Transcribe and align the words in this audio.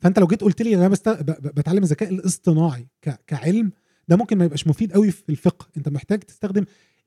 فانت 0.00 0.18
لو 0.18 0.26
جيت 0.26 0.40
قلت 0.40 0.62
لي 0.62 0.74
أنا 0.74 0.88
بست... 0.88 1.08
ب- 1.08 1.24
ب- 1.26 1.54
بتعلم 1.54 1.82
الذكاء 1.82 2.10
الاصطناعي 2.14 2.86
ك... 3.02 3.20
كعلم 3.26 3.72
ده 4.08 4.16
ممكن 4.16 4.38
ما 4.38 4.44
يبقاش 4.44 4.66
مفيد 4.66 4.92
قوي 4.92 5.10
في 5.10 5.22
الفقه. 5.28 5.66
انت 5.76 5.88
محتاج 5.88 6.18
تستخدم 6.20 6.64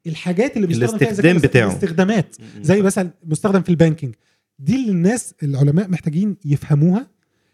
الحاجات 0.07 0.55
اللي 0.55 0.67
بيستخدم 0.67 0.97
فيها 0.97 1.09
الذكاء 1.09 1.31
الاستخدام 1.31 1.67
الاصطناعي، 1.67 1.67
بتاعه. 1.67 1.71
الاستخدامات. 1.79 2.35
زي 2.61 2.81
مثلا 2.81 3.09
مستخدم 3.23 3.61
في 3.61 3.69
ال 3.69 3.74
banking. 3.74 4.15
دي 4.59 4.75
اللي 4.75 4.91
الناس 4.91 5.33
العلماء 5.43 5.87
محتاجين 5.89 6.37
يفهموها 6.45 7.07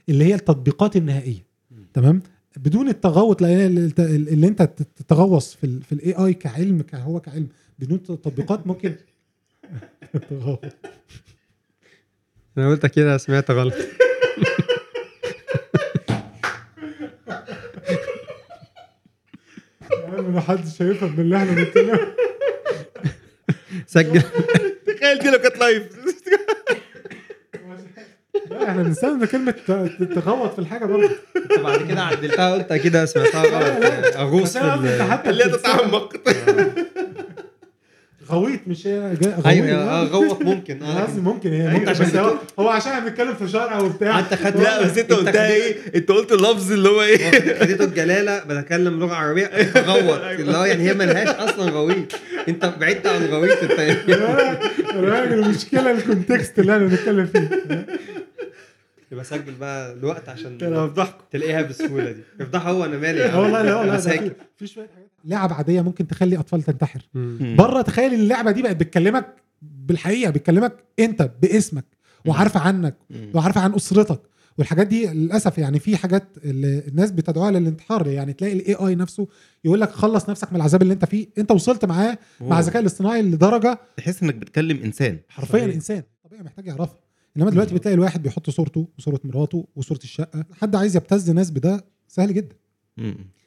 اللي 0.09 0.25
هي 0.25 0.35
التطبيقات 0.35 0.95
النهائية. 0.95 1.45
تمام؟ 1.93 2.21
بدون 2.57 2.89
التغوص 2.89 3.43
اللي 3.43 3.65
اللي 4.07 4.47
انت 4.47 4.61
تتغوص 4.95 5.53
في 5.55 5.63
ال 5.63 5.83
في 5.83 5.91
ال 5.91 6.13
AI 6.25 6.33
كعلم 6.33 6.81
كهو 6.81 7.19
كعلم 7.19 7.47
بدون 7.79 8.03
تطبيقات 8.03 8.67
ممكن. 8.67 8.95
أنا 12.57 12.69
قلت 12.69 12.85
كده 12.85 13.17
سمعت 13.17 13.51
غلط. 13.51 13.73
يعني 19.91 20.21
ما 20.21 20.41
حدش 20.41 20.81
هيفهم 20.81 21.13
من 21.13 21.19
اللي 21.19 21.37
إحنا 21.37 21.51
بنتكلم. 21.51 21.99
سجل. 23.87 24.21
تخيل 24.87 25.19
دي 25.19 25.29
لو 25.29 25.37
كانت 25.39 25.57
لايف 25.57 25.83
لا 28.51 28.69
إحنا 28.69 28.83
بنستخدم 28.83 29.25
كلمة 29.25 29.51
ت- 29.51 30.03
تغوط 30.15 30.53
في 30.53 30.59
الحاجة 30.59 30.85
برضه. 30.85 31.09
بعد 31.63 31.87
كده 31.87 32.01
عدلتها. 32.01 32.53
قلت 32.53 32.73
كده 32.73 33.05
سمعتها 33.05 33.41
غلط 33.43 34.15
أغوص 34.17 34.53
في 34.57 34.59
أنا 34.63 34.73
قصدي 34.73 34.87
ال- 34.87 35.01
انت 35.01 35.11
حتى 35.11 35.29
خليها 35.29 35.47
بتستخدم- 35.47 35.77
تتعمق. 35.77 36.13
غويط 38.31 38.59
مش 38.67 38.87
غويط 38.87 39.47
أيوه 39.47 39.67
آه، 39.69 40.03
غوط 40.03 40.41
ممكن 40.41 40.83
أنا 40.83 41.03
قصدي 41.03 41.19
آه 41.19 41.23
ممكن 41.33 41.49
هي 41.53 41.61
أيوة، 41.61 41.73
ممكن 41.73 41.89
عشان 41.89 42.05
بس 42.05 42.15
هو 42.15 42.33
هو 42.59 42.69
عشان 42.69 42.91
إحنا 42.91 43.05
بنتكلم 43.09 43.33
في 43.33 43.47
شرع 43.47 43.79
وبتاع. 43.79 44.19
أنت 44.19 44.33
خدت 44.33 44.57
لا 44.57 44.83
بس 44.83 44.97
انت 44.97 45.13
قلتها 45.13 45.47
إيه 45.47 45.75
انت 45.95 46.09
قلت 46.11 46.31
اللفظ 46.31 46.71
اللي 46.71 46.89
هو 46.89 47.01
إيه؟ 47.01 47.59
خدته 47.59 47.83
الجلالة 47.83 48.43
بتكلم 48.43 48.99
لغة 48.99 49.13
عربية 49.13 49.51
غوط 49.87 50.21
اللي 50.21 50.57
هو 50.57 50.65
يعني 50.65 50.83
هي 50.89 50.93
ملهاش 50.93 51.27
أصلا 51.27 51.71
غويط. 51.71 52.19
أنت 52.47 52.65
بعدت 52.79 53.07
عن 53.07 53.25
غويط 53.25 53.57
انت 53.63 53.79
الراجل 54.95 55.33
المشكلة 55.33 55.91
الكونتكست 55.91 56.59
اللي 56.59 56.73
إحنا 56.73 56.87
بنتكلم 56.87 57.25
فيه. 57.25 57.49
يبقى 59.11 59.23
سجل 59.25 59.55
بقى 59.55 59.93
الوقت 59.93 60.29
عشان 60.29 60.57
أنا 60.61 60.77
هفضحكم 60.77 61.23
تلاقيها 61.31 61.61
بالسهوله 61.61 62.11
دي. 62.11 62.21
افضحها 62.41 62.71
هو 62.71 62.85
أنا 62.85 62.97
مالي 62.97 63.21
والله 63.39 63.61
لا 63.61 63.75
والله 63.75 63.97
في- 64.57 64.67
شوية 64.67 64.87
حاجات. 64.95 65.11
لعب 65.25 65.53
عادية 65.53 65.81
ممكن 65.81 66.07
تخلي 66.07 66.37
أطفال 66.39 66.61
تنتحر. 66.63 67.01
بره 67.57 67.81
تخيل 67.81 68.13
اللعبة 68.13 68.51
دي 68.51 68.61
بقت 68.61 68.75
بتكلمك 68.75 69.35
بالحقيقة 69.61 70.31
بتكلمك 70.31 70.83
أنت 70.99 71.31
باسمك 71.41 71.85
وعارفه 72.25 72.59
عنك 72.59 72.95
وعارفه 73.33 73.61
عن 73.61 73.73
أسرتك. 73.73 74.21
والحاجات 74.57 74.87
دي 74.87 75.07
للأسف 75.07 75.57
يعني 75.57 75.79
في 75.79 75.97
حاجات 75.97 76.23
اللي 76.43 76.83
الناس 76.87 77.11
بتدعوها 77.11 77.51
للانتحار. 77.51 78.07
يعني 78.07 78.33
تلاقي 78.33 78.53
الاي 78.53 78.73
اي 78.75 78.95
نفسه 78.95 79.27
يقول 79.65 79.81
لك 79.81 79.91
خلص 79.91 80.29
نفسك 80.29 80.49
من 80.51 80.55
العذاب 80.57 80.81
اللي 80.81 80.93
أنت 80.93 81.05
فيه. 81.05 81.27
أنت 81.37 81.51
وصلت 81.51 81.85
معاه 81.85 82.17
مع 82.41 82.59
الذكاء 82.59 82.81
الاصطناعي 82.81 83.21
لدرجة 83.21 83.79
تحس 83.97 84.23
إنك 84.23 84.35
بتكلم 84.35 84.81
إنسان. 84.83 85.19
حرفيا 85.29 85.59
صحيح. 85.59 85.73
إنسان. 85.75 86.03
طبيعي 86.23 86.43
محتاج 86.43 86.67
يعرفها 86.67 86.99
إنما 87.37 87.49
دلوقتي 87.51 87.75
بتلاقي 87.75 87.95
الواحد 87.95 88.23
بيحط 88.23 88.49
صورته 88.49 88.87
وصورة 88.99 89.19
مراته 89.23 89.67
وصورة 89.75 89.99
الشقة. 90.03 90.45
حد 90.61 90.75
عايز 90.75 90.95
يبتز 90.95 91.31
ناس 91.31 91.51
بده 91.51 91.85
سهل 92.07 92.33
جدا. 92.33 92.55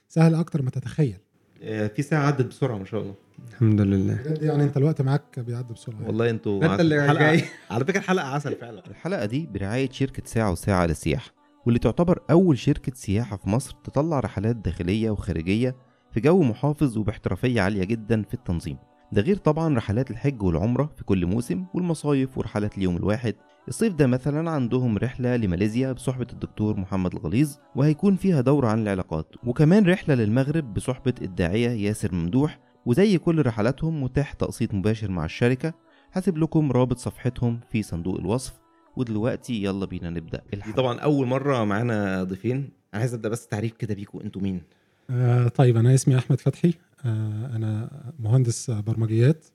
سهل 0.08 0.34
أكتر 0.34 0.62
ما 0.62 0.70
تتخيل. 0.70 1.19
آه، 1.62 1.86
في 1.86 2.02
ساعة 2.02 2.27
عدت 2.27 2.46
بسرعة 2.46 2.78
ما 2.78 2.84
شاء 2.84 3.00
الله. 3.02 3.14
الحمد 3.48 3.80
لله. 3.80 4.14
بجد 4.14 4.42
يعني 4.42 4.64
أنت 4.64 4.77
الوقت 4.77 5.02
معاك 5.02 5.41
بيعدي 5.41 5.74
بسرعة 5.74 6.06
والله 6.06 6.30
أنتوا 6.30 6.64
أنت 6.72 6.80
اللي 6.80 7.08
حلقة- 7.08 7.18
جاي. 7.18 7.44
على 7.70 7.84
فكرة 7.84 7.98
الحلقة 7.98 8.27
عسل 8.27 8.56
فعلا. 8.56 8.83
الحلقة 8.91 9.24
دي 9.27 9.46
برعاية 9.46 9.91
شركة 9.91 10.22
ساعة 10.27 10.52
وساعة 10.52 10.86
للسياحة 10.86 11.30
واللي 11.66 11.78
تعتبر 11.78 12.22
أول 12.30 12.58
شركة 12.58 12.92
سياحة 12.94 13.36
في 13.36 13.48
مصر 13.48 13.77
تطلع 13.84 14.20
رحلات 14.20 14.56
داخلية 14.56 15.11
وخارجية 15.11 15.77
في 16.12 16.20
جو 16.20 16.42
محافظ 16.42 16.98
وباحترافية 16.98 17.61
عالية 17.61 17.84
جدا 17.84 18.22
في 18.22 18.34
التنظيم. 18.34 18.77
ده 19.12 19.22
غير 19.22 19.36
طبعا 19.36 19.77
رحلات 19.77 20.11
الحج 20.11 20.42
والعمرة 20.42 20.92
في 20.96 21.05
كل 21.05 21.27
موسم 21.27 21.64
والمصايف 21.74 22.39
ورحلات 22.39 22.79
اليوم 22.79 22.96
الواحد. 22.96 23.34
الصيف 23.69 23.95
ده 23.95 24.07
مثلا 24.07 24.51
عندهم 24.51 24.98
رحلة 24.98 25.37
لماليزيا 25.37 25.93
بصحبة 25.93 26.27
الدكتور 26.33 26.77
محمد 26.77 27.15
الغليظ 27.15 27.57
وهيكون 27.77 28.17
فيها 28.17 28.41
دورة 28.41 28.69
عن 28.69 28.83
العلاقات. 28.83 29.35
وكمان 29.47 29.87
رحلة 29.87 30.15
للمغرب 30.15 30.75
بصحبة 30.75 31.15
الداعية 31.23 31.69
ياسر 31.71 32.15
ممدوح 32.15 32.59
وزي 32.87 33.19
كل 33.19 33.47
رحلاتهم 33.47 34.03
متاح 34.03 34.33
تقسيط 34.33 34.75
مباشر 34.75 35.11
مع 35.11 35.25
الشركة. 35.25 35.75
هسيب 36.13 36.39
لكم 36.39 36.73
رابط 36.73 36.98
صفحتهم 36.98 37.61
في 37.73 37.83
صندوق 37.83 38.19
الوصف. 38.19 38.61
ودلوقتي 38.97 39.63
يلا 39.65 39.87
بينا 39.87 40.11
نبدأ 40.11 40.42
الحلقة 40.55 40.77
طبعا 40.77 40.98
أول 40.98 41.27
مرة 41.27 41.65
معانا 41.65 42.25
ضيفين. 42.25 42.71
عايز 42.95 43.15
أبدأ 43.15 43.29
بس 43.29 43.47
تعريف 43.47 43.73
كده 43.73 43.95
بيكم 43.95 44.21
أنتوا 44.21 44.42
مين؟ 44.42 44.63
آه 45.11 45.48
طيب 45.48 45.77
أنا 45.77 45.95
اسمي 45.95 46.19
أحمد 46.19 46.41
فتحي. 46.41 46.75
آه 47.05 47.57
أنا 47.57 47.91
مهندس 48.19 48.71
برمجيات. 48.71 49.47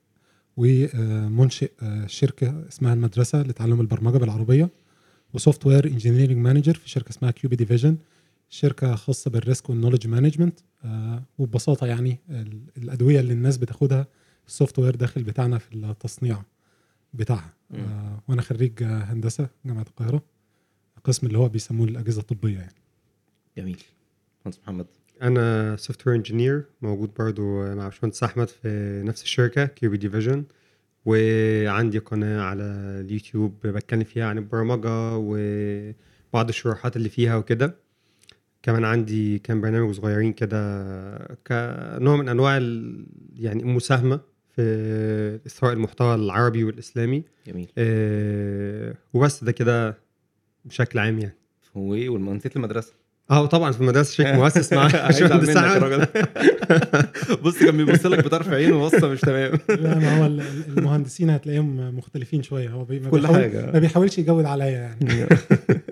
ومنشئ 0.58 1.72
آه 1.82 2.08
شركة 2.08 2.68
اسمها 2.68 2.94
المدرسة 2.94 3.42
لتعلم 3.42 3.82
البرمجة 3.82 4.18
بالعربية 4.18 4.70
و 5.34 5.66
software 5.66 5.88
engineering 5.88 6.38
manager 6.38 6.74
في 6.74 6.90
شركة 6.90 7.10
اسمها 7.10 7.32
كيوبي 7.32 7.56
ديفيجن 7.56 7.98
شركة 8.50 8.96
خاصة 8.96 9.32
بال 9.32 9.44
risk 9.44 9.70
وال 9.70 9.77
knowledge 9.77 10.08
management 10.08 10.60
وببساطة 11.38 11.88
يعني 11.88 12.18
ال- 12.30 12.62
الأدوية 12.78 13.20
اللي 13.20 13.34
الناس 13.34 13.58
بتاخدها 13.58 14.08
ال 14.48 14.80
software 14.80 14.96
داخل 14.96 15.24
بتاعنا 15.24 15.58
في 15.58 15.76
التصنيع 15.76 16.44
بتاعها. 17.14 17.54
آه 17.74 18.22
وأنا 18.28 18.42
خريج 18.42 18.84
آه، 18.84 19.04
هندسة 19.04 19.50
جامعة 19.66 19.82
القاهرة 19.90 20.22
القسم 20.98 21.28
اللي 21.28 21.38
هو 21.38 21.50
بيسموه 21.50 21.88
الأجهزة 21.88 22.22
الطبية 22.22 22.58
يعني. 22.58 22.74
جميل. 23.58 23.84
مهندس 24.46 24.60
محمد. 24.64 24.86
أنا 25.22 25.76
software 25.76 26.16
engineer 26.16 26.66
موجود 26.82 27.14
برضو 27.20 27.76
مع 27.76 27.86
باشمهندس 27.86 28.24
أحمد 28.24 28.50
في 28.50 29.02
نفس 29.06 29.24
الشركة 29.24 29.66
كيوبي 29.66 29.98
division. 29.98 30.44
وعندي 31.06 32.00
قناة 32.00 32.42
على 32.42 32.64
اليوتيوب 33.06 33.68
بتكلم 33.68 34.04
فيها 34.04 34.26
عن 34.26 34.38
البرمجة 34.38 35.16
وبعض 35.18 36.50
الشروحات 36.50 36.96
اللي 36.96 37.10
فيها 37.10 37.36
وكده. 37.36 37.76
كمان 38.64 38.86
عندي 38.86 39.40
كام 39.40 39.62
برنامج 39.62 39.94
صغيرين 39.96 40.34
كده 40.34 41.18
كنوع 41.48 42.16
من 42.16 42.30
أنواع 42.30 42.58
يعني 43.36 43.64
المساهمة 43.64 44.20
في 44.56 45.40
اثراء 45.46 45.74
المحتوى 45.74 46.16
العربي 46.16 46.64
والإسلامي. 46.64 47.24
جميل. 47.48 47.72
أه 47.78 48.96
وبس 49.14 49.44
ده 49.44 49.52
كده 49.52 49.98
بشكل 50.66 51.00
عام 51.00 51.20
يعني. 51.20 51.36
هو 51.78 51.94
إيه 51.94 52.10
والمنسيت 52.10 52.56
المدرسة؟ 52.56 52.94
آه 53.32 53.46
طبعا 53.46 53.72
في 53.72 53.82
المدرسة 53.82 54.12
شيخ 54.14 54.28
مؤسس 54.28 54.74
مع 54.74 54.86
أحمد. 54.86 55.22
الراجل 55.24 56.08
بص 57.44 57.60
كان 57.60 57.78
بيبص 57.78 58.06
لك 58.06 58.26
بطرف 58.26 58.50
عينه 58.50 58.76
وبصه 58.84 59.08
مش 59.08 59.22
تمام. 59.22 59.52
لا 59.70 60.00
ما 60.00 60.18
هو 60.20 60.26
ال- 60.26 60.42
ال- 60.42 60.78
المهندسين 60.78 61.30
هتلاقيهم 61.30 61.98
مختلفين 61.98 62.44
شوية. 62.44 62.70
هو 62.70 62.84
بي 62.86 63.00
كل 63.00 63.22
بيحاول- 63.22 63.36
حاجة. 63.42 63.72
ما 63.72 63.80
بيحاولش 63.80 64.18
يجود 64.18 64.46
عليا 64.46 64.66
يعني. 64.70 65.28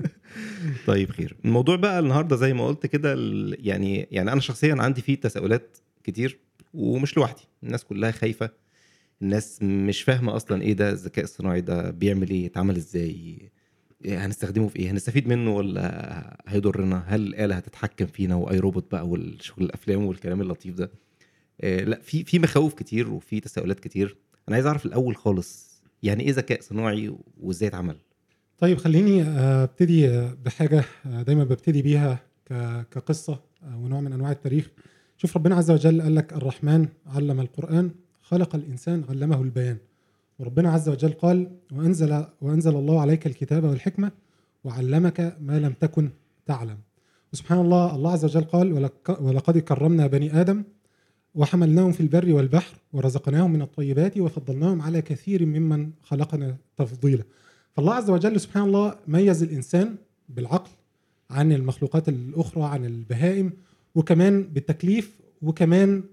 طيب 0.88 1.12
خير. 1.12 1.36
الموضوع 1.46 1.76
بقى 1.76 2.00
النهارده 2.00 2.36
زي 2.36 2.54
ما 2.54 2.68
قلت 2.68 2.86
كده 2.86 3.16
يعني 3.60 4.08
يعني 4.12 4.32
أنا 4.32 4.42
شخصيا 4.42 4.76
عندي 4.80 5.02
فيه 5.02 5.16
تساؤلات 5.16 5.78
كتير 6.04 6.40
ومش 6.74 7.18
لوحدي. 7.18 7.42
الناس 7.64 7.84
كلها 7.84 8.12
خايفة. 8.12 8.50
الناس 9.22 9.60
مش 9.62 10.02
فاهمة 10.02 10.36
أصلا 10.36 10.62
إيه 10.62 10.74
ده 10.74 10.90
الذكاء 10.92 11.24
الصناعي 11.26 11.62
ده 11.62 11.92
بيعمل 11.92 12.30
إيه 12.30 12.46
اتعمل 12.48 12.76
إزاي 12.76 13.38
هنستخدمه 14.08 14.68
في 14.68 14.80
إيه؟ 14.80 14.92
هنستفيد 14.92 15.28
منه 15.28 15.56
ولا 15.56 16.38
هيضرنا؟ 16.48 17.04
هل 17.08 17.22
الاله 17.22 17.56
هتتحكم 17.56 18.06
فينا 18.06 18.36
وأي 18.36 18.60
روبوت 18.60 18.92
بقى 18.92 19.08
والشغل 19.08 19.64
الأفلام 19.66 20.06
والكلام 20.06 20.42
اللطيف 20.42 20.76
ده؟ 20.76 20.92
إيه 21.64 21.84
لا 21.84 22.00
في 22.02 22.24
في 22.24 22.40
مخاوف 22.40 22.74
كتير 22.74 23.10
وفي 23.12 23.40
تساؤلات 23.40 23.80
كتير. 23.80 24.18
أنا 24.48 24.56
عايز 24.56 24.66
أعرف 24.66 24.86
الأول 24.86 25.16
خالص 25.16 25.82
يعني 26.04 26.24
إيه 26.24 26.32
ذكاء 26.32 26.62
صناعي 26.62 27.16
وإزاي 27.42 27.70
اتعمل؟ 27.70 27.96
طيب 28.58 28.78
خليني 28.78 29.22
آه، 29.24 29.64
أبتدي 29.64 30.10
آه، 30.10 30.38
بحاجة 30.46 30.84
آه، 31.06 31.22
دايما 31.22 31.44
ببتدي 31.44 31.82
بيها 31.82 32.20
كقصة 32.92 33.40
ونوع 33.76 34.02
من 34.02 34.14
أنواع 34.14 34.32
التاريخ. 34.32 34.70
شوف 35.18 35.38
ربنا 35.38 35.56
عز 35.56 35.72
وجل 35.72 36.02
قال 36.02 36.16
لك 36.16 36.34
الرحمن 36.34 36.88
علم 37.06 37.40
القرآن 37.40 37.92
خلق 38.22 38.56
الإنسان 38.56 39.04
علمه 39.10 39.42
البيان. 39.42 39.78
وربنا 40.40 40.72
عز 40.72 40.90
وجل 40.90 41.12
قال 41.12 41.52
وأنزل 41.72 42.26
وأنزل 42.42 42.76
الله 42.76 43.02
عليك 43.02 43.28
الكتاب 43.28 43.64
والحكمة 43.64 44.12
وعلمك 44.64 45.38
ما 45.42 45.60
لم 45.60 45.74
تكن 45.80 46.10
تعلم. 46.46 46.78
وسبحان 47.34 47.60
الله 47.60 47.96
الله 47.96 48.12
عز 48.12 48.26
وجل 48.26 48.44
قال 48.44 48.90
ولقد 49.20 49.58
كرمنا 49.58 50.08
بني 50.08 50.42
آدم 50.42 50.64
وحملناهم 51.36 51.92
في 51.92 52.02
البر 52.02 52.34
والبحر 52.34 52.76
ورزقناهم 52.94 53.54
من 53.54 53.62
الطيبات 53.62 54.18
وفضلناهم 54.18 54.82
على 54.82 55.02
كثير 55.02 55.46
ممن 55.46 55.92
خلقنا 56.04 56.56
تفضيلا. 56.78 57.24
فالله 57.76 57.94
عز 57.94 58.10
وجل 58.10 58.40
سبحان 58.40 58.64
الله 58.64 58.96
ميز 59.08 59.44
الإنسان 59.44 59.96
بالعقل 60.30 60.72
عن 61.30 61.52
المخلوقات 61.52 62.10
الأخرى 62.10 62.64
عن 62.64 62.86
البهائم 62.86 63.52
وكمان 63.96 64.44
بالتكليف 64.44 65.20
وكمان 65.42 66.04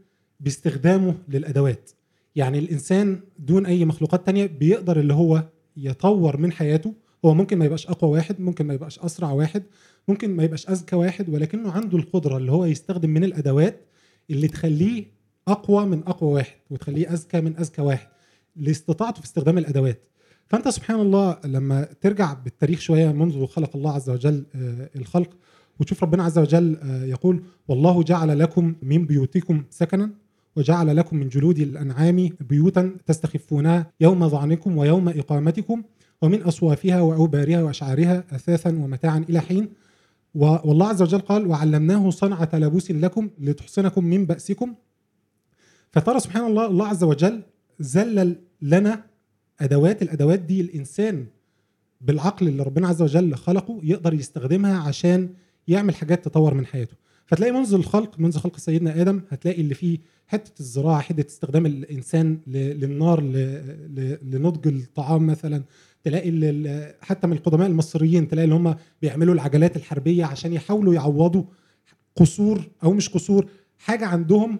باستخدامه 0.41 1.15
للأدوات. 1.29 1.91
يعني 2.37 2.59
الإنسان 2.59 3.21
دون 3.39 3.67
أي 3.67 3.85
مخلوقات 3.85 4.27
تانية 4.27 4.47
بيقدر 4.47 5.01
اللي 5.01 5.15
هو 5.15 5.45
يطور 5.77 6.37
من 6.37 6.53
حياته. 6.53 6.95
هو 7.25 7.35
ممكن 7.35 7.59
ما 7.59 7.65
يبقاش 7.65 7.87
أقوى 7.87 8.11
واحد 8.11 8.41
ممكن 8.41 8.67
ما 8.67 8.75
يبقاش 8.75 8.99
أسرع 8.99 9.31
واحد 9.31 9.63
ممكن 10.09 10.31
ما 10.31 10.43
يبقاش 10.43 10.69
أذكى 10.69 10.97
واحد 10.97 11.29
ولكنه 11.29 11.73
عنده 11.73 11.99
القدرة 11.99 12.37
اللي 12.37 12.53
هو 12.53 12.65
يستخدم 12.65 13.11
من 13.11 13.25
الأدوات 13.25 13.87
اللي 14.31 14.49
تخليه 14.49 15.05
أقوى 15.49 15.87
من 15.87 16.03
أقوى 16.07 16.33
واحد 16.33 16.57
وتخليه 16.71 17.13
أذكى 17.13 17.41
من 17.41 17.57
أذكى 17.57 17.83
واحد 17.83 18.09
لاستطاعته 18.57 19.19
في 19.21 19.27
استخدام 19.27 19.59
الأدوات. 19.59 20.11
فأنت 20.47 20.69
سبحان 20.69 21.01
الله 21.01 21.39
لما 21.45 21.89
ترجع 22.01 22.33
بالتاريخ 22.33 22.81
شوية 22.81 23.13
منذ 23.13 23.47
خلق 23.47 23.77
الله 23.77 23.93
عز 23.93 24.11
وجل 24.11 24.45
آه، 24.55 24.91
الخلق 24.97 25.31
وتشوف 25.81 26.03
ربنا 26.03 26.25
عز 26.25 26.39
وجل 26.39 26.77
آه، 26.83 27.05
يقول 27.05 27.43
والله 27.69 28.03
جعل 28.03 28.39
لكم 28.39 28.75
من 28.83 29.07
بيوتكم 29.07 29.65
سكنا 29.71 30.11
وجعل 30.61 30.97
لكم 30.97 31.17
من 31.17 31.29
جلود 31.29 31.59
الأنعام 31.59 32.31
بيوتا 32.41 32.97
تستخفونها 33.07 33.93
يوم 34.01 34.29
ظعنكم 34.29 34.77
ويوم 34.79 35.09
إقامتكم 35.09 35.83
ومن 36.23 36.43
أصوافها 36.43 37.01
وأوبارها 37.01 37.63
وأشعارها 37.63 38.25
أثاثا 38.33 38.71
ومتاعا 38.71 39.25
إلى 39.29 39.41
حين. 39.41 39.69
والله 40.35 40.87
عز 40.89 41.03
وجل 41.03 41.19
قال 41.19 41.47
وعلمناه 41.47 42.11
صنعة 42.11 42.49
لبوس 42.55 42.91
لكم 42.91 43.31
لتحصنكم 43.39 44.05
من 44.05 44.27
بأسكم. 44.27 44.75
فترى 45.93 46.21
سبحان 46.21 46.47
الله 46.47 46.67
الله 46.67 46.87
عز 46.87 47.05
وجل 47.05 47.43
زلل 47.81 48.37
لنا 48.63 49.05
أدوات 49.61 50.03
الأدوات 50.03 50.39
دي 50.39 50.61
الإنسان 50.61 51.27
بالعقل 52.01 52.49
اللي 52.49 52.63
ربنا 52.63 52.89
عز 52.89 53.03
وجل 53.03 53.35
خلقه 53.35 53.81
يقدر 53.83 54.15
يستخدمها 54.15 54.79
عشان 54.79 55.29
يعمل 55.69 55.95
حاجات 55.95 56.25
تطور 56.25 56.55
من 56.55 56.67
حياته. 56.67 56.97
فتلاقي 57.31 57.53
منذ 57.53 57.75
الخلق 57.75 58.21
منذ 58.21 58.39
خلق 58.39 58.57
سيدنا 58.59 59.01
آدم 59.01 59.21
هتلاقي 59.29 59.61
اللي 59.61 59.75
فيه 59.75 59.99
حتة 60.27 60.61
الزراعة 60.61 61.01
حتة 61.01 61.27
استخدام 61.27 61.67
الإنسان 61.67 62.39
ل- 62.47 62.81
للنار 62.81 63.21
لنضج 64.23 64.67
الطعام 64.75 65.27
مثلا. 65.27 65.63
تلاقي 66.03 66.95
حتى 67.01 67.27
من 67.27 67.33
القدماء 67.33 67.67
المصريين 67.69 68.29
تلاقي 68.29 68.45
اللي 68.45 68.55
هم 68.55 68.75
بيعملوا 69.03 69.35
العجلات 69.35 69.77
الحربية 69.77 70.25
عشان 70.25 70.53
يحاولوا 70.53 70.95
يعوضوا 70.95 71.43
قصور 72.17 72.69
أو 72.85 72.93
مش 72.93 73.09
قصور 73.09 73.47
حاجة 73.79 74.07
عندهم 74.07 74.59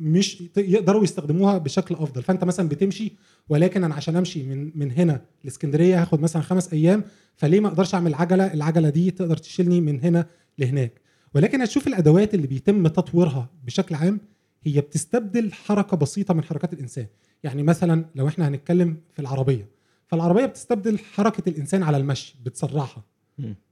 مش 0.00 0.42
يقدروا 0.56 1.04
يستخدموها 1.04 1.58
بشكل 1.58 1.94
أفضل. 1.94 2.22
فأنت 2.22 2.44
مثلا 2.44 2.68
بتمشي 2.68 3.12
ولكن 3.48 3.84
أنا 3.84 3.94
عشان 3.94 4.16
أمشي 4.16 4.42
من 4.42 4.70
من 4.74 4.92
هنا 4.92 5.22
لإسكندرية 5.44 6.02
هاخد 6.02 6.20
مثلا 6.20 6.42
خمس 6.42 6.72
أيام 6.72 7.04
فليه 7.36 7.60
ما 7.60 7.68
أقدرش 7.68 7.94
أعمل 7.94 8.14
عجلة؟ 8.14 8.52
العجلة 8.54 8.88
دي 8.90 9.10
تقدر 9.10 9.36
تشيلني 9.36 9.80
من 9.80 10.00
هنا 10.00 10.26
لهناك. 10.58 11.05
ولكن 11.36 11.62
هتشوف 11.62 11.86
الأدوات 11.86 12.34
اللي 12.34 12.46
بيتم 12.46 12.86
تطويرها 12.86 13.48
بشكل 13.64 13.94
عام 13.94 14.20
هي 14.64 14.80
بتستبدل 14.80 15.52
حركة 15.52 15.96
بسيطة 15.96 16.34
من 16.34 16.44
حركات 16.44 16.72
الإنسان. 16.72 17.06
يعني 17.44 17.62
مثلا 17.62 18.04
لو 18.14 18.28
إحنا 18.28 18.48
هنتكلم 18.48 18.96
في 19.12 19.18
العربية 19.18 19.68
فالعربية 20.06 20.46
بتستبدل 20.46 20.98
حركة 20.98 21.48
الإنسان 21.48 21.82
على 21.82 21.96
المشي 21.96 22.36
بتسرعها. 22.44 23.04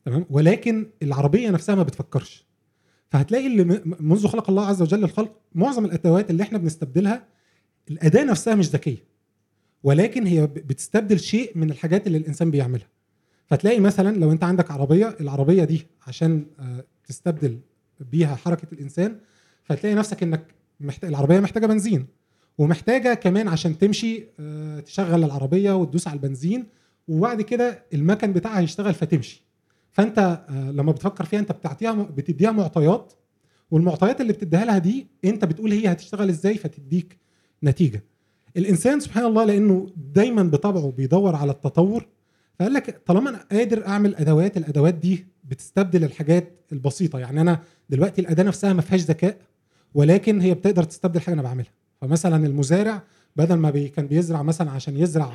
تمام؟ 0.04 0.26
ولكن 0.30 0.86
العربية 1.02 1.50
نفسها 1.50 1.74
ما 1.74 1.82
بتفكرش. 1.82 2.44
فهتلاقي 3.10 3.46
اللي 3.46 3.82
منذ 4.00 4.26
خلق 4.26 4.50
الله 4.50 4.66
عز 4.66 4.82
وجل 4.82 5.04
الخلق 5.04 5.32
معظم 5.54 5.84
الأدوات 5.84 6.30
اللي 6.30 6.42
إحنا 6.42 6.58
بنستبدلها 6.58 7.24
الأداة 7.90 8.24
نفسها 8.24 8.54
مش 8.54 8.68
ذكية. 8.68 9.04
ولكن 9.82 10.26
هي 10.26 10.46
بتستبدل 10.46 11.20
شيء 11.20 11.52
من 11.58 11.70
الحاجات 11.70 12.06
اللي 12.06 12.18
الإنسان 12.18 12.50
بيعملها. 12.50 12.88
فتلاقي 13.46 13.80
مثلا 13.80 14.16
لو 14.16 14.32
أنت 14.32 14.44
عندك 14.44 14.70
عربية 14.70 15.16
العربية 15.20 15.64
دي 15.64 15.86
عشان 16.06 16.46
آه، 17.04 17.08
تستبدل 17.08 17.58
بيها 18.00 18.34
حركة 18.34 18.68
الإنسان 18.72 19.16
فتلاقي 19.64 19.94
نفسك 19.94 20.22
إنك 20.22 20.46
محتاج 20.80 21.10
العربية 21.10 21.40
محتاجة 21.40 21.66
بنزين 21.66 22.06
ومحتاجة 22.58 23.14
كمان 23.14 23.48
عشان 23.48 23.78
تمشي 23.78 24.24
آه، 24.40 24.80
تشغل 24.80 25.24
العربية 25.24 25.72
وتدوس 25.76 26.08
على 26.08 26.16
البنزين 26.16 26.66
وبعد 27.08 27.42
كده 27.42 27.84
المكن 27.94 28.32
بتاعها 28.32 28.60
يشتغل 28.60 28.94
فتمشي. 28.94 29.44
فأنت 29.90 30.18
آه، 30.48 30.70
لما 30.70 30.92
بتفكر 30.92 31.24
فيها 31.24 31.38
أنت 31.40 31.52
بتعطيها 31.52 31.92
بتديها 31.92 32.50
معطيات 32.50 33.12
والمعطيات 33.70 34.20
اللي 34.20 34.32
بتديها 34.32 34.64
لها 34.64 34.78
دي 34.78 35.06
أنت 35.24 35.44
بتقول 35.44 35.72
هي 35.72 35.92
هتشتغل 35.92 36.28
إزاي 36.28 36.54
فتديك 36.54 37.18
نتيجة. 37.62 38.04
الإنسان 38.56 39.00
سبحان 39.00 39.24
الله 39.24 39.44
لأنه 39.44 39.86
دايما 39.96 40.42
بطبعه 40.42 40.90
بيدور 40.90 41.36
على 41.36 41.52
التطور 41.52 42.06
فقال 42.58 42.72
لك 42.72 43.02
طالما 43.06 43.30
أنا 43.30 43.44
قادر 43.52 43.86
أعمل 43.86 44.14
أدوات 44.14 44.56
الأدوات 44.56 44.94
دي 44.94 45.26
بتستبدل 45.44 46.04
الحاجات 46.04 46.52
البسيطة. 46.72 47.18
يعني 47.18 47.40
أنا 47.40 47.60
دلوقتي 47.90 48.20
الأداة 48.20 48.42
نفسها 48.44 48.72
ما 48.72 48.82
فيهاش 48.82 49.00
ذكاء 49.00 49.36
ولكن 49.94 50.40
هي 50.40 50.54
بتقدر 50.54 50.82
تستبدل 50.82 51.20
حاجة 51.20 51.34
أنا 51.34 51.42
بعملها. 51.42 51.70
فمثلا 52.00 52.46
المزارع 52.46 53.02
بدل 53.36 53.54
ما 53.54 53.70
بي 53.70 53.88
كان 53.88 54.06
بيزرع 54.06 54.42
مثلا 54.42 54.70
عشان 54.70 54.96
يزرع 54.96 55.32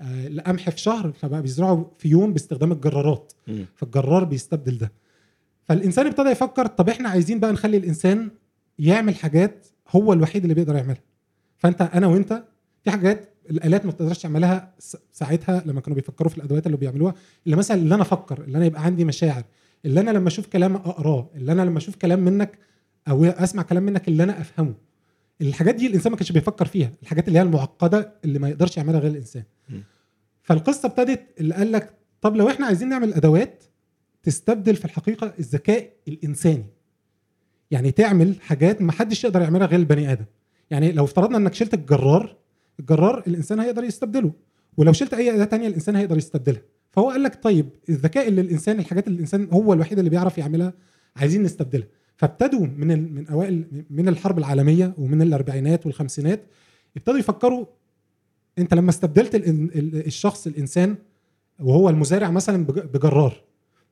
آه، 0.00 0.26
القمح 0.26 0.70
في 0.70 0.78
شهر 0.80 1.12
فبقى 1.12 1.42
بيزرعه 1.42 1.90
في 1.98 2.08
يوم 2.08 2.32
باستخدام 2.32 2.72
الجرارات. 2.72 3.32
فالجرار 3.74 4.24
بيستبدل 4.24 4.78
ده. 4.78 4.92
فالإنسان 5.64 6.06
ابتدى 6.06 6.28
يفكر 6.28 6.66
طب 6.66 6.88
إحنا 6.88 7.08
عايزين 7.08 7.40
بقى 7.40 7.52
نخلي 7.52 7.76
الإنسان 7.76 8.30
يعمل 8.78 9.14
حاجات 9.14 9.66
هو 9.90 10.12
الوحيد 10.12 10.42
اللي 10.42 10.54
بيقدر 10.54 10.74
يعملها. 10.76 11.02
فأنت 11.56 11.82
أنا 11.82 12.06
وأنت 12.06 12.44
في 12.84 12.90
حاجات 12.90 13.33
الآلات 13.50 13.86
ما 13.86 13.90
بتقدرش 13.90 14.18
تعملها 14.18 14.74
ساعتها 15.12 15.62
لما 15.66 15.80
كانوا 15.80 15.94
بيفكروا 15.94 16.30
في 16.30 16.38
الأدوات 16.38 16.66
اللي 16.66 16.76
بيعملوها 16.76 17.14
اللي 17.46 17.56
مثلا 17.56 17.76
اللي 17.76 17.94
أنا 17.94 18.02
أفكر 18.02 18.40
اللي 18.44 18.58
أنا 18.58 18.66
يبقى 18.66 18.84
عندي 18.84 19.04
مشاعر 19.04 19.44
اللي 19.84 20.00
أنا 20.00 20.10
لما 20.10 20.28
أشوف 20.28 20.46
كلام 20.46 20.76
أقراه 20.76 21.30
اللي 21.34 21.52
أنا 21.52 21.62
لما 21.62 21.78
أشوف 21.78 21.96
كلام 21.96 22.20
منك 22.20 22.58
أو 23.08 23.24
أسمع 23.24 23.62
كلام 23.62 23.82
منك 23.82 24.08
اللي 24.08 24.22
أنا 24.22 24.40
أفهمه. 24.40 24.74
الحاجات 25.40 25.74
دي 25.74 25.86
الإنسان 25.86 26.12
ما 26.12 26.18
كانش 26.18 26.32
بيفكر 26.32 26.64
فيها 26.66 26.92
الحاجات 27.02 27.28
اللي 27.28 27.38
هي 27.38 27.42
المعقدة 27.42 28.12
اللي 28.24 28.38
ما 28.38 28.48
يقدرش 28.48 28.76
يعملها 28.76 29.00
غير 29.00 29.10
الإنسان. 29.10 29.42
فالقصة 30.42 30.86
ابتدت 30.86 31.22
اللي 31.40 31.54
قال 31.54 31.72
لك 31.72 31.94
طب 32.20 32.36
لو 32.36 32.48
إحنا 32.48 32.66
عايزين 32.66 32.88
نعمل 32.88 33.14
أدوات 33.14 33.64
تستبدل 34.22 34.76
في 34.76 34.84
الحقيقة 34.84 35.34
الذكاء 35.38 35.90
الإنساني. 36.08 36.66
يعني 37.70 37.90
تعمل 37.90 38.36
حاجات 38.40 38.82
ما 38.82 38.92
حدش 38.92 39.24
يقدر 39.24 39.40
يعملها 39.42 39.66
غير 39.66 39.80
البني 39.80 40.12
آدم. 40.12 40.24
يعني 40.70 40.92
لو 40.92 41.04
افترضنا 41.04 41.36
إنك 41.36 41.54
شلت 41.54 41.74
الجرار 41.74 42.36
الجرار 42.80 43.22
الإنسان 43.26 43.60
هيقدر 43.60 43.84
يستبدله. 43.84 44.32
ولو 44.76 44.92
شلت 44.92 45.14
أي 45.14 45.34
أداة 45.34 45.44
تانية 45.44 45.66
الإنسان 45.68 45.96
هيقدر 45.96 46.16
يستبدلها. 46.18 46.62
فهو 46.90 47.10
قال 47.10 47.22
لك 47.22 47.42
طيب 47.42 47.68
الذكاء 47.88 48.28
اللي 48.28 48.40
الإنسان 48.40 48.78
الحاجات 48.78 49.06
اللي 49.06 49.16
الإنسان 49.16 49.48
هو 49.52 49.72
الوحيد 49.72 49.98
اللي 49.98 50.10
بيعرف 50.10 50.38
يعملها 50.38 50.72
عايزين 51.16 51.42
نستبدلها. 51.42 51.86
فابتدوا 52.16 52.66
من 52.66 53.14
من 53.14 53.26
أوائل 53.26 53.64
من 53.90 54.08
الحرب 54.08 54.38
العالمية 54.38 54.94
ومن 54.98 55.22
الأربعينات 55.22 55.86
والخمسينات 55.86 56.40
ابتدوا 56.96 57.18
يفكروا 57.18 57.66
أنت 58.58 58.74
لما 58.74 58.90
استبدلت 58.90 59.34
ال- 59.34 59.48
ال- 59.78 60.06
الشخص 60.06 60.46
الإنسان 60.46 60.96
وهو 61.60 61.88
المزارع 61.88 62.30
مثلا 62.30 62.64
بج- 62.66 62.84
بجرار. 62.94 63.42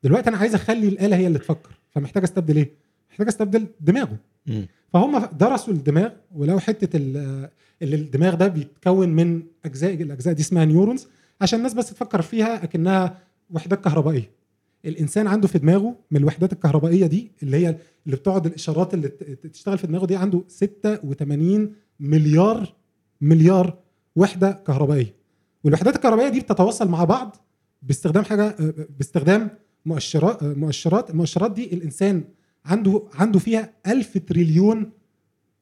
دلوقتي 0.04 0.28
أنا 0.30 0.36
عايز 0.36 0.54
أخلي 0.54 0.88
الآلة 0.88 1.16
هي 1.16 1.26
اللي 1.26 1.38
تفكر 1.38 1.70
فمحتاج 1.90 2.22
أستبدل 2.22 2.56
إيه؟ 2.56 2.70
محتاج 3.12 3.26
استبدل 3.28 3.66
دماغه. 3.80 4.16
فهم 4.92 5.26
درسوا 5.38 5.74
الدماغ 5.74 6.10
ولو 6.34 6.58
حتة 6.58 6.96
ال- 6.96 7.48
اللي 7.82 7.96
الدماغ 7.96 8.34
ده 8.34 8.48
بيتكون 8.48 9.08
من 9.08 9.42
أجزاء 9.64 9.94
الأجزاء 9.94 10.34
دي 10.34 10.42
اسمها 10.42 10.64
نيورونز 10.64 11.06
عشان 11.40 11.58
الناس 11.58 11.74
بس 11.74 11.90
تفكر 11.90 12.22
فيها 12.22 12.64
أكنها 12.64 13.18
وحدات 13.50 13.84
كهربائية. 13.84 14.30
الإنسان 14.84 15.26
عنده 15.26 15.48
في 15.48 15.58
دماغه 15.58 15.94
من 16.10 16.20
الوحدات 16.20 16.52
الكهربائية 16.52 17.06
دي 17.06 17.30
اللي 17.42 17.56
هي 17.56 17.76
اللي 18.06 18.16
بتقعد 18.16 18.46
الإشارات 18.46 18.94
اللي 18.94 19.08
تشتغل 19.52 19.78
في 19.78 19.86
دماغه 19.86 20.06
دي 20.06 20.16
عنده 20.16 20.42
86 20.48 21.74
مليار 22.00 22.74
مليار 23.20 23.76
وحدة 24.16 24.50
كهربائية. 24.66 25.14
والوحدات 25.64 25.96
الكهربائية 25.96 26.28
دي 26.28 26.40
بتتواصل 26.40 26.88
مع 26.88 27.04
بعض 27.04 27.36
باستخدام 27.82 28.24
حاجة 28.24 28.56
باستخدام 28.98 29.50
مؤشرات 29.86 30.42
مؤشرات 30.44 31.10
المؤشرات 31.10 31.52
دي 31.52 31.74
الإنسان 31.74 32.24
عنده 32.64 33.02
عنده 33.14 33.38
فيها 33.38 33.72
ألف 33.86 34.18
تريليون 34.18 34.90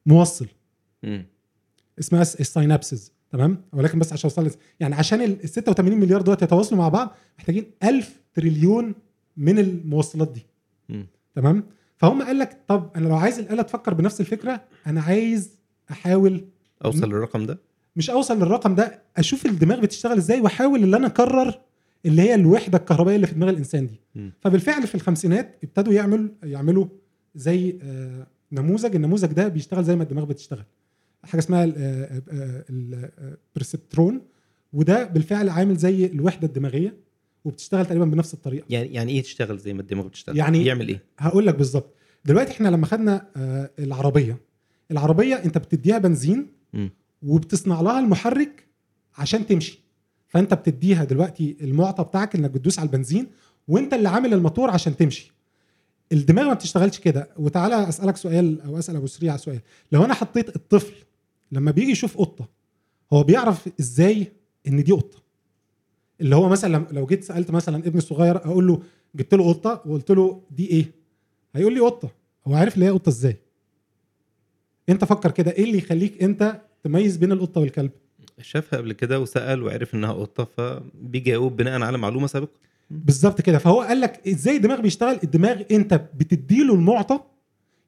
موصل. 0.06 0.46
مم. 1.02 1.26
اسمها 1.98 2.22
الس- 2.22 2.40
ال 2.40 2.48
synapses 2.48 3.12
تمام؟ 3.30 3.62
ولكن 3.72 3.98
بس 3.98 4.12
عشان 4.12 4.30
أوصل 4.30 4.50
يعني 4.80 4.94
عشان 4.94 5.20
ال 5.22 5.48
86 5.48 5.98
مليار 6.00 6.22
دول 6.22 6.34
يتواصلوا 6.42 6.78
مع 6.80 6.88
بعض 6.88 7.16
محتاجين 7.38 7.64
1000 7.84 8.20
تريليون 8.34 8.94
من 9.36 9.58
الموصلات 9.58 10.32
دي. 10.32 10.46
مم. 10.88 11.06
تمام؟ 11.34 11.64
فهم 11.96 12.22
قال 12.22 12.38
لك 12.38 12.60
طب 12.68 12.90
أنا 12.96 13.08
لو 13.08 13.16
عايز 13.16 13.38
الآلة 13.38 13.62
تفكر 13.62 13.94
بنفس 13.94 14.20
الفكرة 14.20 14.64
أنا 14.86 15.00
عايز 15.02 15.50
أحاول 15.90 16.44
أوصل 16.84 17.08
للرقم 17.08 17.46
ده؟ 17.46 17.58
مش 17.96 18.10
أوصل 18.10 18.36
للرقم 18.36 18.74
ده 18.74 19.02
أشوف 19.16 19.46
الدماغ 19.46 19.80
بتشتغل 19.80 20.16
إزاي 20.16 20.40
وأحاول 20.40 20.82
إن 20.82 20.94
أنا 20.94 21.06
اكرر 21.06 21.60
اللي 22.06 22.22
هي 22.22 22.34
الوحدة 22.34 22.78
الكهربائية 22.78 23.16
اللي 23.16 23.26
في 23.26 23.34
دماغ 23.34 23.48
الإنسان 23.50 23.86
دي. 23.86 24.00
مم. 24.14 24.32
فبالفعل 24.40 24.86
في 24.86 24.94
الخمسينات 24.94 25.58
ابتدوا 25.64 25.92
يعملوا 25.92 26.28
يعملوا 26.42 26.86
زي 27.34 27.78
آه، 27.82 28.26
نموذج. 28.52 28.94
النموذج 28.94 29.32
ده 29.32 29.48
بيشتغل 29.48 29.84
زي 29.84 29.96
ما 29.96 30.02
الدماغ 30.02 30.24
بتشتغل. 30.24 30.64
حاجة 31.24 31.38
اسمها 31.40 31.64
البرسبترون 32.70 34.20
وده 34.72 35.04
بالفعل 35.04 35.48
عامل 35.48 35.76
زي 35.76 36.06
الوحدة 36.06 36.46
الدماغية 36.48 36.96
وبتشتغل 37.44 37.86
تقريبا 37.86 38.04
بنفس 38.04 38.34
الطريقة. 38.34 38.64
يعني 38.70 38.94
يعني 38.94 39.12
إيه 39.12 39.22
تشتغل 39.22 39.58
زي 39.58 39.72
ما 39.72 39.80
الدماغ 39.80 40.06
بتشتغل؟ 40.06 40.36
يعني- 40.36 40.64
يعمل 40.66 40.88
إيه؟ 40.88 41.02
هقول 41.18 41.46
لك 41.46 41.54
بالظبط. 41.54 41.94
دلوقتي 42.24 42.52
إحنا 42.52 42.68
لما 42.68 42.86
خدنا 42.86 43.26
آه، 43.36 43.70
العربية 43.78 44.36
العربية 44.90 45.34
أنت 45.34 45.58
بتديها 45.58 45.98
بنزين. 45.98 46.46
وبتصنع 47.22 47.80
لها 47.80 48.00
المحرك 48.00 48.66
عشان 49.18 49.46
تمشي. 49.46 49.80
فانت 50.30 50.54
بتديها 50.54 51.04
دلوقتي 51.04 51.56
المعطى 51.60 52.04
بتاعك 52.04 52.34
انك 52.34 52.50
بتدوس 52.50 52.78
على 52.78 52.86
البنزين 52.86 53.26
وانت 53.68 53.94
اللي 53.94 54.08
عامل 54.08 54.34
الموتور 54.34 54.70
عشان 54.70 54.96
تمشي. 54.96 55.32
الدماغ 56.12 56.46
ما 56.46 56.54
بتشتغلش 56.54 56.98
كده. 56.98 57.28
وتعالى 57.36 57.88
أسألك 57.88 58.16
سؤال 58.16 58.60
أو 58.60 58.78
أسأل 58.78 58.96
أبو 58.96 59.06
سريع 59.06 59.36
سؤال. 59.36 59.60
لو 59.92 60.04
أنا 60.04 60.14
حطيت 60.14 60.56
الطفل 60.56 60.94
لما 61.52 61.70
بيجي 61.70 61.90
يشوف 61.90 62.18
قطة 62.18 62.48
هو 63.12 63.22
بيعرف 63.22 63.68
إزاي 63.80 64.32
إن 64.68 64.84
دي 64.84 64.92
قطة؟ 64.92 65.18
اللي 66.20 66.36
هو 66.36 66.48
مثلا 66.48 66.86
لو 66.90 67.06
جيت 67.06 67.24
سألت 67.24 67.50
مثلا 67.50 67.76
ابني 67.76 67.98
الصغير 67.98 68.36
أقول 68.36 68.66
له 68.66 68.82
جبت 69.14 69.34
له 69.34 69.48
قطة 69.48 69.82
وقلت 69.86 70.10
له 70.10 70.42
دي 70.50 70.66
إيه؟ 70.70 70.92
هيقول 71.54 71.74
لي 71.74 71.80
قطة. 71.80 72.10
هو 72.46 72.54
عارف 72.54 72.74
اللي 72.74 72.86
هي 72.86 72.90
قطة 72.90 73.08
إزاي؟ 73.08 73.36
أنت 74.88 75.04
فكر 75.04 75.30
كده. 75.30 75.50
إيه 75.50 75.64
اللي 75.64 75.78
يخليك 75.78 76.22
أنت 76.22 76.60
تميز 76.84 77.16
بين 77.16 77.32
القطة 77.32 77.60
والكلب؟ 77.60 77.90
شافها 78.42 78.78
قبل 78.78 78.92
كده 78.92 79.20
وسأل 79.20 79.62
وعرف 79.62 79.94
إنها 79.94 80.12
قطة 80.12 80.44
فبيجاوب 80.44 81.56
بناء 81.56 81.82
على 81.82 81.98
معلومة 81.98 82.26
سابقة. 82.26 82.52
بالظبط 82.90 83.40
كده. 83.40 83.58
فهو 83.58 83.80
قال 83.80 84.00
لك 84.00 84.28
إزاي 84.28 84.56
الدماغ 84.56 84.80
بيشتغل؟ 84.80 85.18
الدماغ 85.24 85.62
أنت 85.70 86.00
بتديله 86.16 86.74
المعطى. 86.74 87.20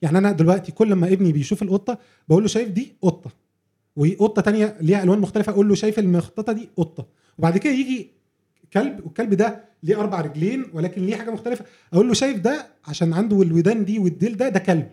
يعني 0.03 0.19
أنا 0.19 0.33
دلوقتي 0.33 0.73
كل 0.73 0.93
ما 0.95 1.13
ابني 1.13 1.33
بيشوف 1.33 1.63
القطة 1.63 1.99
بقول 2.29 2.43
له 2.43 2.49
شايف 2.49 2.69
دي 2.69 2.93
قطة 3.03 3.31
وقطة 3.97 4.43
تانية 4.43 4.77
ليها 4.81 5.03
ألوان 5.03 5.19
مختلفة 5.19 5.53
أقول 5.53 5.69
له 5.69 5.75
شايف 5.75 5.99
المخططة 5.99 6.53
دي 6.53 6.69
قطة. 6.77 7.07
وبعد 7.39 7.59
كده 7.59 7.73
يجي 7.73 8.11
كلب 8.73 9.05
والكلب 9.05 9.35
ده 9.35 9.65
ليه 9.83 10.01
أربع 10.01 10.21
رجلين 10.21 10.65
ولكن 10.73 11.07
ليه 11.07 11.17
حاجة 11.17 11.31
مختلفة. 11.31 11.65
أقول 11.93 12.09
له 12.09 12.15
شايف 12.15 12.39
ده 12.39 12.67
عشان 12.87 13.13
عنده 13.13 13.43
الودان 13.43 13.85
دي 13.85 13.99
والديل 13.99 14.37
ده 14.37 14.49
ده 14.49 14.59
كلب. 14.59 14.89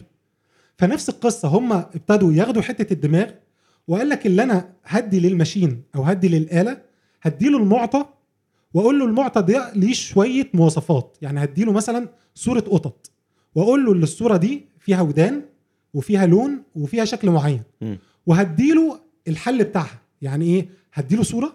فنفس 0.78 1.10
القصة. 1.10 1.48
هم 1.48 1.74
ابتدوا 1.74 2.34
ياخدوا 2.34 2.62
حتة 2.62 2.94
الدماغ 2.94 3.30
وقال 3.90 4.10
لك 4.10 4.26
اللي 4.26 4.44
أنا 4.44 4.70
هدي 4.86 5.20
للماشين 5.20 5.82
أو 5.96 6.04
هدي 6.04 6.28
للآلة 6.28 6.82
هدي 7.22 7.50
له 7.50 7.58
المعطى 7.58 8.06
وأقول 8.74 9.00
له 9.00 9.06
المعطى 9.06 9.42
ده 9.42 9.74
ليه 9.74 9.94
شوية 9.94 10.50
مواصفات 10.54 11.18
يعني 11.22 11.44
هدي 11.44 11.64
له 11.64 11.72
مثلا 11.72 12.10
صورة 12.36 12.60
قطط 12.60 13.12
وأقول 13.56 13.86
له 13.86 13.94
إن 13.94 14.04
الصورة 14.04 14.38
دي 14.38 14.66
فيها 14.80 15.02
ودان 15.02 15.42
وفيها 15.94 16.26
لون 16.26 16.64
وفيها 16.76 17.06
شكل 17.06 17.30
معين. 17.30 17.62
وهدي 18.26 18.72
له 18.74 19.00
الحل 19.28 19.64
بتاعها 19.64 20.02
يعني 20.22 20.46
إيه 20.46 20.70
هدي 20.94 21.16
له 21.16 21.24
صورة 21.24 21.54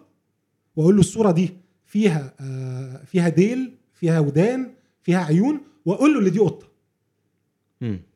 وأقول 0.77 0.95
له 0.95 1.01
الصورة 1.01 1.31
دي 1.31 1.51
فيها 1.87 2.35
آه 2.41 3.05
فيها 3.05 3.29
ديل 3.29 3.73
فيها 3.95 4.21
ودان 4.21 4.71
فيها 5.03 5.19
عيون 5.25 5.61
وأقول 5.85 6.13
له 6.13 6.19
اللي 6.19 6.31
دي 6.31 6.39
قطة. 6.39 6.67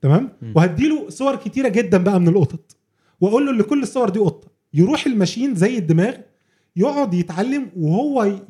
تمام. 0.02 0.28
وهدي 0.56 0.88
له 0.88 1.10
صور 1.10 1.36
كتيرة 1.36 1.68
جدا 1.68 1.98
بقى 1.98 2.20
من 2.20 2.28
القطط 2.28 2.76
واقول 3.20 3.46
له 3.46 3.52
ان 3.52 3.62
كل 3.62 3.82
الصور 3.82 4.08
دي 4.08 4.18
قطة. 4.18 4.48
يروح 4.74 5.06
الماشين 5.06 5.54
زي 5.54 5.78
الدماغ 5.78 6.14
يقعد 6.76 7.14
يتعلم 7.14 7.70
وهو 7.76 8.40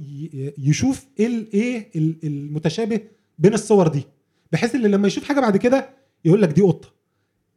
يشوف 0.58 1.06
إيه 1.20 1.26
ال- 1.26 1.96
ال- 1.96 2.16
المتشابه 2.24 3.00
بين 3.38 3.54
الصور 3.54 3.88
دي. 3.88 4.02
بحيث 4.52 4.74
ان 4.74 4.82
لما 4.82 5.06
يشوف 5.06 5.24
حاجة 5.24 5.40
بعد 5.40 5.56
كده 5.56 5.90
يقول 6.24 6.42
لك 6.42 6.48
دي 6.48 6.62
قطة. 6.62 6.88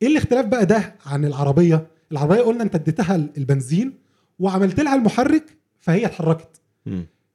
إيه 0.01 0.07
الاختلاف 0.07 0.45
بقى 0.45 0.65
ده 0.65 0.95
عن 1.05 1.25
العربية؟ 1.25 1.87
العربية 2.11 2.41
قلنا 2.41 2.63
انت 2.63 2.75
اديتها 2.75 3.15
البنزين 3.15 3.93
وعملت 4.39 4.79
لها 4.79 4.95
المحرك 4.95 5.57
فهي 5.79 6.05
اتحركت. 6.05 6.61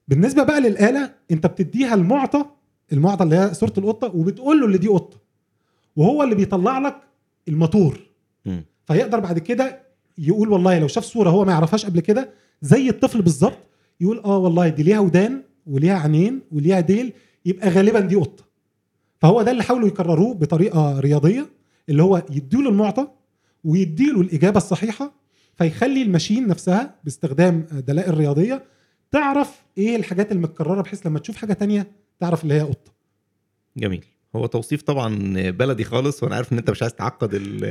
بالنسبة 0.08 0.42
بقى 0.42 0.60
للآلة 0.60 1.14
انت 1.30 1.46
بتديها 1.46 1.94
المعطى 1.94 2.44
المعطى 2.92 3.24
اللي 3.24 3.36
هي 3.36 3.54
صورة 3.54 3.72
القطة 3.78 4.16
وبتقول 4.16 4.60
له 4.60 4.66
اللي 4.66 4.78
دي 4.78 4.88
قطة. 4.88 5.16
وهو 5.96 6.22
اللي 6.22 6.34
بيطلع 6.34 6.78
لك 6.78 6.96
الموتور. 7.48 8.00
فيقدر 8.86 9.20
بعد 9.20 9.38
كده 9.38 9.80
يقول 10.18 10.48
والله 10.48 10.78
لو 10.78 10.88
شاف 10.88 11.04
صورة 11.04 11.30
هو 11.30 11.44
ما 11.44 11.52
يعرفهاش 11.52 11.86
قبل 11.86 12.00
كده 12.00 12.30
زي 12.62 12.88
الطفل 12.88 13.22
بالظبط 13.22 13.58
يقول 14.00 14.18
آه 14.18 14.38
والله 14.38 14.68
دي 14.68 14.82
ليها 14.82 14.98
ودان 15.00 15.42
وليها 15.66 15.98
عينين 15.98 16.40
وليها 16.52 16.80
ديل 16.80 17.12
يبقى 17.46 17.68
غالبا 17.68 18.00
دي 18.00 18.16
قطة. 18.16 18.44
فهو 19.20 19.42
ده 19.42 19.50
اللي 19.50 19.62
حاولوا 19.62 19.88
يكرروه 19.88 20.34
بطريقة 20.34 21.00
رياضية 21.00 21.46
اللي 21.88 22.02
هو 22.02 22.22
يديله 22.30 22.70
المعطى 22.70 23.08
ويديله 23.64 24.20
الإجابة 24.20 24.56
الصحيحة 24.56 25.12
فيخلي 25.58 26.02
الماشين 26.02 26.48
نفسها 26.48 26.94
باستخدام 27.04 27.66
دلائل 27.72 28.14
رياضية 28.18 28.64
تعرف 29.10 29.62
إيه 29.78 29.96
الحاجات 29.96 30.32
المتكررة 30.32 30.82
بحيث 30.82 31.06
لما 31.06 31.18
تشوف 31.18 31.36
حاجة 31.36 31.52
تانية 31.52 31.86
تعرف 32.20 32.42
اللي 32.42 32.54
هي 32.54 32.60
قطة. 32.60 32.92
جميل. 33.76 34.04
هو 34.36 34.46
توصيف 34.46 34.82
طبعا 34.82 35.16
بلدي 35.50 35.84
خالص 35.84 36.22
وأنا 36.22 36.34
عارف 36.36 36.52
إن 36.52 36.58
أنت 36.58 36.70
مش 36.70 36.82
عايز 36.82 36.94
تعقد 36.94 37.34
ال- 37.34 37.64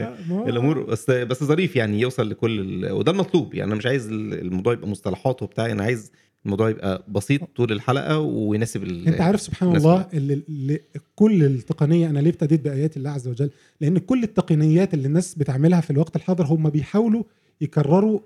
الأمور 0.50 0.84
بس 0.84 1.10
بس 1.12 1.44
ظريف 1.44 1.76
يعني 1.76 2.00
يوصل 2.02 2.30
لكل 2.30 2.60
ال... 2.60 2.92
وده 2.92 3.12
المطلوب 3.12 3.54
يعني 3.54 3.68
أنا 3.68 3.76
مش 3.76 3.86
عايز 3.86 4.08
الموضوع 4.12 4.74
يبقى 4.74 4.88
مصطلحات 4.88 5.44
وبتاع 5.44 5.66
أنا 5.72 5.84
عايز 5.84 6.12
الموضوع 6.46 6.70
يبقى 6.70 7.06
بسيط 7.08 7.42
طول 7.56 7.72
الحلقة 7.72 8.20
ويناسب 8.20 8.84
ال... 8.84 9.08
أنت 9.08 9.22
عارف 9.22 9.42
سبحان 9.42 9.76
الله 9.76 10.08
اللي 10.14 10.42
اللي 10.50 10.80
كل 11.16 11.44
التقنية 11.44 12.10
أنا 12.10 12.20
ليه 12.20 12.30
ابتديت 12.30 12.62
بآيات 12.62 12.98
الله 12.98 13.10
عز 13.10 13.28
وجل؟ 13.28 13.50
لأن 13.82 13.98
كل 13.98 14.24
التقنيات 14.24 14.94
اللي 14.94 15.08
الناس 15.08 15.36
بتعملها 15.36 15.82
في 15.82 15.92
الوقت 15.92 16.16
الحاضر 16.16 16.46
هم 16.46 16.70
بيحاولوا 16.70 17.24
يكرروا 17.62 18.20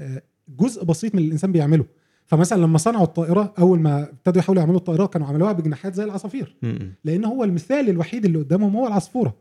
آه، 0.00 0.22
جزء 0.58 0.84
بسيط 0.84 1.14
من 1.14 1.18
اللي 1.18 1.26
الإنسان 1.28 1.52
بيعمله. 1.52 1.84
فمثلا 2.26 2.62
لما 2.62 2.78
صنعوا 2.78 3.04
الطائرة 3.04 3.54
أول 3.58 3.80
ما 3.80 4.02
ابتدوا 4.02 4.38
يحاولوا 4.38 4.62
يعملوا 4.62 4.78
الطائرة 4.78 5.06
كانوا 5.06 5.26
عملوها 5.26 5.52
بجناحات 5.52 5.94
زي 5.94 6.04
العصافير. 6.04 6.56
لأن 7.04 7.24
هو 7.24 7.44
المثال 7.44 7.88
الوحيد 7.88 8.24
اللي 8.24 8.38
قدامهم 8.38 8.76
هو 8.76 8.86
العصفورة. 8.86 9.36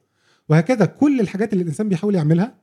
وهكذا 0.49 0.85
كل 0.85 1.19
الحاجات 1.19 1.53
اللي 1.53 1.61
الإنسان 1.61 1.89
بيحاول 1.89 2.15
يعملها 2.15 2.55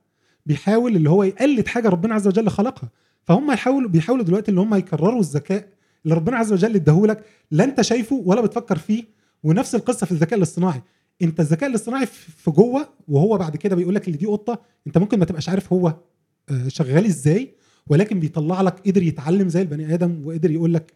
بيحاول 0.45 0.95
اللي 0.95 1.09
هو 1.09 1.23
يقلد 1.23 1.67
حاجة 1.67 1.89
ربنا 1.89 2.15
عز 2.15 2.27
وجل 2.27 2.49
خلقها. 2.49 2.89
فهم 3.23 3.51
يحاولوا 3.51 3.89
بيحاولوا 3.89 4.25
دلوقتي 4.25 4.51
اللي 4.51 4.61
هم 4.61 4.75
يكرروا 4.75 5.19
الذكاء 5.19 5.67
اللي 6.03 6.15
ربنا 6.15 6.37
عز 6.37 6.53
وجل 6.53 6.75
اداهولك 6.75 7.23
لا 7.51 7.63
أنت 7.63 7.81
شايفه 7.81 8.15
ولا 8.25 8.41
بتفكر 8.41 8.77
فيه. 8.77 9.03
ونفس 9.43 9.75
القصة 9.75 10.05
في 10.05 10.11
الذكاء 10.11 10.37
الاصطناعي. 10.37 10.81
أنت 11.21 11.39
الذكاء 11.39 11.69
الاصطناعي 11.69 12.05
في 12.05 12.31
في 12.31 12.51
جوه 12.51 12.89
وهو 13.07 13.37
بعد 13.37 13.55
كده 13.57 13.75
بيقول 13.75 13.95
لك 13.95 14.07
اللي 14.07 14.17
دي 14.17 14.25
قطة 14.25 14.61
أنت 14.87 14.97
ممكن 14.97 15.19
ما 15.19 15.25
تبقاش 15.25 15.49
عارف 15.49 15.73
هو 15.73 15.95
آه، 16.49 16.67
شغال 16.67 17.05
إزاي 17.05 17.55
ولكن 17.87 18.19
بيطلع 18.19 18.61
لك 18.61 18.79
قدر 18.87 19.03
يتعلم 19.03 19.49
زي 19.49 19.61
البني 19.61 19.93
آدم 19.93 20.27
وقدر 20.27 20.51
يقول 20.51 20.73
لك 20.73 20.93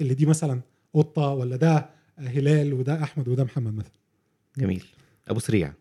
اللي 0.00 0.14
دي 0.14 0.26
مثلا 0.26 0.60
قطة 0.94 1.28
ولا 1.28 1.56
ده 1.56 1.90
هلال 2.18 2.74
وده 2.74 3.02
أحمد 3.02 3.28
وده 3.28 3.44
محمد 3.44 3.74
مثلا. 3.74 3.92
جميل. 4.58 4.84
أبو 5.28 5.40
سريع. 5.40 5.72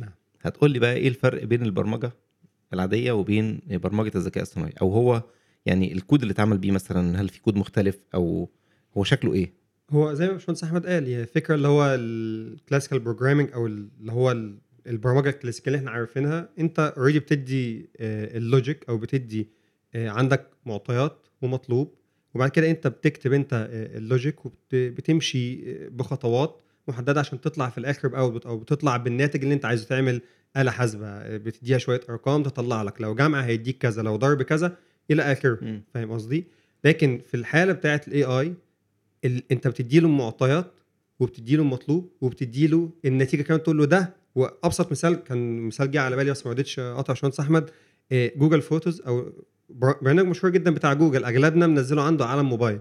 نعم. 0.00 0.10
هتقول 0.42 0.70
لي 0.70 0.78
بقى 0.78 0.94
إيه 0.94 1.08
الفرق 1.08 1.44
بين 1.44 1.62
البرمجة 1.62 2.12
العادية 2.72 3.12
وبين 3.12 3.60
برمجة 3.70 4.12
الذكاء 4.14 4.42
الصناعي 4.42 4.72
أو 4.82 4.92
هو 4.92 5.22
يعني 5.66 5.92
الكود 5.92 6.22
اللي 6.22 6.32
اتعمل 6.32 6.58
بيه 6.58 6.70
مثلا 6.72 7.20
هل 7.20 7.28
في 7.28 7.40
كود 7.40 7.56
مختلف 7.56 7.98
أو 8.14 8.48
هو 8.96 9.04
شكله 9.04 9.32
إيه؟ 9.34 9.52
هو 9.90 10.14
زي 10.14 10.26
ما 10.26 10.32
باشمهندس 10.32 10.64
أحمد 10.64 10.86
قال 10.86 11.06
هي 11.06 11.26
فكرة 11.26 11.54
اللي 11.54 11.68
هو 11.68 11.94
ال 11.94 12.04
classical 12.04 12.98
programming 12.98 13.52
أو 13.52 13.66
اللي 13.66 14.12
هو 14.12 14.30
البرمجة 14.86 15.28
الكلاسيكية 15.28 15.66
اللي 15.66 15.78
إحنا 15.78 15.90
عارفينها 15.90 16.48
انت 16.58 16.94
already 16.96 17.18
بتدي 17.18 17.90
آه، 18.00 18.36
ال 18.36 18.44
logic 18.44 18.84
أو 18.88 18.98
بتدي 18.98 19.48
آه، 19.94 20.08
عندك 20.08 20.46
معطيات 20.66 21.18
ومطلوب 21.42 21.94
وبعد 22.34 22.50
كده 22.50 22.70
انت 22.70 22.86
بتكتب 22.86 23.32
انت 23.32 23.52
آه، 23.52 23.96
ال 23.98 24.04
logic 24.04 24.36
وبتمشي 24.46 25.60
بخطوات 25.88 26.60
محددة 26.88 27.20
عشان 27.20 27.40
تطلع 27.40 27.68
في 27.68 27.78
الآخر 27.78 28.08
ب 28.08 28.13
output 28.13 28.46
أو 28.46 28.58
بتطلع 28.58 28.96
بالناتج 28.96 29.42
اللي 29.42 29.54
انت 29.54 29.64
عايزه 29.64 29.86
تعمل 29.86 30.20
آلة 30.56 30.70
حاسبة 30.70 31.36
بتديها 31.36 31.78
شوية 31.78 32.00
أرقام 32.10 32.42
تطلع 32.42 32.82
لك 32.82 33.00
لو 33.00 33.14
جمع 33.14 33.40
هيديك 33.40 33.78
كذا 33.78 34.02
لو 34.02 34.16
ضرب 34.16 34.42
كذا 34.42 34.76
إلى 35.10 35.22
آخره. 35.22 35.80
فاهم 35.94 36.12
قصدي؟ 36.12 36.44
لكن 36.84 37.20
في 37.26 37.36
الحالة 37.36 37.72
بتاعت 37.72 38.08
ال 38.08 38.24
AI. 38.24 38.54
انت 39.50 39.68
بتدي 39.68 40.00
له 40.00 40.08
معطيات 40.08 40.72
وبتدي 41.20 41.56
له 41.56 41.62
المطلوب 41.62 42.12
وبتدي 42.20 42.66
له 42.66 42.90
النتيجة 43.04 43.42
كمان 43.42 43.62
تقول 43.62 43.78
له 43.78 43.84
ده 43.84 44.14
وأبسط 44.36 44.90
مثال 44.92 45.14
كان 45.14 45.60
مثال 45.60 45.90
جه 45.90 46.00
على 46.00 46.16
بالي 46.16 46.30
بس 46.30 46.46
ما 46.46 46.52
رضيتش 46.52 46.78
اقطع 46.78 47.12
باشمهندس 47.12 47.40
أحمد. 47.40 47.70
آه، 48.12 48.32
جوجل 48.36 48.62
Photos 48.62 49.00
أو 49.06 49.32
بر- 49.68 49.98
برنامج 50.02 50.28
مشهور 50.28 50.52
جدا 50.52 50.70
بتاع 50.70 50.92
جوجل 50.92 51.24
أغلبنا 51.24 51.66
منزله 51.66 52.02
عنده 52.02 52.26
على 52.26 52.40
الموبايل 52.40 52.80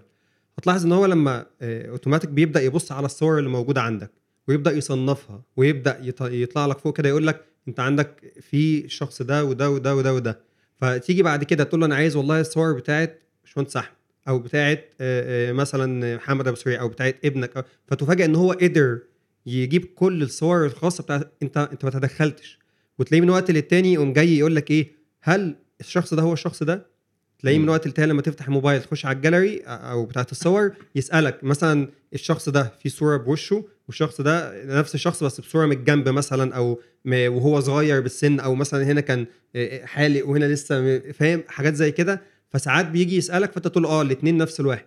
هتلاحظ 0.57 0.85
إن 0.85 0.91
هو 0.91 1.05
لما 1.05 1.45
آه، 1.61 1.89
أوتوماتيك 1.89 2.29
بيبدأ 2.29 2.61
يبص 2.61 2.91
على 2.91 3.05
الصور 3.05 3.39
اللي 3.39 3.49
موجودة 3.49 3.81
عندك 3.81 4.11
ويبدأ 4.47 4.71
يصنفها 4.71 5.41
ويبدأ 5.57 5.99
يط- 6.03 6.21
يطلع 6.31 6.65
لك 6.65 6.77
فوق 6.79 6.97
كده 6.97 7.09
يقول 7.09 7.27
لك 7.27 7.45
أنت 7.67 7.79
عندك 7.79 8.33
في 8.41 8.85
الشخص 8.85 9.21
ده 9.21 9.43
وده 9.45 9.69
وده 9.71 9.95
وده 9.95 10.13
وده. 10.13 10.39
فتيجي 10.75 11.23
بعد 11.23 11.43
كده 11.43 11.63
تقول 11.63 11.79
له 11.79 11.85
أنا 11.85 11.95
عايز 11.95 12.15
والله 12.15 12.39
الصور 12.41 12.73
بتاعت 12.73 13.19
باشمهندس 13.43 13.77
أحمد 13.77 13.95
أو 14.27 14.39
بتاعت 14.39 14.93
آه، 15.01 15.51
مثلا 15.51 16.15
محمد 16.15 16.47
أبو 16.47 16.55
سريع 16.55 16.81
أو 16.81 16.87
بتاعت 16.89 17.15
ابنك. 17.25 17.65
فتفاجئ 17.87 18.25
إن 18.25 18.35
هو 18.35 18.51
قدر 18.51 18.99
يجيب 19.45 19.85
كل 19.85 20.21
الصور 20.23 20.65
الخاصة 20.65 21.03
بتاعت 21.03 21.31
انت 21.43 21.57
انت 21.57 21.85
ما 21.85 21.91
تدخلتش. 21.91 22.59
وتلاقيه 22.99 23.21
من 23.21 23.29
وقت 23.29 23.51
للتاني 23.51 23.93
يقوم 23.93 24.13
جاي 24.13 24.37
يقول 24.37 24.55
لك 24.55 24.71
إيه 24.71 24.91
هل 25.21 25.55
الشخص 25.79 26.13
ده 26.13 26.21
هو 26.21 26.33
الشخص 26.33 26.63
ده؟ 26.63 26.95
تلاقيه 27.39 27.57
من. 27.59 27.69
وقت 27.69 27.87
للتاني 27.87 28.07
لما 28.11 28.21
تفتح 28.21 28.47
الموبايل 28.47 28.81
تخش 28.81 29.05
على 29.05 29.15
الجاليري 29.15 29.61
أو 29.65 30.05
بتاعت 30.05 30.31
الصور 30.31 30.71
يسألك 30.95 31.43
مثلا 31.43 31.89
الشخص 32.13 32.49
ده 32.49 32.73
في 32.79 32.89
صورة 32.89 33.17
بوشه 33.17 33.63
والشخص 33.87 34.21
ده 34.21 34.65
نفس 34.79 34.95
الشخص 34.95 35.23
بس 35.23 35.41
بصورة 35.41 35.65
من 35.65 35.71
الجنب 35.71 36.09
مثلا 36.09 36.55
أو 36.55 36.81
وهو 37.07 37.59
صغير 37.59 38.01
بالسن 38.01 38.39
أو 38.39 38.55
مثلا 38.55 38.83
هنا 38.83 39.01
كان 39.01 39.25
آه، 39.55 39.85
حالق 39.85 40.27
وهنا 40.27 40.45
لسه 40.45 40.99
فاهم؟ 40.99 41.43
حاجات 41.47 41.73
زي 41.73 41.91
كده. 41.91 42.21
فساعات 42.49 42.85
بيجي 42.85 43.17
يسألك 43.17 43.51
فأنت 43.51 43.67
تقول 43.67 43.85
آه 43.85 44.01
الاثنين 44.01 44.37
نفس 44.37 44.59
الواحد. 44.59 44.85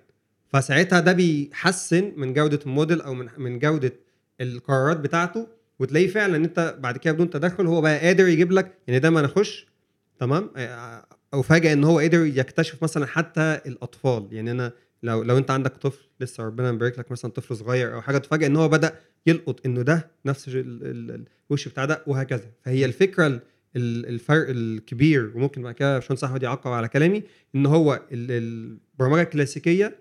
فساعتها 0.52 1.00
ده 1.00 1.12
بيحسن 1.12 2.12
من 2.16 2.32
جودة 2.32 2.60
الموديل 2.66 3.00
أو 3.00 3.14
من 3.14 3.28
من 3.38 3.58
جودة 3.58 3.92
القرارات 4.40 4.96
بتاعته 5.00 5.46
وتلاقيه 5.78 6.08
فعلا 6.08 6.36
إن 6.36 6.44
أنت 6.44 6.76
بعد 6.80 6.96
كده 6.98 7.12
بدون 7.12 7.30
تدخل 7.30 7.66
هو 7.66 7.80
بقى 7.80 7.98
قادر 7.98 8.28
يجيب 8.28 8.52
لك 8.52 8.74
يعني 8.88 9.00
دايما 9.00 9.24
اخش 9.24 9.66
تمام؟ 10.20 10.50
آه، 10.56 11.04
أو 11.34 11.42
فاجئ 11.42 11.72
إن 11.72 11.84
هو 11.84 11.98
قدر 11.98 12.24
يكتشف 12.26 12.82
مثلا 12.82 13.06
حتى 13.06 13.60
الأطفال. 13.66 14.28
يعني 14.32 14.50
أنا 14.50 14.72
لو 15.02 15.22
لو 15.22 15.38
أنت 15.38 15.50
عندك 15.50 15.76
طفل 15.76 16.04
لسه 16.20 16.44
ربنا 16.44 16.72
مبارك 16.72 16.98
لك 16.98 17.10
مثلا 17.12 17.30
طفل 17.30 17.56
صغير 17.56 17.94
أو 17.94 18.02
حاجة 18.02 18.18
تفاجئ 18.18 18.46
إن 18.46 18.56
هو 18.56 18.68
بدأ 18.68 18.94
يلقط 19.26 19.66
إنه 19.66 19.82
ده 19.82 20.10
نفس 20.26 20.48
ال- 20.48 20.54
ال- 20.56 21.24
الوش 21.50 21.68
بتاع 21.68 21.84
ده 21.84 22.02
وهكذا. 22.06 22.44
فهي 22.64 22.84
الفكرة 22.84 23.26
ال- 23.26 23.40
ال- 23.76 24.06
الفرق 24.06 24.46
الكبير 24.48 25.32
وممكن 25.34 25.62
بعد 25.62 25.74
كده 25.74 25.94
باشمهندس 25.98 26.24
احمد 26.24 26.42
يعقب 26.42 26.70
على 26.70 26.88
كلامي 26.88 27.22
إن 27.54 27.66
هو 27.66 27.94
ال- 28.12 28.30
البرمجه 28.94 29.22
الكلاسيكيه 29.22 29.96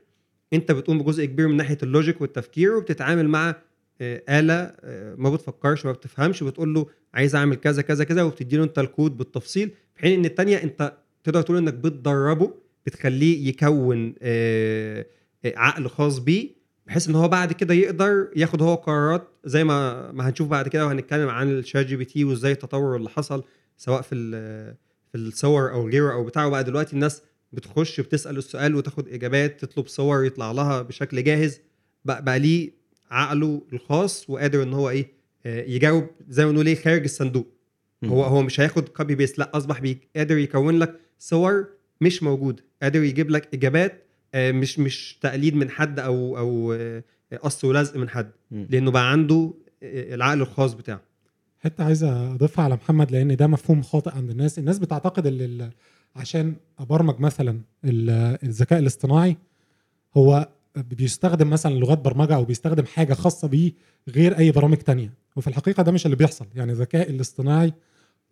أنت 0.54 0.72
بتقوم 0.72 1.00
بجزء 1.04 1.26
كبير 1.26 1.48
من 1.48 1.58
ناحية 1.58 1.78
ال 1.84 1.90
logic 1.90 2.22
والتفكير 2.22 2.76
وبتتعامل 2.76 3.28
مع 3.28 3.50
آه، 3.50 3.56
آلة 4.02 4.54
آه، 4.54 5.16
ما 5.16 5.30
بتفكرش 5.30 5.86
ما 5.86 5.92
بتفهمش 5.92 6.44
بتقول 6.44 6.74
له 6.74 6.86
عايز 7.14 7.36
أعمل 7.36 7.56
كذا 7.56 7.82
كذا 7.82 8.04
كذا 8.04 8.24
وبتدي 8.24 8.58
له 8.58 8.64
أنت 8.64 8.80
الكود 8.80 9.18
بالتفصيل 9.18 9.72
في 9.96 10.02
حين 10.02 10.20
إن 10.20 10.26
التانية 10.26 10.64
أنت 10.64 10.94
تقدر 11.24 11.42
تقول 11.42 11.58
إنك 11.58 11.74
بتدربه 11.74 12.54
بتخليه 12.86 13.48
يكون 13.50 14.16
آه، 14.22 15.06
آه، 15.46 15.54
عقل 15.56 15.88
خاص 15.90 16.20
بيه 16.20 16.58
بحيث 16.88 17.10
إن 17.10 17.16
هو 17.16 17.28
بعد 17.28 17.54
كده 17.54 17.74
يقدر 17.74 18.28
ياخد 18.36 18.62
هو 18.62 18.76
قرارات 18.76 19.28
زي 19.46 19.64
ما 19.64 20.12
ما 20.12 20.30
هنشوف 20.30 20.48
بعد 20.48 20.68
كده 20.68 20.86
وهنتكلم 20.86 21.30
عن 21.30 21.50
الشات 21.50 21.86
جي 21.86 21.96
بي 21.96 22.06
تي 22.06 22.24
وإزاي 22.24 22.52
التطور 22.52 22.96
اللي 22.96 23.10
حصل 23.10 23.44
سواء 23.78 24.02
في 24.02 24.16
في 25.12 25.18
الصور 25.18 25.72
أو 25.72 25.88
غيره 25.90 26.14
أو 26.14 26.24
بتاعه. 26.24 26.50
بقى 26.50 26.64
دلوقتي 26.64 26.94
الناس 26.94 27.22
بتخش 27.54 28.02
بتسأل 28.02 28.38
السؤال 28.38 28.76
وتاخد 28.76 29.08
إجابات 29.08 29.66
تطلب 29.66 29.88
صور 29.88 30.26
يطلع 30.26 30.52
لها 30.52 30.82
بشكل 30.82 31.24
جاهز 31.24 31.62
بقى, 32.06 32.24
بقى 32.24 32.40
ليه 32.40 32.72
عقله 33.12 33.62
الخاص 33.74 34.30
وقادر 34.30 34.64
إن 34.64 34.74
هو 34.74 34.90
إيه 34.90 35.08
آه، 35.46 35.64
يجاوب 35.64 36.08
زي 36.30 36.46
ما 36.46 36.52
نقول 36.52 36.68
إيه 36.68 36.76
خارج 36.76 37.04
الصندوق. 37.04 37.48
هو 38.06 38.24
هو 38.24 38.42
مش 38.42 38.60
هياخد 38.60 38.90
copy 38.90 39.16
paste 39.16 39.40
لأ 39.40 39.58
أصبح 39.58 39.80
بقى 39.80 39.98
قادر 40.16 40.38
يكون 40.38 40.80
لك 40.80 41.00
صور 41.20 41.66
مش 42.02 42.24
موجودة 42.24 42.64
قادر 42.84 43.04
يجيب 43.04 43.30
لك 43.30 43.54
إجابات 43.54 44.04
آه، 44.34 44.52
مش 44.52 44.80
مش 44.80 45.18
تقليد 45.22 45.56
من 45.56 45.70
حد 45.70 46.00
أو 46.00 46.38
أو 46.38 46.74
آه، 46.74 47.04
قص 47.42 47.64
ولزق 47.66 47.98
من 47.98 48.10
حد. 48.10 48.32
مم. 48.52 48.68
لأنه 48.70 48.92
بقى 48.92 49.12
عنده 49.12 49.54
آه، 49.84 50.16
العقل 50.16 50.42
الخاص 50.42 50.74
بتاعه. 50.74 51.02
حتى 51.60 51.84
عايز 51.84 52.04
أضيفها 52.04 52.66
على 52.66 52.76
محمد 52.76 53.12
لأن 53.12 53.36
ده 53.36 53.48
مفهوم 53.48 53.82
خاطئ 53.82 54.12
عند 54.16 54.30
الناس. 54.30 54.60
الناس 54.60 54.80
بتعتقد 54.80 55.28
إن 55.28 55.70
عشان 56.16 56.56
أبرمج 56.80 57.20
مثلا 57.20 57.60
ال- 57.86 58.38
الذكاء 58.44 58.80
الاصطناعي 58.80 59.38
هو 60.18 60.50
بيستخدم 60.82 61.50
مثلا 61.50 61.74
لغات 61.74 61.98
برمجة 61.98 62.36
أو 62.36 62.46
بيستخدم 62.46 62.86
حاجة 62.86 63.14
خاصة 63.14 63.48
بيه 63.48 63.74
غير 64.10 64.38
أي 64.38 64.52
برامج 64.52 64.78
تانية. 64.78 65.14
وفي 65.36 65.48
الحقيقة 65.48 65.84
ده 65.84 65.92
مش 65.92 66.06
اللي 66.06 66.16
بيحصل. 66.18 66.46
يعني 66.56 66.72
الذكاء 66.72 67.10
الاصطناعي 67.10 67.74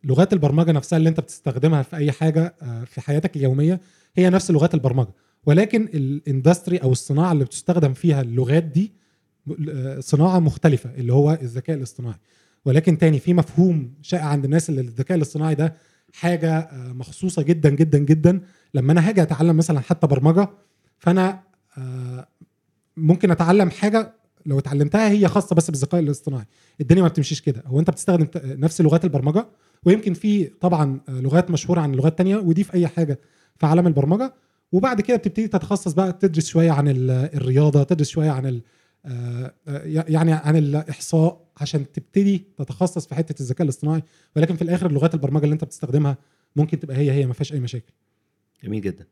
لغات 0.03 0.33
البرمجة 0.33 0.71
نفسها 0.71 0.97
اللي 0.97 1.09
أنت 1.09 1.19
بتستخدمها 1.19 1.81
في 1.81 1.95
أي 1.95 2.11
حاجة 2.11 2.55
آه، 2.61 2.83
في 2.83 3.01
حياتك 3.01 3.35
اليومية 3.35 3.81
هي 4.15 4.29
نفس 4.29 4.51
لغات 4.51 4.73
البرمجة. 4.73 5.13
ولكن 5.45 5.89
الإندستري 5.93 6.77
أو 6.77 6.91
الصناعة 6.91 7.31
اللي 7.31 7.45
بتستخدم 7.45 7.93
فيها 7.93 8.21
اللغات 8.21 8.63
دي 8.63 8.91
آه، 9.69 9.99
صناعة 9.99 10.39
مختلفة 10.39 10.89
اللي 10.95 11.13
هو 11.13 11.37
الذكاء 11.41 11.77
الاصطناعي. 11.77 12.19
ولكن 12.65 12.97
تاني 12.97 13.19
في 13.19 13.33
مفهوم 13.33 13.93
شائع 14.01 14.25
عند 14.25 14.45
الناس 14.45 14.69
اللي 14.69 14.81
الذكاء 14.81 15.17
الاصطناعي 15.17 15.55
ده 15.55 15.73
حاجة 16.13 16.57
آه، 16.57 16.93
مخصوصة 16.93 17.41
جدا 17.41 17.69
جدا 17.69 17.97
جدا. 17.97 18.41
لما 18.73 18.91
أنا 18.91 19.09
هاجي 19.09 19.21
أتعلم 19.21 19.57
مثلا 19.57 19.79
حتى 19.79 20.07
برمجة 20.07 20.49
فأنا 20.99 21.45
ممكن 22.97 23.31
أتعلم 23.31 23.69
حاجة 23.69 24.13
لو 24.45 24.59
اتعلمتها 24.59 25.09
هي 25.09 25.27
خاصة 25.27 25.55
بس 25.55 25.71
بالذكاء 25.71 26.01
الاصطناعي. 26.01 26.45
الدنيا 26.81 27.01
ما 27.01 27.07
بتمشيش 27.07 27.41
كده. 27.41 27.63
هو 27.65 27.79
أنت 27.79 27.89
بتستخدم 27.89 28.27
نفس 28.35 28.81
لغات 28.81 29.03
البرمجة؟ 29.03 29.47
ويمكن 29.83 30.13
في 30.13 30.43
طبعا 30.43 30.99
لغات 31.09 31.51
مشهورة 31.51 31.81
عن 31.81 31.91
لغات 31.91 32.17
تانية 32.17 32.37
ودي 32.37 32.63
في 32.63 32.73
أي 32.73 32.87
حاجة 32.87 33.19
في 33.57 33.65
عالم 33.65 33.87
البرمجة. 33.87 34.33
وبعد 34.71 35.01
كده 35.01 35.17
بتبتدي 35.17 35.47
تتخصص 35.47 35.93
بقى 35.93 36.13
تدرس 36.13 36.47
شوية 36.47 36.71
عن 36.71 36.87
ال- 36.87 37.11
الرياضة 37.11 37.83
تدرس 37.83 38.09
شوية 38.09 38.29
عن 38.31 38.61
آه، 39.05 39.53
يعني 39.85 40.33
عن 40.33 40.55
الإحصاء 40.55 41.45
عشان 41.57 41.91
تبتدي 41.91 42.45
تتخصص 42.57 43.07
في 43.07 43.15
حتة 43.15 43.41
الذكاء 43.41 43.63
الاصطناعي. 43.63 44.03
ولكن 44.35 44.55
في 44.55 44.61
الآخر 44.61 44.91
لغات 44.91 45.13
البرمجة 45.13 45.43
اللي 45.43 45.53
أنت 45.53 45.63
بتستخدمها 45.63 46.17
ممكن 46.55 46.79
تبقى 46.79 46.97
هي 46.97 47.11
هي 47.11 47.25
ما 47.25 47.33
فيهاش 47.33 47.53
أي 47.53 47.59
مشاكل. 47.59 47.93
جميل 48.63 48.81
جدا. 48.81 49.05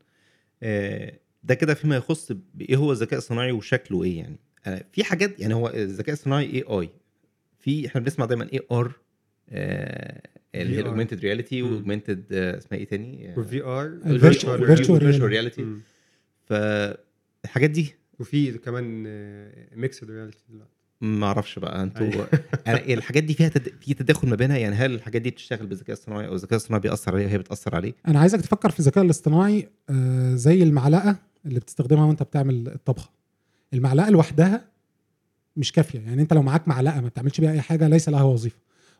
آه، 0.62 1.12
ده 1.44 1.54
كده 1.54 1.74
فيما 1.74 1.96
يخص 1.96 2.32
بايه 2.54 2.76
هو 2.76 2.92
الذكاء 2.92 3.18
الصناعي 3.18 3.52
وشكله 3.52 4.04
إيه 4.04 4.18
يعني 4.18 4.36
آه، 4.66 4.84
في 4.92 5.04
حاجات 5.04 5.40
يعني 5.40 5.54
هو 5.54 5.68
الذكاء 5.68 6.12
الصناعي 6.12 6.44
AI 6.44 6.90
في 7.58 7.86
إحنا 7.86 8.00
بنسمع 8.00 8.26
دايما 8.26 8.48
AR 8.52 8.92
اللي 10.54 10.76
هي 10.76 10.76
VR. 10.76 10.80
ال 10.80 10.84
augmented 10.84 11.20
reality 11.20 11.62
مم. 11.62 11.72
و 11.72 11.78
augmented 11.78 12.32
اسمها 12.32 12.80
إيه 12.80 12.86
تاني؟ 12.86 13.34
وال 13.36 13.62
VR 13.62 13.98
virtual 14.18 15.22
reality. 15.22 15.66
فالحاجات 16.44 17.70
دي 17.70 17.94
وفي 18.18 18.52
كمان 18.52 19.02
mixed 19.76 20.10
reality 20.10 20.44
دلوقتي 20.48 20.74
ما 21.00 21.26
أعرفش 21.26 21.58
بقى 21.58 21.82
أنتوا 21.82 22.06
أيوة. 22.06 22.28
الحاجات 22.98 23.24
دي 23.24 23.34
فيها 23.34 23.48
تد... 23.48 23.72
في 23.80 23.94
تداخل 23.94 24.28
ما 24.28 24.36
بينها 24.36 24.56
يعني 24.56 24.74
هل 24.74 24.94
الحاجات 24.94 25.22
دي 25.22 25.30
بتشتغل 25.30 25.66
بالذكاء 25.66 25.96
الصناعي 25.96 26.26
أو 26.26 26.34
الذكاء 26.34 26.56
الصناعي 26.56 26.80
بيأثر 26.80 27.14
عليها 27.14 27.26
وهي 27.26 27.38
بتأثر 27.38 27.76
عليه؟ 27.76 27.92
أنا 28.08 28.18
عايزك 28.18 28.40
تفكر 28.40 28.70
في 28.70 28.80
الذكاء 28.80 29.04
الاصطناعي 29.04 29.68
آه، 29.90 30.34
زي 30.34 30.62
المعلقة 30.62 31.16
اللي 31.46 31.60
بتستخدمها 31.60 32.04
وانت 32.04 32.22
بتعمل 32.22 32.68
الطبخة. 32.68 33.10
المعلقة 33.74 34.10
لوحدها 34.10 34.64
مش 35.56 35.72
كافية 35.72 35.98
يعني 36.00 36.22
انت 36.22 36.32
لو 36.32 36.42
معاك 36.42 36.68
معلقة 36.68 37.00
ما 37.00 37.08
بتعملش 37.08 37.40
بيها 37.40 37.52
أي 37.52 37.60
حاجة 37.60 37.88
ليس 37.88 38.08
لها 38.08 38.22
وظيفة. 38.22 38.56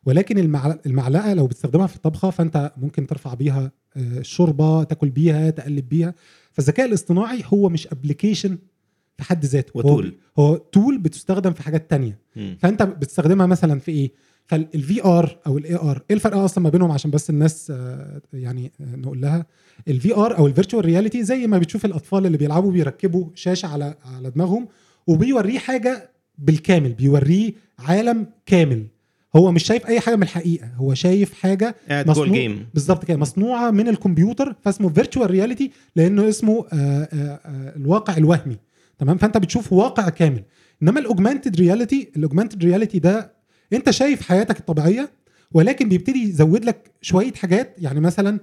ولكن 0.07 0.39
المعل- 0.39 0.79
المعلقة 0.87 1.35
لو 1.35 1.47
بتستخدمها 1.47 1.87
في 1.87 1.97
الطبخة 1.97 2.31
فانت 2.31 2.73
ممكن 2.77 3.07
ترفع 3.07 3.35
بيها 3.35 3.73
آه، 3.97 4.19
الشوربة 4.19 4.85
تاكل 4.85 5.11
بيها 5.11 5.51
تقلب 5.51 5.89
بيها. 5.89 6.15
فالذكاء 6.53 6.87
الاصطناعي 6.87 7.43
هو 7.47 7.69
مش 7.69 7.87
ابلكيشن 7.87 8.59
في 9.17 9.23
حد 9.25 9.45
ذاته. 9.45 9.81
هو 9.81 9.81
هو. 9.81 10.05
هو 10.39 10.57
tool 10.57 10.99
بتستخدم 10.99 11.53
في 11.53 11.63
حاجات 11.63 11.91
تانية. 11.91 12.19
مم. 12.37 12.57
فانت 12.61 12.83
بتستخدمها 12.83 13.47
مثلا 13.47 13.81
في 13.81 13.93
إيه؟ 13.93 14.13
فال 14.47 15.05
VR 15.05 15.39
أو 15.47 15.59
ال 15.59 15.75
AR 15.75 16.03
إيه 16.11 16.17
الفرق 16.17 16.37
أصلا 16.37 16.65
ما 16.65 16.71
بينهم؟ 16.71 16.91
عشان 16.91 17.11
بس 17.11 17.31
الناس 17.31 17.71
آه، 17.77 18.21
يعني 18.33 18.73
آه، 18.81 18.97
نقول 18.97 19.21
لها. 19.21 19.47
ال 19.89 20.15
VR 20.17 20.39
أو 20.39 20.47
ال 20.47 20.51
virtual 20.51 20.85
reality 20.85 21.23
زي 21.25 21.47
ما 21.47 21.59
بتشوف 21.59 21.85
الأطفال 21.85 22.27
اللي 22.27 22.39
بيلعبوا 22.39 22.73
بيركبوا 22.73 23.27
شاشة 23.35 23.67
على 23.67 23.95
على 24.17 24.31
دماغهم 24.31 24.69
وبيوريه 25.07 25.59
حاجة 25.59 26.11
بالكامل 26.39 26.93
بيوريه 26.93 27.53
عالم 27.79 28.27
كامل. 28.47 28.87
هو 29.37 29.53
مش 29.53 29.63
شايف 29.65 29.87
أي 29.87 30.01
حاجة 30.01 30.17
من 30.17 30.23
الحقيقة 30.23 30.67
هو 30.77 30.95
شايف 30.95 31.35
حاجة 31.35 31.75
قاعد 31.89 32.05
جوه 32.05 32.13
مصنوع- 32.15 32.27
ال 32.27 32.35
game 32.35 32.67
بالظبط 32.75 33.05
كده 33.05 33.17
مصنوعة 33.17 33.71
من 33.71 33.89
الكمبيوتر 33.89 34.55
فاسمه 34.63 34.89
virtual 34.89 35.31
reality 35.31 35.71
لأنه 35.97 36.29
اسمه 36.29 36.67
آه، 36.73 36.77
آه، 36.77 37.41
آه، 37.47 37.77
الواقع 37.77 38.17
الوهمي. 38.17 38.57
تمام؟ 38.99 39.17
فأنت 39.19 39.37
بتشوف 39.39 39.73
واقع 39.73 40.09
كامل. 40.09 40.43
إنما 40.83 41.01
ال 41.01 41.06
augmented 41.06 41.57
reality 41.57 42.09
ال 42.17 42.21
augmented 42.21 42.65
reality 42.65 42.99
ده 42.99 43.33
انت 43.73 43.91
شايف 43.91 44.23
حياتك 44.23 44.59
الطبيعية 44.61 45.11
ولكن 45.53 45.89
بيبتدي 45.89 46.29
يزود 46.29 46.65
لك 46.65 46.91
شوية 47.03 47.33
حاجات. 47.33 47.75
يعني 47.79 48.01
مثلا 48.01 48.41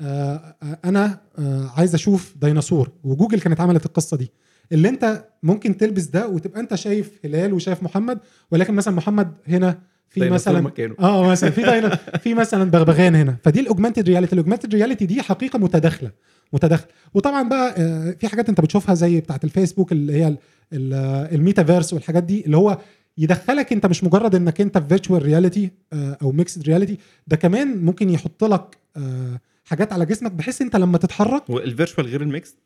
آه، 0.00 0.56
آه، 0.62 0.78
أنا 0.84 1.20
آه، 1.38 1.70
عايز 1.76 1.94
أشوف 1.94 2.34
ديناصور 2.40 2.90
وجوجل 3.04 3.40
كانت 3.40 3.60
عملت 3.60 3.86
القصة 3.86 4.16
دي. 4.16 4.30
اللي 4.72 4.88
انت 4.88 5.24
ممكن 5.42 5.76
تلبس 5.76 6.04
ده 6.04 6.28
وتبقى 6.28 6.60
انت 6.60 6.74
شايف 6.74 7.10
هلال 7.24 7.52
وشايف 7.52 7.82
محمد 7.82 8.18
ولكن 8.50 8.74
مثلا 8.74 8.94
محمد 8.94 9.32
هنا 9.48 9.78
في 10.08 10.30
مثلا 10.30 10.60
مكانه. 10.60 10.94
آه 11.00 11.30
مثلا 11.30 11.50
في 11.50 11.62
دينا 11.62 11.94
في 11.96 12.34
مثلا 12.34 12.70
بغبغان 12.70 13.14
هنا. 13.14 13.36
فدي 13.44 13.60
ال 13.60 13.65
augmented 13.65 14.08
reality 14.08 14.32
ال 14.32 14.36
augmented 14.36 14.74
reality 14.74 15.06
دي 15.06 15.22
حقيقة 15.22 15.58
متداخلة 15.58 16.10
متداخلة. 16.52 16.88
وطبعا 17.14 17.48
بقى 17.48 17.74
في 18.20 18.28
حاجات 18.28 18.48
انت 18.48 18.60
بتشوفها 18.60 18.94
زي 18.94 19.20
بتاعه 19.20 19.40
الفيسبوك 19.44 19.92
اللي 19.92 20.12
هي 20.12 20.28
ال- 20.28 20.38
ال- 20.72 21.34
الميتافيرس 21.34 21.92
والحاجات 21.92 22.22
دي 22.22 22.44
اللي 22.46 22.56
هو 22.56 22.78
يدخلك 23.18 23.72
انت 23.72 23.86
مش 23.86 24.04
مجرد 24.04 24.34
انك 24.34 24.60
انت 24.60 24.78
في 24.78 24.88
virtual 24.88 25.22
reality 25.22 25.70
أو 25.92 26.32
mixed 26.32 26.62
reality 26.62 26.98
ده 27.26 27.36
كمان 27.36 27.84
ممكن 27.84 28.10
يحط 28.10 28.44
لك 28.44 28.76
آه، 28.96 29.40
حاجات 29.64 29.92
على 29.92 30.06
جسمك 30.06 30.32
بحيث 30.32 30.62
انت 30.62 30.76
لما 30.76 30.98
تتحرك 30.98 31.50
هو 31.50 31.58
ال 31.58 31.64
virtual 31.64 32.06
غير 32.06 32.22
ال 32.22 32.31
mix 32.31 32.56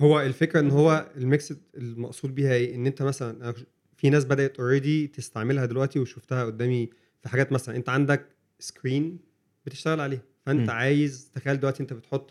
هو 0.00 0.20
الفكرة 0.20 0.60
ان 0.60 0.70
هو 0.70 1.06
ال 1.16 1.25
mix 1.25 1.52
المقصود 1.76 2.34
بيها 2.34 2.52
إيه 2.52 2.74
ان 2.74 2.86
انت 2.86 3.02
مثلا 3.02 3.54
في 3.96 4.10
ناس 4.10 4.24
بدأت 4.24 4.60
already 4.60 5.06
تستعملها 5.06 5.66
دلوقتي 5.66 5.98
وشفتها 5.98 6.44
قدامي 6.44 6.90
في 7.22 7.28
حاجات 7.28 7.52
مثلا 7.52 7.76
انت 7.76 7.88
عندك 7.88 8.26
screen 8.58 9.18
بتشتغل 9.66 10.00
عليه 10.00 10.22
فانت 10.46 10.70
م. 10.70 10.72
عايز 10.72 11.30
تخيل 11.34 11.60
دلوقتي 11.60 11.82
انت 11.82 11.92
بتحط 11.92 12.28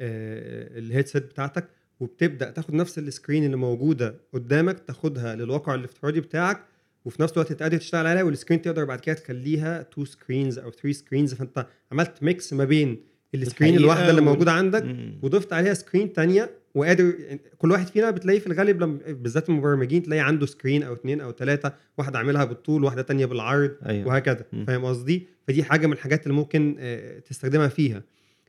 ال 0.00 0.15
headset 0.15 1.22
بتاعتك 1.22 1.68
وبتبدأ 2.00 2.50
تاخد 2.50 2.74
نفس 2.74 2.98
ال 2.98 3.05
screen 3.05 3.44
اللي 3.44 3.56
موجودة 3.56 4.14
قدامك 4.32 4.78
تاخدها 4.78 5.34
للواقع 5.34 5.74
الافتراضي 5.74 6.20
بتاعك 6.20 6.60
وفي 7.04 7.22
نفس 7.22 7.32
الوقت 7.32 7.52
تقدر 7.52 7.76
تشتغل 7.76 8.06
عليها 8.06 8.22
وال 8.22 8.32
screen 8.32 8.62
تقدر 8.62 8.84
بعد 8.84 9.00
كده 9.00 9.14
تخليها 9.14 9.82
two 9.82 10.04
screens 10.04 10.58
أو 10.58 10.70
three 10.70 10.92
screens 10.92 11.34
فأنت 11.34 11.66
عملت 11.92 12.22
mix 12.22 12.52
ما 12.52 12.64
بين 12.64 13.00
ال 13.34 13.40
screen 13.40 13.76
الواحدة 13.76 14.10
اللي 14.10 14.20
موجودة 14.20 14.52
عندك 14.52 14.84
مم. 14.84 15.18
وضفت 15.22 15.52
عليها 15.52 15.74
screen 15.74 16.12
تانية 16.12 16.50
وقادر 16.74 17.12
كل 17.58 17.70
واحد 17.70 17.86
فينا 17.86 18.10
بتلاقيه 18.10 18.38
في 18.38 18.46
الغالب 18.46 18.80
لما 18.80 18.98
بالذات 19.08 19.48
المبرمجين 19.48 20.02
تلاقي 20.02 20.20
عنده 20.20 20.46
screen 20.46 20.82
أو 20.82 20.92
اتنين 20.92 21.20
أو 21.20 21.32
ثلاثة 21.32 21.72
واحدة 21.98 22.18
عاملها 22.18 22.44
بالطول 22.44 22.84
واحدة 22.84 23.02
تانية 23.02 23.26
بالعرض 23.26 23.70
أيوه. 23.86 24.08
وهكذا. 24.08 24.44
فاهم 24.66 24.84
قصدي؟ 24.84 25.26
فدي 25.48 25.64
حاجة 25.64 25.86
من 25.86 25.92
الحاجات 25.92 26.22
اللي 26.22 26.34
ممكن 26.34 26.76
آه، 26.78 27.18
تستخدمها 27.18 27.68
فيها. 27.68 28.02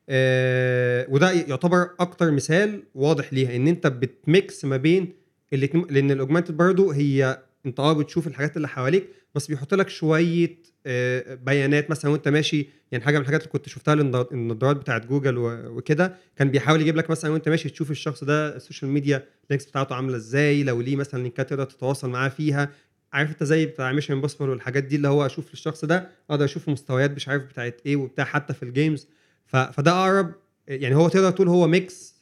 آه، 0.10 1.06
وده 1.10 1.32
يعتبر 1.32 1.90
أكتر 2.00 2.32
مثال 2.32 2.84
واضح 2.96 3.34
ليها 3.34 3.56
إن 3.56 3.68
أنت 3.68 3.88
بت 3.88 4.19
mix 4.19 4.66
ما 4.66 4.78
بين 4.78 5.14
الاتنين 5.54 5.86
لأن 5.90 6.12
ال 6.12 6.16
augmented 6.16 6.58
برضو 6.58 6.92
هي 6.92 7.40
أنت 7.66 7.80
آه 7.80 7.94
بتشوف 7.94 8.28
الحاجات 8.28 8.58
اللي 8.58 8.68
حواليك 8.68 9.08
بس 9.36 9.48
بيحط 9.48 9.74
لك 9.74 9.90
شوية 9.90 10.58
آه، 10.86 11.36
بيانات 11.36 11.90
مثلا 11.90 12.12
وأنت 12.12 12.28
ماشي 12.28 12.68
يعني 12.92 13.04
حاجة 13.04 13.16
من 13.16 13.22
الحاجات 13.22 13.42
اللي 13.42 13.52
كنت 13.52 13.70
شفتها 13.70 13.94
النظارات 14.32 14.78
بتاعت 14.78 15.06
جوجل 15.06 15.38
وكده 15.68 16.16
كان 16.36 16.52
بيحاول 16.52 16.82
يجيب 16.82 16.96
لك 16.96 17.10
مثلا 17.10 17.32
وأنت 17.32 17.50
ماشي 17.50 17.70
تشوف 17.70 17.92
الشخص 17.92 18.24
ده 18.24 18.56
ال 18.56 18.61
social 18.61 18.92
media 18.92 19.24
links 19.50 19.66
بتاعته 19.66 19.96
عاملة 19.96 20.16
إزاي 20.16 20.64
لو 20.64 20.82
ليه 20.82 20.96
مثلا 20.96 21.24
link 21.24 21.45
ات 21.45 21.50
تقدر 21.50 21.66
تتواصل 21.66 22.10
معاه 22.10 22.30
فيها 22.30 22.70
عارف 23.14 23.30
أنت 23.30 23.44
زي 23.44 23.66
بتاع 23.66 23.92
Mission 23.92 24.14
Impossible 24.14 24.50
والحاجات 24.50 24.84
دي 24.84 24.96
اللي 24.96 25.08
هو 25.08 25.26
أشوف 25.26 25.54
الشخص 25.54 25.86
ده 25.86 26.10
أقدر 26.30 26.46
أشوف 26.46 26.70
مستويات 26.70 27.12
مش 27.12 27.28
عارف 27.28 27.44
بتاعت 27.44 27.82
إيه 27.86 27.96
وبتاع 27.96 28.26
حتى 28.26 28.54
في 28.54 28.64
ال 28.64 28.70
games. 28.70 29.08
فده 29.46 29.92
أقرب 29.92 30.34
يعني 30.68 30.96
هو 30.96 31.10
تقدر 31.10 31.32
تقول 31.32 31.48
هو 31.48 31.68
mix 31.68 32.16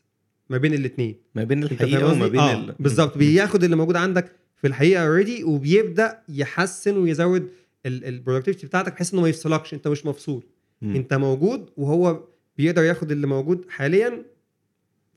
ما 0.50 0.58
بين 0.58 0.74
الاثنين 0.74 1.16
ما 1.36 1.44
بين 1.44 1.64
الحقيقة 1.64 2.12
وما 2.12 2.28
بين 2.28 2.40
آه 2.40 2.54
ال... 2.54 2.76
بالظبط. 2.80 3.18
بياخد 3.18 3.64
اللي 3.64 3.76
موجود 3.76 3.96
عندك 3.96 4.32
في 4.56 4.68
الحقيقة 4.68 5.08
already 5.08 5.44
وبيبدأ 5.44 6.20
يحسن 6.30 6.98
ويزود 6.98 7.50
ال 7.86 7.92
productivity 7.92 8.68
بتاعتك 8.68 8.94
بحيث 8.94 9.14
إنه 9.14 9.22
ما 9.22 9.30
يفصلكش 9.30 9.74
أنت 9.74 9.88
مش 9.88 10.06
مفصول. 10.06 10.44
مم. 10.82 10.96
أنت 10.96 11.14
موجود 11.14 11.70
وهو 11.78 12.24
بيقدر 12.58 12.84
ياخد 12.84 13.12
اللي 13.12 13.28
موجود 13.28 13.66
حاليا 13.70 14.26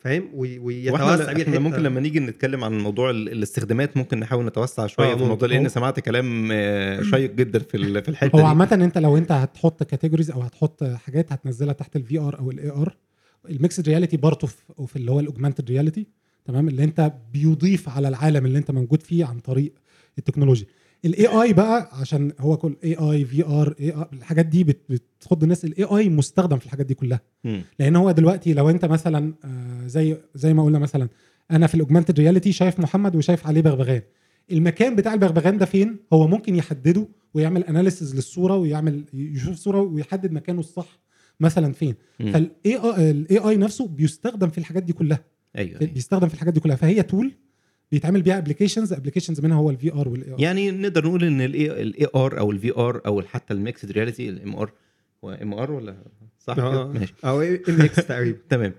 فاهم 0.07 0.29
وي- 0.35 0.59
ويتوسع 0.59 1.33
بيه 1.33 1.43
إحنا. 1.43 1.59
ممكن 1.59 1.83
لما 1.83 2.01
نيجي 2.01 2.21
نتكلم 2.21 2.65
عن 2.65 2.79
موضوع 2.79 3.11
ال- 3.11 3.29
الاستخدامات 3.29 3.97
ممكن 3.97 4.21
نحاول 4.21 4.45
نتوسع 4.47 4.87
شوية 4.87 5.13
آه، 5.13 5.17
في. 5.17 5.23
الموضوع 5.23 5.49
لأن 5.49 5.69
سمعت 5.69 6.01
كلام 6.01 6.49
آه، 6.53 7.03
شيق 7.03 7.33
جدا 7.35 7.59
في 7.59 8.03
في 8.03 8.09
الحتة 8.09 8.35
هو 8.37 8.39
دي 8.41 8.45
عامة 8.47 8.69
انت 8.73 8.99
لو 8.99 9.17
انت 9.17 9.33
هتحط 9.33 9.83
categories 9.83 10.31
أو 10.31 10.41
هتحط 10.43 10.85
حاجات 10.85 11.33
هتنزلها 11.33 11.73
تحت 11.73 11.97
ال 11.97 12.19
VR 12.19 12.39
أو 12.39 12.51
ال 12.51 12.71
AR 12.71 12.97
ال 13.51 13.57
mixed 13.57 13.89
reality 13.89 14.17
برضه 14.17 14.47
في 14.87 14.97
اللي 14.97 15.11
هو 15.11 15.21
ال 15.21 15.26
augmented 15.26 15.71
reality 15.71 16.07
تمام 16.45 16.69
اللي 16.69 16.85
انت 16.85 17.13
بيضيف 17.33 17.89
على 17.89 18.09
العالم 18.09 18.47
اللي 18.47 18.59
انت 18.59 18.71
موجود 18.71 19.03
فيه 19.03 19.25
عن 19.25 19.39
طريق 19.39 19.73
التكنولوجيا 20.19 20.67
ال 21.07 21.27
AI 21.27 21.53
بقى 21.53 21.89
عشان 21.93 22.33
هو 22.41 22.57
كل 22.57 22.77
AI 22.85 22.95
VR 22.95 23.75
اي 23.81 23.95
الحاجات 24.13 24.47
دي 24.47 24.65
بت- 24.65 24.81
بتخض 24.89 25.43
الناس. 25.43 25.65
ال 25.65 25.85
AI 25.85 26.09
مستخدم 26.09 26.59
في 26.59 26.67
الحاجات 26.67 26.87
دي 26.87 26.95
كلها. 26.95 27.21
مم. 27.45 27.63
لأن 27.79 27.97
هو 27.97 28.11
دلوقتي 28.11 28.53
لو 28.55 28.71
أنت 28.71 28.85
مثلا 28.85 29.35
آه، 29.45 29.87
زي 29.87 30.17
زي 30.35 30.55
ما 30.55 30.65
قلنا 30.65 30.79
مثلا 30.79 31.09
أنا 31.51 31.67
في 31.67 31.75
ال 31.75 31.79
augmented 31.79 32.21
reality 32.21 32.53
شايف 32.53 32.81
محمد 32.81 33.17
وشايف 33.17 33.47
عليه 33.47 33.61
بغبغان. 33.61 34.03
المكان 34.53 34.97
بتاع 34.97 35.15
البغبغان 35.15 35.59
ده 35.59 35.67
فين؟ 35.67 35.97
هو 36.13 36.27
ممكن 36.27 36.57
يحدده 36.57 37.09
ويعمل 37.35 37.65
analysis 37.65 38.15
للصورة 38.15 38.57
ويعمل 38.57 39.05
يشوف 39.15 39.57
صورة 39.57 39.81
ويحدد 39.81 40.33
مكانه 40.33 40.61
الصح 40.61 40.99
مثلا 41.41 41.73
فين. 41.73 41.95
فال 42.19 43.11
AI 43.11 43.29
ال 43.29 43.39
AI 43.39 43.57
نفسه 43.57 43.89
بيستخدم 43.89 44.49
في 44.49 44.59
الحاجات 44.59 44.83
دي 44.83 44.93
كلها. 44.93 45.21
أيوه 45.59 45.81
أيوة. 45.81 45.93
بيستخدم 45.93 46.29
في 46.29 46.35
الحاجات 46.35 46.55
دي 46.55 46.61
كلها. 46.61 46.77
فهي 46.77 47.03
tool 47.03 47.33
بيتعمل 47.93 48.23
بيها 48.23 48.39
applications 48.39 48.93
applications 48.93 49.41
منها 49.41 49.57
هو 49.57 49.71
ال 49.71 49.93
VR 49.93 50.09
وال 50.09 50.33
AR 50.33 50.41
يعني 50.41 50.71
نقدر 50.71 51.07
نقول 51.07 51.25
إن 51.25 51.41
ال 51.41 52.07
AR 52.15 52.39
أو 52.39 52.51
ال 52.51 52.73
VR 52.77 53.01
أو 53.07 53.23
حتى 53.23 53.55
ال 53.55 53.61
mixed 53.61 53.91
reality 53.91 54.29
ال 54.29 54.57
MR 54.57 54.73
هو 55.25 55.31
MR 55.33 55.73
ولا 55.73 55.97
صح؟ 56.39 56.59
آه 56.59 56.93
ماشي 56.93 57.15
أو 57.25 57.43
MX 57.43 57.97
تقريبا 57.97 58.39
تمام 58.51 58.73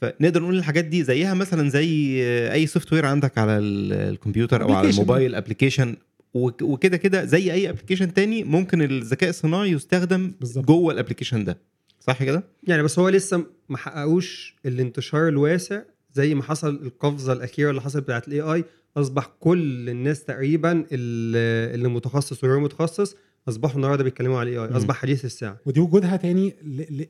فنقدر 0.00 0.42
نقول 0.42 0.56
الحاجات 0.58 0.84
دي 0.84 1.02
زيها 1.02 1.34
مثلا 1.34 1.68
زي 1.70 2.22
أي 2.52 2.66
software 2.66 3.06
عندك 3.06 3.38
على 3.38 3.58
ال- 3.58 3.92
الكمبيوتر 3.92 4.62
أو 4.62 4.72
على 4.72 4.88
Application. 4.88 4.94
الموبايل 4.94 5.34
application 5.34 5.96
وكده 6.34 6.96
كده 6.96 7.24
زي 7.24 7.52
أي 7.52 7.70
application 7.70 8.14
تاني 8.14 8.44
ممكن 8.44 8.82
الذكاء 8.82 9.30
الصناعي 9.30 9.70
يستخدم 9.70 10.32
بالظبط. 10.40 10.64
جوه 10.66 10.92
ال 10.92 10.96
application 10.96 11.44
ده 11.44 11.58
صح 12.00 12.22
كده؟ 12.22 12.44
يعني 12.68 12.82
بس 12.82 12.98
هو 12.98 13.08
لسه 13.08 13.44
ما 13.68 13.76
حققوش 13.76 14.56
الانتشار 14.66 15.28
الواسع 15.28 15.82
زي 16.14 16.34
ما 16.34 16.42
حصل 16.42 16.68
القفزة 16.74 17.32
الأخيرة 17.32 17.70
اللي 17.70 17.80
حصلت 17.82 18.02
بتاعت 18.02 18.28
ال 18.28 18.40
AI 18.40 18.64
أصبح 18.96 19.30
كل 19.40 19.88
الناس 19.88 20.24
تقريبا 20.24 20.86
اللي 20.92 21.88
متخصص 21.88 22.44
وغير 22.44 22.58
متخصص 22.60 23.14
أصبحوا 23.48 23.76
النهارده 23.76 24.04
بيتكلموا 24.04 24.38
على 24.40 24.50
ال 24.50 24.68
AI 24.68 24.76
أصبح 24.76 24.94
حديث 24.96 25.24
الساعة 25.24 25.58
ودي 25.66 25.80
وجودها 25.80 26.16
تاني 26.16 26.54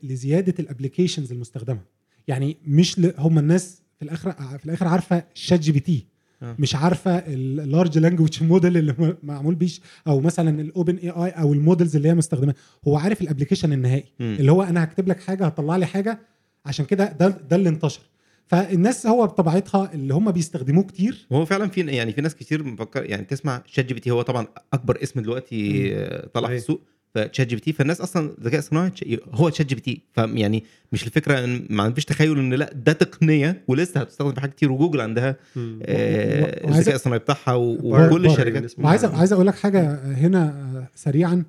لزيادة 0.03 0.53
ال 0.59 0.64
applications 0.64 1.31
المستخدمة 1.31 1.79
يعني 2.27 2.57
مش 2.67 2.99
هم 3.17 3.39
الناس 3.39 3.81
في 3.97 4.05
الآخر 4.05 4.31
في 4.57 4.65
الآخر 4.65 4.87
عارفة 4.87 5.23
ChatGPT 5.33 6.05
آه. 6.43 6.55
مش 6.59 6.75
عارفة 6.75 7.11
ال 7.17 7.30
large 7.30 7.97
language 7.97 8.43
model 8.43 8.77
اللي 8.77 9.15
معمول 9.23 9.55
بيش 9.55 9.81
أو 10.07 10.19
مثلا 10.19 10.61
ال 10.61 10.95
OpenAI 10.95 11.29
أو 11.29 11.53
ال 11.53 11.59
models 11.59 11.95
اللي 11.95 12.09
هي 12.09 12.13
مستخدمة 12.15 12.53
هو 12.87 12.97
عارف 12.97 13.21
ال 13.21 13.25
application 13.25 13.73
النهائي. 13.73 14.05
اللي 14.19 14.51
هو 14.51 14.63
أنا 14.63 14.83
هكتب 14.83 15.07
لك 15.07 15.19
حاجة 15.19 15.45
هطلع 15.45 15.77
لي 15.77 15.85
حاجة 15.85 16.19
عشان 16.65 16.85
كده 16.85 17.11
ده 17.11 17.27
ده 17.27 17.55
اللي 17.55 17.69
انتشر 17.69 18.01
فالناس 18.47 19.07
هو 19.07 19.27
بطبيعتها 19.27 19.93
اللي 19.93 20.13
هم 20.13 20.31
بيستخدموه 20.31 20.83
كتير. 20.83 21.27
وهو 21.29 21.45
فعلا 21.45 21.69
في 21.69 21.81
يعني 21.81 22.13
في 22.13 22.21
ناس 22.21 22.35
كتير 22.35 22.63
مفكر 22.63 23.05
يعني 23.05 23.23
تسمع 23.25 23.61
ChatGPT 23.65 24.11
هو 24.11 24.21
طبعا 24.21 24.47
أكبر 24.73 25.03
اسم 25.03 25.19
دلوقتي 25.19 25.89
طلع 26.33 26.47
في. 26.47 26.55
السوق. 26.55 26.81
ف 27.15 27.47
ChatGPT 27.47 27.73
فالناس 27.73 28.01
أصلا 28.01 28.29
الذكاء 28.37 28.59
الصناعي 28.59 28.89
تش- 28.89 29.05
هو 29.33 29.49
ChatGPT 29.49 30.01
فيعني 30.13 30.63
مش 30.91 31.03
الفكرة 31.07 31.43
إن 31.43 31.65
ما 31.69 31.83
عنديش 31.83 32.05
تخيل 32.05 32.39
إن 32.39 32.53
لأ 32.53 32.73
ده 32.73 32.91
تقنية 32.93 33.63
ولسه 33.67 33.99
هتستخدم 34.01 34.33
في 34.33 34.41
حاجات 34.41 34.55
كتير 34.55 34.71
وجوجل 34.71 35.01
عندها. 35.01 35.35
آه، 35.57 36.67
الذكاء 36.69 36.95
الصناعي 36.95 37.19
بتاعها 37.19 37.53
وكل 37.55 38.25
الشركات. 38.25 38.79
وعايز 38.79 39.05
عايز 39.05 39.33
أقول 39.33 39.47
لك 39.47 39.55
حاجة 39.55 39.93
هنا 40.13 40.43
آه، 40.49 40.87
سريعا. 40.95 41.43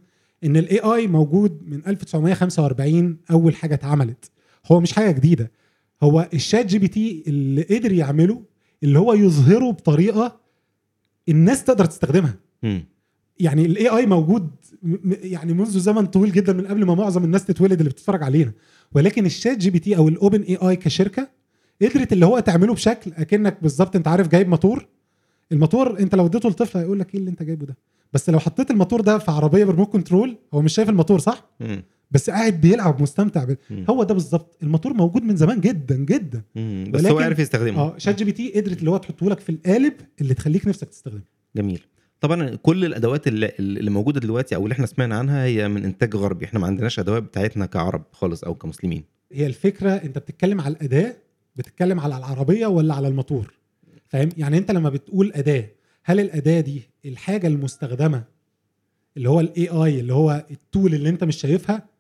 إن 0.45 0.57
ال 0.57 0.79
AI 0.79 1.07
موجود 1.07 1.63
من 1.67 1.81
1945 1.87 3.17
أول 3.31 3.55
حاجة 3.55 3.75
اتعملت. 3.75 4.31
هو 4.73 4.81
مش 4.81 4.93
حاجة 4.93 5.11
جديدة. 5.11 5.51
هو 6.03 6.29
ال 6.35 6.67
ChatGPT 6.67 7.25
اللي 7.27 7.63
قدر 7.63 7.93
يعمله 7.93 8.43
اللي 8.83 8.99
هو 8.99 9.13
يظهره 9.15 9.71
بطريقة 9.71 10.41
الناس 11.29 11.65
تقدر 11.65 11.85
تستخدمها. 11.85 12.35
مم. 12.63 12.85
يعني 13.41 13.67
ال 13.67 13.89
AI 13.89 14.07
موجود 14.07 14.51
م- 14.83 14.91
م- 15.11 15.17
يعني 15.23 15.53
منذ 15.53 15.79
زمن 15.79 16.07
طويل 16.07 16.33
جدا 16.33 16.53
من 16.53 16.67
قبل 16.67 16.85
ما 16.85 16.95
معظم 16.95 17.25
الناس 17.25 17.45
تتولد 17.45 17.79
اللي 17.79 17.91
بتتفرج 17.91 18.23
علينا. 18.23 18.53
ولكن 18.93 19.27
ال 19.27 19.59
ChatGPT 19.59 19.97
أو 19.97 20.09
ال 20.09 20.43
OpenAI 20.43 20.77
كشركة 20.77 21.29
قدرت 21.83 22.13
اللي 22.13 22.27
هو 22.27 22.39
تعمله 22.39 22.75
بشكل 22.75 23.13
أكنك 23.17 23.59
بالظبط 23.63 23.97
أنت 23.97 24.09
عارف 24.09 24.29
جايب 24.29 24.49
موتور 24.49 24.87
الموتور 25.53 25.99
أنت 26.01 26.15
لو 26.15 26.27
اديته 26.27 26.49
لطفل 26.49 26.79
هيقول 26.79 26.99
لك 26.99 27.15
إيه 27.15 27.21
اللي 27.21 27.31
أنت 27.31 27.43
جايبه 27.43 27.67
ده؟ 27.67 27.77
بس 28.13 28.31
لو 28.31 28.39
حطيت 28.39 28.71
الموتور 28.71 29.01
ده 29.01 29.19
في 29.19 29.31
عربية 29.31 29.65
ب 29.65 29.68
remote 29.68 29.89
control 29.93 30.37
هو 30.55 30.63
مش 30.63 30.75
شايف 30.75 30.89
الموتور 30.89 31.19
صح؟ 31.19 31.45
مم. 31.61 31.83
بس 32.11 32.31
قاعد 32.31 32.61
بيلعب 32.61 33.03
مستمتع 33.03 33.45
ب... 33.45 33.57
مم. 33.71 33.85
هو 33.91 34.03
ده 34.03 34.15
بالظبط. 34.15 34.57
الموتور 34.63 34.93
موجود 34.95 35.23
من 35.23 35.37
زمان 35.37 35.61
جدا 35.61 35.97
جدا. 35.97 36.43
مم. 36.55 36.85
بس 36.91 37.07
هو 37.07 37.19
عارف 37.19 37.39
يستخدمه. 37.39 37.81
آه 37.81 37.99
ChatGPT 37.99 38.53
قدرت 38.61 38.79
اللي 38.79 38.91
هو 38.91 38.97
تحطه 38.97 39.31
لك 39.31 39.41
في 39.41 39.49
القالب 39.51 39.95
اللي 40.21 40.35
تخليك 40.35 40.69
نفسك 40.69 40.89
تستخدمه. 40.89 41.23
جميل. 41.57 41.81
طبعا 42.21 42.55
كل 42.55 42.85
الأدوات 42.85 43.27
اللي, 43.27 43.53
اللي 43.59 43.91
موجودة 43.91 44.21
دلوقتي 44.21 44.55
أو 44.57 44.63
اللي 44.63 44.73
إحنا 44.73 44.87
سمعنا 44.87 45.19
عنها 45.19 45.45
هي 45.45 45.69
من 45.69 45.85
إنتاج 45.85 46.17
غربي. 46.17 46.45
إحنا 46.45 46.59
ما 46.61 46.67
عندناش 46.67 46.99
أدوات 46.99 47.23
بتاعتنا 47.23 47.67
كعرب 47.67 48.05
خالص 48.13 48.45
أو 48.45 48.55
كمسلمين. 48.55 49.05
هي 49.33 49.47
الفكرة 49.47 49.91
أنت 49.91 50.19
بتتكلم 50.19 50.61
على 50.61 50.75
الأداة 50.75 51.17
بتتكلم 51.57 52.01
على 52.01 52.17
العربية 52.19 52.67
ولا 52.67 52.95
على 52.95 53.09
الموتور؟ 53.09 53.55
فاهم؟ 54.09 54.29
يعني 54.37 54.59
أنت 54.59 54.71
لما 54.71 54.91
بتقول 54.91 55.33
أداة 55.35 55.65
هل 56.05 56.21
الأداة 56.21 56.61
دي 56.61 56.83
الحاجة 57.05 57.47
المستخدمة 57.47 58.25
اللي 59.17 59.29
هو 59.29 59.41
ال 59.41 59.69
AI 59.69 60.01
اللي 60.01 60.13
هو 60.15 60.47
ال 60.51 60.60
tool 60.60 60.95
اللي 60.95 61.09
أنت 61.09 61.25
مش 61.25 61.37
شايفها؟ 61.37 61.96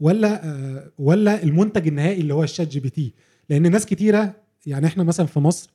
ولا 0.00 0.44
آه 0.48 0.90
ولا 0.98 1.42
المنتج 1.42 1.86
النهائي 1.88 2.20
اللي 2.20 2.34
هو 2.34 2.42
ال 2.44 2.68
ChatGPT. 2.68 3.14
لأن 3.50 3.70
ناس 3.70 3.86
كتيرة 3.86 4.34
يعني 4.66 4.86
إحنا 4.86 5.04
مثلا 5.04 5.26
في 5.26 5.38
مصر 5.40 5.70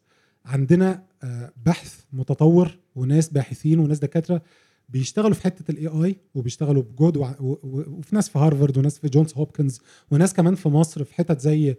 عندنا 0.45 1.03
آه 1.23 1.51
بحث 1.65 1.99
متطور 2.13 2.77
وناس 2.95 3.29
باحثين 3.29 3.79
وناس 3.79 3.99
دكاترة 3.99 4.41
بيشتغلوا 4.89 5.33
في 5.33 5.43
حتة 5.43 5.71
ال 5.71 5.87
AI 5.87 6.15
وبيشتغلوا 6.35 6.83
و- 6.99 7.57
وفي 7.63 8.15
ناس 8.15 8.29
في 8.29 8.39
هارفارد 8.39 8.77
وناس 8.77 8.99
في 8.99 9.09
جونز 9.09 9.33
هوبكنز 9.33 9.81
وناس 10.11 10.33
كمان 10.33 10.55
في 10.55 10.69
مصر 10.69 11.03
في 11.03 11.13
حتت 11.15 11.39
زي 11.41 11.75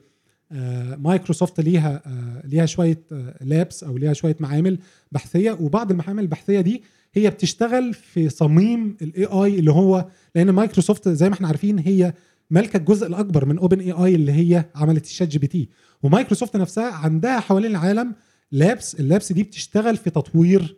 آه، 0.52 0.96
مايكروسوفت 0.96 1.60
ليها 1.60 2.02
ليها 2.44 2.66
شوية 2.66 3.02
labs 3.40 3.84
أو 3.84 3.96
ليها 3.96 4.12
شوية 4.12 4.36
معامل 4.40 4.78
بحثية. 5.12 5.52
وبعض 5.52 5.90
المعامل 5.90 6.22
البحثية 6.22 6.60
دي 6.60 6.82
هي 7.14 7.30
بتشتغل 7.30 7.94
في 7.94 8.28
صميم 8.28 8.96
ال 9.02 9.24
AI 9.24 9.58
اللي 9.58 9.72
هو 9.72 10.06
لأن 10.34 10.50
مايكروسوفت 10.50 11.08
زي 11.08 11.28
ما 11.28 11.34
إحنا 11.34 11.46
عارفين 11.48 11.78
هي 11.78 12.14
مالكه 12.50 12.76
الجزء 12.76 13.06
الأكبر 13.06 13.44
من 13.44 13.58
OpenAI 13.58 14.14
اللي 14.14 14.32
هي 14.32 14.64
عملت 14.74 15.04
ال 15.04 15.28
ChatGPT. 15.28 15.68
ومايكروسوفت 16.02 16.56
نفسها 16.56 16.92
عندها 16.92 17.40
حوالين 17.40 17.70
العالم 17.70 18.14
labs 18.52 18.94
ال 19.00 19.07
labs 19.07 19.32
دي 19.32 19.42
بتشتغل 19.42 19.96
في 19.96 20.10
تطوير 20.10 20.76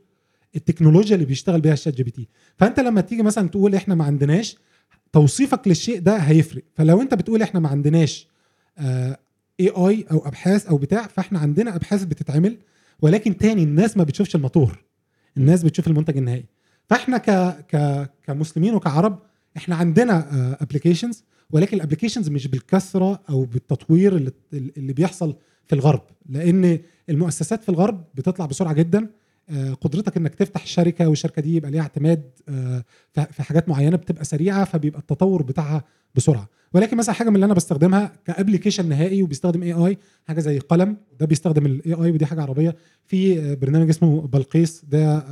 التكنولوجيا 0.57 1.15
اللي 1.15 1.27
بيشتغل 1.27 1.61
بيها 1.61 1.73
ال 1.73 1.95
ChatGPT. 1.95 2.29
فأنت 2.59 2.81
لما 2.81 3.01
تيجي 3.01 3.23
مثلا 3.23 3.49
تقول 3.49 3.75
إحنا 3.75 3.95
ما 3.95 4.05
عندناش 4.05 4.57
توصيفك 5.13 5.69
للشيء 5.69 6.01
ده 6.01 6.17
هيفرق. 6.17 6.63
فلو 6.75 7.03
أنت 7.03 7.15
بتقول 7.15 7.43
إحنا 7.43 7.61
ما 7.61 7.69
عندناش 7.69 8.29
AI 9.61 10.07
أو 10.11 10.27
أبحاث 10.27 10.67
أو 10.67 10.77
بتاع 10.77 11.07
فإحنا 11.07 11.39
عندنا 11.39 11.77
أبحاث 11.77 12.05
بتتعمل 12.05 12.59
ولكن 13.01 13.37
تاني 13.37 13.63
الناس 13.63 13.97
ما 13.97 14.05
بتشوفش 14.05 14.37
الموتور. 14.37 14.85
الناس 15.37 15.63
بتشوف 15.63 15.89
المنتج 15.89 16.17
النهائي. 16.17 16.45
فإحنا 16.91 17.19
ك 17.19 17.31
ك 17.67 18.07
كمسلمين 18.27 18.75
وكعرب 18.75 19.19
إحنا 19.57 19.77
عندنا 19.77 20.29
applications 20.63 21.25
ولكن 21.53 21.77
ال 21.77 21.81
applications 21.81 22.29
مش 22.29 22.47
بالكثرة 22.47 23.21
أو 23.31 23.45
بالتطوير 23.45 24.17
اللي, 24.17 24.33
اللي 24.53 24.93
بيحصل 24.93 25.37
في 25.67 25.75
الغرب 25.75 26.03
لأن 26.29 26.79
المؤسسات 27.11 27.63
في 27.63 27.69
الغرب 27.69 28.05
بتطلع 28.15 28.47
بسرعة 28.47 28.73
جدا. 28.73 29.09
آه، 29.51 29.73
قدرتك 29.73 30.17
إنك 30.17 30.35
تفتح 30.35 30.67
شركة 30.67 31.09
والشركة 31.09 31.43
دي 31.43 31.57
يبقى 31.57 31.71
ليها 31.71 31.83
اعتماد 31.83 32.23
آه، 32.49 32.85
في 33.13 33.43
حاجات 33.43 33.69
معينة 33.69 33.97
بتبقى 33.97 34.25
سريعة 34.25 34.65
فبيبقى 34.65 35.01
التطور 35.01 35.43
بتاعها 35.43 35.85
بسرعة. 36.15 36.49
ولكن 36.75 36.97
مثلا 36.97 37.15
حاجة 37.15 37.29
من 37.29 37.35
اللي 37.35 37.47
أنا 37.47 37.55
بستخدمها 37.55 38.13
ك 38.25 38.30
application 38.30 38.89
نهائي 38.89 39.23
وبيستخدم 39.23 39.63
AI 39.63 39.99
حاجة 40.29 40.41
زي 40.41 40.59
قلم 40.59 40.97
ده 41.21 41.27
بيستخدم 41.27 41.67
ال 41.67 41.93
AI 41.93 42.11
ودي 42.11 42.27
حاجة 42.27 42.43
عربية. 42.43 42.77
في 43.07 43.41
آه، 43.41 43.55
برنامج 43.55 43.89
اسمه 43.89 44.21
بلقيس 44.21 44.85
ده 44.89 45.25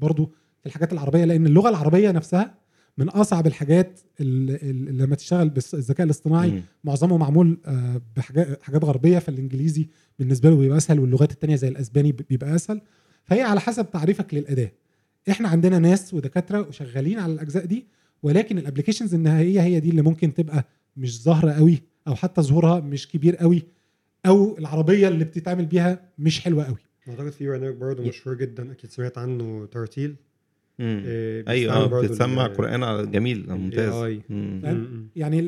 برضو 0.00 0.32
في 0.60 0.66
الحاجات 0.66 0.92
العربية 0.92 1.24
لأن 1.24 1.46
اللغة 1.46 1.68
العربية 1.68 2.10
نفسها 2.10 2.54
من 2.98 3.08
أصعب 3.08 3.46
الحاجات 3.46 4.00
اللي 4.20 4.92
لما 4.92 5.16
تشتغل 5.16 5.48
بالذكاء 5.48 6.04
الاصطناعي. 6.04 6.50
مم. 6.50 6.62
معظمه 6.84 7.16
معمول 7.16 7.58
بحاجات 8.16 8.62
حاجات 8.62 8.84
غربية 8.84 9.18
فالإنجليزي 9.18 9.88
بالنسبة 10.18 10.50
له 10.50 10.56
بيبقى 10.56 10.76
أسهل 10.76 11.00
واللغات 11.00 11.32
التانية 11.32 11.56
زي 11.56 11.68
الأسباني 11.68 12.12
بيبقى 12.12 12.54
أسهل. 12.54 12.80
فهي 13.24 13.42
على 13.42 13.60
حسب 13.60 13.90
تعريفك 13.90 14.34
للأداة. 14.34 14.72
إحنا 15.30 15.48
عندنا 15.48 15.78
ناس 15.78 16.14
ودكاترة 16.14 16.68
وشغالين 16.68 17.18
على 17.18 17.32
الأجزاء 17.32 17.64
دي 17.64 17.86
ولكن 18.22 18.58
الابلكيشنز 18.58 19.14
النهائية 19.14 19.60
هي 19.62 19.80
دي 19.80 19.90
اللي 19.90 20.02
ممكن 20.02 20.34
تبقى 20.34 20.64
مش 20.96 21.22
ظاهرة 21.22 21.52
قوي 21.52 21.82
أو 22.08 22.14
حتى 22.14 22.42
ظهورها 22.42 22.80
مش 22.80 23.08
كبير 23.08 23.36
قوي 23.36 23.62
أو 24.26 24.58
العربية 24.58 25.08
اللي 25.08 25.24
بتتعامل 25.24 25.66
بيها 25.66 26.00
مش 26.18 26.40
حلوة 26.40 26.64
قوي. 26.64 26.76
أعتقد 27.08 27.30
في 27.30 27.46
برنامج 27.46 27.76
برضه 27.76 28.02
مشهور 28.02 28.36
جدا 28.36 28.72
أكيد 28.72 28.90
سمعت 28.90 29.18
عنه 29.18 29.66
ترتيل. 29.66 30.16
إيه 30.80 31.48
أيوه 31.48 31.74
آه 31.74 32.02
بتسمع 32.02 32.46
قرآن 32.46 33.10
جميل 33.10 33.46
ممتاز. 33.48 33.92
يعني 35.16 35.40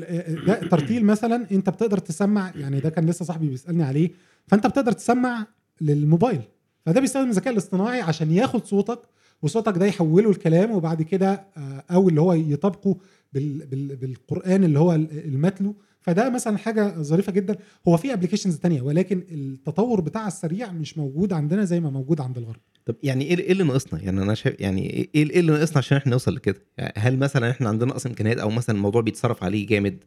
ده 0.47 0.55
ترتيل 0.55 1.05
مثلا 1.05 1.47
أنت 1.53 1.71
بتقدر 1.71 1.99
تسمع 1.99 2.53
يعني 2.57 2.81
ده 2.81 2.91
كان 2.91 3.07
لسه 3.07 3.25
صاحبي 3.25 3.49
بيسألني 3.49 3.83
عليه 3.83 4.11
فأنت 4.47 4.67
بتقدر 4.67 4.93
تسمع 4.93 5.47
للموبايل. 5.81 6.41
فده 6.87 7.01
بيستخدم 7.01 7.29
الذكاء 7.31 7.53
الاصطناعي 7.53 8.01
عشان 8.01 8.31
ياخد 8.31 8.65
صوتك 8.65 9.01
وصوتك 9.43 9.79
ده 9.79 9.87
يحوله 9.87 10.31
الكلام 10.31 10.71
وبعد 10.71 11.03
كده 11.03 11.33
آه، 11.57 11.85
أو 11.91 12.09
اللي 12.09 12.21
هو 12.21 12.33
يطابقه 12.33 12.97
بالقرآن 13.33 14.65
اللي 14.65 14.79
هو 14.79 14.95
المتلو. 14.95 15.75
فده 16.01 16.31
مثلا 16.31 16.59
حاجة 16.59 17.03
ظريفة 17.03 17.33
جدا. 17.33 17.57
هو 17.89 17.97
في 17.97 18.13
applications 18.13 18.57
تانية 18.57 18.83
ولكن 18.83 19.23
التطور 19.31 20.01
بتاعها 20.01 20.29
السريع 20.29 20.73
مش 20.73 20.99
موجود 20.99 21.33
عندنا 21.33 21.65
زي 21.65 21.81
ما 21.81 21.91
موجود 21.91 22.21
عند 22.21 22.39
الغرب. 22.39 22.61
طب 22.87 22.97
يعني 23.03 23.25
إيه, 23.25 23.39
إيه 23.39 23.53
اللي 23.53 23.65
ناقصنا؟ 23.65 24.03
يعني 24.03 24.23
أنا 24.23 24.35
شايف 24.35 24.61
يعني 24.61 24.91
إيه 24.91 25.09
إيه 25.15 25.41
اللي 25.41 25.53
ناقصنا 25.53 25.79
عشان 25.79 25.97
إحنا 25.97 26.13
نوصل 26.13 26.35
لكده؟ 26.35 26.63
يعني 26.79 26.93
هل 26.97 27.19
مثلا 27.19 27.51
إحنا 27.51 27.69
عندنا 27.69 27.97
أصلا 27.97 28.13
إمكانيات 28.13 28.39
أو 28.39 28.51
مثلا 28.51 28.77
الموضوع 28.77 29.01
بيتصرف 29.01 29.45
عليه 29.45 29.67
جامد 29.67 29.99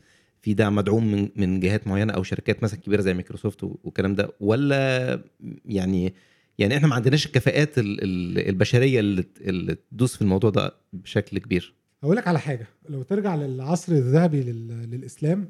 في 0.42 0.54
دعم 0.54 0.76
مدعوم 0.76 1.12
من 1.12 1.30
من 1.36 1.60
جهات 1.60 1.88
معينة 1.88 2.14
أو 2.14 2.24
شركات 2.24 2.64
مثلا 2.64 2.80
كبيرة 2.80 3.02
زي 3.02 3.14
مايكروسوفت 3.14 3.64
والكلام 3.64 4.16
ده؟ 4.16 4.30
ولا 4.40 5.22
يعني 5.66 6.14
يعني 6.58 6.78
إحنا 6.78 6.88
ما 6.88 6.96
عندناش 6.96 7.26
الكفاءات 7.26 7.74
البشرية 7.78 9.00
اللي, 9.00 9.24
اللي 9.42 9.76
تدوس 9.92 10.16
في 10.16 10.22
الموضوع 10.22 10.50
ده 10.50 10.76
بشكل 10.94 11.38
كبير. 11.38 11.74
أقول 12.04 12.16
لك 12.16 12.28
على 12.28 12.40
حاجة. 12.40 12.68
لو 12.90 13.04
ترجع 13.04 13.36
للعصر 13.36 13.92
الذهبي 13.94 14.42
للإسلام 14.42 15.50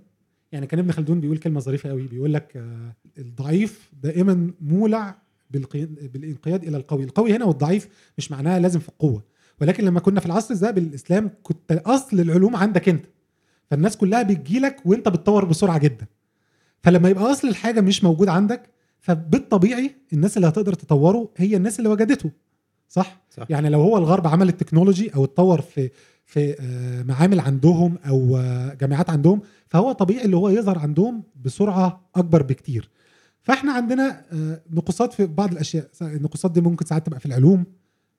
يعني 0.51 0.67
كان 0.67 0.79
ابن 0.79 0.91
خلدون 0.91 1.19
بيقول 1.19 1.38
كلمة 1.38 1.59
ظريفة 1.59 1.89
قوي 1.89 2.07
بيقول 2.07 2.33
لك 2.33 2.57
آه، 2.57 2.95
الضعيف 3.17 3.91
دائما 4.03 4.53
مولع 4.62 5.22
بالانقياد 5.53 6.63
إلى 6.63 6.77
القوي. 6.77 7.03
القوي 7.03 7.35
هنا 7.35 7.45
والضعيف 7.45 7.87
مش 8.17 8.31
معناها 8.31 8.59
لازم 8.59 8.79
في 8.79 8.89
القوة. 8.89 9.23
ولكن 9.61 9.85
لما 9.85 9.99
كنا 9.99 10.19
في 10.19 10.25
العصر 10.25 10.53
الذهبي 10.53 10.81
للاسلام 10.81 11.31
كنت 11.43 11.71
أصل 11.71 12.19
العلوم 12.19 12.55
عندك 12.55 12.89
أنت. 12.89 13.05
فالناس 13.71 13.97
كلها 13.97 14.23
بتجيلك 14.23 14.77
وأنت 14.85 15.09
بتطور 15.09 15.45
بسرعة 15.45 15.77
جدا. 15.77 16.05
فلما 16.83 17.09
يبقى 17.09 17.31
أصل 17.31 17.47
الحاجة 17.47 17.81
مش 17.81 18.03
موجود 18.03 18.27
عندك 18.27 18.69
فبالطبيعي 18.99 19.95
الناس 20.13 20.37
اللي 20.37 20.47
هتقدر 20.47 20.73
تطوره 20.73 21.29
هي 21.37 21.55
الناس 21.55 21.79
اللي 21.79 21.89
وجدته. 21.89 22.31
صح؟, 22.89 23.21
صح. 23.29 23.45
يعني 23.49 23.69
لو 23.69 23.81
هو 23.81 23.97
الغرب 23.97 24.27
عمل 24.27 24.49
ال 24.49 24.56
technology 24.56 25.15
أو 25.15 25.23
اتطور 25.23 25.61
في 25.61 25.89
في 26.25 26.55
آه، 26.59 27.03
معامل 27.03 27.39
عندهم 27.39 27.97
أو 28.07 28.37
آه، 28.37 28.73
جامعات 28.73 29.09
عندهم 29.09 29.41
فهو 29.67 29.91
طبيعي 29.91 30.25
اللي 30.25 30.35
هو 30.37 30.49
يظهر 30.49 30.79
عندهم 30.79 31.23
بسرعة 31.45 32.09
أكبر 32.15 32.43
بكتير. 32.43 32.89
فاحنا 33.43 33.71
عندنا 33.73 34.25
آه، 34.34 34.62
نقصات 34.71 35.13
في 35.13 35.25
بعض 35.25 35.51
الأشياء. 35.51 35.89
النقصات 36.01 36.51
دي 36.51 36.62
ممكن 36.62 36.86
ساعات 36.86 37.06
تبقى 37.06 37.19
في 37.19 37.25
العلوم 37.25 37.65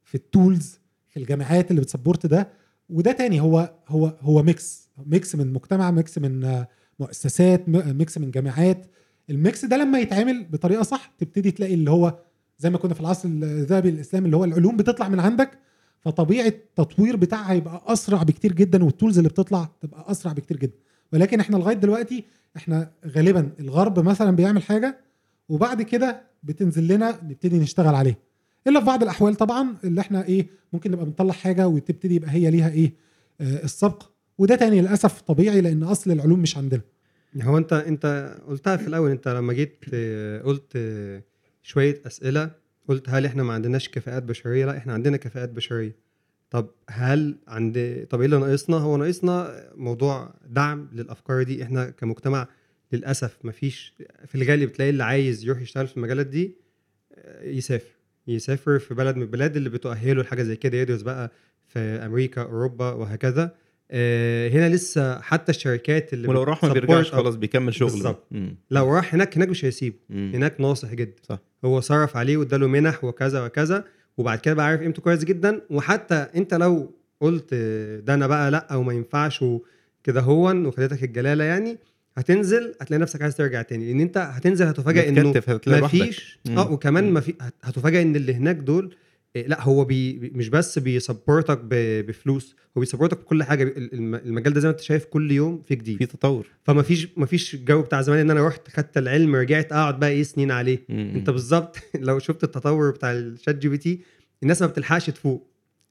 في 0.05 0.15
ال 0.15 0.26
tools 0.26 0.79
في 1.09 1.17
الجامعات 1.21 1.71
اللي 1.71 1.81
بت 1.81 1.91
support 1.91 2.27
ده. 2.27 2.49
وده 2.89 3.13
تاني 3.13 3.41
هو 3.41 3.71
هو 3.89 4.07
هو 4.21 4.43
mix 4.43 4.89
mix 5.07 5.35
من 5.37 5.53
مجتمع 5.53 5.91
mix 5.91 6.19
من 6.19 6.65
مؤسسات 7.01 7.69
mix 7.69 8.19
من 8.19 8.31
جامعات. 8.31 8.87
ال 9.31 9.39
mix 9.39 9.65
ده 9.65 9.77
لما 9.77 9.99
يتعمل 9.99 10.45
بطريقة 10.45 10.83
صح 10.83 11.13
تبتدي 11.19 11.51
تلاقي 11.51 11.75
اللي 11.75 11.91
هو 11.91 12.19
زي 12.59 12.71
ما 12.71 12.79
كنا 12.79 12.95
في 12.95 13.01
العصر 13.01 13.29
الذهبي 13.29 13.89
الإسلامي 13.89 14.27
اللي 14.27 14.37
هو 14.37 14.45
العلوم 14.45 14.77
بتطلع 14.77 15.09
من 15.09 15.21
عندك. 15.21 15.59
فطبيعة 16.01 16.47
التطوير 16.47 17.17
بتاعها 17.17 17.53
هيبقى 17.53 17.83
أسرع 17.87 18.23
بكتير 18.23 18.53
جدا 18.53 18.85
والتولز 18.85 19.19
اللي 19.19 19.29
بتطلع 19.29 19.69
تبقى 19.81 20.11
أسرع 20.11 20.33
بكتير 20.33 20.57
جدا. 20.57 20.75
ولكن 21.13 21.41
إحنا 21.41 21.57
لغاية 21.57 21.75
دلوقتي 21.77 22.25
إحنا 22.57 22.91
غالبا 23.07 23.51
الغرب 23.61 23.99
مثلا 24.01 24.31
بيعمل 24.31 24.63
حاجة 24.63 25.04
وبعد 25.49 25.83
كده 25.83 26.23
بتنزل 26.43 26.89
لنا 26.89 27.19
نبتدي 27.23 27.59
نشتغل 27.59 27.95
عليه. 27.95 28.19
إلا 28.67 28.81
في 28.81 28.87
بعض 28.87 29.03
الأحوال 29.03 29.35
طبعا 29.35 29.77
اللي 29.85 30.01
إحنا 30.01 30.25
إيه 30.25 30.47
ممكن 30.73 30.91
نبقى 30.91 31.05
بنطلع 31.05 31.33
حاجة 31.33 31.69
وتبتدي 31.69 32.15
يبقى 32.15 32.31
هي 32.31 32.51
ليها 32.51 32.69
إيه 32.71 32.93
آه 33.41 33.65
السبق. 33.65 34.03
وده 34.39 34.57
تاني 34.57 34.81
للأسف 34.81 35.21
طبيعي 35.21 35.61
لأن 35.61 35.83
أصل 35.83 36.11
العلوم 36.11 36.39
مش 36.41 36.57
عندنا. 36.57 36.81
هو 37.43 37.59
أنت 37.59 37.73
أنت 37.73 38.37
قلتها 38.49 38.77
في 38.77 38.87
الأول 38.87 39.11
أنت 39.11 39.29
لما 39.29 39.53
جيت 39.53 39.85
آه، 39.95 40.43
قلت 40.43 40.73
آه، 40.77 41.23
شوية 41.63 42.03
أسئلة 42.07 42.51
قلت 42.89 43.09
هل 43.09 43.27
إحنا 43.27 43.43
ما 43.43 43.53
عندناش 43.53 43.89
كفاءات 43.89 44.23
بشرية؟ 44.23 44.67
لا 44.67 44.77
إحنا 44.77 44.93
عندنا 44.93 45.17
كفاءات 45.17 45.49
بشرية. 45.49 45.97
طب 46.51 46.67
هل 46.91 47.39
عند 47.49 48.07
طب 48.11 48.19
إيه 48.21 48.27
اللي 48.27 48.39
ناقصنا؟ 48.39 48.77
هو 48.77 48.97
ناقصنا 48.97 49.63
موضوع 49.77 50.35
دعم 50.49 50.89
للأفكار 50.93 51.43
دي 51.43 51.63
إحنا 51.63 51.91
كمجتمع. 51.91 52.49
للأسف 52.95 53.39
ما 53.45 53.53
فيش 53.53 53.95
في 54.27 54.35
الغالب 54.35 54.73
تلاقي 54.73 54.91
اللي 54.91 55.05
عايز 55.05 55.45
يروح 55.45 55.61
يشتغل 55.61 55.87
في 55.87 55.97
المجالات 55.97 56.27
دي 56.27 56.57
آه، 57.15 57.45
يسافر 57.49 57.95
يسافر 58.29 58.79
في 58.79 58.95
بلد 58.95 59.17
من 59.17 59.23
البلاد 59.23 59.57
اللي 59.57 59.69
بتؤهله 59.69 60.23
لحاجة 60.23 60.43
زي 60.43 60.57
كده 60.57 60.79
يدرس 60.79 61.03
بقى 61.03 61.31
في 61.67 61.79
أمريكا 61.79 62.43
أوروبا 62.43 62.93
وهكذا. 62.93 63.55
آه، 63.91 64.49
هنا 64.49 64.69
لسه 64.69 65.21
حتى 65.21 65.53
الشركات 65.53 66.13
اللي 66.13 66.29
ولو 66.29 66.43
راح 66.43 66.65
ما 66.65 66.73
بيرجعش 66.73 67.13
خلاص 67.13 67.35
بيكمل 67.35 67.75
شغل 67.75 67.91
بالظبط. 67.91 68.27
لو 68.71 68.95
راح 68.95 69.15
هناك 69.15 69.37
هناك 69.37 69.49
مش 69.49 69.65
هيسيبه. 69.65 69.97
هناك 70.11 70.61
ناصح 70.61 70.95
جدا. 70.95 71.15
صح. 71.23 71.39
هو 71.65 71.81
صرف 71.81 72.17
عليه 72.17 72.37
واداله 72.37 72.67
منح 72.67 73.05
وكذا 73.05 73.45
وكذا 73.45 73.85
وبعد 74.17 74.39
كده 74.39 74.55
بقى 74.55 74.67
عارف 74.67 74.81
قيمته 74.81 75.03
كويس 75.03 75.25
جدا. 75.25 75.61
وحتى 75.71 76.15
أنت 76.15 76.55
لو 76.55 76.95
قلت 77.21 77.55
ده 78.05 78.15
أنا 78.15 78.27
بقى 78.27 78.51
لأ 78.51 78.75
وما 78.75 78.93
ينفعش 78.93 79.43
وكده 79.43 80.21
هو 80.21 80.67
وخدتك 80.67 81.05
الجلالة 81.05 81.45
يعني 81.45 81.79
هتنزل 82.17 82.75
هتلاقي 82.81 83.01
نفسك 83.01 83.23
عايز 83.23 83.37
ترجع 83.37 83.63
تاني 83.63 83.87
لأن 83.89 84.01
أنت 84.01 84.19
هتنزل 84.19 84.67
هتفاجئ 84.67 85.09
إنه 85.09 85.33
ما 85.67 85.89
فيش 85.89 86.39
آه 86.49 86.73
وكمان 86.73 87.11
ما 87.11 87.21
في 87.21 87.35
هتفاجئ 87.63 88.03
إن 88.03 88.17
اللي 88.17 88.35
هناك 88.35 88.57
دول 88.57 88.95
إيه، 89.37 89.47
لأ 89.47 89.63
هو 89.63 89.85
بي 89.85 90.33
مش 90.35 90.49
بس 90.49 90.79
بي 90.79 90.95
support 90.95 91.53
ك 91.53 91.61
بفلوس 91.71 92.57
هو 92.77 92.81
بي 92.81 92.88
support 92.88 93.15
ك 93.15 93.19
بكل 93.19 93.43
حاجة 93.43 93.75
المجال 93.93 94.53
ده 94.53 94.61
زي 94.61 94.69
ما 94.69 94.73
أنت 94.73 94.81
شايف 94.81 95.05
كل 95.05 95.33
يوم 95.33 95.63
في 95.69 95.75
جديد. 95.75 95.99
في 95.99 96.07
تطور. 96.07 96.47
فما 96.65 96.83
فيش 96.83 97.09
ما 97.17 97.27
فيش 97.27 97.55
الجو 97.55 97.83
بتاع 97.83 98.01
زمان 98.03 98.19
إن 98.19 98.31
أنا 98.31 98.47
رحت 98.47 98.69
خدت 98.69 98.99
العلم 98.99 99.37
رجعت 99.37 99.73
أقعد 99.73 100.01
بقى 100.01 100.11
إيه 100.11 100.23
سنين 100.23 100.51
عليه. 100.51 100.85
مم. 100.89 101.13
أنت 101.17 101.31
بالظبط 101.31 101.77
لو 102.01 102.19
شفت 102.19 102.45
التطور 102.45 102.91
بتاع 102.91 103.13
ال 103.13 103.57
ChatGPT 103.57 104.01
الناس 104.43 104.63
ما 104.63 104.69
بتلحقش 104.69 105.07
تفوق. 105.07 105.47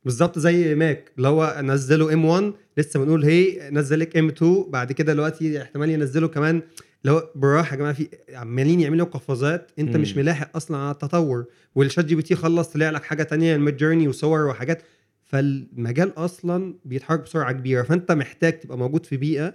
بالظبط 0.06 0.40
زي 0.40 0.76
ماك 0.76 1.12
اللي 1.18 1.28
هو 1.28 1.60
نزله 1.64 2.14
M1 2.14 2.54
لسه 2.78 3.00
بنقول 3.00 3.24
هي 3.26 3.70
نزل 3.72 4.00
لك 4.00 4.18
M2 4.18 4.66
بعد 4.70 4.92
كده 4.92 5.14
دلوقتي 5.14 5.62
احتمال 5.62 5.90
ينزله 5.90 6.28
كمان 6.28 6.62
اللي 7.02 7.12
هو 7.16 7.30
بالراحة 7.36 7.72
يا 7.72 7.78
جماعة 7.80 7.94
في 7.94 8.08
عمالين 8.34 8.80
يعملوا 8.80 9.06
قفزات 9.06 9.72
أنت 9.80 9.96
مم. 9.96 10.02
مش 10.02 10.18
ملاحق 10.18 10.56
أصلا 10.56 10.78
على 10.78 10.92
التطور 10.92 11.46
وال 11.76 12.06
ChatGPT 12.06 12.36
خلص 12.36 12.68
طلع 12.68 12.90
لك 12.90 13.04
حاجة 13.04 13.24
تانية 13.24 13.56
ال 13.56 13.78
Midjourney 13.78 14.08
وصور 14.08 14.46
وحاجات 14.48 14.84
فالمجال 15.24 16.14
أصلا 16.18 16.74
بيتحرك 16.86 17.20
بسرعة 17.20 17.52
كبيرة 17.52 17.84
فأنت 17.84 18.12
محتاج 18.12 18.60
تبقى 18.60 18.78
موجود 18.78 19.06
في 19.06 19.18
بيئة 19.18 19.54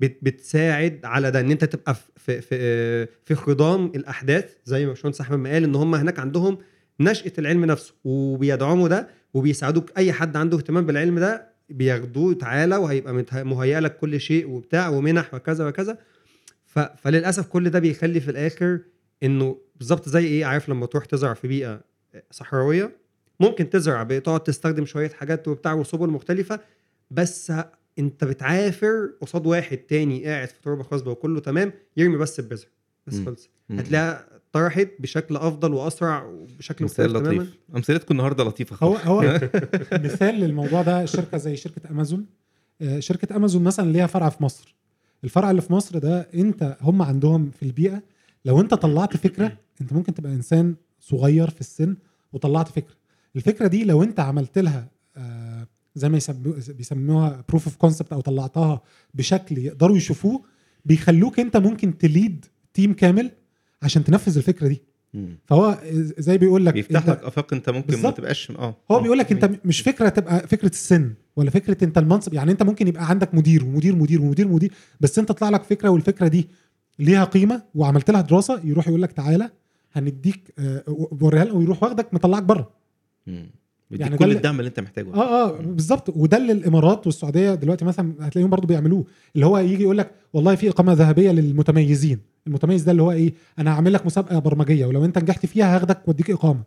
بتساعد 0.00 1.00
على 1.04 1.30
ده 1.30 1.40
إن 1.40 1.50
أنت 1.50 1.64
تبقى 1.64 1.94
في 2.16 2.40
في 2.40 3.06
في 3.24 3.34
خضم 3.34 3.86
الأحداث 3.94 4.44
زي 4.64 4.84
ما 4.86 4.92
باشمهندس 4.92 5.20
احمد 5.20 5.38
ما 5.38 5.50
قال 5.52 5.64
إن 5.64 5.74
هم 5.74 5.94
هناك 5.94 6.18
عندهم 6.18 6.58
نشأة 7.00 7.32
العلم 7.38 7.64
نفسه 7.64 7.94
وبيدعموا 8.04 8.88
ده 8.88 9.08
وبيساعدوك 9.34 9.90
أي 9.96 10.12
حد 10.12 10.36
عنده 10.36 10.56
اهتمام 10.56 10.86
بالعلم 10.86 11.18
ده 11.18 11.52
بياخدوه 11.68 12.34
تعالى 12.34 12.76
وهيبقى 12.76 13.24
مهيئ 13.44 13.80
لك 13.80 13.96
كل 13.96 14.20
شيء 14.20 14.48
وبتاع 14.50 14.88
ومنح 14.88 15.34
وكذا 15.34 15.68
وكذا 15.68 15.98
ف... 16.66 16.78
فللأسف 16.78 17.46
كل 17.46 17.70
ده 17.70 17.78
بيخلي 17.78 18.20
في 18.20 18.30
الآخر 18.30 18.78
إنه 19.22 19.58
بالظبط 19.76 20.08
زي 20.08 20.26
إيه 20.26 20.44
عارف 20.44 20.68
لما 20.68 20.86
تروح 20.86 21.04
تزرع 21.04 21.34
في 21.34 21.48
بيئة 21.48 21.80
صحراوية 22.30 22.96
ممكن 23.40 23.70
تزرع 23.70 24.02
تقعد 24.04 24.42
تستخدم 24.42 24.84
شوية 24.84 25.08
حاجات 25.08 25.48
وبتاع 25.48 25.72
وسبل 25.72 26.08
مختلفة 26.08 26.60
بس 27.10 27.52
أنت 27.98 28.24
بتعافر 28.24 29.10
قصاد 29.20 29.46
واحد 29.46 29.76
تاني 29.76 30.24
قاعد 30.24 30.48
في 30.48 30.60
تربة 30.62 30.82
خصبه 30.82 31.10
وكله 31.10 31.40
تمام 31.40 31.72
يرمي 31.96 32.16
بس 32.16 32.38
البذر 32.40 32.66
بس 33.06 33.14
مم. 33.14 33.26
خلص 33.26 33.50
مم. 33.68 33.78
هتلاقيها 33.78 34.31
طرحت 34.52 34.88
بشكل 34.98 35.36
أفضل 35.36 35.72
وأسرع 35.74 36.24
وبشكل 36.24 36.84
مثال 36.84 37.04
مختلف 37.12 37.22
تماما. 37.26 37.42
لطيف 37.42 37.58
أمثلتكم 37.76 38.14
النهارده 38.14 38.44
لطيفة. 38.44 38.86
هو 38.86 38.94
خالص 38.94 39.06
هو 39.06 39.22
مثال 40.04 40.34
للموضوع 40.34 40.82
ده 40.82 41.04
شركة 41.04 41.38
زي 41.38 41.56
شركة 41.56 41.90
أمازون. 41.90 42.26
آه، 42.82 43.00
شركة 43.00 43.36
أمازون 43.36 43.62
مثلا 43.64 43.92
ليها 43.92 44.06
فرع 44.06 44.28
في 44.28 44.42
مصر. 44.42 44.74
الفرع 45.24 45.50
اللي 45.50 45.62
في 45.62 45.72
مصر 45.72 45.98
ده 45.98 46.20
أنت 46.34 46.76
هم 46.80 47.02
عندهم 47.02 47.50
في 47.50 47.62
البيئة. 47.62 48.02
لو 48.44 48.60
أنت 48.60 48.74
طلعت 48.74 49.16
فكرة 49.16 49.56
أنت 49.80 49.92
ممكن 49.92 50.14
تبقى 50.14 50.32
إنسان 50.32 50.74
صغير 51.00 51.50
في 51.50 51.60
السن 51.60 51.96
وطلعت 52.32 52.68
فكرة. 52.68 52.94
الفكرة 53.36 53.66
دي 53.66 53.84
لو 53.84 54.02
أنت 54.02 54.20
عملت 54.20 54.58
لها 54.58 54.88
آه، 55.16 55.66
زي 55.94 56.08
ما 56.08 56.18
يسمو- 56.20 56.70
بيسموها 56.72 57.44
proof 57.48 57.64
of 57.66 57.76
concept 57.76 58.12
أو 58.12 58.20
طلعتها 58.20 58.80
بشكل 59.14 59.58
يقدروا 59.58 59.96
يشوفوه 59.96 60.42
بيخلوك 60.84 61.40
أنت 61.40 61.56
ممكن 61.56 61.98
تليد 61.98 62.44
تيم 62.74 62.92
كامل 62.92 63.30
عشان 63.82 64.04
تنفذ 64.04 64.36
الفكرة 64.36 64.68
دي. 64.68 64.82
مم. 65.14 65.38
فهو 65.46 65.78
زي 66.18 66.38
بيقول 66.38 66.66
لك 66.66 66.74
بيفتح 66.74 67.08
لك 67.08 67.22
آفاق 67.22 67.54
أنت 67.54 67.70
ممكن 67.70 68.02
ما. 68.02 68.10
تبقاش 68.10 68.50
آه. 68.50 68.76
هو 68.90 68.96
آه. 68.96 69.02
بيقول 69.02 69.18
لك 69.18 69.32
أنت 69.32 69.50
مش 69.64 69.80
فكرة 69.80 70.08
تبقى 70.08 70.48
فكرة 70.48 70.68
السن 70.68 71.14
ولا 71.36 71.50
فكرة 71.50 71.84
أنت 71.84 71.98
المنصب. 71.98 72.34
يعني 72.34 72.52
أنت 72.52 72.62
ممكن 72.62 72.88
يبقى 72.88 73.08
عندك 73.08 73.34
مدير 73.34 73.64
ومدير 73.64 73.96
مدير 73.96 74.20
ومدير 74.22 74.48
مدير 74.48 74.72
بس 75.00 75.18
أنت 75.18 75.32
طلع 75.32 75.48
لك 75.48 75.62
فكرة 75.62 75.88
والفكرة 75.88 76.28
دي 76.28 76.48
ليها 76.98 77.24
قيمة 77.24 77.62
وعملت 77.74 78.10
لها 78.10 78.20
دراسة 78.20 78.60
يروح 78.64 78.88
يقول 78.88 79.02
لك 79.02 79.12
تعالى 79.12 79.50
هنديك 79.92 80.54
آه، 80.58 80.82
وريها 81.20 81.44
لنا 81.44 81.54
ويروح 81.54 81.82
واخدك 81.82 82.14
مطلعك 82.14 82.42
بره. 82.42 82.70
يعني 83.90 84.16
كل 84.16 84.30
الدعم 84.30 84.58
اللي 84.58 84.68
أنت 84.68 84.80
محتاجه. 84.80 85.14
آه 85.14 85.48
آه 85.48 85.60
بالظبط. 85.60 86.08
وده 86.16 86.36
اللي 86.36 86.52
الإمارات 86.52 87.06
والسعودية 87.06 87.54
دلوقتي 87.54 87.84
مثلا 87.84 88.14
هتلاقيهم 88.20 88.50
برضو 88.50 88.66
بيعملوه 88.66 89.04
اللي 89.34 89.46
هو 89.46 89.58
يجي 89.58 89.82
يقول 89.82 89.98
لك 89.98 90.10
والله 90.32 90.54
في 90.54 90.68
إقامة 90.68 90.92
ذهبية 90.92 91.30
للمتميزين. 91.30 92.31
المتميز 92.46 92.82
ده 92.82 92.92
اللي 92.92 93.02
هو 93.02 93.12
إيه 93.12 93.34
أنا 93.58 93.74
هعمل 93.74 93.92
لك 93.92 94.06
مسابقة 94.06 94.38
برمجية 94.38 94.86
ولو 94.86 95.04
أنت 95.04 95.18
نجحت 95.18 95.46
فيها 95.46 95.76
هاخدك 95.76 96.08
وأديك 96.08 96.30
إقامة. 96.30 96.62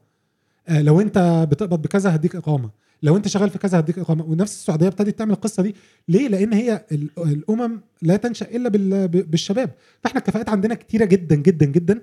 آه 0.68 0.82
لو 0.82 1.02
أنت 1.02 1.48
بتقبض 1.52 1.82
بكذا 1.82 2.16
هديك 2.16 2.36
إقامة. 2.36 2.70
لو 3.04 3.18
أنت 3.18 3.28
شغال 3.28 3.50
في 3.50 3.58
كذا 3.58 3.80
هديك 3.80 4.00
إقامة. 4.00 4.24
ونفس 4.26 4.54
السعودية 4.54 4.88
ابتدت 4.88 5.20
تعمل 5.20 5.32
القصة 5.32 5.64
دي. 5.64 5.76
ليه؟ 6.08 6.28
لأن 6.28 6.54
هي 6.54 6.86
ال- 6.92 7.10
الأمم 7.18 7.82
لا 8.02 8.16
تنشأ 8.18 8.46
إلا 8.56 8.70
بالشباب. 9.06 9.72
فإحنا 10.04 10.20
الكفاءات 10.20 10.50
عندنا 10.50 10.76
كتيرة 10.76 11.06
جدا 11.06 11.36
جدا 11.36 11.66
جدا. 11.66 12.02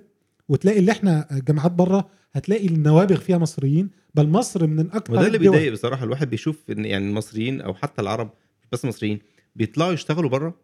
وتلاقي 0.49 0.79
اللي 0.79 0.93
إحنا 0.93 1.29
جامعات 1.49 1.73
بره 1.73 2.09
هتلاقي 2.33 2.67
النوابغ 2.67 3.17
فيها 3.17 3.39
مصريين. 3.39 3.91
بل 4.15 4.29
مصر 4.29 4.67
من 4.67 4.91
أكثر 4.93 5.13
وده 5.13 5.27
اللي. 5.27 5.39
بيضايق 5.39 5.73
بصراحة. 5.73 6.05
الواحد 6.05 6.31
بيشوف 6.31 6.71
إن 6.71 6.85
يعني 6.85 7.09
المصريين 7.09 7.61
أو 7.61 7.75
حتى 7.75 8.03
العرب 8.03 8.31
مش 8.63 8.69
بس 8.73 8.85
المصريين 8.85 9.19
بيطلعوا 9.57 9.93
يشتغلوا 9.93 10.31
بره 10.31 10.55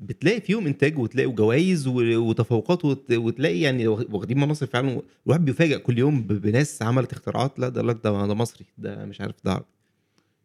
بتلاقي 0.00 0.40
فيهم 0.40 0.66
إنتاج 0.66 0.98
وتلاقي 0.98 1.28
جوائز 1.28 1.86
وتفوقات 1.88 2.84
وت- 2.84 3.12
وتلاقي 3.12 3.60
يعني 3.60 3.86
واخدين 3.86 4.40
مناصب 4.40 4.66
فعلا 4.66 5.00
والواحد 5.26 5.44
بيفاجئ 5.44 5.78
كل 5.78 5.98
يوم 5.98 6.22
بناس 6.22 6.82
عملت 6.82 7.12
اختراعات 7.12 7.58
لا 7.58 7.68
ده 7.68 7.82
لا 7.82 7.92
ده 7.92 8.26
ده 8.26 8.34
مصري 8.34 8.66
ده 8.78 9.04
مش 9.04 9.20
عارف 9.20 9.34
ده 9.44 9.52
عربي. 9.52 9.64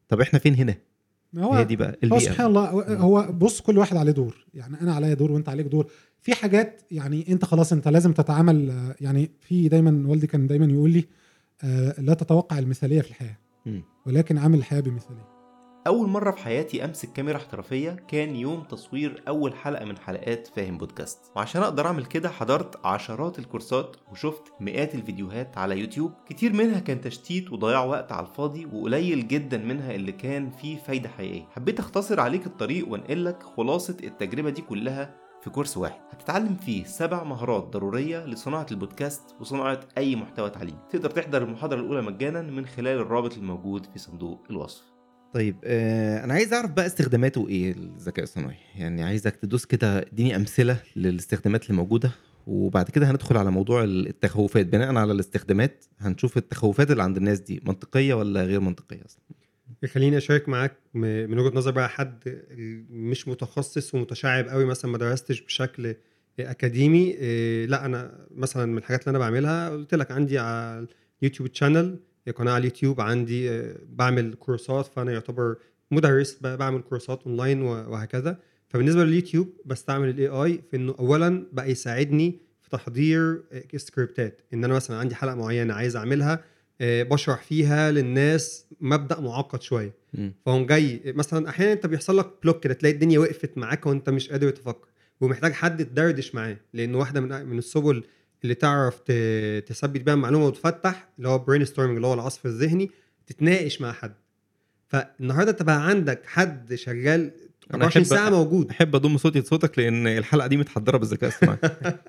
طب 0.10 0.22
إحنا 0.22 0.40
فين 0.40 0.56
هنا؟ 0.56 0.76
هو 1.38 1.54
هي 1.54 1.64
دي 1.64 1.76
بقى 1.76 1.98
هو 2.06 2.20
سبحان 2.20 2.46
الله 2.48 2.70
هو 2.96 3.32
بص 3.32 3.62
كل 3.62 3.78
واحد 3.78 3.98
عليه 3.98 4.12
دور. 4.12 4.46
يعني 4.54 4.82
أنا 4.82 4.94
عليا 4.94 5.14
دور 5.14 5.32
وأنت 5.32 5.50
عليك 5.50 5.66
دور. 5.68 5.88
في 6.22 6.36
حاجات 6.36 6.82
يعني 6.92 7.26
أنت 7.32 7.46
خلاص 7.46 7.74
أنت 7.74 7.88
لازم 7.88 8.12
تتعامل 8.14 8.74
يعني 9.02 9.30
في 9.42 9.68
دايما 9.68 10.04
والدي 10.08 10.28
كان 10.28 10.48
دايما 10.48 10.66
يقول 10.66 10.90
لي 10.92 11.06
آه، 11.64 12.02
لا 12.02 12.14
تتوقع 12.14 12.60
المثالية 12.60 13.02
في 13.02 13.10
الحياة. 13.10 13.38
ولكن 14.06 14.38
عامل 14.38 14.58
الحياة 14.58 14.80
بمثالية. 14.80 15.35
أول 15.88 16.10
مرة 16.10 16.32
في 16.32 16.38
حياتي 16.38 16.86
أمسك 16.86 17.14
كاميرا 17.14 17.38
احترافية 17.38 17.92
كان 18.08 18.36
يوم 18.36 18.64
تصوير 18.64 19.24
أول 19.28 19.54
حلقة 19.54 19.86
من 19.86 19.98
حلقات 19.98 20.48
فاهم 20.48 20.78
بودكاست. 20.78 21.32
وعشان 21.36 21.62
أقدر 21.62 21.88
أعمل 21.88 22.06
كده 22.06 22.30
حضرت 22.30 22.86
عشرات 22.86 23.40
الكورسات 23.40 23.98
وشفت 24.12 24.42
مئات 24.60 24.96
الفيديوهات 24.96 25.58
على 25.58 25.80
يوتيوب. 25.80 26.12
كتير 26.30 26.54
منها 26.54 26.80
كان 26.80 27.02
تشتيت 27.02 27.52
وضياع 27.52 27.84
وقت 27.84 28.12
على 28.12 28.28
الفاضي 28.28 28.66
وقليل 28.66 29.28
جدا 29.28 29.58
منها 29.58 29.96
اللي 29.96 30.12
كان 30.12 30.50
فيه 30.52 30.78
فايدة 30.78 31.10
حقيقية. 31.10 31.48
حبيت 31.56 31.80
أختصر 31.80 32.20
عليك 32.20 32.46
الطريق 32.46 32.88
وأنقلك 32.88 33.44
خلاصة 33.44 33.98
التجربة 34.04 34.50
دي 34.50 34.62
كلها 34.62 35.16
في 35.42 35.50
كورس 35.50 35.78
واحد. 35.78 36.00
هتتعلم 36.12 36.56
فيه 36.56 36.84
سبع 36.84 37.24
مهارات 37.24 37.64
ضرورية 37.64 38.26
لصناعة 38.26 38.68
البودكاست 38.72 39.36
وصناعة 39.40 39.80
أي 39.98 40.16
محتوى 40.16 40.50
تعليمي. 40.50 40.80
تقدر 40.90 41.10
تحضر 41.10 41.44
المحاضرة 41.44 41.80
الأولى 41.80 42.02
مجانا 42.02 42.42
من 42.42 42.66
خلال 42.66 43.00
الرابط 43.00 43.38
الموجود 43.38 43.86
في 43.86 44.00
صندوق 44.00 44.44
الوصف. 44.50 44.95
طيب 45.36 45.56
آه 45.64 46.24
أنا 46.24 46.34
عايز 46.34 46.54
أعرف 46.54 46.72
بقى 46.72 46.86
استخداماته 46.86 47.48
إيه 47.50 47.72
الذكاء 47.72 48.24
الصناعي؟ 48.24 48.56
يعني 48.76 49.04
عايزك 49.04 49.36
تدوس 49.36 49.66
كده 49.66 50.00
اديني 50.00 50.36
أمثلة 50.36 50.78
للاستخدامات 50.96 51.64
اللي 51.64 51.78
موجودة 51.78 52.12
وبعد 52.48 52.90
كده 52.90 53.12
هندخل 53.12 53.38
على 53.38 53.52
موضوع 53.52 53.84
التخوفات. 53.84 54.66
بناء 54.66 54.96
على 54.96 55.12
الاستخدامات 55.12 55.86
هنشوف 56.00 56.38
التخوفات 56.38 56.92
اللي 56.92 57.04
عند 57.04 57.18
الناس 57.18 57.40
دي 57.40 57.62
منطقية 57.66 58.14
ولا 58.14 58.44
غير 58.44 58.60
منطقية 58.60 59.02
أصلا؟ 59.06 59.22
خليني 59.88 60.18
أشارك 60.18 60.50
معاك 60.50 60.78
من 60.94 61.40
وجهة 61.40 61.56
نظر 61.56 61.72
بقى 61.72 61.90
حد 61.90 62.42
مش 62.90 63.28
متخصص 63.28 63.96
ومتشعب 63.96 64.48
قوي 64.48 64.66
مثلا 64.66 64.92
ما 64.92 64.98
درستش 64.98 65.42
بشكل 65.42 65.96
أكاديمي 66.40 67.12
إيه، 67.12 67.66
لا 67.66 67.86
أنا 67.86 68.26
مثلا 68.32 68.66
من 68.66 68.78
الحاجات 68.78 69.02
اللي 69.02 69.10
أنا 69.10 69.20
بعملها 69.20 69.70
قلت 69.70 69.94
لك 69.96 70.12
عندي 70.12 70.40
على 70.40 70.88
ال 71.22 71.25
YouTube 71.25 71.50
channel 71.52 72.00
قناه 72.32 72.52
على 72.52 72.60
اليوتيوب 72.60 73.02
عندي 73.02 73.50
آه، 73.50 73.76
بعمل 73.90 74.34
كورسات 74.34 74.86
فأنا 74.86 75.12
يعتبر 75.12 75.56
مدرس 75.92 76.38
بعمل 76.42 76.82
كورسات 76.82 77.24
أونلاين 77.26 77.62
وهكذا. 77.62 78.40
فبالنسبة 78.68 79.04
لليوتيوب 79.04 79.50
بستعمل 79.66 80.10
ال 80.10 80.28
AI 80.28 80.62
في 80.72 80.78
إنه 80.78 80.96
اولا 81.00 81.46
بقى 81.54 81.72
يساعدني 81.72 82.40
في 82.62 82.70
تحضير 82.70 83.44
آه، 83.52 83.78
سكريبتات 83.78 84.42
إن 84.54 84.64
أنا 84.64 84.74
مثلا 84.74 84.98
عندي 84.98 85.16
حلقة 85.16 85.36
معينة 85.36 85.74
عايز 85.74 85.96
أعملها 85.96 86.44
آه، 86.82 87.04
بشرح 87.04 87.44
فيها 87.44 87.92
للناس 87.92 88.66
مبدأ 88.82 89.20
معقد 89.20 89.62
شوية. 89.62 89.94
فهم 90.46 90.66
جاي 90.66 91.02
مثلا 91.06 91.50
أحيانا 91.50 91.74
أنت 91.74 91.86
بيحصل 91.86 92.18
لك 92.18 92.32
block 92.44 92.64
كده 92.64 92.74
تلاقي 92.74 92.94
الدنيا 92.94 93.20
وقفت 93.20 93.58
معاك 93.58 93.86
وأنت 93.86 94.10
مش 94.10 94.30
قادر 94.30 94.50
تفكر 94.50 94.88
ومحتاج 95.22 95.52
حد 95.52 95.86
تدردش 95.86 96.36
معاه 96.36 96.58
لأن 96.74 96.96
واحدة 96.96 97.22
من 97.22 97.46
من 97.46 97.58
السبل 97.58 98.04
اللي 98.44 98.56
تعرف 98.56 99.00
تثبت 99.68 100.02
بيها 100.02 100.14
المعلومه 100.14 100.46
وتفتح 100.46 101.08
اللي 101.18 101.30
هو 101.30 101.38
brainstorming 101.40 101.96
اللي 101.96 102.08
هو 102.08 102.14
العصف 102.14 102.46
الذهني 102.46 102.92
تتناقش 103.28 103.82
مع 103.82 103.92
حد. 103.92 104.14
فالنهاردة 104.88 105.52
أنت 105.52 105.64
بقى 105.64 105.88
عندك 105.88 106.22
حد 106.26 106.76
شغال 106.76 107.32
أنا 107.74 107.86
24 107.86 108.06
أحب- 108.06 108.10
ساعة 108.10 108.30
موجود. 108.30 108.70
أحب 108.70 108.96
أضم 108.96 109.18
صوتي 109.18 109.40
لصوتك 109.40 109.80
لأن 109.80 110.08
الحلقة 110.08 110.48
دي 110.48 110.58
متحضرة 110.58 110.98
بالذكاء 110.98 111.30
الصناعي 111.30 111.58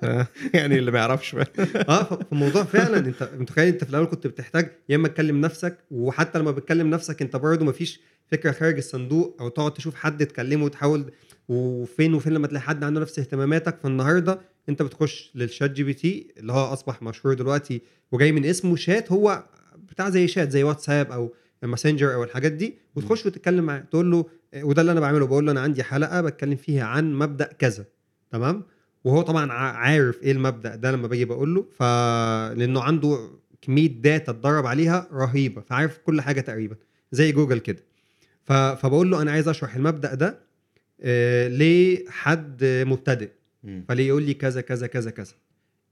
آه، 0.03 0.27
يعني 0.53 0.79
اللي 0.79 0.91
ما 0.91 0.99
يعرفش. 0.99 1.35
آه 1.89 2.03
فالموضوع 2.03 2.63
فعلا 2.63 2.97
أنت 2.97 3.29
متخيل 3.37 3.67
أنت 3.67 3.83
في 3.83 3.89
الأول 3.89 4.05
كنت 4.05 4.27
بتحتاج 4.27 4.71
يا 4.89 4.95
إما 4.95 5.07
تكلم 5.07 5.41
نفسك 5.41 5.77
وحتى 5.91 6.39
لما 6.39 6.51
بتكلم 6.51 6.89
نفسك 6.89 7.21
أنت 7.21 7.35
برضه 7.35 7.65
مفيش 7.65 7.99
فكرة 8.31 8.51
خارج 8.51 8.77
الصندوق 8.77 9.37
أو 9.41 9.49
تقعد 9.49 9.73
تشوف 9.73 9.95
حد 9.95 10.25
تكلمه 10.25 10.65
وتحاول 10.65 11.11
وفين 11.49 12.13
وفين 12.13 12.33
لما 12.33 12.47
تلاقي 12.47 12.61
حد 12.63 12.83
عنده 12.83 12.99
نفس 13.01 13.19
اهتماماتك 13.19 13.77
فالنهارده 13.83 14.39
انت 14.69 14.81
بتخش 14.81 15.31
لل 15.35 15.71
ChatGPT 15.71 16.27
اللي 16.37 16.53
هو 16.53 16.73
أصبح 16.73 17.01
مشهور 17.01 17.33
دلوقتي 17.33 17.81
وجاي 18.11 18.31
من 18.31 18.45
اسمه 18.45 18.75
شات 18.75 19.11
هو 19.11 19.43
بتاع 19.89 20.09
زي 20.09 20.27
شات 20.27 20.51
زي 20.51 20.63
واتساب 20.63 21.11
أو 21.11 21.33
ماسنجر 21.63 22.13
أو 22.13 22.23
الحاجات 22.23 22.51
دي 22.51 22.77
وتخش 22.95 23.25
وتتكلم 23.25 23.63
معاه 23.63 23.79
تقول 23.79 24.11
له 24.11 24.25
وده 24.55 24.81
اللي 24.81 24.91
أنا 24.91 24.99
بعمله 24.99 25.27
بقول 25.27 25.45
له 25.45 25.51
أنا 25.51 25.61
عندي 25.61 25.83
حلقة 25.83 26.21
بتكلم 26.21 26.55
فيها 26.55 26.83
عن 26.85 27.13
مبدأ 27.13 27.45
كذا 27.45 27.85
تمام؟ 28.31 28.63
وهو 29.03 29.21
طبعا 29.21 29.51
عارف 29.51 30.23
إيه 30.23 30.31
المبدأ 30.31 30.75
ده 30.75 30.91
لما 30.91 31.07
باجي 31.07 31.25
بقول 31.25 31.55
له 31.55 31.65
ف 31.79 31.83
لأنه 32.57 32.81
عنده 32.81 33.29
كمية 33.61 33.87
data 33.87 34.31
اتدرب 34.31 34.65
عليها 34.65 35.07
رهيبة 35.13 35.61
فعارف 35.61 35.97
كل 35.97 36.21
حاجة 36.21 36.41
تقريبا 36.41 36.75
زي 37.11 37.31
جوجل 37.31 37.59
كده. 37.59 37.83
ف... 38.45 38.53
فبقول 38.53 39.11
له 39.11 39.21
أنا 39.21 39.31
عايز 39.31 39.47
أشرح 39.47 39.75
المبدأ 39.75 40.13
ده 40.13 40.46
لحد 41.49 42.63
مبتدئ. 42.63 43.29
فليه 43.87 44.07
يقول 44.07 44.23
لي 44.23 44.33
كذا 44.33 44.61
كذا 44.61 44.87
كذا 44.87 45.11
كذا. 45.11 45.33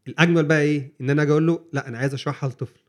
الأجمل 0.07 0.45
بقى 0.45 0.61
إيه؟ 0.61 0.91
إن 1.01 1.09
أنا 1.09 1.21
أجي 1.21 1.31
أقول 1.31 1.47
له 1.47 1.59
لا 1.73 1.87
أنا 1.87 1.97
عايز 1.97 2.13
اشرحها 2.13 2.49
لطفل. 2.49 2.79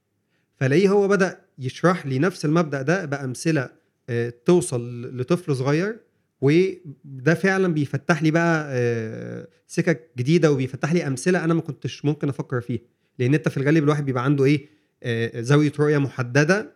فلاقيه 0.57 0.89
هو 0.89 1.09
بدأ 1.09 1.41
يشرح 1.59 2.07
لي 2.07 2.19
نفس 2.19 2.45
المبدأ 2.45 2.83
ده 2.83 3.05
بأمثلة 3.05 3.71
آه، 4.09 4.33
توصل 4.45 5.03
لطفل 5.21 5.57
صغير 5.57 5.97
وده 6.41 7.35
فعلا 7.35 7.75
بيفتح 7.75 8.23
لي 8.23 8.31
بقى 8.31 8.67
آه، 8.71 9.49
سكك 9.67 10.11
جديدة 10.19 10.53
وبيفتح 10.53 10.93
لي 10.93 11.07
أمثلة 11.07 11.45
أنا 11.45 11.55
ما 11.55 11.61
كنتش 11.61 12.05
ممكن 12.05 12.29
أفكر 12.29 12.61
فيها. 12.61 12.81
لأن 13.19 13.35
أنت 13.35 13.49
في 13.49 13.57
الغالب 13.57 13.85
الواحد 13.85 14.05
بيبقى 14.05 14.25
عنده 14.25 14.45
إيه؟ 14.45 14.67
آه، 15.03 15.41
زاوية 15.41 15.73
رؤية 15.79 15.99
محددة 15.99 16.73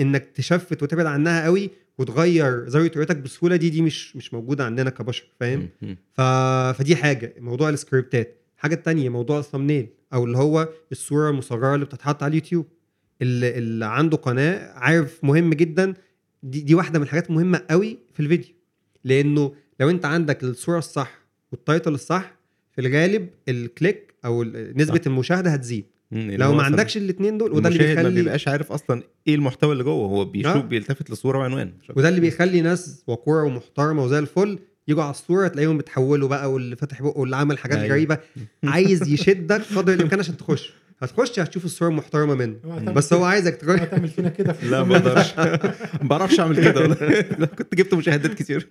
إنك 0.00 0.30
تشفت 0.34 0.82
وتبعد 0.82 1.06
عنها 1.06 1.44
قوي 1.44 1.70
وتغير 2.00 2.68
زاويه 2.68 2.90
رؤيتك 2.96 3.16
بسهولة 3.16 3.56
دي 3.56 3.70
دي 3.70 3.82
مش 3.82 4.16
مش 4.16 4.34
موجودة 4.34 4.64
عندنا 4.64 4.90
كبشر 4.90 5.24
فاهم. 5.40 5.68
ف... 6.12 6.20
فدي 6.78 6.96
حاجة 6.96 7.34
موضوع 7.38 7.68
السكريبتات. 7.68 8.36
حاجة 8.56 8.74
التانية 8.74 9.08
موضوع 9.08 9.38
ال 9.38 9.43
thumbnail 9.43 9.88
أو 10.12 10.24
اللي 10.24 10.38
هو 10.38 10.68
الصورة 10.92 11.30
المصغرة 11.30 11.74
اللي 11.74 11.86
بتتحط 11.86 12.22
على 12.22 12.30
اليوتيوب. 12.30 12.66
اللي, 13.22 13.58
اللي 13.58 13.86
عنده 13.86 14.16
قناة 14.16 14.72
عارف 14.72 15.24
مهم 15.24 15.54
جدا 15.54 15.94
دي, 16.42 16.60
دي 16.60 16.74
واحدة 16.74 16.98
من 16.98 17.04
الحاجات 17.04 17.30
مهمة 17.30 17.62
قوي 17.70 17.98
في 18.14 18.20
الفيديو. 18.20 18.54
لأنه 19.04 19.54
لو 19.80 19.90
أنت 19.90 20.04
عندك 20.04 20.44
الصورة 20.44 20.78
الصح 20.78 21.18
وال 21.52 21.64
title 21.64 21.94
الصح 21.94 22.34
في 22.72 22.80
الغالب 22.80 23.28
ال 23.48 23.59
click 23.59 24.14
أو 24.24 24.44
نسبة 24.44 24.98
صح. 24.98 25.06
المشاهدة 25.06 25.50
هتزيد. 25.50 25.84
لو 26.12 26.52
ما 26.52 26.62
عندكش 26.62 26.96
الاثنين 26.96 27.38
دول 27.38 27.52
وده 27.52 27.68
اللي 27.68 27.78
المشاهد 27.78 27.96
ما 27.96 28.02
بيخلي 28.02 28.22
بيبقاش 28.22 28.48
عارف 28.48 28.72
أصلا 28.72 29.02
إيه 29.26 29.34
المحتوى 29.34 29.72
اللي 29.72 29.84
جوه 29.84 30.08
هو 30.08 30.24
بيشوف 30.24 30.56
آه. 30.56 30.60
بيلتفت 30.60 31.10
لصورة 31.10 31.38
وعنوان 31.38 31.72
وده 31.96 32.08
اللي 32.08 32.20
بيخلي 32.20 32.60
ناس 32.60 33.04
وقوره 33.06 33.44
ومحترمة 33.44 34.04
وزي 34.04 34.18
الفل 34.18 34.58
يجوا 34.88 35.02
على 35.02 35.10
الصورة 35.10 35.48
تلاقيهم 35.48 35.78
بتحولوا 35.78 36.28
بقى 36.28 36.52
واللي 36.52 36.76
فاتح 36.76 37.02
بقه 37.02 37.18
واللي 37.18 37.36
عمل 37.36 37.58
حاجات 37.58 37.78
أيوة. 37.78 37.90
غريبة 37.90 38.18
عايز 38.64 39.08
يشدك 39.08 39.62
قدر 39.76 39.94
الإمكان 39.94 40.18
عشان 40.18 40.36
تخش 40.36 40.72
هتخش 41.02 41.38
هتشوف 41.40 41.64
الصورة 41.64 41.88
المحترمه 41.88 42.34
منه. 42.34 42.56
بس 42.92 43.12
هو. 43.12 43.24
عايزك 43.24 43.64
اوعى 43.64 43.78
تخش 43.78 43.88
تعمل 43.90 44.08
فينا 44.08 44.28
كده 44.28 44.52
في 44.52 44.68
لا 44.68 44.82
ما 44.84 44.96
أقدرش. 44.96 45.34
ما 46.02 46.08
بعرفش 46.08 46.40
أعمل 46.40 46.56
كده 46.56 46.94
كنت 47.58 47.74
جبت 47.74 47.94
مشاهدات 47.94 48.34
كتير. 48.34 48.66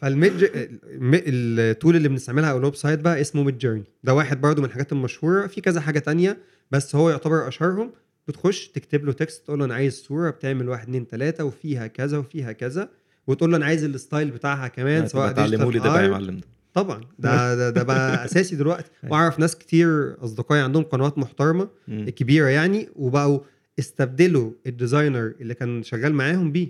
فالميد 0.00 0.32
الم- 0.54 1.20
ال 1.26 1.40
tool 1.40 1.96
اللي 1.96 2.08
بنستعملها 2.08 2.50
أو 2.50 2.58
ال 2.58 2.74
website 2.74 3.00
بقى 3.00 3.20
اسمه 3.20 3.42
Midjourney 3.42 3.84
ده 4.04 4.14
واحد 4.14 4.40
برضو 4.40 4.60
من 4.62 4.68
الحاجات 4.68 4.92
المشهورة. 4.92 5.46
في 5.46 5.60
كذا 5.60 5.80
حاجة 5.80 5.98
تانية 5.98 6.38
بس 6.70 6.94
هو 6.96 7.10
يعتبر 7.10 7.48
أشهرهم. 7.48 7.92
بتخش 8.28 8.68
تكتب 8.68 9.04
له 9.04 9.12
text 9.12 9.44
تقول 9.44 9.58
له 9.58 9.64
أنا 9.64 9.74
عايز 9.74 9.94
صورة 10.02 10.30
بتعمل 10.30 10.68
واحد 10.68 10.82
اتنين 10.82 11.06
تلاتة 11.08 11.44
وفيها 11.44 11.86
كذا 11.86 12.18
وفيها 12.18 12.52
كذا. 12.52 12.88
وتقول 13.26 13.50
له 13.50 13.56
أنا 13.56 13.66
عايز 13.66 13.84
ال 13.84 13.92
style 13.92 14.30
بتاعها 14.30 14.68
كمان 14.68 15.08
سواء 15.08 15.32
تعلموا 15.32 15.72
لي 15.72 15.78
ده 15.78 15.90
بقى 15.90 16.04
يا. 16.04 16.08
معلم. 16.08 16.36
ده 16.36 16.46
طبعا 16.76 17.00
ده 17.18 17.54
ده, 17.54 17.70
ده 17.70 17.82
بقى 17.82 18.24
أساسي 18.24 18.56
دلوقتي 18.56 18.90
وأعرف 19.08 19.38
ناس 19.38 19.56
كتير 19.56 20.16
أصدقائي 20.24 20.60
عندهم 20.62 20.82
قنوات 20.82 21.18
محترمة. 21.18 21.68
كبيرة 21.88 22.46
يعني 22.48 22.88
وبقوا 22.96 23.40
استبدلوا 23.78 24.50
ال 24.66 24.74
designer 24.74 25.34
اللي 25.40 25.54
كان 25.54 25.82
شغال 25.82 26.14
معاهم 26.14 26.52
بيه. 26.52 26.68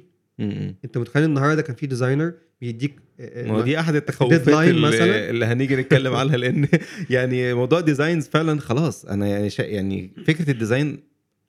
أنت 0.85 0.99
متخيل 0.99 1.25
النهارده 1.25 1.63
كان 1.63 1.77
في 1.77 1.87
designer 1.87 2.33
بيديك 2.61 2.97
آه، 3.21 3.47
ما 3.47 3.55
هو 3.55 3.61
دي 3.61 3.81
أحد 3.81 3.95
التخوفات 3.95 4.49
اللي, 4.49 4.81
مثلاً. 4.89 5.31
اللي 5.31 5.45
هنيجي 5.47 5.77
نتكلم 5.77 6.15
عنها 6.15 6.37
لأن 6.37 6.69
يعني 7.11 7.55
موضوع 7.55 7.79
ال 7.79 7.85
designs 7.85 8.29
فعلا 8.29 8.61
خلاص 8.61 9.05
أنا 9.05 9.27
يعني 9.27 9.49
يعني 9.59 10.11
فكرة 10.27 10.51
ال 10.51 10.57
design 10.57 10.99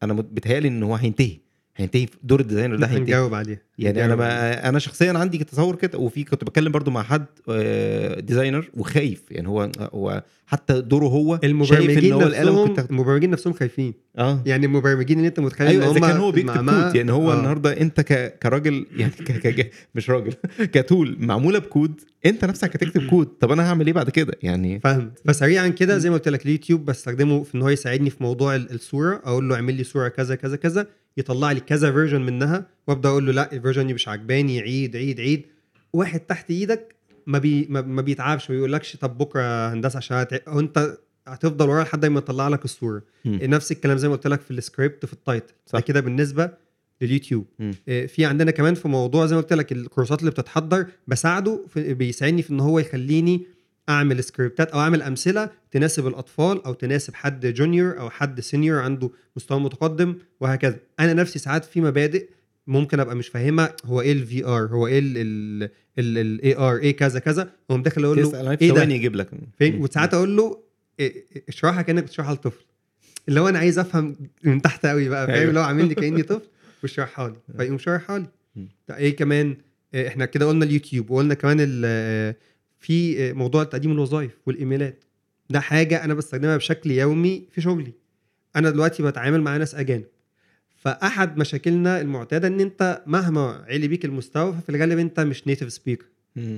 أنا 0.04 0.14
بيتهيألي 0.14 0.68
إن 0.68 0.84
هو 0.84 0.96
هينتهي 0.96 1.38
هينتهي 1.78 2.06
دور 2.24 2.40
ال 2.40 2.44
designer 2.44 2.76
ده 2.76 2.86
هينتهي. 2.88 3.00
هنجاوب 3.02 3.34
عليها 3.34 3.58
يعني 3.80 4.06
أنا 4.06 4.16
ما 4.16 4.70
أنا 4.70 4.80
شخصيا 4.80 5.14
عندي 5.14 5.38
تصور 5.44 5.76
كده 5.76 5.98
وفي 6.00 6.24
كنت 6.24 6.44
بتكلم 6.44 6.72
برضو 6.72 6.92
مع 6.92 7.04
حد 7.04 7.26
آه، 7.50 8.20
designer 8.20 8.70
وخايف. 8.74 9.24
يعني 9.32 9.48
هو 9.48 9.72
هو 9.94 10.24
حتى 10.46 10.82
دوره 10.82 11.06
هو 11.06 11.40
شايف 11.64 11.98
إن 12.06 12.12
هو 12.12 12.22
نفسهم 12.22 12.76
المبرمجين 12.90 13.30
نفسهم 13.30 13.54
خايفين. 13.54 13.94
آه. 14.18 14.44
يعني 14.46 14.66
المبرمجين 14.66 15.18
اللي 15.18 15.28
أنت 15.28 15.40
متخيل 15.40 15.68
أيوه 15.68 15.86
إن 15.86 15.90
إذا 15.90 16.00
كان 16.00 16.18
هو 16.18 16.32
بيكتب 16.32 16.70
كود 16.70 16.96
يعني 16.96 17.12
هو 17.12 17.32
آه. 17.32 17.38
النهارده 17.40 17.82
أنت 17.82 18.02
ك... 18.02 18.40
كراجل 18.40 18.86
يعني 18.96 19.12
ك... 19.12 19.32
ك... 19.48 19.72
مش 19.96 20.10
راجل 20.10 20.34
ك 20.74 20.82
tool 20.82 21.16
معمولة 21.20 21.60
بكود 21.60 22.02
أنت 22.26 22.46
نفسك 22.46 22.76
هتكتب 22.76 23.08
كود. 23.10 23.26
طب 23.28 23.52
أنا 23.52 23.70
هعمل 23.70 23.88
إيه 23.88 23.94
بعد 23.94 24.10
كده؟ 24.10 24.34
يعني 24.44 24.80
فاهم. 24.80 25.12
فسريعا 25.26 25.68
كده 25.68 25.98
زي 25.98 26.10
ما 26.10 26.16
قلت 26.16 26.28
لك 26.30 26.46
اليوتيوب 26.46 26.86
بستخدمه 26.86 27.44
في 27.44 27.56
إن 27.56 27.62
هو 27.62 27.70
يساعدني 27.70 28.10
في 28.10 28.24
موضوع 28.24 28.56
ال- 28.56 28.74
الصورة. 28.74 29.22
أقول 29.26 29.50
له 29.50 29.56
اعمل 29.56 29.74
لي 29.74 29.84
صورة 29.84 30.08
كذا 30.08 30.36
كذا 30.36 30.56
كذا. 30.56 30.88
يطلع 31.18 31.52
لي 31.52 31.60
كذا 31.60 31.92
version 31.92 32.22
منها 32.22 32.66
وأبدأ 32.88 33.10
أقول 33.10 33.26
له 33.26 33.32
لأ 33.32 33.54
ال 33.54 33.58
version 33.58 33.88
دي 33.88 33.94
مش 33.94 34.08
عجباني 34.08 34.60
عيد 34.60 34.96
عيد 34.96 35.20
عيد 35.20 35.46
واحد 35.94 36.20
تحت 36.20 36.52
إيدك 36.52 36.96
ما 37.28 37.38
بي 37.40 37.68
ما, 37.70 38.02
بيتعبش 38.02 38.50
ما 38.50 38.56
بيقولكش 38.56 38.96
طب 38.96 39.18
بكرة 39.18 39.74
هندسة 39.74 39.98
عشان 39.98 40.18
هت... 40.18 40.50
هو 40.50 40.60
أنت 40.60 40.98
هتفضل 41.28 41.70
وراه 41.70 41.84
لحد 41.84 42.06
ما 42.06 42.18
يطلع 42.18 42.48
لك 42.48 42.66
الصورة 42.66 43.02
مم. 43.26 43.40
نفس 43.44 43.72
الكلام 43.72 43.98
زي 43.98 44.08
ما 44.08 44.16
قلت 44.16 44.28
لك 44.28 44.42
في 44.42 44.52
السكريبت 44.52 45.06
في 45.06 45.14
ال 45.14 45.20
title 45.20 45.54
صح. 45.66 45.80
ده 45.80 45.86
كده 45.86 46.00
بالنسبة 46.00 46.50
لليوتيوب. 47.02 47.46
آه، 47.90 48.06
في 48.06 48.26
عندنا 48.26 48.52
كمان 48.52 48.74
في 48.74 48.88
موضوع 48.88 49.26
زي 49.26 49.36
ما 49.36 49.42
قلت 49.42 49.54
لك 49.54 49.72
الكورسات 49.72 50.20
اللي 50.20 50.32
بتتحضر 50.32 50.86
بساعده 51.08 51.66
في 51.70 51.94
بيساعدني 51.94 52.42
في 52.42 52.50
إن 52.50 52.60
هو 52.60 52.80
يخليني 52.80 53.46
أعمل 53.90 54.24
سكريبتات 54.24 54.72
أو 54.72 54.80
أعمل 54.80 55.02
أمثلة 55.02 55.50
تناسب 55.72 56.08
الأطفال 56.08 56.66
أو 56.66 56.74
تناسب 56.74 57.14
حد 57.16 57.46
junior 57.46 58.00
أو 58.00 58.10
حد 58.10 58.40
senior 58.40 58.80
عنده 58.80 59.10
مستوى 59.36 59.60
متقدم 59.60 60.16
وهكذا. 60.40 60.80
أنا 61.00 61.14
نفسي 61.14 61.40
ساعات 61.40 61.66
في 61.66 61.82
مبادئ 61.82 62.30
ممكن 62.68 63.00
أبقى 63.00 63.16
مش 63.16 63.28
فاهمها 63.28 63.76
هو 63.86 64.02
إيه 64.02 64.12
ال 64.12 64.46
VR 64.46 64.68
هو 64.68 64.88
إيه 64.88 65.00
ال 66.00 66.58
AR 66.58 66.78
إيه 66.78 66.96
كذا 66.96 67.20
كذا 67.20 67.52
أقوم 67.70 67.84
داخل 67.84 68.06
أقول 68.06 68.18
له 68.22 68.52
إيه 68.62 68.72
ده؟ 68.72 68.84
يجيب 68.84 69.16
لك. 69.16 69.30
فين. 69.58 69.82
وساعات 69.82 70.14
أقول 70.14 70.38
له 70.38 70.60
اشرحها 71.50 71.82
كأنك 71.82 72.04
بتشرحها 72.04 72.34
لطفل. 72.34 72.66
اللي 73.30 73.40
هو 73.40 73.50
أنا 73.50 73.60
عايز 73.60 73.80
أفهم 73.80 74.16
من 74.44 74.62
تحت 74.62 74.86
قوي 74.86 75.10
بقى 75.10 75.28
فاهم؟ 75.28 75.36
أيوة. 75.36 75.50
اللي 75.50 75.60
هو 75.60 75.64
عامل 75.64 75.88
لي 75.88 75.96
كأني 76.02 76.24
طفل 76.24 76.48
واشرحها 76.84 77.28
لي. 77.30 77.36
فيقوم 77.58 77.78
شارحها 77.78 78.20
لي. 78.20 78.28
طيب 78.88 78.98
إيه 78.98 79.16
كمان؟ 79.16 79.58
إيه، 79.94 80.08
إحنا 80.08 80.26
كده 80.26 80.46
قلنا 80.46 80.66
اليوتيوب 80.66 81.10
وقلنا 81.12 81.34
كمان 81.34 81.58
في 82.88 83.30
آه، 83.30 83.34
موضوع 83.34 83.64
تقديم 83.64 83.92
الوظائف 83.92 84.32
والإيميلات. 84.46 85.04
ده 85.50 85.60
حاجة 85.60 86.04
أنا 86.04 86.14
بستخدمها 86.14 86.58
بشكل 86.58 86.92
يومي 86.92 87.48
في 87.52 87.62
شغلي. 87.62 87.94
أنا 88.56 88.70
دلوقتي 88.70 89.04
بتعامل 89.04 89.42
مع 89.42 89.58
ناس 89.58 89.76
أجانب. 89.76 90.06
فأحد 90.76 91.38
مشاكلنا 91.38 92.02
المعتادة 92.02 92.48
إن 92.48 92.60
أنت 92.60 93.04
مهما 93.08 93.66
علي 93.70 93.88
بيك 93.88 94.06
المستوى 94.06 94.54
ففي 94.54 94.70
الغالب 94.70 95.00
أنت 95.00 95.20
مش 95.20 95.48
native 95.48 95.74
speaker. 95.74 96.06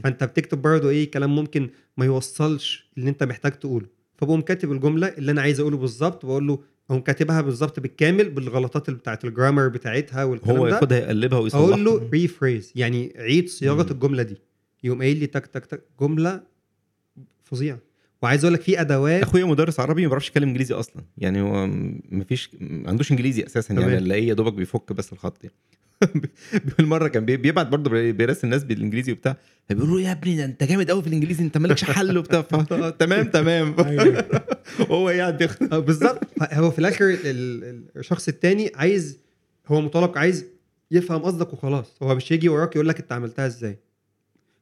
فأنت 0.03 0.23
بتكتب 0.23 0.61
برضه 0.61 0.89
إيه 0.89 1.11
كلام 1.11 1.35
ممكن 1.35 1.69
ما 1.97 2.05
يوصلش 2.05 2.89
اللي 2.97 3.09
أنت 3.09 3.23
محتاج 3.23 3.51
تقوله. 3.51 3.85
فبقوم 4.17 4.41
كاتب 4.41 4.71
الجملة 4.71 5.07
اللي 5.07 5.31
أنا 5.31 5.41
عايز 5.41 5.59
أقوله 5.59 5.77
بالظبط 5.77 6.25
وأقول 6.25 6.47
له 6.47 6.59
أقوم 6.89 7.01
كاتبها 7.01 7.41
بالظبط 7.41 7.79
بالكامل 7.79 8.29
بالغلطات 8.29 8.89
اللي 8.89 8.99
بتاعت 8.99 9.25
ال 9.25 9.31
grammar 9.31 9.67
بتاعتها 9.67 10.23
والكلام 10.23 10.57
هو 10.57 10.69
ده. 10.69 10.75
ياخدها 10.75 10.97
يقلبها 10.97 11.39
ويصلحها. 11.39 11.67
أقول 11.69 11.85
له 11.85 12.09
rephrase 12.13 12.73
يعني 12.75 13.13
عيد 13.17 13.49
صياغة. 13.49 13.91
الجملة 13.91 14.23
دي. 14.23 14.37
يقوم 14.83 14.99
قايل 15.01 15.17
لي 15.17 15.27
تك 15.27 15.45
تك 15.45 15.65
تك 15.65 15.81
جملة 16.01 16.41
فظيعة. 17.43 17.79
وعايز 18.21 18.43
أقول 18.43 18.53
لك 18.53 18.61
في 18.61 18.81
أدوات 18.81 19.23
أخويا 19.23 19.45
مدرس 19.45 19.79
عربي 19.79 20.01
ما 20.01 20.07
بيعرفش 20.07 20.27
يتكلم 20.27 20.47
إنجليزي 20.47 20.73
أصلا. 20.73 21.03
يعني 21.17 21.41
هو 21.41 21.67
ما 22.09 22.23
فيش 22.23 22.49
ما 22.59 22.89
عندوش 22.89 23.11
إنجليزي 23.11 23.45
أساسا 23.45 23.73
يعني. 23.73 23.97
الاقيه 23.97 24.27
يا 24.27 24.33
دوبك 24.33 24.53
بيفك 24.53 24.93
بس 24.93 25.13
الخط 25.13 25.43
يعني. 25.43 25.55
بيقول 26.65 26.85
مره 26.87 27.07
كان 27.07 27.25
بي- 27.25 27.37
بيبعت 27.37 27.67
برضه 27.67 27.89
بي- 27.89 28.11
بيراسل 28.11 28.41
الناس 28.47 28.63
بالإنجليزي 28.63 29.11
وبتاع. 29.11 29.35
فبيقولوا 29.69 29.99
يا 30.01 30.11
ابني 30.11 30.37
ده 30.37 30.45
أنت 30.45 30.63
جامد 30.63 30.91
قوي 30.91 31.01
في 31.01 31.07
الإنجليزي 31.07 31.43
أنت 31.43 31.57
مالكش 31.57 31.83
حل 31.83 32.17
وبتاع. 32.17 32.41
ف- 32.41 32.55
تمام 32.99 33.25
تمام. 33.29 33.75
أيوة. 33.85 34.25
هو 34.91 35.07
قاعد 35.09 35.43
آه، 35.73 35.79
بالظبط. 35.79 36.19
هو 36.53 36.71
في 36.71 36.79
الآخر 36.79 37.05
ال- 37.09 37.25
ال- 37.25 37.83
الشخص 37.97 38.27
التاني 38.27 38.71
عايز 38.75 39.19
هو 39.67 39.81
مطالب 39.81 40.17
عايز 40.17 40.45
يفهم 40.91 41.21
قصدك 41.21 41.53
وخلاص. 41.53 41.95
هو 42.03 42.15
مش 42.15 42.31
يجي 42.31 42.49
وراك 42.49 42.75
يقول 42.75 42.87
لك 42.87 42.99
أنت 42.99 43.11
عملتها 43.11 43.47
إزاي. 43.47 43.77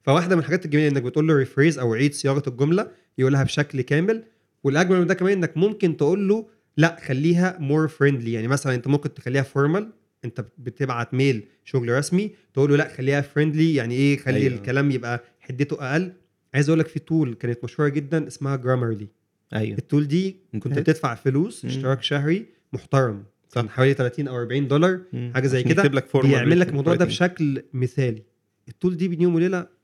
فواحدة 0.07 0.35
من 0.35 0.41
الحاجات 0.41 0.65
الجميلة 0.65 0.87
إنك 0.87 1.03
بتقول 1.03 1.27
له 1.27 1.33
rephrase 1.33 1.79
أو 1.79 1.93
عيد 1.93 2.13
صياغة 2.13 2.43
الجملة 2.47 2.91
يقولها 3.17 3.43
بشكل 3.43 3.81
كامل 3.81 4.23
والأجمل 4.63 4.99
من 4.99 5.07
ده 5.07 5.13
كمان 5.13 5.33
إنك 5.37 5.57
ممكن 5.57 5.97
تقول 5.97 6.27
له 6.27 6.47
لأ 6.77 6.97
خليها 7.05 7.57
more 7.59 7.88
friendly 7.88 8.33
يعني 8.33 8.47
مثلا 8.47 8.75
أنت 8.75 8.87
ممكن 8.87 9.13
تخليها 9.13 9.41
formal 9.43 9.89
أنت 10.25 10.45
بتبعت 10.57 11.13
mail 11.13 11.43
شغل 11.65 11.89
رسمي 11.89 12.31
تقول 12.53 12.69
له 12.69 12.75
لأ 12.77 12.87
خليها 12.87 13.21
friendly 13.21 13.75
يعني 13.75 13.95
إيه 13.95 14.17
خلي 14.17 14.35
أيوة. 14.37 14.47
أيوه. 14.47 14.57
الكلام 14.59 14.91
يبقى 14.91 15.23
حدته 15.39 15.91
أقل 15.91 16.11
عايز 16.53 16.69
أقول 16.69 16.79
لك 16.79 16.87
في 16.87 16.99
tool 16.99 17.33
كانت 17.33 17.63
مشهورة 17.63 17.89
جدا 17.89 18.27
اسمها 18.27 18.55
Grammarly 18.55 19.07
أيوه 19.53 19.77
ال 19.77 19.83
tool 19.83 20.07
دي 20.07 20.35
كنت 20.59 20.79
بتدفع 20.79 21.15
فلوس 21.15 21.65
مم. 21.65 21.71
اشتراك 21.71 22.03
شهري 22.03 22.45
محترم 22.73 23.23
صح. 23.49 23.61
كان 23.61 23.69
حوالي 23.69 23.93
30 23.93 24.27
أو 24.27 24.37
40 24.37 24.67
دولار 24.67 24.99
مم. 25.13 25.31
حاجة 25.33 25.47
زي 25.47 25.63
كده 25.63 26.03
بيعمل 26.23 26.59
لك 26.59 26.69
الموضوع 26.69 26.95
ده 26.95 27.05
writing. 27.05 27.07
بشكل 27.07 27.63
مثالي 27.73 28.23
ال 28.67 28.73
tool 28.73 28.97
دي 28.97 29.07
بين 29.07 29.21
يوم 29.21 29.35
وليلة 29.35 29.76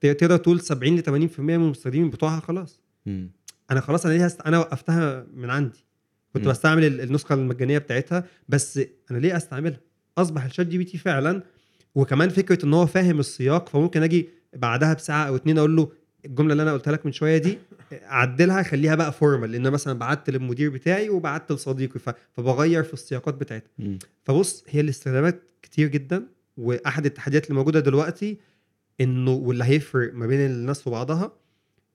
تقدر 0.00 0.36
تقول 0.36 0.60
70 0.60 0.96
ل 0.96 1.02
80% 1.30 1.40
من 1.40 1.54
المستخدمين 1.54 2.10
بتوعها 2.10 2.40
خلاص 2.40 2.80
مم. 3.06 3.30
أنا 3.70 3.80
خلاص 3.80 4.06
أنا 4.06 4.14
ليه 4.14 4.24
هست... 4.24 4.40
أنا 4.40 4.58
وقفتها 4.58 5.26
من 5.34 5.50
عندي 5.50 5.84
كنت 6.32 6.44
مم. 6.44 6.50
بستعمل 6.50 6.84
ال- 6.84 7.00
النسخة 7.00 7.34
المجانية 7.34 7.78
بتاعتها 7.78 8.24
بس 8.48 8.80
أنا 9.10 9.18
ليه 9.18 9.36
أستعملها 9.36 9.80
أصبح 10.18 10.44
ال 10.44 10.66
ChatGPT 10.66 10.98
فعلا 10.98 11.42
وكمان 11.94 12.28
فكرة 12.28 12.64
إن 12.64 12.74
هو 12.74 12.86
فاهم 12.86 13.20
السياق 13.20 13.68
فممكن 13.68 14.02
أجي 14.02 14.28
بعدها 14.56 14.94
بساعة 14.94 15.24
أو 15.28 15.36
اتنين 15.36 15.58
أقول 15.58 15.76
له 15.76 15.92
الجملة 16.24 16.52
اللي 16.52 16.62
أنا 16.62 16.72
قلتها 16.72 16.92
لك 16.92 17.06
من 17.06 17.12
شوية 17.12 17.38
دي 17.38 17.58
أعدلها 17.92 18.62
خليها 18.62 18.94
بقى 18.94 19.12
formal 19.12 19.52
لأن 19.52 19.70
مثلا 19.70 19.98
بعت 19.98 20.30
للمدير 20.30 20.70
بتاعي 20.70 21.08
وبعت 21.08 21.52
لصديقي 21.52 22.00
ف... 22.00 22.10
فبغير 22.32 22.82
في 22.82 22.92
السياقات 22.94 23.34
بتاعتها. 23.34 23.70
فبص 24.24 24.64
هي 24.68 24.80
الاستخدامات 24.80 25.42
كتير 25.62 25.88
جدا 25.88 26.26
وأحد 26.56 27.06
التحديات 27.06 27.44
اللي 27.46 27.54
موجودة 27.54 27.80
دلوقتي 27.80 28.38
إنه 29.00 29.30
واللي 29.32 29.64
هيفرق 29.64 30.14
ما 30.14 30.26
بين 30.26 30.40
الناس 30.46 30.86
وبعضها 30.86 31.32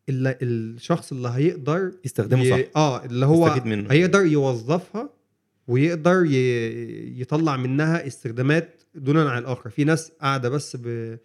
اللي 0.10 0.38
الشخص 0.42 1.12
اللي 1.12 1.30
هيقدر 1.30 1.92
يستخدمه 2.06 2.44
ي- 2.44 2.50
صح 2.50 2.60
آه 2.76 3.06
اللي 3.06 3.26
هو 3.26 3.62
منه. 3.66 3.92
هيقدر 3.92 4.26
يوظفها 4.26 5.10
ويقدر 5.68 6.26
ي- 6.26 7.22
يطلع 7.22 7.58
منها 7.58 8.08
استخدامات 8.08 8.82
دونا 8.96 9.30
عن 9.30 9.38
الآخر 9.42 9.70
في 9.70 9.84
ناس 9.84 10.12
قاعدة 10.22 10.50
بس 10.50 10.76
ب 10.76 11.18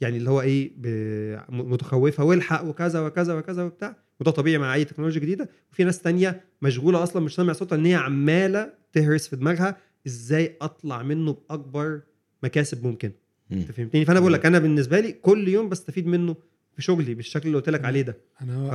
يعني 0.00 0.16
اللي 0.16 0.30
هو 0.30 0.40
إيه 0.40 0.72
ب- 0.76 1.38
متخوفة 1.48 2.24
والحق 2.24 2.64
وكذا 2.64 3.00
وكذا 3.00 3.34
وكذا 3.34 3.62
وبتاع 3.62 3.96
وده 4.20 4.30
طبيعي 4.30 4.58
مع 4.58 4.74
أي 4.74 4.84
تكنولوجيا 4.84 5.20
جديدة 5.20 5.48
وفي 5.72 5.84
ناس 5.84 6.02
تانية 6.02 6.44
مشغولة 6.62 7.02
أصلا 7.02 7.22
مش 7.22 7.34
سامع 7.34 7.52
صوتها 7.52 7.76
إن 7.76 7.86
هي 7.86 7.94
عمالة 7.94 8.72
تهرس 8.92 9.28
في 9.28 9.36
دماغها 9.36 9.76
إزاي 10.06 10.56
أطلع 10.62 11.02
منه 11.02 11.32
بأكبر 11.32 12.00
مكاسب 12.42 12.86
ممكن 12.86 13.08
مم. 13.08 13.14
أنت 13.52 13.72
فهمتني؟ 13.72 14.04
فأنا 14.04 14.20
بقول 14.20 14.32
لك 14.32 14.46
أنا 14.46 14.58
بالنسبة 14.58 15.00
لي 15.00 15.12
كل 15.12 15.48
يوم 15.48 15.68
بستفيد 15.68 16.06
منه 16.06 16.36
في 16.76 16.82
شغلي 16.82 17.14
بالشكل 17.14 17.46
اللي 17.46 17.56
قلت 17.58 17.68
لك 17.68 17.84
عليه 17.84 18.02
ده. 18.02 18.16
أنا 18.42 18.70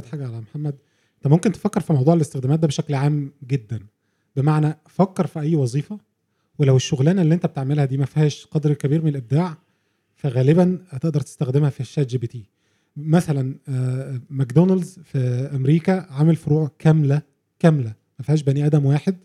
ف- 0.00 0.06
حاجة 0.10 0.26
على 0.26 0.40
محمد. 0.40 0.74
أنت 1.16 1.26
ممكن 1.32 1.52
تفكر 1.52 1.80
في 1.80 1.92
موضوع 1.92 2.14
الاستخدامات 2.14 2.58
ده 2.58 2.66
بشكل 2.68 2.94
عام 2.94 3.32
جدا. 3.48 3.80
بمعنى 4.36 4.76
فكر 4.88 5.26
في 5.26 5.40
أي 5.40 5.56
وظيفة 5.56 5.98
ولو 6.58 6.76
الشغلانة 6.76 7.22
اللي 7.22 7.34
أنت 7.34 7.46
بتعملها 7.46 7.84
دي 7.84 7.96
ما 7.96 8.04
فيهاش 8.06 8.46
قدر 8.46 8.74
كبير 8.74 9.02
من 9.02 9.08
الإبداع 9.08 9.56
فغالبا 10.16 10.78
هتقدر 10.90 11.20
تستخدمها 11.20 11.70
في 11.70 11.80
ال 11.80 12.06
ChatGPT. 12.06 12.44
مثلا 12.96 13.54
آه، 13.68 14.20
ماكدونالدز 14.30 14.98
في 15.04 15.18
أمريكا 15.54 16.06
عامل 16.10 16.36
فروع 16.36 16.70
كاملة 16.78 17.22
كاملة. 17.58 17.92
ما 18.18 18.24
فيهاش 18.24 18.42
بني 18.42 18.66
آدم 18.66 18.84
واحد. 18.86 19.16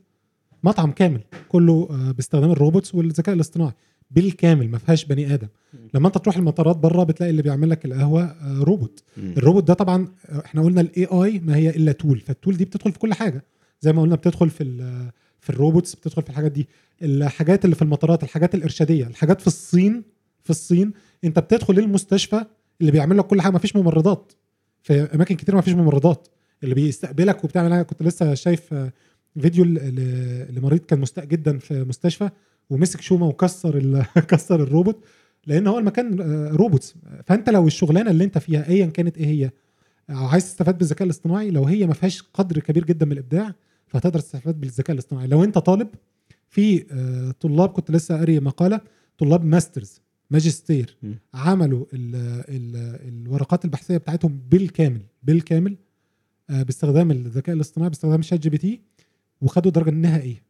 مطعم 0.64 0.92
كامل. 0.92 1.22
كله 1.50 1.88
آه، 1.92 2.12
باستخدام 2.12 2.52
ال 2.52 2.58
robots 2.58 2.96
والذكاء 2.96 3.36
الاصطناعي. 3.36 3.74
بالكامل 4.12 4.70
ما 4.70 4.78
فيهاش 4.78 5.06
بني 5.06 5.34
آدم. 5.34 5.48
لما 5.94 6.08
انت 6.08 6.18
تروح 6.18 6.38
المطارات 6.38 6.78
بره 6.78 7.04
بتلاقي 7.04 7.30
اللي 7.30 7.42
بيعمل 7.42 7.70
لك 7.70 7.86
القهوة 7.86 8.24
آه، 8.24 8.60
روبوت. 8.64 9.04
الروبوت 9.18 9.64
ده 9.68 9.74
طبعا 9.74 10.08
إحنا 10.46 10.62
قلنا 10.62 10.82
ال 10.82 11.06
AI 11.06 11.40
ما 11.40 11.56
هي 11.56 11.70
إلا 11.70 11.92
tool 11.92 12.20
فال 12.20 12.32
tool 12.32 12.58
دي 12.58 12.66
بتدخل 12.66 12.92
في 12.92 13.00
كل 13.00 13.14
حاجة. 13.14 13.44
زي 13.82 13.94
ما 13.94 14.02
قلنا 14.02 14.16
بتدخل 14.16 14.50
في 14.50 14.64
ال- 14.64 15.12
في 15.40 15.50
ال 15.50 15.56
robots 15.56 15.96
بتدخل 15.96 16.22
في 16.22 16.30
الحاجات 16.30 16.52
دي. 16.52 16.68
الحاجات 17.02 17.66
اللي 17.66 17.76
في 17.76 17.82
المطارات 17.82 18.24
الحاجات 18.24 18.56
الإرشادية 18.56 19.08
الحاجات 19.08 19.42
في 19.42 19.48
الصين 19.48 20.04
في 20.44 20.50
الصين 20.50 20.94
انت 21.24 21.40
بتدخل 21.40 21.74
للمستشفى 21.74 22.46
اللي 22.82 22.92
بيعمل 22.92 23.18
لك 23.18 23.26
كل 23.28 23.42
حاجة 23.42 23.52
ما 23.54 23.60
فيش 23.60 23.76
ممرضات. 23.76 24.32
في 24.84 24.94
أماكن 25.16 25.36
كتير 25.36 25.56
ما 25.56 25.62
فيش 25.62 25.74
ممرضات. 25.74 26.28
اللي 26.64 26.76
بيستقبلك 26.76 27.44
وبتعمل 27.44 27.74
أنا 27.74 27.84
كنت 27.84 28.04
لسه 28.04 28.34
شايف 28.34 28.74
آه، 28.74 28.92
فيديو 29.42 29.66
لمريض 30.50 30.80
كان 30.80 31.00
مستاء 31.00 31.26
جدا 31.26 31.58
في 31.58 31.84
مستشفى. 31.84 32.30
ومسك 32.70 33.02
شومة 33.02 33.28
وكسر 33.28 34.04
كسر 34.30 34.64
الروبوت 34.64 35.04
لأن 35.48 35.68
هو 35.68 35.80
المكان 35.80 36.22
آه، 36.22 36.50
robots. 36.50 36.96
فأنت 37.26 37.50
لو 37.50 37.68
الشغلانة 37.68 38.12
اللي 38.12 38.24
أنت 38.24 38.38
فيها 38.38 38.70
ايا 38.70 38.86
كانت 38.86 39.18
إيه 39.18 39.26
هي 39.26 39.52
أو 40.10 40.26
عايز 40.26 40.46
تستفاد 40.46 40.78
بالذكاء 40.78 41.06
الاصطناعي 41.06 41.52
لو 41.52 41.64
هي 41.64 41.88
ما 41.88 41.94
فيهاش 41.94 42.22
قدر 42.34 42.60
كبير 42.60 42.86
جدا 42.86 43.06
من 43.06 43.12
الإبداع 43.12 43.56
فهتقدر 43.88 44.20
تستفاد 44.20 44.60
بالذكاء 44.60 44.94
الاصطناعي. 44.94 45.28
لو 45.28 45.44
أنت 45.44 45.58
طالب 45.58 45.88
في 46.50 46.86
آه، 46.92 47.32
طلاب 47.32 47.70
كنت 47.70 47.92
لسه 47.92 48.18
قاري 48.18 48.40
مقالة 48.40 48.82
طلاب 49.18 49.46
masters 49.46 50.02
ماجستير. 50.32 50.98
عملوا 51.34 51.86
ال 51.94 52.16
ال 52.50 52.76
الورقات 53.08 53.66
البحثية 53.66 53.98
بتاعتهم 53.98 54.42
بالكامل 54.50 55.02
بالكامل 55.24 55.78
آه، 56.50 56.64
باستخدام 56.64 57.12
الذكاء 57.12 57.56
الاصطناعي 57.56 57.90
باستخدام 57.90 58.22
ChatGPT 58.22 58.82
وخدوا 59.42 59.68
الدرجه 59.68 59.90
النهائيه 59.90 60.44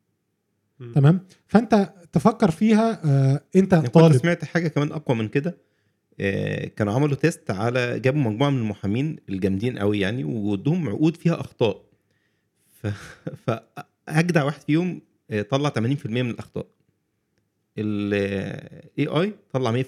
تمام؟ 0.95 1.19
فأنت 1.47 1.93
تفكر 2.11 2.51
فيها 2.51 3.01
آه، 3.05 3.41
أنت 3.55 3.75
كنت 3.75 3.93
طالب. 3.93 4.17
سمعت 4.17 4.45
حاجة 4.45 4.67
كمان 4.67 4.91
أقوى 4.91 5.17
من 5.17 5.27
كده 5.27 5.57
آه، 6.19 6.65
كانوا 6.65 6.93
عملوا 6.93 7.15
test 7.15 7.51
على 7.51 7.99
جابوا 7.99 8.21
مجموعة 8.21 8.49
من 8.49 8.57
المحامين 8.57 9.15
الجامدين 9.29 9.79
قوي 9.79 9.99
يعني 9.99 10.23
وادوهم 10.23 10.89
عقود 10.89 11.17
فيها 11.17 11.39
أخطاء. 11.39 11.81
ف... 12.81 12.87
فأجدع 14.07 14.43
واحد 14.43 14.61
فيهم 14.61 15.01
آه، 15.31 15.41
طلع 15.41 15.69
80% 15.69 15.79
من 16.05 16.29
الأخطاء. 16.29 16.67
ال 17.77 19.07
AI 19.07 19.33
طلع 19.51 19.83
100% 19.83 19.85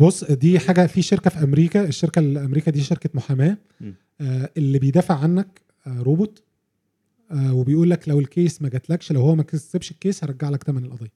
بص 0.00 0.24
دي 0.24 0.58
حاجة 0.58 0.86
في 0.86 1.02
شركة 1.02 1.30
في 1.30 1.44
أمريكا 1.44 1.84
الشركة 1.84 2.18
الأمريكا 2.18 2.70
دي 2.70 2.80
شركة 2.80 3.10
محاماة. 3.14 3.56
آه 4.20 4.50
اللي 4.56 4.78
بيدافع 4.78 5.18
عنك 5.18 5.60
آه 5.86 6.02
روبوت. 6.02 6.38
آه 6.38 6.42
وبيقول 7.32 7.90
لك 7.90 8.08
لو 8.08 8.20
ال 8.20 8.28
case 8.28 8.62
ما 8.62 8.68
جاتلكش 8.68 9.12
لو 9.12 9.20
هو 9.20 9.34
ما 9.34 9.42
كسبش 9.42 9.90
ال 9.90 9.97
case 9.97 10.24
هرجع 10.24 10.50
لك 10.50 10.64
ثمن 10.64 10.84
القضية 10.84 11.12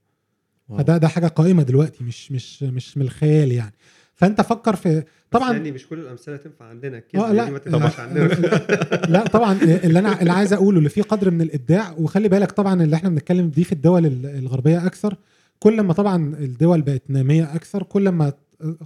واو. 0.68 0.78
فده 0.78 0.96
ده 0.96 1.08
حاجة 1.08 1.26
قائمة 1.26 1.62
دلوقتي 1.62 2.04
مش 2.04 2.32
مش 2.32 2.62
مش 2.62 2.96
من 2.98 3.02
الخيال 3.04 3.52
يعني 3.52 3.74
فأنت 4.14 4.40
فكر 4.40 4.76
في 4.76 5.02
طبعا 5.30 5.52
يعني 5.52 5.72
مش 5.72 5.86
كل 5.86 5.98
الأمثلة 5.98 6.36
تنفع 6.36 6.64
عندنا 6.64 6.98
ال 6.98 7.02
case 7.02 7.20
آه، 7.20 7.30
دي 7.30 7.36
لا. 7.36 7.50
ما 7.50 7.58
تنفعش 7.58 8.00
عندنا 8.00 8.26
لا 9.14 9.24
طبعا 9.26 9.52
اللي 9.62 9.98
أنا 9.98 10.20
اللي 10.20 10.32
عايز 10.32 10.52
أقوله 10.52 10.78
اللي 10.78 10.88
فيه 10.88 11.02
قدر 11.02 11.30
من 11.30 11.40
الإبداع 11.42 11.94
وخلي 11.98 12.28
بالك 12.28 12.52
طبعا 12.52 12.82
اللي 12.82 12.96
إحنا 12.96 13.08
بنتكلم 13.08 13.48
دي 13.48 13.64
في 13.64 13.72
الدول 13.72 14.06
ال- 14.06 14.26
الغربية 14.26 14.86
أكثر 14.86 15.16
كل 15.58 15.80
ما 15.80 15.92
طبعا 15.92 16.34
الدول 16.38 16.82
بقت 16.82 17.02
نامية 17.08 17.54
أكثر 17.54 17.82
كل 17.82 18.08
ما 18.08 18.32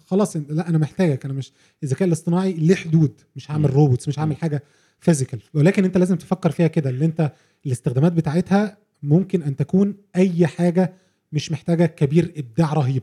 خلاص 0.06 0.36
لا 0.36 0.68
أنا 0.68 0.78
محتاجك 0.78 1.24
أنا 1.24 1.34
مش 1.34 1.52
الذكاء 1.82 2.08
الاصطناعي 2.08 2.52
ليه 2.52 2.74
حدود 2.74 3.12
مش 3.36 3.50
هعمل. 3.50 3.70
robots 3.74 4.08
مش 4.08 4.18
هعمل. 4.18 4.36
حاجة 4.36 4.62
physical 5.00 5.40
ولكن 5.54 5.84
انت 5.84 5.98
لازم 5.98 6.16
تفكر 6.16 6.50
فيها 6.50 6.66
كده 6.66 6.90
اللي 6.90 7.04
انت 7.04 7.32
الاستخدامات 7.66 8.12
بتاعتها 8.12 8.76
ممكن 9.02 9.42
أن 9.42 9.56
تكون 9.56 9.94
أي 10.16 10.46
حاجة 10.46 10.92
مش 11.32 11.52
محتاجة 11.52 11.86
كبير 11.86 12.32
إبداع 12.36 12.72
رهيب. 12.72 13.02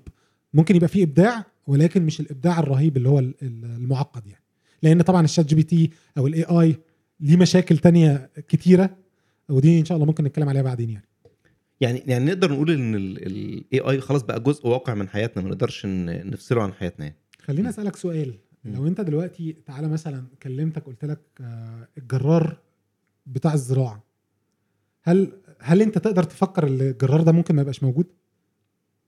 ممكن 0.53 0.75
يبقى 0.75 0.87
فيه 0.87 1.03
إبداع 1.03 1.45
ولكن 1.67 2.05
مش 2.05 2.19
الإبداع 2.19 2.59
الرهيب 2.59 2.97
اللي 2.97 3.09
هو 3.09 3.19
ال- 3.19 3.33
ال- 3.41 3.65
المعقد 3.65 4.27
يعني. 4.27 4.43
لأن 4.83 5.01
طبعا 5.01 5.25
ال 5.25 5.45
ChatGPT 5.45 5.89
أو 6.17 6.27
ال 6.27 6.43
AI 6.43 6.75
ليه 7.19 7.37
مشاكل 7.37 7.77
تانية 7.77 8.29
كتيرة 8.47 8.89
ودي 9.49 9.79
إن 9.79 9.85
شاء 9.85 9.95
الله 9.95 10.05
ممكن 10.07 10.23
نتكلم 10.23 10.49
عليها 10.49 10.61
بعدين 10.61 10.89
يعني. 10.89 11.05
يعني 11.81 12.03
يعني 12.07 12.25
نقدر 12.25 12.51
نقول 12.51 12.71
إن 12.71 12.95
ال 12.95 13.63
AI 13.73 14.01
خلاص 14.01 14.21
بقى 14.23 14.39
جزء 14.39 14.67
واقع 14.67 14.93
من 14.93 15.07
حياتنا 15.09 15.43
ما 15.43 15.49
نقدرش 15.49 15.85
نفصله 15.85 16.63
عن 16.63 16.73
حياتنا 16.73 17.05
يعني. 17.05 17.17
خليني 17.41 17.69
أسألك 17.69 17.95
سؤال. 17.95 18.33
مم. 18.65 18.75
لو 18.75 18.87
انت 18.87 19.01
دلوقتي 19.01 19.55
تعالى 19.65 19.87
مثلا 19.87 20.23
كلمتك 20.43 20.83
قلت 20.83 21.05
لك 21.05 21.19
آه، 21.41 21.87
الجرار 21.97 22.57
بتاع 23.25 23.53
الزراعة. 23.53 24.03
هل 25.03 25.31
هل 25.59 25.81
انت 25.81 25.97
تقدر 25.97 26.23
تفكر 26.23 26.67
ان 26.67 26.81
الجرار 26.81 27.21
ده 27.21 27.31
ممكن 27.31 27.55
ما 27.55 27.61
يبقاش 27.61 27.83
موجود؟ 27.83 28.05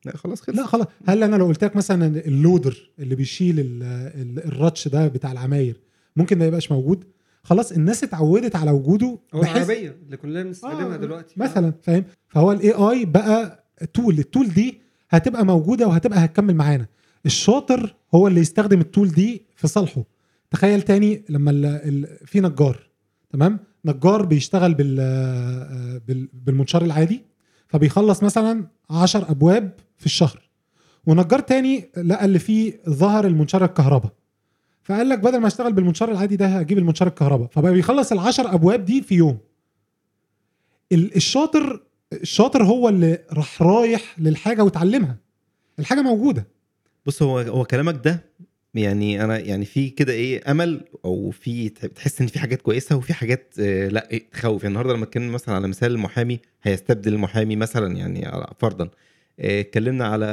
لا 0.05 0.17
خلاص 0.17 0.41
خلص 0.41 0.57
لا 0.57 0.65
خلاص. 0.65 0.87
هل 1.07 1.23
أنا 1.23 1.35
لو 1.35 1.45
قلت 1.45 1.63
لك 1.63 1.75
مثلا 1.75 2.05
اللودر 2.19 2.91
اللي 2.99 3.15
بيشيل 3.15 3.59
ال- 3.59 3.83
ال- 4.21 4.45
الراتش 4.45 4.87
ده 4.87 5.07
بتاع 5.07 5.31
العماير 5.31 5.79
ممكن 6.15 6.37
ما 6.39 6.45
يبقاش 6.45 6.71
موجود؟ 6.71 7.03
خلاص 7.43 7.71
الناس 7.71 8.03
اتعودت 8.03 8.55
على 8.55 8.71
وجوده 8.71 9.19
هو 9.33 9.41
العربية 9.43 9.95
اللي 10.05 10.17
كلنا 10.17 10.43
بنستخدمها 10.43 10.93
آه، 10.93 10.97
دلوقتي. 10.97 11.33
مثلا 11.37 11.73
فاهم؟ 11.83 12.03
فهو 12.27 12.51
ال 12.51 12.71
AI 12.71 13.05
بقى 13.05 13.63
تول 13.93 14.19
التول 14.19 14.47
دي 14.49 14.81
هتبقى 15.09 15.45
موجودة 15.45 15.87
وهتبقى 15.87 16.25
هتكمل 16.25 16.55
معانا. 16.55 16.87
الشاطر 17.25 17.95
هو 18.15 18.27
اللي 18.27 18.41
يستخدم 18.41 18.79
ال 18.81 18.87
tool 18.87 19.09
دي 19.09 19.45
في 19.55 19.67
صالحه. 19.67 20.03
تخيل 20.51 20.81
تاني 20.81 21.23
لما 21.29 21.51
ال 21.51 21.65
ال 21.65 22.27
في 22.27 22.39
نجار 22.41 22.89
تمام؟ 23.29 23.59
نجار 23.85 24.25
بيشتغل 24.25 24.73
بال 24.73 24.97
آه، 24.99 26.01
بال- 26.07 26.29
بالمنشار 26.33 26.81
العادي 26.81 27.21
فبيخلص 27.67 28.23
مثلا 28.23 28.67
10 28.89 29.31
أبواب 29.31 29.73
في 29.97 30.05
الشهر. 30.05 30.49
ونجار 31.07 31.39
تاني 31.39 31.89
لقى 31.97 32.25
اللي 32.25 32.39
فيه 32.39 32.79
ظهر 32.89 33.27
المنشار 33.27 33.65
الكهرباء. 33.65 34.11
فقال 34.83 35.09
لك 35.09 35.19
بدل 35.19 35.37
ما 35.37 35.47
أشتغل 35.47 35.73
بالمنشار 35.73 36.11
العادي 36.11 36.35
ده 36.35 36.45
هجيب 36.47 36.77
المنشار 36.77 37.07
الكهرباء. 37.07 37.47
فبقى 37.51 37.73
بيخلص 37.73 38.11
العشر 38.11 38.53
أبواب 38.53 38.85
دي 38.85 39.01
في 39.01 39.15
يوم. 39.15 39.37
ال- 40.91 41.15
الشاطر 41.15 41.83
الشاطر 42.13 42.63
هو 42.63 42.89
اللي 42.89 43.19
راح 43.33 43.61
رايح 43.61 44.19
للحاجة 44.19 44.63
وتعلمها. 44.63 45.17
الحاجة 45.79 46.01
موجودة. 46.01 46.47
بص 47.05 47.21
هو 47.23 47.39
هو 47.39 47.65
كلامك 47.65 48.01
ده 48.05 48.29
يعني 48.73 49.23
أنا 49.23 49.39
يعني 49.39 49.65
في 49.65 49.89
كده 49.89 50.13
إيه 50.13 50.51
أمل 50.51 50.81
أو 51.05 51.31
في 51.31 51.69
تحس 51.69 52.21
إن 52.21 52.27
في 52.27 52.39
حاجات 52.39 52.61
كويسة 52.61 52.95
وفي 52.95 53.13
حاجات 53.13 53.53
آه، 53.59 53.87
لأ 53.87 54.11
إيه 54.11 54.29
تخوف. 54.31 54.63
يعني 54.63 54.67
النهارده 54.71 54.93
لما 54.93 55.03
اتكلم 55.03 55.31
مثلا 55.31 55.55
على 55.55 55.67
مثال 55.67 55.91
المحامي 55.91 56.39
هيستبدل 56.63 57.13
المحامي 57.13 57.55
مثلا 57.55 57.95
يعني 57.97 58.25
على- 58.25 58.53
فرضا. 58.59 58.89
آه، 59.39 59.59
اتكلمنا 59.59 60.07
على 60.07 60.25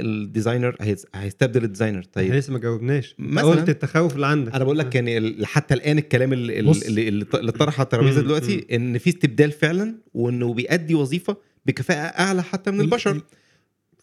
ال 0.00 0.08
designer 0.08 0.76
هيستبدل 1.14 1.64
ال 1.64 1.68
designer 1.68 2.02
طيب. 2.02 2.32
لسه 2.34 2.52
ما 2.52 2.58
جاوبناش. 2.58 3.14
قلت 3.42 3.68
التخوف 3.68 4.14
اللي 4.14 4.26
عندك. 4.26 4.54
أنا 4.54 4.64
بقول 4.64 4.78
لك 4.78 4.94
يعني 4.94 5.46
حتى 5.46 5.74
الآن 5.74 5.98
الكلام 5.98 6.32
اللي. 6.32 6.60
اللي, 6.60 6.72
اللي 7.08 7.26
اللي 7.34 7.52
طرح 7.52 7.74
على 7.80 7.84
الترابيزه 7.84 8.20
دلوقتي 8.20 8.66
إن 8.72 8.98
في 8.98 9.10
استبدال 9.10 9.52
فعلا 9.52 9.94
وإنه 10.14 10.54
بيأدي 10.54 10.94
وظيفة 10.94 11.36
بكفاءة 11.66 12.20
أعلى 12.22 12.42
حتى 12.42 12.70
من 12.70 12.80
ال- 12.80 12.84
البشر. 12.84 13.20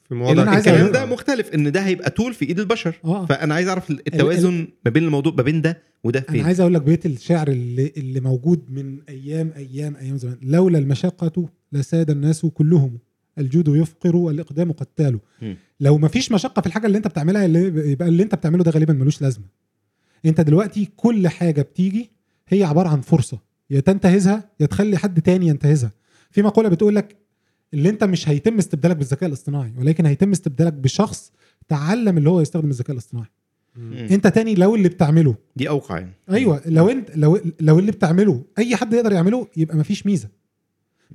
في 0.06 0.12
اللي 0.12 0.24
مواضيع 0.24 0.44
أنا 0.44 0.52
عايز 0.52 0.68
الكلام 0.68 0.92
ده 0.92 1.06
مختلف 1.06 1.50
إن 1.50 1.72
ده 1.72 1.82
هيبقى 1.82 2.10
tool 2.10 2.34
في 2.34 2.46
إيد 2.46 2.60
البشر. 2.60 2.96
آه. 3.06 3.26
فأنا 3.26 3.54
عايز 3.56 3.68
أعرف 3.68 3.92
التوازن 3.92 4.68
ما 4.86 4.92
بين 4.92 5.04
الموضوع 5.04 5.34
ما 5.38 5.44
بين 5.44 5.62
ده 5.62 5.82
وده 6.04 6.20
أنا 6.20 6.28
فين؟ 6.32 6.46
عايز 6.46 6.60
أقول 6.62 6.74
لك 6.74 6.82
بيت 6.82 7.06
الشعر 7.06 7.48
اللي, 7.48 7.94
اللي 7.98 8.20
موجود 8.20 8.66
من 8.70 9.00
أيام 9.10 9.52
أيام 9.56 9.96
أيام 9.96 10.18
زمان. 10.18 10.38
لولا 10.42 10.78
المشقة 10.80 11.50
لساد 11.74 12.10
الناس 12.10 12.46
كلهم. 12.46 12.98
الجود 13.40 13.68
يفقر 13.68 14.16
والإقدام 14.16 14.72
قتال 14.72 15.20
مم. 15.42 15.58
لو 15.80 15.98
ما 15.98 16.08
فيش 16.08 16.32
مشقة 16.32 16.60
في 16.62 16.68
الحاجة 16.68 16.88
اللي 16.88 16.98
أنت 16.98 17.08
بتعملها 17.08 17.46
اللي 17.46 17.92
يبقى 17.92 18.08
اللي 18.08 18.24
أنت 18.24 18.36
بتعمله 18.36 18.64
ده 18.64 18.72
غالبا 18.72 18.94
ملوش 18.94 19.22
لازمة. 19.22 19.46
أنت 20.26 20.42
دلوقتي 20.42 20.90
كل 20.96 21.28
حاجة 21.28 21.62
بتيجي 21.62 22.12
هي 22.48 22.64
عبارة 22.64 22.90
عن 22.90 23.02
فرصة. 23.02 23.40
يا 23.70 23.80
تنتهزها 23.80 24.50
يا 24.60 24.66
تخلي 24.66 24.98
حد 24.98 25.22
تاني 25.22 25.48
ينتهزها. 25.48 25.92
في 26.32 26.42
مقولة 26.42 26.70
بتقول 26.70 26.96
لك 26.96 27.16
اللي 27.76 27.90
انت 27.90 28.04
مش 28.04 28.30
هيتم 28.30 28.58
استبدالك 28.58 28.96
بالذكاء 28.96 29.30
الاصطناعي 29.30 29.74
ولكن 29.78 30.06
هيتم 30.06 30.32
استبدالك 30.32 30.74
بشخص 30.74 31.32
تعلم 31.68 32.18
اللي 32.18 32.30
هو 32.30 32.42
يستخدم 32.42 32.70
الذكاء 32.70 32.92
الاصطناعي. 32.94 33.28
مم. 33.76 33.94
انت 34.12 34.28
تاني 34.28 34.56
لو 34.56 34.76
اللي 34.76 34.90
بتعمله. 34.90 35.36
دي 35.56 35.70
أوقع 35.70 35.98
يعني. 36.00 36.14
أيوه 36.32 36.62
لو 36.66 36.90
انت 36.90 37.18
لو 37.18 37.40
لو 37.60 37.80
اللي 37.80 37.92
بتعمله 37.92 38.44
أي 38.58 38.76
حد 38.76 38.94
يقدر 38.94 39.12
يعمله 39.12 39.48
يبقى 39.58 39.78
مفيش 39.78 40.06
ميزة. 40.06 40.28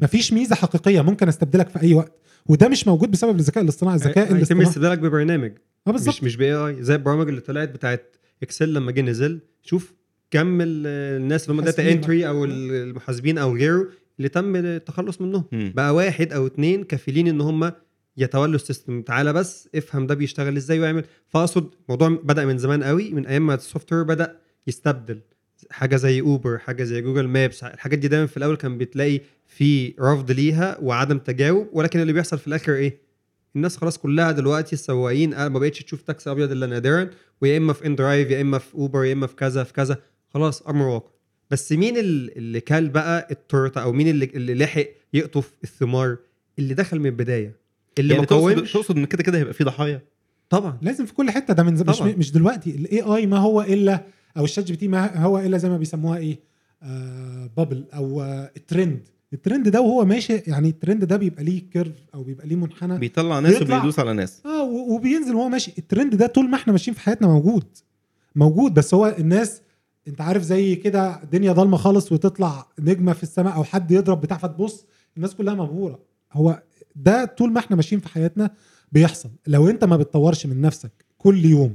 مفيش 0.03 0.33
ميزة 0.33 0.55
حقيقية 0.57 1.01
ممكن 1.01 1.29
أستبدلك 1.29 1.69
في 1.69 1.83
أي 1.83 1.95
وقت. 1.95 2.13
وده 2.47 2.69
مش 2.69 2.87
موجود 2.89 3.11
بسبب 3.11 3.39
الذكاء 3.39 3.65
الاصطناعي 3.65 3.97
الذكاء 3.97 4.25
هيتم 4.25 4.37
الاصطناعي. 4.37 4.67
استبدالك 4.69 4.99
ببرنامج. 4.99 5.53
آه 5.87 5.91
بالظبط. 5.91 6.15
مش 6.15 6.23
مش 6.25 6.37
ب 6.37 6.55
AI 6.55 6.83
زي 6.83 6.95
البرامج 6.95 7.29
اللي 7.29 7.41
طلعت 7.41 7.69
بتاعت 7.69 8.17
Excel 8.43 8.75
لما 8.75 8.93
جه 8.93 9.01
نزل. 9.01 9.41
شوف 9.63 9.93
كم 10.31 10.61
ال- 10.61 10.87
الناس 11.23 11.51
اللي 11.51 11.61
هم 11.61 11.65
data 11.65 11.93
entry 11.93 12.29
أو 12.29 12.45
ال- 12.45 12.71
المحاسبين 12.73 13.39
أو 13.39 13.57
غيره 13.57 13.89
اللي 14.21 14.29
تم 14.29 14.57
التخلص 14.57 15.21
منهم. 15.21 15.45
بقى 15.53 15.95
واحد 15.95 16.33
أو 16.33 16.47
اتنين 16.47 16.85
كفيلين 16.85 17.29
إن 17.29 17.41
هم 17.41 17.73
يتولوا 18.17 18.55
ال 18.55 18.61
system. 18.61 19.03
تعالى 19.03 19.33
بس 19.33 19.69
افهم 19.75 20.07
ده 20.07 20.15
بيشتغل 20.15 20.57
إزاي 20.57 20.81
ويعمل. 20.81 21.05
فأقصد 21.29 21.71
الموضوع 21.85 22.09
بدأ 22.09 22.45
من 22.45 22.59
زمان 22.59 22.83
قوي 22.85 23.11
من 23.11 23.27
أيام 23.27 23.47
ما 23.47 23.55
ال 23.55 23.93
software 23.93 24.03
بدأ 24.03 24.37
يستبدل. 24.67 25.21
حاجة 25.71 25.97
زي 25.97 26.21
Uber 26.21 26.59
حاجة 26.59 26.83
زي 26.85 27.01
Google 27.01 27.29
Maps 27.29 27.65
الحاجات 27.65 27.99
دي 27.99 28.09
دايما 28.09 28.27
في 28.27 28.37
الأول 28.37 28.57
كان 28.57 28.79
بتلاقي 28.79 29.21
في 29.47 29.95
رفض 30.01 30.31
ليها 30.31 30.79
وعدم 30.83 31.19
تجاوب 31.19 31.69
ولكن 31.73 32.01
اللي 32.01 32.13
بيحصل 32.13 32.39
في 32.39 32.47
الآخر 32.47 32.75
إيه؟ 32.75 33.01
الناس 33.57 33.77
خلاص 33.77 33.99
كلها 33.99 34.33
دلوقتي 34.33 34.73
السواقين 34.73 35.35
آه، 35.35 35.49
ما 35.49 35.59
بقتش 35.59 35.83
تشوف 35.83 36.03
تاكسي 36.03 36.31
أبيض 36.31 36.51
إلا 36.53 36.67
نادرا 36.67 37.11
ويا 37.43 37.57
إما 37.57 37.73
في 37.73 37.87
inDrive 37.87 38.31
يا 38.31 38.41
إما 38.41 38.59
في 38.59 38.75
Uber 38.75 39.05
يا 39.05 39.13
إما 39.13 39.27
في 39.27 39.35
كذا 39.35 39.65
في 39.65 39.73
كذا. 39.73 39.97
خلاص 40.35 40.63
أمر 40.63 40.87
واقع. 40.87 41.11
بس 41.51 41.73
مين 41.73 41.97
ال- 41.97 42.37
اللي 42.39 42.61
كل 42.61 42.89
بقى 42.91 43.29
التورته 43.31 43.83
أو 43.83 43.93
مين 43.93 44.09
اللي, 44.09 44.25
اللي 44.35 44.55
لحق 44.55 44.85
يقطف 45.15 45.53
الثمار 45.65 46.17
اللي 46.59 46.75
دخل 46.75 46.99
من 46.99 47.07
البداية؟ 47.07 47.57
اللي 47.99 48.15
يعني 48.15 48.21
ما 48.21 48.27
تقصد 48.27 48.55
قومش 48.55 48.73
تقصد 48.73 48.97
إن 48.97 49.05
كده 49.05 49.23
كده 49.23 49.39
هيبقى 49.39 49.55
في 49.55 49.65
ضحايا؟ 49.65 50.03
طبعا. 50.51 50.79
لازم 50.83 51.07
في 51.07 51.15
كل 51.15 51.31
حتة. 51.31 51.55
ده 51.55 51.63
من 51.63 51.73
مش 51.73 51.81
طبعاً. 51.99 52.13
مش 52.19 52.33
دلوقتي. 52.33 52.71
ال 52.71 53.01
AI 53.03 53.27
ما 53.27 53.39
هو 53.39 53.63
الا 53.63 54.05
أو 54.37 54.45
ال 54.45 54.65
ChatGPT 54.65 54.89
ما 54.89 55.17
هو 55.23 55.39
إلا 55.39 55.59
زي 55.59 55.69
ما 55.69 55.79
بيسموها 55.79 56.19
إيه؟ 56.19 56.39
آه 56.83 57.51
bubble 57.57 57.85
أو 57.95 58.23
آه 58.23 58.51
ال 58.57 58.65
trend 58.65 59.09
ال 59.33 59.39
trend 59.39 59.69
ده 59.69 59.81
وهو 59.81 60.05
ماشي 60.05 60.33
يعني 60.47 60.69
الترند 60.69 61.05
ده 61.05 61.17
بيبقى 61.17 61.45
ليه 61.45 61.63
curve 61.73 61.93
أو 62.15 62.23
بيبقى 62.23 62.47
ليه 62.47 62.57
منحنى. 62.57 62.99
بيطلع 62.99 63.39
ناس 63.41 63.59
بيطلع- 63.59 63.77
وبيدوس 63.77 63.99
على 63.99 64.13
ناس. 64.13 64.43
آه 64.47 64.63
وبينزل 64.65 65.35
وهو 65.35 65.49
ماشي. 65.49 65.73
الترند 65.79 66.15
ده 66.15 66.27
طول 66.27 66.49
ما 66.51 66.57
إحنا 66.57 66.73
ماشيين 66.73 66.95
في 66.95 67.01
حياتنا 67.01 67.29
موجود. 67.29 67.65
موجود. 68.37 68.75
بس 68.75 68.95
هو 68.95 69.15
الناس 69.19 69.63
انت 70.11 70.21
عارف 70.21 70.43
زي 70.43 70.77
كده 70.77 71.21
دنيا 71.33 71.53
ضلمة 71.53 71.77
خالص 71.77 72.13
وتطلع 72.13 72.67
نجمة 72.79 73.13
في 73.13 73.23
السماء 73.23 73.55
أو 73.55 73.65
حد 73.65 73.91
يضرب 73.91 74.21
بتاع 74.21 74.37
فتبص 74.37 74.87
الناس 75.17 75.35
كلها 75.35 75.55
مبهورة. 75.55 75.99
هو 76.33 76.63
ده 76.97 77.25
طول 77.25 77.53
ما 77.53 77.59
إحنا 77.59 77.77
ماشيين 77.77 78.01
في 78.01 78.09
حياتنا 78.09 78.51
بيحصل. 78.93 79.31
لو 79.47 79.69
انت 79.71 79.85
ما 79.85 79.97
بتطورش 79.97 80.47
من 80.47 80.61
نفسك 80.61 80.91
كل 81.19 81.45
يوم 81.45 81.75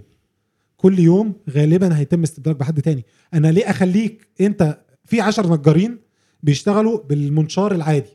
كل 0.78 1.00
يوم 1.00 1.34
غالبا 1.50 1.98
هيتم 1.98 2.24
استبدالك 2.24 2.56
بحد 2.56 2.82
تاني. 2.82 3.06
أنا 3.34 3.52
ليه 3.52 3.70
أخليك 3.70 4.28
أنت 4.42 4.78
في 5.06 5.22
عشر 5.22 5.54
نجارين 5.54 6.00
بيشتغلوا 6.44 7.04
بالمنشار 7.04 7.76
العادي 7.76 8.10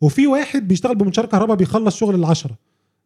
وفي 0.00 0.26
واحد 0.26 0.68
بيشتغل 0.68 0.94
بمنشار 0.94 1.26
كهرباء 1.26 1.56
بيخلص 1.56 1.96
شغل 1.96 2.14
العشرة؟ 2.14 2.58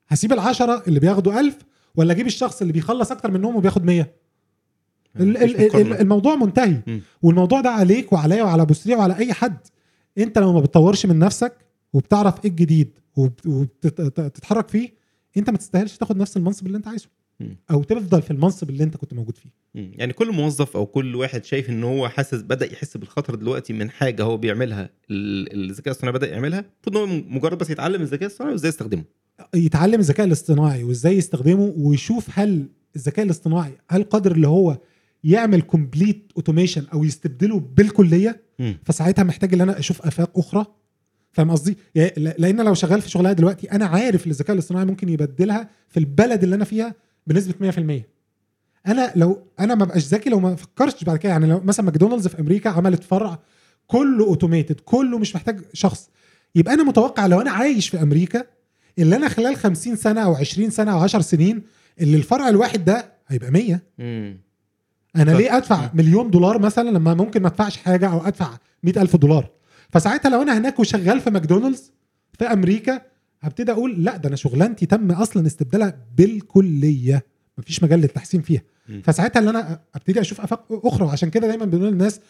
هسيب 0.09 0.33
العشرة 0.33 0.83
اللي 0.89 1.01
بياخدوا 1.01 1.41
ألف 1.41 1.59
ولا 1.95 2.13
أجيب 2.13 2.27
الشخص 2.27 2.61
اللي 2.61 2.73
بيخلص 2.73 3.11
أكتر 3.13 3.31
منهم 3.31 3.57
وبياخد 3.57 3.85
100 3.85 4.01
ال- 4.01 4.07
مفيش 4.07 4.11
ال- 4.11 4.15
ال- 4.15 4.19
مقارنة. 4.19 5.00
الموضوع 5.17 6.35
منتهي 6.37 6.83
مم. 6.87 7.01
والموضوع 7.23 7.61
ده 7.61 7.71
عليك 7.71 8.13
وعليا 8.13 8.43
وعلى 8.43 8.63
أبو 8.63 8.75
سريع 8.75 8.99
وعلى 8.99 9.17
أي 9.17 9.33
حد 9.33 9.59
أنت 10.19 10.39
لو 10.39 10.53
ما 10.53 10.61
بتطورش 10.61 11.07
من 11.07 11.19
نفسك 11.19 11.53
وبتعرف 11.93 12.45
إيه 12.45 12.51
الجديد 12.51 12.99
وبتتحرك 13.47 14.69
فيه 14.69 14.89
أنت 15.37 15.51
ما 15.51 15.57
تستاهلش 15.59 15.97
تاخد 15.97 16.17
نفس 16.17 16.37
المنصب 16.37 16.67
اللي 16.67 16.79
أنت 16.79 16.89
عايزه. 16.89 17.09
أو 17.71 17.83
تفضل 17.83 18.23
في 18.23 18.31
المنصب 18.31 18.71
اللي 18.71 18.85
أنت 18.85 18.97
كنت 18.97 19.15
موجود 19.15 19.37
فيه. 19.37 19.51
يعني 19.75 20.13
كل 20.13 20.33
موظف 20.33 20.77
أو 20.77 20.87
كل 20.87 21.17
واحد 21.17 21.45
شايف 21.45 21.71
إن 21.71 21.85
هو 21.85 22.09
حاسس 22.09 22.43
بدأ 22.43 22.73
يحس 22.73 22.97
بالخطر 22.97 23.35
دلوقتي 23.35 23.73
من 23.73 23.91
حاجة 23.91 24.23
هو 24.23 24.37
بيعملها 24.37 24.91
ال- 25.11 25.65
الذكاء 25.71 25.87
الاصطناعي 25.87 26.13
بدأ 26.15 26.29
يعملها 26.29 26.59
المفروض 26.87 26.97
إن 26.97 27.11
هو 27.23 27.25
مجرد 27.37 27.59
بس 27.59 27.71
يتعلم 27.71 28.03
الذكاء 28.03 28.27
الاصطناعي 28.29 28.53
وإزاي 28.53 28.69
يستخدمه 28.69 29.05
يتعلم 29.55 30.01
الذكاء 30.01 30.27
الاصطناعي 30.27 30.85
وإزاي 30.85 31.17
يستخدمه 31.17 31.75
ويشوف 31.77 32.27
هل 32.39 32.67
الذكاء 32.97 33.25
الاصطناعي 33.25 33.73
هل 33.91 34.03
قادر 34.03 34.33
اللي 34.33 34.49
هو 34.49 34.79
يعمل 35.25 35.61
complete 35.63 36.33
automation 36.37 36.85
أو 36.93 37.05
يستبدله 37.05 37.61
بالكلية. 37.61 38.43
فساعتها 38.85 39.23
محتاج 39.23 39.55
إن 39.55 39.61
أنا 39.61 39.79
أشوف 39.79 40.03
آفاق 40.03 40.39
أخرى 40.39 40.67
فاهم 41.33 41.51
قصدي؟ 41.51 41.77
يعني 41.95 42.13
لأن 42.39 42.61
لو 42.61 42.75
شغال 42.75 43.03
في 43.03 43.11
شغلها 43.11 43.33
دلوقتي 43.33 43.73
أنا 43.73 43.87
عارف 43.87 44.27
إن 44.27 44.31
الذكاء 44.31 44.55
الاصطناعي 44.55 44.85
ممكن 44.85 45.09
يبدلها 45.09 45.69
في 45.89 45.97
البلد 46.01 46.43
اللي 46.43 46.55
أنا 46.57 46.65
فيها 46.65 46.95
بنسبة 47.27 47.71
100% 47.71 48.03
أنا 48.87 49.13
لو 49.17 49.43
أنا 49.61 49.75
ما 49.75 49.85
بقاش 49.85 50.07
ذكي 50.07 50.31
لو 50.31 50.41
ما 50.41 50.55
فكرتش 50.57 51.05
بعد 51.05 51.17
كده 51.19 51.33
يعني 51.33 51.47
لو 51.47 51.61
مثلا 51.61 51.87
ماكدونالدز 51.87 52.27
في 52.29 52.41
أمريكا 52.41 52.71
عملت 52.71 53.05
فرع 53.05 53.39
كله 53.87 54.25
automated 54.27 54.81
كله 54.81 55.19
مش 55.19 55.35
محتاج 55.37 55.61
شخص 55.73 56.11
يبقى 56.55 56.75
أنا 56.75 56.83
متوقع 56.83 57.27
لو 57.27 57.41
أنا 57.41 57.51
عايش 57.51 57.89
في 57.89 58.03
أمريكا 58.03 58.45
اللي 58.99 59.17
أنا 59.17 59.29
خلال 59.29 59.57
50 59.57 59.97
سنة 59.97 60.21
أو 60.21 60.35
20 60.35 60.71
سنة 60.71 60.93
أو 60.93 60.99
10 60.99 61.21
سنين 61.21 61.63
اللي 62.01 62.17
الفرع 62.17 62.49
الواحد 62.49 62.85
ده 62.85 63.13
هيبقى 63.29 63.51
100 63.51 63.81
مم. 63.99 64.41
أنا. 65.17 65.31
ليه 65.31 65.57
أدفع 65.57 65.91
مليون 65.95 66.31
دولار 66.31 66.59
مثلا 66.59 66.91
لما 66.91 67.15
ممكن 67.15 67.43
ما 67.43 67.49
أدفعش 67.49 67.77
حاجة 67.77 68.09
أو 68.13 68.27
أدفع 68.27 68.59
مئة 68.83 69.03
ألف 69.03 69.17
دولار؟ 69.17 69.51
فساعتها 69.91 70.29
لو 70.29 70.43
أنا 70.43 70.59
هناك 70.59 70.79
وشغال 70.79 71.21
في 71.21 71.31
ماكدونالدز 71.31 71.93
في 72.39 72.45
أمريكا 72.45 73.01
هبتدي 73.41 73.73
أقول 73.73 74.05
لا 74.05 74.17
ده 74.17 74.29
أنا 74.29 74.37
شغلانتي 74.37 74.87
تم 74.87 75.13
أصلا 75.13 75.47
استبدالها 75.47 75.97
بالكلية 76.17 77.25
مفيش 77.59 77.83
مجال 77.83 78.01
للتحسين 78.01 78.43
فيها. 78.43 78.63
فساعتها 79.05 79.41
اللي 79.41 79.51
أنا 79.51 79.81
أبتدي 79.95 80.21
أشوف 80.21 80.41
افاق 80.41 80.87
أخرى 80.87 81.05
وعشان 81.05 81.31
كده 81.31 81.47
دايما 81.47 81.65
بنقول 81.65 81.89
للناس 81.89 82.21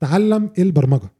تعلم 0.00 0.50
البرمجة. 0.58 1.12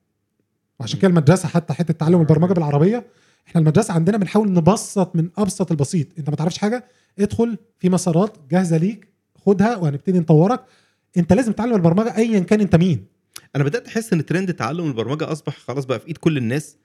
وعشان 0.80 0.98
كده 0.98 1.08
المدرسة 1.10 1.48
حتى 1.48 1.74
حتة 1.74 1.94
تعلم 1.94 2.20
البرمجة 2.20 2.52
بالعربية. 2.52 3.06
إحنا 3.48 3.60
المدرسة 3.60 3.94
عندنا 3.94 4.16
بنحاول 4.16 4.52
نبسط 4.52 5.16
من 5.16 5.28
أبسط 5.38 5.70
البسيط. 5.70 6.06
أنت 6.18 6.30
ما 6.30 6.36
تعرفش 6.36 6.58
حاجة؟ 6.58 6.84
ادخل 7.18 7.58
في 7.78 7.88
مسارات 7.88 8.36
جاهزة 8.50 8.76
ليك 8.76 9.08
خدها 9.46 9.76
وهنبتدي 9.76 10.18
نطورك. 10.18 10.64
انت 11.16 11.32
لازم 11.32 11.52
تتعلم 11.52 11.74
البرمجة 11.74 12.16
ايا 12.16 12.40
كان 12.40 12.60
انت 12.60 12.76
مين. 12.76 13.04
أنا 13.56 13.64
بدأت 13.64 13.86
أحس 13.86 14.12
إن 14.12 14.26
ترند 14.26 14.54
تعلم 14.54 14.86
البرمجة 14.86 15.32
أصبح 15.32 15.56
خلاص 15.58 15.84
بقى 15.84 16.00
في 16.00 16.08
إيد 16.08 16.16
كل 16.16 16.36
الناس 16.36 16.76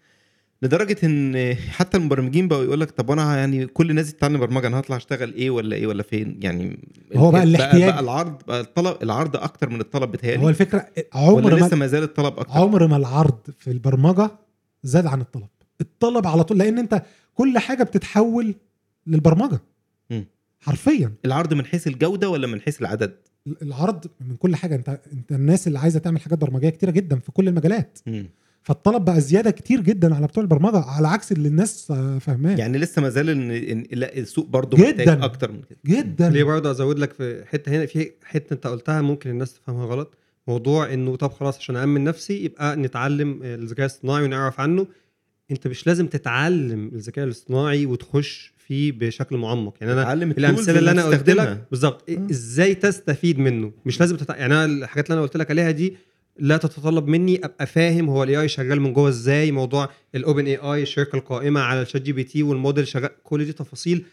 لدرجة 0.61 0.97
إن 1.03 1.55
حتى 1.55 1.97
المبرمجين 1.97 2.47
بقوا 2.47 2.63
يقول 2.63 2.79
لك 2.79 2.91
طب 2.91 3.11
أنا 3.11 3.37
يعني 3.37 3.65
كل 3.67 3.89
الناس 3.89 4.13
تتعلم 4.13 4.39
برمجة 4.39 4.67
أنا 4.67 4.79
هطلع 4.79 4.95
أشتغل 4.97 5.33
إيه 5.33 5.49
ولا 5.49 5.75
إيه 5.75 5.87
ولا 5.87 6.03
فين؟ 6.03 6.39
يعني 6.41 6.79
هو 7.15 7.31
بقى 7.31 7.43
الاحتياج. 7.43 7.91
بقى 7.91 7.99
العرض 7.99 8.41
بقى 8.47 8.61
الطلب 8.61 8.97
العرض 9.03 9.35
أكتر 9.35 9.69
من 9.69 9.81
الطلب 9.81 10.03
هو 10.03 10.11
بتهيألي 10.11 10.49
الفكرة 10.49 10.87
عمر 11.13 11.55
ما 11.59 11.65
لسه 11.65 11.77
ما 11.77 11.87
زال 11.87 12.03
الطلب 12.03 12.39
أكتر؟ 12.39 12.53
عمر 12.59 12.87
ما 12.87 12.97
العرض 12.97 13.39
في 13.59 13.71
البرمجة 13.71 14.31
زاد 14.83 15.05
عن 15.05 15.21
الطلب. 15.21 15.47
الطلب 15.81 16.27
على 16.27 16.43
طول 16.43 16.57
لأن 16.57 16.79
أنت 16.79 17.03
كل 17.33 17.57
حاجة 17.57 17.83
بتتحول 17.83 18.55
للبرمجة. 19.07 19.59
مم. 20.09 20.25
حرفيا. 20.59 21.11
العرض 21.25 21.53
من 21.53 21.65
حيث 21.65 21.87
الجودة 21.87 22.29
ولا 22.29 22.47
من 22.47 22.61
حيث 22.61 22.81
العدد؟ 22.81 23.15
العرض 23.61 24.05
من 24.29 24.35
كل 24.35 24.55
حاجة. 24.55 24.75
انت 24.75 24.99
انت 25.13 25.31
الناس 25.31 25.67
اللي 25.67 25.79
عايزة 25.79 25.99
تعمل 25.99 26.19
حاجات 26.21 26.37
برمجية 26.39 26.69
كتيرة 26.69 26.91
جدا 26.91 27.19
في 27.19 27.31
كل 27.31 27.47
المجالات. 27.47 27.99
مم. 28.07 28.25
فالطلب 28.63 29.05
بقى 29.05 29.21
زيادة 29.21 29.51
كتير 29.51 29.81
جدا 29.81 30.15
على 30.15 30.27
بتوع 30.27 30.43
البرمجة 30.43 30.77
على 30.77 31.07
عكس 31.07 31.31
اللي 31.31 31.47
الناس 31.47 31.85
فاهماه. 32.21 32.55
يعني 32.55 32.77
لسه 32.77 33.01
ما 33.01 33.09
زال 33.09 33.29
إن 33.29 33.83
إن- 33.85 33.87
لا 33.91 34.17
السوق 34.17 34.45
برضه 34.47 34.77
جداً. 34.77 34.87
محتاج 35.05 35.23
أكتر 35.23 35.51
من 35.51 35.61
كده. 35.69 35.79
جدا. 35.85 36.29
ليه 36.29 36.43
برضه 36.43 36.71
أزود 36.71 36.99
لك 36.99 37.13
في 37.13 37.43
حتة 37.45 37.71
هنا 37.71 37.85
في 37.85 38.11
حتة 38.23 38.53
أنت 38.53 38.67
قلتها 38.67 39.01
ممكن 39.01 39.29
الناس 39.29 39.53
تفهمها 39.53 39.85
غلط. 39.85 40.13
موضوع 40.47 40.93
إنه 40.93 41.15
طب 41.15 41.31
خلاص 41.31 41.57
عشان 41.57 41.75
امن 41.75 42.03
نفسي 42.03 42.43
يبقى 42.45 42.75
نتعلم 42.75 43.43
الذكاء 43.43 43.85
الاصطناعي 43.85 44.23
ونعرف 44.23 44.59
عنه. 44.59 44.87
أنت 45.51 45.67
مش 45.67 45.87
لازم 45.87 46.07
تتعلم 46.07 46.87
الذكاء 46.93 47.25
الاصطناعي 47.25 47.85
وتخش 47.85 48.52
فيه 48.67 48.91
بشكل 48.91 49.37
معمق. 49.37 49.73
يعني 49.81 49.93
أنا 49.93 50.13
الأمثلة 50.13 50.79
اللي 50.79 50.91
أنا 50.91 51.03
قلت. 51.05 51.29
لك 51.29 51.67
بالظبط. 51.71 52.09
إزاي 52.09 52.75
تستفيد 52.75 53.39
منه؟ 53.39 53.71
مش 53.85 53.99
لازم 53.99 54.17
تتع... 54.17 54.35
يعني 54.35 54.53
أنا 54.53 54.65
الحاجات 54.65 55.05
اللي 55.05 55.13
أنا 55.13 55.21
قلت 55.21 55.37
لك 55.37 55.51
عليها 55.51 55.71
دي 55.71 55.95
لا 56.39 56.57
تتطلب 56.57 57.07
مني 57.07 57.45
أبقى 57.45 57.65
فاهم 57.65 58.09
هو 58.09 58.23
ال 58.23 58.41
AI 58.41 58.47
شغال 58.47 58.81
من 58.81 58.93
جوه 58.93 59.09
إزاي 59.09 59.51
موضوع 59.51 59.89
ال 60.15 60.45
OpenAI 60.45 60.81
الشركة 60.81 61.15
القائمة 61.15 61.61
على 61.61 61.81
ال 61.81 62.01
ChatGPT 62.01 62.43
والموديل 62.43 62.87
شغال 62.87 63.09
كل 63.23 63.45
دي 63.45 63.53
تفاصيل. 63.53 64.05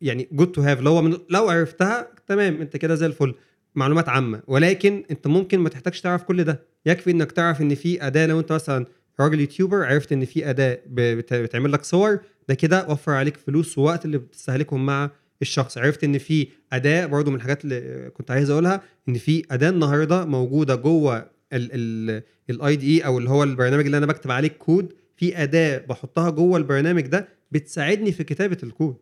يعني 0.00 0.28
good 0.32 0.52
to 0.52 0.62
have 0.62 0.80
لو 0.80 1.02
من 1.02 1.16
لو 1.30 1.48
عرفتها 1.48 2.08
تمام 2.26 2.60
أنت 2.60 2.76
كده 2.76 2.94
زي 2.94 3.06
الفل. 3.06 3.34
معلومات 3.74 4.08
عامة. 4.08 4.42
ولكن 4.46 5.04
أنت 5.10 5.26
ممكن 5.26 5.58
ما 5.60 5.68
تحتاجش 5.68 6.00
تعرف 6.00 6.22
كل 6.22 6.44
ده. 6.44 6.62
يكفي 6.86 7.10
إنك 7.10 7.32
تعرف 7.32 7.60
إن 7.60 7.74
في 7.74 8.06
أداة 8.06 8.26
لو 8.26 8.40
أنت 8.40 8.52
مثلا 8.52 8.86
راجل 9.20 9.40
YouTuber 9.40 9.84
عرفت 9.84 10.12
إن 10.12 10.24
في 10.24 10.50
أداة 10.50 10.78
بتعمل 10.86 11.72
لك 11.72 11.84
صور 11.84 12.18
ده 12.50 12.56
كده 12.56 12.86
وفر 12.88 13.12
عليك 13.12 13.36
فلوس 13.36 13.78
ووقت 13.78 14.04
اللي 14.04 14.18
بتستهلكهم 14.18 14.86
مع 14.86 15.10
الشخص. 15.42 15.78
عرفت 15.78 16.04
إن 16.04 16.18
في 16.18 16.48
أداة 16.72 17.06
برضو 17.06 17.30
من 17.30 17.36
الحاجات 17.36 17.64
اللي 17.64 18.10
كنت 18.14 18.30
عايز 18.30 18.50
أقولها 18.50 18.82
إن 19.08 19.14
في 19.14 19.42
أداة 19.50 19.70
النهارده 19.70 20.24
موجودة 20.24 20.74
جوه 20.74 21.30
ال 21.52 22.76
IDE 22.76 23.06
أو 23.06 23.18
اللي 23.18 23.30
هو 23.30 23.42
البرنامج 23.42 23.84
اللي 23.84 23.96
أنا 23.96 24.06
بكتب 24.06 24.30
عليه 24.30 24.48
الكود. 24.48 24.92
في 25.16 25.42
أداة 25.42 25.78
بحطها 25.78 26.30
جوه 26.30 26.58
البرنامج 26.58 27.06
ده 27.06 27.28
بتساعدني 27.52 28.12
في 28.12 28.24
كتابة 28.24 28.58
الكود. 28.62 28.96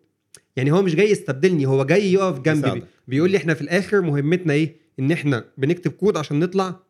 يعني 0.57 0.73
هو 0.73 0.83
مش 0.83 0.95
جاي 0.95 1.11
يستبدلني 1.11 1.67
هو 1.67 1.85
جاي 1.85 2.13
يقف 2.13 2.41
جنبي. 2.41 2.71
بي. 2.71 2.83
بيقول 3.09 3.31
لي 3.31 3.37
إحنا 3.37 3.55
في 3.55 3.61
الآخر 3.61 4.01
مهمتنا 4.01 4.53
إيه؟ 4.53 4.77
إن 5.01 5.13
إحنا 5.13 5.45
بنكتب 5.59 5.91
كود 5.91 6.17
عشان 6.17 6.41
نطلع 6.41 6.81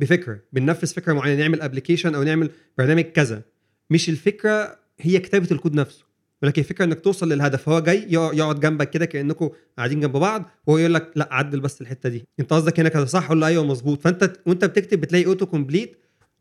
بفكرة 0.00 0.38
بننفذ 0.52 0.94
فكرة 0.94 1.12
معينة 1.12 1.40
نعمل 1.40 1.60
application 1.62 2.14
أو 2.14 2.22
نعمل 2.22 2.50
برنامج 2.78 3.02
كذا. 3.04 3.42
مش 3.90 4.08
الفكرة 4.08 4.79
هي 5.00 5.18
كتابة 5.18 5.48
الكود 5.52 5.74
نفسه 5.74 6.04
ولكن 6.42 6.62
الفكرة 6.62 6.84
إنك 6.84 7.00
توصل 7.00 7.32
للهدف 7.32 7.68
هو 7.68 7.80
جاي 7.80 8.06
يقع- 8.12 8.32
يقعد 8.34 8.60
جنبك 8.60 8.90
كده 8.90 9.04
كأنكم 9.06 9.50
قاعدين 9.78 10.00
جنب 10.00 10.12
بعض 10.12 10.50
وهو 10.66 10.78
يقول 10.78 10.94
لك 10.94 11.12
لأ 11.16 11.28
عدل 11.30 11.60
بس 11.60 11.80
الحتة 11.80 12.08
دي. 12.08 12.24
أنت 12.40 12.52
قصدك 12.52 12.80
هنا 12.80 12.88
كذا 12.88 13.04
صح 13.04 13.28
قول 13.28 13.40
له 13.40 13.46
أيوه 13.46 13.64
مظبوط؟ 13.64 14.00
فأنت 14.02 14.32
وأنت 14.46 14.64
بتكتب 14.64 15.00
بتلاقي 15.00 15.26
auto 15.26 15.46
complete 15.46 15.96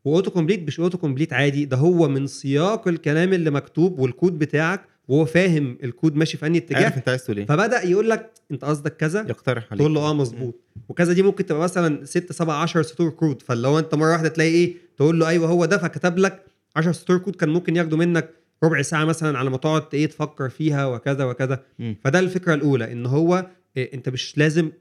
و 0.05 0.11
auto 0.11 0.32
complete 0.32 0.68
مش 0.68 0.80
auto 0.80 0.97
complete 0.97 1.34
عادي 1.34 1.66
ده 1.66 1.78
هو 1.78 2.07
من 2.07 2.28
سياق 2.28 2.88
الكلام 2.88 3.34
اللي 3.34 3.51
مكتوب 3.51 3.99
والكود 3.99 4.39
بتاعك 4.39 4.82
وهو 5.07 5.26
فاهم 5.26 5.78
الكود 5.84 6.16
ماشي 6.16 6.38
في 6.38 6.45
أنهي 6.45 6.60
عارف 6.60 6.72
اتجاه 6.72 6.97
أنت 6.97 7.10
عايز 7.10 7.24
تقول 7.24 7.38
إيه. 7.38 7.45
فبدأ 7.45 7.84
يقول 7.86 8.10
لك 8.10 8.32
أنت 8.51 8.66
قصدك 8.66 8.95
كذا؟ 8.97 9.20
يقترح 9.30 9.68
عليك. 9.72 9.80
تقول 9.80 9.93
له 9.93 10.01
آه 10.01 10.14
مظبوط. 10.14 10.55
وكذا 10.89 11.14
دي 11.14 11.22
ممكن 11.24 11.45
تبقى 11.45 11.62
مثلا 11.62 12.05
6 12.05 12.34
7 12.34 12.55
10 12.62 12.82
سطور 12.82 13.10
كود 13.10 13.41
فاللي 13.41 13.68
هو 13.68 13.80
أنت 13.80 13.95
مرة 13.95 14.12
واحدة 14.12 14.30
تلاقي 14.30 14.49
إيه؟ 14.51 14.76
تقول 14.97 15.20
له 15.20 15.28
أيوه 15.28 15.47
هو 15.47 15.66
ده 15.66 15.78
فكتب 15.78 16.18
لك 16.18 16.43
10 16.76 16.91
سطور 16.91 17.18
كود 17.18 17.36
كان 17.36 17.49
ممكن 17.49 17.76
ياخدوا 17.76 17.97
منك 17.97 18.30
ربع 18.64 18.82
ساعة 18.82 19.05
مثلا 19.05 19.38
على 19.38 19.49
ما 19.49 19.57
تقعد 19.57 19.84
إيه 19.93 20.05
تفكر 20.05 20.49
فيها 20.49 20.86
وكذا 20.86 21.24
وكذا. 21.26 21.64
فده 22.03 22.20
الفكرة 22.20 22.53
الأولى 22.53 22.91
إن 22.91 23.05
هو 23.05 23.47
إيه 23.78 23.93
أنت 23.93 24.10
مش 24.10 24.38
لازم 24.38 24.72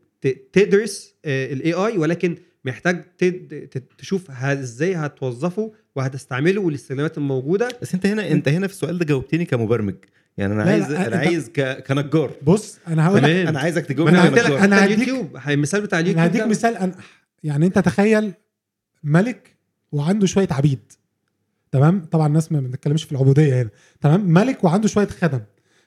تدرس 0.52 1.14
ال 1.26 1.72
AI 1.72 1.98
ولكن 1.98 2.36
محتاج 2.64 3.04
تشوف 3.98 4.30
إزاي 4.30 4.94
هتوظفه 4.94 5.72
وهتستعمله 5.96 6.60
والاستخدامات 6.60 7.18
الموجودة. 7.18 7.68
بس 7.82 7.94
أنت 7.94 8.06
هنا 8.06 8.30
أنت 8.30 8.48
هنا 8.48 8.66
في 8.66 8.72
السؤال 8.72 8.98
ده 8.98 9.04
جاوبتني 9.04 9.44
كمبرمج. 9.44 9.94
يعني 10.38 10.52
أنا 10.54 10.62
لا، 10.62 10.70
عايز 10.70 10.90
لا، 10.92 11.06
أنا 11.06 11.16
عايز 11.16 11.48
ك... 11.48 11.84
كنجار. 11.86 12.32
بص 12.42 12.78
أنا 12.88 13.06
هقول 13.06 13.22
لك. 13.22 13.30
أنا 13.30 13.60
عايزك 13.60 13.86
تجاوبني 13.86 14.18
أنا 14.18 14.64
أنا 14.64 14.84
هديك- 14.86 14.92
اليوتيوب 14.94 15.36
هي- 15.36 15.54
المثال 15.54 15.80
بتاع 15.80 15.98
اليوتيوب 16.00 16.18
أنا 16.24 16.30
هديك. 16.32 16.42
مثال. 16.46 16.76
أنقح 16.76 17.04
يعني 17.44 17.66
أنت 17.66 17.78
تخيل 17.78 18.32
ملك 19.04 19.56
وعنده 19.92 20.26
شوية 20.26 20.48
عبيد. 20.50 20.92
تمام؟ 21.72 22.04
طبعا 22.04 22.26
الناس 22.26 22.52
ما 22.52 22.60
بنتكلمش 22.60 23.04
في 23.04 23.12
العبودية 23.12 23.62
هنا. 23.62 23.70
تمام؟ 24.00 24.20
ملك 24.20 24.64
وعنده 24.64 24.88
شوية 24.88 25.06
خدم. 25.06 25.40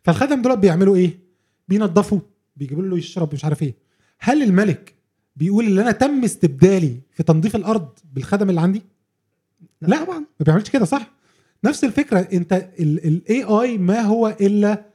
فالخدم 0.04 0.42
دول 0.42 0.58
بيعملوا 0.58 0.96
إيه؟ 0.96 1.20
بينظفوا 1.68 2.20
بيجيبوا 2.56 2.84
له 2.84 2.98
يشرب 2.98 3.34
مش 3.34 3.46
عارف 3.46 3.62
إيه. 3.64 3.76
هل 4.20 4.44
الملك 4.44 4.94
بيقول 5.36 5.66
إن 5.66 5.80
أنا 5.80 5.92
تم 5.92 6.24
استبدالي 6.24 6.98
في 7.12 7.24
تنظيف 7.24 7.56
الأرض 7.56 7.90
بالخدم 8.14 8.50
اللي 8.50 8.62
عندي؟ 8.62 8.82
لا. 9.82 10.04
طبعا. 10.06 10.20
ما 10.20 10.44
بيعملش 10.46 10.70
كده 10.70 10.86
صح؟ 10.86 11.12
نفس 11.64 11.84
الفكرة. 11.84 12.20
أنت 12.20 12.54
ال 12.80 13.44
AI 13.44 13.78
ما 13.78 14.02
هو 14.02 14.36
إلا 14.42 14.86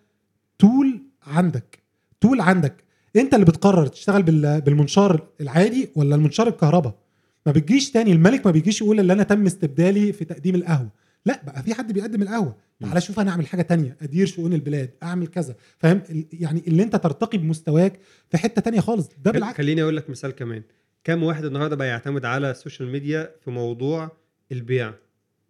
tool 0.59 1.03
عندك. 1.27 1.79
tool 2.21 2.41
عندك. 2.41 2.85
أنت 3.17 3.35
اللي 3.35 3.47
بتقرر 3.47 3.87
تشتغل 3.87 4.23
بال- 4.23 4.61
بالمنشار 4.61 5.27
العادي 5.41 5.89
ولا 5.97 6.15
المنشار 6.15 6.49
الكهرباء؟ 6.49 6.95
ما 7.47 7.53
بتجيش 7.53 7.91
تاني. 7.91 8.13
الملك 8.13 8.47
ما 8.47 8.53
بيجيش 8.53 8.81
يقول 8.81 9.01
ان 9.01 9.11
أنا 9.11 9.23
تم 9.23 9.47
استبدالي 9.47 10.13
في 10.13 10.25
تقديم 10.25 10.55
القهوة. 10.55 10.89
لا 11.27 11.41
بقى 11.47 11.63
في 11.63 11.75
حد 11.75 11.93
بيقدم 11.93 12.23
القهوة. 12.23 12.57
تعالى 12.81 13.01
شوف 13.01 13.21
أنا 13.21 13.31
أعمل 13.31 13.47
حاجة 13.47 13.63
تانية. 13.63 13.97
أدير 14.03 14.27
شؤون 14.27 14.53
البلاد. 14.53 14.91
أعمل 15.03 15.27
كذا. 15.27 15.55
فاهم؟ 15.79 16.03
يعني 16.33 16.63
اللي 16.67 16.83
أنت 16.83 16.97
ترتقي 16.97 17.39
بمستواك 17.39 17.99
في 18.31 18.39
حتة 18.39 18.63
تانية 18.63 18.81
خالص. 18.81 19.09
ده 19.25 19.31
بالعكس. 19.31 19.57
خليني 19.57 19.83
أقول 19.83 19.97
لك 19.97 20.11
مثال 20.11 20.31
كمان. 20.31 20.63
كم 21.05 21.23
واحد 21.23 21.45
النهارده 21.45 21.77
بقى 21.77 21.89
يعتمد 21.89 22.25
على 22.25 22.51
ال 22.51 22.56
social 22.56 22.89
media 22.89 23.31
في 23.45 23.51
موضوع 23.51 24.11
البيع؟ 24.53 24.95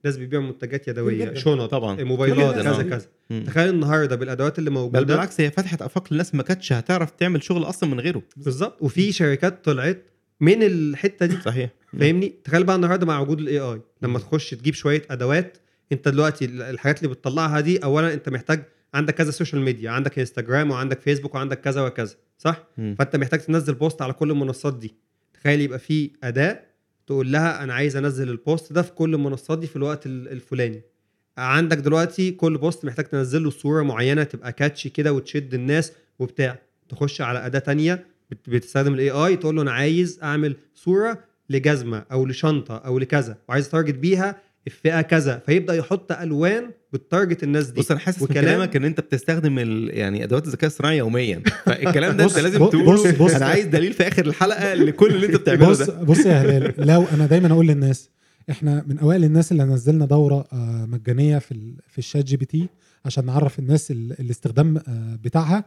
ناس 0.04 0.16
بيبيعوا 0.16 0.44
منتجات 0.44 0.88
يدوية. 0.88 1.34
شنط 1.34 1.70
طبعا. 1.70 2.04
موبايلات 2.04 2.54
كذا 2.54 2.80
الناس. 2.80 3.06
كذا. 3.30 3.44
تخيل 3.44 3.68
النهارده 3.68 4.16
بالأدوات 4.16 4.58
اللي 4.58 4.70
بل 4.70 4.76
موجوده 4.76 5.00
بالعكس 5.00 5.40
هي 5.40 5.50
فتحت 5.50 5.82
آفاق 5.82 6.12
للناس 6.12 6.34
ما 6.34 6.42
كانتش 6.42 6.72
هتعرف 6.72 7.10
تعمل 7.10 7.42
شغل 7.42 7.64
أصلا 7.64 7.90
من 7.90 8.00
غيره. 8.00 8.22
بالظبط. 8.36 8.82
وفي 8.82 9.12
شركات 9.12 9.64
طلعت 9.64 10.02
من 10.40 10.62
الحتة 10.62 11.26
دي. 11.26 11.40
صحيح. 11.40 11.70
فاهمني؟ 12.00 12.34
تخيل 12.44 12.64
بقى 12.64 12.76
النهارده 12.76 13.06
مع 13.06 13.20
وجود 13.20 13.40
ال 13.40 13.58
AI 13.58 13.80
لما 14.02 14.18
تخش 14.18 14.50
تجيب 14.50 14.74
شوية 14.74 15.02
أدوات 15.10 15.58
أنت 15.92 16.08
دلوقتي 16.08 16.44
الحاجات 16.44 16.98
اللي 17.02 17.14
بتطلعها 17.14 17.60
دي 17.60 17.78
اولا 17.78 18.14
أنت 18.14 18.28
محتاج 18.28 18.62
عندك 18.94 19.14
كذا 19.14 19.30
social 19.30 19.60
media 19.62 19.90
عندك 19.90 20.18
انستجرام 20.18 20.70
وعندك 20.70 21.00
فيسبوك 21.00 21.34
وعندك 21.34 21.60
كذا 21.60 21.82
وكذا 21.82 22.14
صح؟ 22.38 22.64
مم. 22.78 22.94
فأنت 22.98 23.16
محتاج 23.16 23.40
تنزل 23.40 23.74
post 23.74 24.02
على 24.02 24.12
كل 24.12 24.30
المنصات 24.30 24.76
دي. 24.78 24.94
تخيل 25.34 25.60
يبقى 25.60 25.78
في 25.78 26.10
أداة 26.24 26.60
تقول 27.06 27.32
لها 27.32 27.62
أنا 27.64 27.74
عايز 27.74 27.96
أنزل 27.96 28.28
ال 28.30 28.39
post 28.39 28.72
ده 28.72 28.82
في 28.82 28.92
كل 28.92 29.14
المنصات 29.14 29.58
دي 29.58 29.66
في 29.66 29.76
الوقت 29.76 30.06
ال- 30.06 30.28
الفلاني. 30.28 30.82
عندك 31.38 31.76
دلوقتي 31.78 32.30
كل 32.30 32.58
post 32.58 32.84
محتاج 32.84 33.04
تنزل 33.04 33.44
له 33.44 33.50
صورة 33.50 33.82
معينة 33.82 34.22
تبقى 34.24 34.52
catchy 34.52 34.88
كده 34.88 35.12
وتشد 35.12 35.54
الناس 35.54 35.92
وبتاع. 36.18 36.58
تخش 36.88 37.20
على 37.20 37.46
أداة 37.46 37.58
تانية 37.58 38.06
بت- 38.30 38.50
بتستخدم 38.50 38.94
ال 38.94 39.10
AI 39.10 39.36
تقول 39.36 39.56
له 39.56 39.62
أنا 39.62 39.72
عايز 39.72 40.20
أعمل 40.22 40.56
صورة 40.74 41.24
لجزمة 41.50 42.04
أو 42.12 42.26
لشنطة 42.26 42.76
أو 42.76 42.98
لكذا 42.98 43.36
وعايز 43.48 43.68
target 43.68 43.94
بيها 43.94 44.36
الفئة 44.66 45.00
كذا 45.00 45.42
فيبدأ 45.46 45.74
يحط 45.74 46.12
ألوان 46.12 46.70
ب 46.92 47.00
target 47.00 47.42
الناس 47.42 47.66
دي. 47.66 47.80
بص 47.80 47.90
أنا 47.90 48.00
حاسس 48.00 48.22
من 48.22 48.28
كلامك 48.28 48.76
إن 48.76 48.84
أنت 48.84 49.00
بتستخدم 49.00 49.58
ال... 49.58 49.90
يعني 49.98 50.24
أدوات 50.24 50.46
الذكاء 50.46 50.66
الصناعي 50.68 50.98
يوميا. 50.98 51.42
فالكلام 51.66 52.16
ده 52.16 52.24
بص- 52.24 52.36
أنت 52.36 52.44
لازم 52.44 52.58
بص- 52.58 52.70
تقوله 52.70 52.92
بص- 53.12 53.16
بص. 53.22 53.34
أنا 53.34 53.46
عايز 53.46 53.66
دليل 53.66 53.92
في 53.92 54.08
آخر 54.08 54.26
الحلقة 54.26 54.74
لكل 54.74 55.14
اللي 55.14 55.26
أنت 55.26 55.36
بتعمله 55.36 55.68
بص 55.68 55.80
ده. 55.82 56.02
بص 56.02 56.26
يا 56.26 56.32
هلال 56.42 56.74
لو 56.86 57.04
أنا 57.14 57.26
دايما 57.26 57.52
أقول 57.52 57.66
للناس 57.66 58.10
إحنا 58.50 58.84
من 58.86 58.98
أوائل 58.98 59.24
الناس 59.24 59.52
اللي 59.52 59.64
نزلنا 59.64 60.06
دورة 60.06 60.44
آه، 60.52 60.86
مجانية 60.86 61.38
في 61.38 61.52
ال- 61.52 61.76
في 61.88 61.98
ال 61.98 62.24
ChatGPT 62.24 62.68
عشان 63.04 63.26
نعرف 63.26 63.58
الناس 63.58 63.90
ال- 63.90 64.20
الاستخدام 64.20 64.76
آه، 64.76 65.18
بتاعها. 65.24 65.64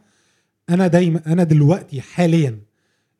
أنا 0.69 0.87
دايما 0.87 1.21
أنا 1.27 1.43
دلوقتي 1.43 2.01
حاليا 2.01 2.49
ال- 2.49 2.59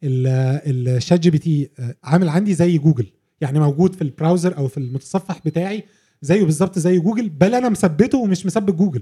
ال 0.04 1.20
ChatGPT 1.20 1.70
آه، 1.80 1.96
عامل 2.04 2.30
عندي 2.30 2.54
زي 2.54 2.78
جوجل. 2.78 3.06
يعني 3.42 3.60
موجود 3.60 3.96
في 3.96 4.02
ال 4.02 4.09
browser 4.09 4.58
أو 4.58 4.68
في 4.68 4.78
المتصفح 4.78 5.40
بتاعي 5.46 5.84
زيه 6.22 6.44
بالظبط 6.44 6.80
زي 6.80 7.00
جوجل 7.00 7.30
بل 7.30 7.56
أنا 7.56 7.70
مثبته 7.70 8.18
ومش 8.18 8.46
مثبت 8.46 8.74
جوجل. 8.76 9.02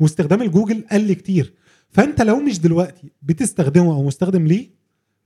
واستخدام 0.00 0.42
الجوجل 0.42 0.84
قل 0.92 1.12
كتير. 1.12 1.52
فأنت 1.90 2.22
لو 2.22 2.40
مش 2.40 2.60
دلوقتي 2.60 3.12
بتستخدمه 3.22 3.92
أو 3.94 4.02
مستخدم 4.06 4.46
ليه 4.46 4.70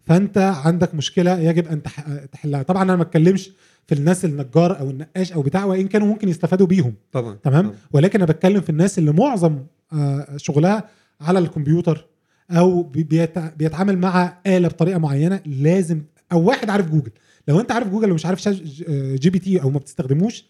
فأنت 0.00 0.38
عندك 0.38 0.94
مشكلة 0.94 1.38
يجب 1.40 1.66
أن 1.68 1.82
تح- 1.82 2.24
تحلها. 2.32 2.62
طبعا 2.62 2.82
أنا 2.82 2.96
ما 2.96 3.02
بتكلمش 3.04 3.50
في 3.86 3.94
الناس 3.94 4.24
النجار 4.24 4.78
أو 4.80 4.90
النقاش 4.90 5.32
أو 5.32 5.42
بتاع 5.42 5.64
وإن 5.64 5.88
كانوا 5.88 6.06
ممكن 6.06 6.28
يستفادوا 6.28 6.66
بيهم. 6.66 6.94
طبعا 7.12 7.34
تمام؟ 7.42 7.64
طبعاً. 7.66 7.76
ولكن 7.92 8.22
أنا 8.22 8.32
بتكلم 8.32 8.60
في 8.60 8.70
الناس 8.70 8.98
اللي 8.98 9.12
معظم 9.12 9.58
آه، 9.92 10.36
شغلها 10.36 10.88
على 11.20 11.38
الكمبيوتر. 11.38 12.06
أو 12.50 12.82
بي- 12.82 13.02
بيت- 13.02 13.38
بيتعامل 13.38 13.98
مع 13.98 14.38
آلة 14.46 14.68
بطريقة 14.68 14.98
معينة 14.98 15.40
لازم 15.46 16.02
أو 16.32 16.42
واحد 16.44 16.70
عارف 16.70 16.90
جوجل 16.90 17.10
لو 17.48 17.60
أنت 17.60 17.72
عارف 17.72 17.88
جوجل 17.88 18.10
ومش 18.10 18.26
عارف 18.26 18.48
آه، 18.48 19.16
GPT 19.16 19.62
أو 19.62 19.70
ما 19.70 19.78
بتستخدموش 19.78 20.44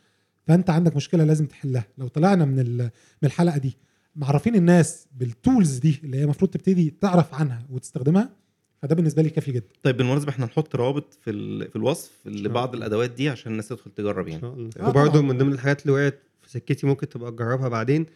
فأنت 0.47 0.71
عندك 0.71 0.97
مشكلة 0.97 1.25
لازم 1.25 1.47
تحلها 1.47 1.85
لو 1.99 2.09
طلعنا 2.09 2.45
من 2.45 2.59
ال- 2.59 2.83
من 3.23 3.27
الحلقة 3.27 3.59
دي 3.59 3.77
معرفين 4.17 4.55
الناس 4.55 5.07
بال 5.17 5.34
tools 5.34 5.79
دي 5.79 6.01
اللي 6.05 6.17
هي 6.19 6.25
المفروض 6.25 6.51
تبتدي 6.51 6.95
تعرف 7.01 7.35
عنها 7.35 7.63
وتستخدمها 7.71 8.31
فده 8.83 8.95
بالنسبة 8.95 9.23
لي 9.23 9.31
كافي 9.31 9.53
جدا 9.53 9.67
طيب 9.83 9.97
بالمناسبة 9.97 10.31
إحنا 10.31 10.47
نحط 10.47 10.75
روابط 10.75 11.15
في 11.25 11.31
ال... 11.31 11.71
في 11.71 11.77
الوصف 11.77 12.11
لبعض. 12.27 12.75
الأدوات 12.75 13.11
دي 13.11 13.29
عشان 13.29 13.53
الناس 13.53 13.69
تدخل 13.69 13.91
تجرب 13.91 14.25
إن 14.27 14.31
يعني 14.33 14.41
شاء 14.43 14.55
الله. 14.55 14.71
آه 14.81 14.89
وبرضه 14.89 15.11
طبعاً. 15.11 15.23
من 15.33 15.39
ضمن 15.39 15.53
الحاجات 15.53 15.83
اللي 15.83 15.93
وقعت 15.93 16.19
في 16.43 16.51
سكتي 16.51 16.87
ممكن 16.87 17.09
تبقى 17.09 17.31
تجربها 17.33 17.69
بعدين 17.69 18.07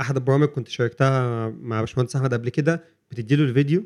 أحد 0.00 0.16
البرامج 0.16 0.48
كنت 0.48 0.68
شاركتها 0.68 1.48
مع 1.48 1.80
باشمهندس 1.80 2.16
أحمد 2.16 2.34
قبل 2.34 2.48
كده 2.48 2.84
بتديله 3.10 3.44
الفيديو 3.44 3.84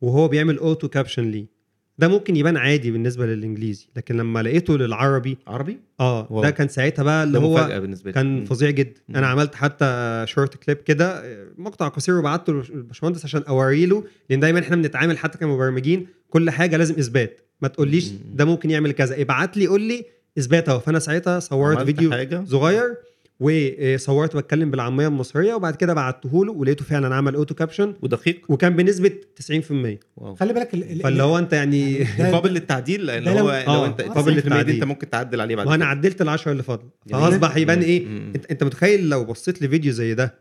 وهو 0.00 0.28
بيعمل 0.28 0.58
auto 0.58 0.88
caption 0.88 1.30
ليه. 1.30 1.54
ده 1.98 2.08
ممكن 2.08 2.36
يبان 2.36 2.56
عادي 2.56 2.90
بالنسبة 2.90 3.26
للإنجليزي 3.26 3.88
لكن 3.96 4.16
لما 4.16 4.42
لقيته 4.42 4.78
للعربي 4.78 5.38
عربي؟ 5.46 5.78
آه 6.00 6.26
wow. 6.30 6.42
ده 6.42 6.50
كان 6.50 6.68
ساعتها 6.68 7.02
بقى 7.02 7.24
اللي 7.24 7.38
هو 7.38 7.66
لي. 8.04 8.12
كان. 8.12 8.44
فظيع 8.44 8.70
جدا. 8.70 9.00
مم. 9.08 9.16
أنا 9.16 9.26
عملت 9.26 9.54
حتى 9.54 10.24
short 10.28 10.56
clip 10.56 10.78
كده 10.78 11.22
مقطع 11.58 11.88
قصير 11.88 12.14
وبعته 12.14 12.52
للباشمهندس 12.52 13.24
عشان 13.24 13.42
اوري 13.48 13.86
له 13.86 14.04
لأن 14.30 14.40
دايما 14.40 14.60
إحنا 14.60 14.76
بنتعامل 14.76 15.18
حتى 15.18 15.38
كمبرمجين 15.38 16.06
كل 16.30 16.50
حاجة 16.50 16.76
لازم 16.76 16.94
إثبات. 16.94 17.40
ما 17.60 17.68
تقوليش. 17.68 18.10
ده 18.34 18.44
ممكن 18.44 18.70
يعمل 18.70 18.92
كذا. 18.92 19.22
ابعت 19.22 19.56
لي 19.56 19.66
قول 19.66 19.80
لي 19.80 20.04
إثبات 20.38 20.68
أهو. 20.68 20.80
فأنا 20.80 20.98
ساعتها 20.98 21.40
صورت 21.40 21.78
فيديو 21.78 22.10
حاجة؟ 22.10 22.44
صغير. 22.44 22.96
وصورت 23.40 24.36
بتكلم 24.36 24.70
بالعامية 24.70 25.06
المصرية 25.08 25.54
وبعد 25.54 25.76
كده 25.76 25.94
بعته 25.94 26.44
له 26.44 26.52
ولقيته 26.52 26.84
فعلا 26.84 27.14
عمل 27.14 27.34
auto 27.34 27.54
caption 27.54 27.94
ودقيق 28.02 28.40
وكان 28.48 28.76
بنسبة 28.76 29.12
90% 29.50 29.98
wow 30.16 30.34
خلي 30.34 30.52
بالك 30.52 30.74
ال- 30.74 30.90
ال- 30.92 31.00
فاللي 31.00 31.22
هو 31.22 31.38
انت 31.38 31.52
يعني 31.52 32.04
قابل 32.32 32.50
للتعديل 32.54 33.06
لأن 33.06 33.28
هو 33.28 33.34
لو- 33.38 33.44
لو, 33.44 33.50
آه، 33.50 33.86
انت 33.86 34.00
قابل 34.02 34.22
90% 34.22 34.34
دي 34.34 34.40
للتعديل. 34.40 34.74
انت 34.74 34.84
ممكن 34.84 35.10
تعدل 35.10 35.40
عليه 35.40 35.56
بعد 35.56 35.66
وأنا 35.66 35.76
كده. 35.76 35.86
عدلت 35.86 36.22
العشرة 36.22 36.52
اللي 36.52 36.62
فاضل. 36.62 36.88
فاصبح 37.10 37.56
يبان 37.56 37.80
إيه 37.80 38.06
مم. 38.06 38.32
انت 38.36 38.46
أنت 38.46 38.64
متخيل 38.64 39.08
لو 39.08 39.24
بصيت 39.24 39.62
لفيديو 39.62 39.92
زي 39.92 40.14
ده 40.14 40.34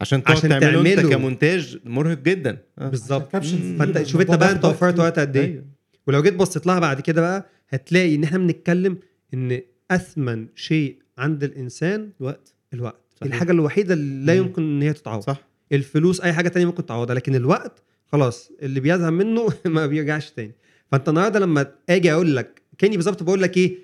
عشان 0.00 0.22
عشان 0.26 0.48
تعمله 0.50 0.80
أنت 0.80 1.00
تعمله. 1.00 1.16
كمونتاج 1.16 1.78
مرهق 1.84 2.18
جدا 2.18 2.58
آه. 2.78 2.88
بالظبط 2.88 3.32
فأنت 3.36 4.02
شوف 4.06 4.20
أنت 4.20 4.30
بقى 4.34 4.52
أنت 4.52 4.64
وقت 4.64 4.74
وفرت. 4.74 4.98
وقت 5.00 5.18
قد 5.18 5.36
إيه 5.36 5.44
أيوة. 5.44 5.64
ولو 6.06 6.22
جيت 6.22 6.34
بصيت 6.34 6.66
لها 6.66 6.78
بعد 6.78 7.00
كده 7.00 7.20
بقى 7.20 7.46
هتلاقي 7.68 8.14
إن 8.14 8.24
إحنا 8.24 8.38
بنتكلم 8.38 8.98
إن 9.34 9.60
أثمن 9.90 10.46
شيء 10.54 11.03
عند 11.18 11.44
الإنسان 11.44 12.10
الوقت 12.20 12.54
الوقت. 12.74 13.00
صحيح. 13.16 13.32
الحاجة 13.32 13.52
الوحيدة 13.52 13.94
اللي 13.94 14.26
لا. 14.26 14.34
يمكن 14.38 14.62
إن 14.62 14.82
هي 14.82 14.92
تتعوض. 14.92 15.22
صح. 15.22 15.40
الفلوس 15.72 16.20
أي 16.20 16.32
حاجة 16.32 16.48
تانية 16.48 16.66
ممكن 16.66 16.86
تعوضها 16.86 17.14
لكن 17.14 17.34
الوقت 17.34 17.82
خلاص 18.12 18.50
اللي 18.62 18.80
بيذهب 18.80 19.12
منه 19.12 19.48
ما 19.66 19.86
بيرجعش 19.86 20.30
تاني. 20.30 20.52
فأنت 20.92 21.08
النهارده 21.08 21.38
لما 21.38 21.72
آجي 21.88 22.12
أقول 22.12 22.36
لك 22.36 22.62
كأني 22.78 22.96
بالظبط 22.96 23.22
بقول 23.22 23.42
لك 23.42 23.56
إيه 23.56 23.78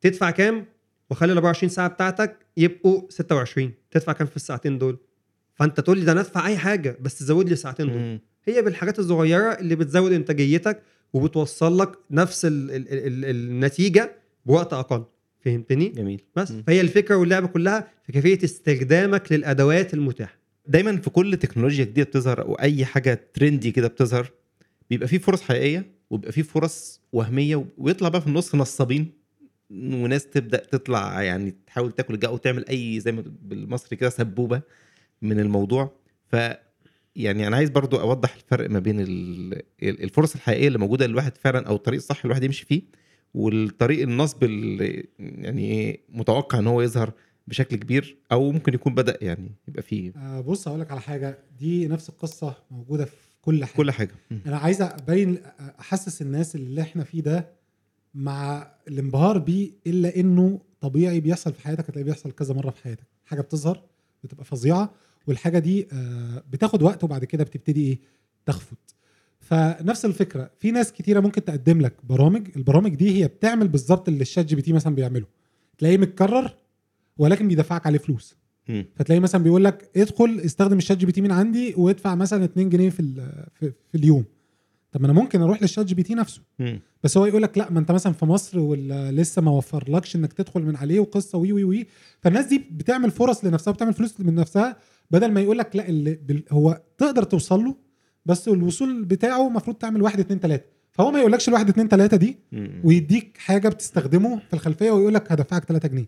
تدفع 0.00 0.30
كام؟ 0.30 0.66
وخلي 1.10 1.32
ال 1.32 1.36
24 1.36 1.70
ساعة 1.70 1.88
بتاعتك 1.88 2.36
يبقوا 2.56 3.02
26 3.08 3.72
تدفع 3.90 4.12
كام 4.12 4.26
في 4.26 4.36
الساعتين 4.36 4.78
دول؟ 4.78 4.98
فأنت 5.54 5.80
تقول 5.80 5.98
لي 5.98 6.04
ده 6.04 6.12
أنا 6.12 6.20
أدفع 6.20 6.46
أي 6.46 6.56
حاجة 6.56 6.98
بس 7.00 7.22
زود 7.22 7.46
لي 7.46 7.52
الساعتين 7.52 7.86
دول. 7.86 7.96
مم. 7.98 8.20
هي 8.44 8.62
بالحاجات 8.62 8.98
الصغيرة 8.98 9.52
اللي 9.52 9.76
بتزود 9.76 10.12
إنتاجيتك 10.12 10.82
وبتوصل 11.12 11.78
لك 11.78 11.92
نفس 12.10 12.44
ال 12.44 12.70
ال 12.70 12.86
ال 12.88 13.24
النتيجة 13.24 14.12
بوقت 14.46 14.72
أقل. 14.72 15.04
فهمتني؟ 15.50 15.88
جميل. 15.88 16.20
بس. 16.36 16.50
مم. 16.50 16.62
فهي 16.66 16.80
الفكرة 16.80 17.16
واللعبة 17.16 17.46
كلها 17.46 17.88
في 18.06 18.12
كيفية 18.12 18.38
استخدامك 18.44 19.32
للأدوات 19.32 19.94
المتاحة. 19.94 20.38
دايما 20.68 20.96
في 20.96 21.10
كل 21.10 21.36
تكنولوجيا 21.36 21.84
جديده 21.84 22.08
بتظهر 22.10 22.42
أو 22.42 22.54
أي 22.54 22.84
حاجة 22.84 23.28
ترندي 23.34 23.70
كده 23.70 23.88
بتظهر 23.88 24.30
بيبقى 24.90 25.08
فيه 25.08 25.18
فرص 25.18 25.42
حقيقية 25.42 25.90
وبيبقى 26.10 26.32
فيه 26.32 26.42
فرص 26.42 27.00
وهمية 27.12 27.64
ويطلع 27.78 28.08
بقى 28.08 28.20
في 28.20 28.26
النص 28.26 28.54
نصابين 28.54 29.12
وناس 29.70 30.26
تبدأ 30.26 30.56
تطلع 30.58 31.22
يعني 31.22 31.54
تحاول 31.66 31.92
تاكل 31.92 32.14
الجو 32.14 32.34
وتعمل 32.34 32.68
أي 32.68 33.00
زي 33.00 33.12
ما 33.12 33.24
بالمصري 33.42 33.96
كده 33.96 34.10
سبوبة 34.10 34.62
من 35.22 35.40
الموضوع. 35.40 35.92
ف 36.32 36.36
يعني 37.16 37.46
أنا 37.46 37.56
عايز 37.56 37.70
برضو 37.70 37.96
أوضح 38.00 38.34
الفرق 38.34 38.70
ما 38.70 38.78
بين 38.78 39.00
ال- 39.00 39.54
ال- 39.82 40.02
الفرص 40.02 40.34
الحقيقية 40.34 40.66
اللي 40.66 40.78
موجودة 40.78 41.06
للواحد 41.06 41.36
فعلا 41.36 41.66
أو 41.66 41.74
الطريق 41.76 41.98
الصح 42.00 42.16
اللي 42.16 42.24
الواحد 42.24 42.42
يمشي 42.44 42.66
فيه 42.66 42.82
والطريق 43.34 44.02
النصب 44.02 44.44
اللي 44.44 45.04
يعني 45.18 46.00
متوقع 46.08 46.58
إن 46.58 46.66
هو 46.66 46.82
يظهر 46.82 47.12
بشكل 47.48 47.76
كبير 47.76 48.16
أو 48.32 48.52
ممكن 48.52 48.74
يكون 48.74 48.94
بدأ 48.94 49.18
يعني 49.20 49.50
يبقى 49.68 49.82
فيه. 49.82 50.12
آه، 50.16 50.40
بص 50.40 50.68
هقول 50.68 50.80
لك 50.80 50.90
على 50.90 51.00
حاجة. 51.00 51.38
دي 51.58 51.88
نفس 51.88 52.08
القصة 52.08 52.56
موجودة 52.70 53.04
في 53.04 53.12
كل 53.42 53.64
حاجة. 53.64 53.76
كل 53.76 53.90
حاجة. 53.90 54.14
أنا 54.46 54.56
عايز 54.56 54.82
أبين 54.82 55.38
أحسس 55.80 56.22
الناس 56.22 56.56
اللي 56.56 56.80
إحنا 56.82 57.04
فيه 57.04 57.20
ده 57.22 57.48
مع 58.14 58.72
الانبهار 58.88 59.38
بيه 59.38 59.70
إلا 59.86 60.16
إنه 60.16 60.60
طبيعي 60.80 61.20
بيحصل 61.20 61.52
في 61.52 61.62
حياتك 61.62 61.84
هتلاقيه 61.90 62.04
بيحصل 62.04 62.32
كذا 62.32 62.54
مرة 62.54 62.70
في 62.70 62.82
حياتك. 62.82 63.06
حاجة 63.24 63.40
بتظهر 63.40 63.82
بتبقى 64.24 64.44
فظيعة 64.44 64.94
والحاجة 65.26 65.58
دي 65.58 65.88
آه، 65.92 66.44
بتاخد 66.50 66.82
وقت 66.82 67.04
وبعد 67.04 67.24
كده 67.24 67.44
بتبتدي 67.44 67.80
إيه؟ 67.88 67.98
تخفت 68.46 68.85
فنفس 69.46 70.04
الفكرة 70.04 70.50
في 70.58 70.70
ناس 70.70 70.92
كتيرة 70.92 71.20
ممكن 71.20 71.44
تقدم 71.44 71.80
لك 71.80 71.94
برامج 72.04 72.48
البرامج 72.56 72.94
دي 72.94 73.22
هي 73.22 73.28
بتعمل 73.28 73.68
بالظبط 73.68 74.08
اللي 74.08 74.22
ال 74.22 74.46
ChatGPT 74.46 74.72
مثلا 74.72 74.94
بيعمله. 74.94 75.26
تلاقيه 75.78 75.98
متكرر 75.98 76.54
ولكن 77.18 77.48
بيدفعك 77.48 77.86
عليه 77.86 77.98
فلوس. 77.98 78.36
مم. 78.68 78.84
فتلاقي 78.96 79.20
مثلا 79.20 79.42
بيقول 79.42 79.64
لك 79.64 79.90
ادخل 79.96 80.40
استخدم 80.44 80.78
ال 80.78 80.98
ChatGPT 80.98 81.20
من 81.20 81.32
عندي 81.32 81.74
وادفع 81.76 82.14
مثلا 82.14 82.44
2 82.44 82.68
جنيه 82.68 82.90
في 82.90 83.02
في, 83.54 83.72
في 83.88 83.94
اليوم. 83.94 84.24
طب 84.92 85.00
ما 85.00 85.06
أنا 85.06 85.14
ممكن 85.14 85.42
أروح 85.42 85.62
لل 85.62 85.86
ChatGPT 85.86 86.14
نفسه. 86.14 86.42
بس 87.04 87.16
هو 87.16 87.26
يقول 87.26 87.42
لك 87.42 87.58
لا 87.58 87.70
ما 87.70 87.80
أنت 87.80 87.92
مثلا 87.92 88.12
في 88.12 88.24
مصر 88.24 88.58
ولا 88.58 89.12
لسه 89.12 89.42
ما 89.42 89.50
وفرلكش 89.50 90.16
إنك 90.16 90.32
تدخل 90.32 90.62
من 90.62 90.76
عليه 90.76 91.00
وقصة 91.00 91.38
وي 91.38 91.52
وي 91.52 91.64
وي. 91.64 91.86
فالناس 92.20 92.46
دي 92.46 92.58
بتعمل 92.70 93.10
فرص 93.10 93.44
لنفسها 93.44 93.70
وبتعمل 93.70 93.92
فلوس 93.94 94.20
من 94.20 94.34
نفسها 94.34 94.76
بدل 95.10 95.32
ما 95.32 95.40
يقول 95.40 95.58
لك 95.58 95.76
لا 95.76 95.88
اللي 95.88 96.42
هو 96.50 96.82
تقدر 96.98 97.22
توصل 97.22 97.64
له 97.64 97.85
بس 98.26 98.48
الوصول 98.48 99.04
بتاعه 99.04 99.46
المفروض 99.48 99.76
تعمل 99.76 100.02
واحد 100.02 100.20
اتنين 100.20 100.40
تلاتة. 100.40 100.64
فهو 100.92 101.10
ما 101.10 101.18
يقولكش 101.18 101.48
الواحد 101.48 101.68
اتنين 101.68 101.88
تلاتة 101.88 102.16
دي. 102.16 102.36
ويديك 102.84 103.36
حاجة 103.38 103.68
بتستخدمه 103.68 104.38
في 104.48 104.54
الخلفية 104.54 104.90
ويقول 104.90 105.14
لك 105.14 105.32
هدفعك 105.32 105.64
3 105.64 105.88
جنيه. 105.88 106.06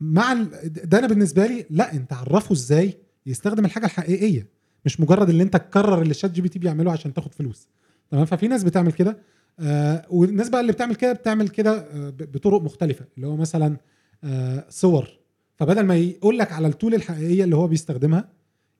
مع 0.00 0.32
ال... 0.32 0.48
ده 0.72 0.98
أنا 0.98 1.06
بالنسبة 1.06 1.46
لي 1.46 1.66
لا 1.70 1.92
أنت 1.92 2.12
عرفه 2.12 2.52
إزاي 2.52 2.94
يستخدم 3.26 3.64
الحاجة 3.64 3.84
الحقيقية. 3.86 4.46
مش 4.84 5.00
مجرد 5.00 5.28
اللي 5.28 5.42
أنت 5.42 5.56
تكرر 5.56 6.02
اللي 6.02 6.10
ال 6.10 6.30
ChatGPT 6.30 6.58
بيعمله 6.58 6.92
عشان 6.92 7.14
تاخد 7.14 7.34
فلوس. 7.34 7.68
تمام؟ 8.10 8.24
ففي 8.24 8.48
ناس 8.48 8.64
بتعمل 8.64 8.92
كده. 8.92 9.18
آه 9.60 10.06
والناس 10.10 10.48
بقى 10.48 10.60
اللي 10.60 10.72
بتعمل 10.72 10.94
كده 10.94 11.12
بتعمل 11.12 11.48
كده 11.48 11.72
آه 11.72 12.10
بطرق 12.10 12.62
مختلفة. 12.62 13.04
اللي 13.16 13.26
هو 13.26 13.36
مثلا 13.36 13.76
آه 14.24 14.66
صور. 14.68 15.08
فبدل 15.56 15.82
ما 15.82 15.96
يقول 15.96 16.38
لك 16.38 16.52
على 16.52 16.66
ال 16.68 16.73
tool 16.73 16.94
الحقيقية 16.94 17.44
اللي 17.44 17.56
هو 17.56 17.66
بيستخدمها 17.66 18.28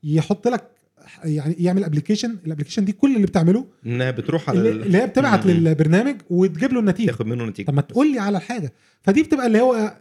يحط 0.02 0.48
لك 0.48 0.70
يعني 1.24 1.54
يعمل 1.58 1.84
application 1.84 2.36
ال 2.46 2.50
application 2.50 2.84
دي 2.84 2.92
كل 2.92 3.16
اللي 3.16 3.26
بتعمله 3.26 3.66
إنها 3.86 4.10
بتروح 4.10 4.50
على 4.50 4.58
اللي, 4.58 4.70
ال- 4.70 4.82
اللي 4.82 4.98
هي 4.98 5.06
بتبعت 5.06 5.46
مم. 5.46 5.52
للبرنامج 5.52 6.16
وتجيب 6.30 6.72
له 6.72 6.80
النتيجة. 6.80 7.06
تاخد 7.06 7.26
منه 7.26 7.44
نتيجة. 7.46 7.66
طب 7.66 7.74
ما 7.74 7.82
تقول 7.82 8.12
لي 8.12 8.18
على 8.18 8.38
الحاجة. 8.38 8.72
فدي 9.02 9.22
بتبقى 9.22 9.46
اللي 9.46 9.60
هو 9.60 9.96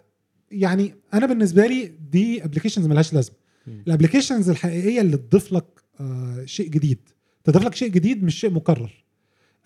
يعني 0.51 0.95
أنا 1.13 1.25
بالنسبة 1.25 1.67
لي 1.67 1.91
دي 2.11 2.43
applications 2.45 2.87
ملهاش 2.87 3.13
لازمة. 3.13 3.35
ال 3.67 3.74
applications 3.74 4.49
الحقيقية 4.49 5.01
اللي 5.01 5.17
تضيف 5.17 5.53
لك 5.53 5.65
آه 5.99 6.45
شيء 6.45 6.69
جديد. 6.69 6.99
تضيف 7.43 7.63
لك 7.65 7.75
شيء 7.75 7.89
جديد 7.89 8.23
مش 8.23 8.39
شيء 8.39 8.49
مكرر. 8.51 9.03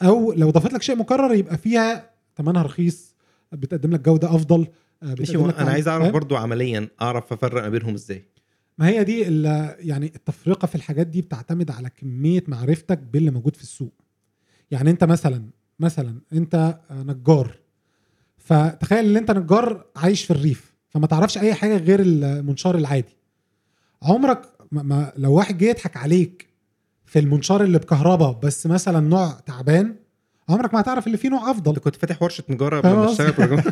أو 0.01 0.33
لو 0.33 0.49
ضافت 0.49 0.73
لك 0.73 0.81
شيء 0.81 0.95
مكرر 0.95 1.33
يبقى 1.33 1.57
فيها 1.57 2.09
ثمنها 2.37 2.63
رخيص 2.63 3.15
بتقدم 3.51 3.91
لك 3.91 3.99
جودة 4.01 4.35
أفضل 4.35 4.67
آه 5.03 5.15
ماشي 5.19 5.37
أنا 5.37 5.71
عايز 5.71 5.87
أعرف 5.87 6.03
فاهم؟ 6.03 6.13
برضو 6.13 6.35
عمليا 6.35 6.87
أعرف 7.01 7.33
أفرق 7.33 7.63
ما 7.63 7.69
بينهم 7.69 7.93
إزاي؟ 7.93 8.25
ما 8.77 8.87
هي 8.87 9.03
دي 9.03 9.19
يعني 9.87 10.05
التفرقة 10.15 10.65
في 10.65 10.75
الحاجات 10.75 11.07
دي 11.07 11.21
بتعتمد 11.21 11.71
على 11.71 11.89
كمية 11.89 12.43
معرفتك 12.47 12.97
باللي 12.99 13.31
موجود 13.31 13.55
في 13.55 13.63
السوق. 13.63 13.93
يعني 14.71 14.89
انت 14.89 15.03
مثلا 15.03 15.49
مثلا 15.79 16.21
انت 16.33 16.79
نجار 16.91 17.57
فتخيل 18.37 19.05
ان 19.05 19.17
انت 19.17 19.31
نجار 19.31 19.85
عايش 19.95 20.23
في 20.25 20.31
الريف 20.31 20.75
فما 20.89 21.07
تعرفش 21.07 21.37
أي 21.37 21.53
حاجة 21.53 21.77
غير 21.77 21.99
المنشار 22.01 22.75
العادي. 22.77 23.17
عمرك 24.01 24.41
ما 24.71 24.83
ما 24.83 25.13
لو 25.17 25.33
واحد 25.33 25.57
جه 25.57 25.65
يضحك 25.65 25.97
عليك 25.97 26.47
في 27.05 27.19
المنشار 27.19 27.63
اللي 27.63 27.77
بكهرباء 27.77 28.39
بس 28.43 28.67
مثلا 28.67 28.99
نوع 28.99 29.31
تعبان 29.31 29.95
عمرك 30.49 30.73
ما 30.73 30.79
هتعرف 30.79 31.07
اللي 31.07 31.17
فيه 31.17 31.29
نوع 31.29 31.51
أفضل 31.51 31.71
أنت 31.71 31.79
كنت 31.83 31.95
فاتح 31.95 32.23
ورشة 32.23 32.43
نجارة 32.49 32.79
قبل 32.81 32.89
ما؟ 32.95 33.05
تشتغل 33.07 33.31
بروجرام 33.31 33.63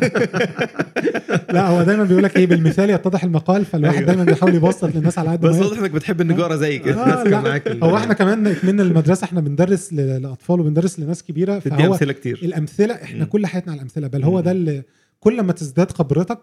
لا 1.50 1.66
هو 1.68 1.82
دايما 1.82 2.04
بيقول 2.04 2.22
لك 2.22 2.36
إيه 2.36 2.46
بالمثال 2.46 2.90
يتضح 2.90 3.24
المقال 3.24 3.64
فالواحد 3.64 3.94
أيوة. 3.96 4.06
دايما 4.06 4.24
بيحاول 4.24 4.54
يبسط 4.54 4.84
للناس 4.84 5.18
على 5.18 5.30
قد 5.30 5.44
ما 5.46 5.50
بس. 5.50 5.56
واضح 5.58 5.78
إنك 5.78 5.90
بتحب 5.90 6.20
النجارة 6.20 6.56
زي 6.56 6.78
كده 6.78 7.02
آه 7.04 7.62
هو 7.82 7.96
إحنا 7.96 8.14
كمان 8.14 8.56
من 8.62 8.80
المدرسة 8.80 9.24
إحنا 9.24 9.40
بندرس 9.40 9.92
لأطفال 9.92 10.60
وبندرس 10.60 11.00
لناس 11.00 11.22
كبيرة 11.22 11.58
فهو 11.58 11.92
أمثلة 11.92 12.12
كتير 12.12 12.40
الأمثلة 12.42 12.94
إحنا. 12.94 13.24
كل 13.24 13.46
حياتنا 13.46 13.72
على 13.72 13.78
الأمثلة 13.78 14.06
بل 14.06 14.24
هو. 14.24 14.40
ده 14.40 14.50
اللي 14.50 14.82
كل 15.20 15.42
ما 15.42 15.52
تزداد 15.52 15.90
خبرتك 15.92 16.38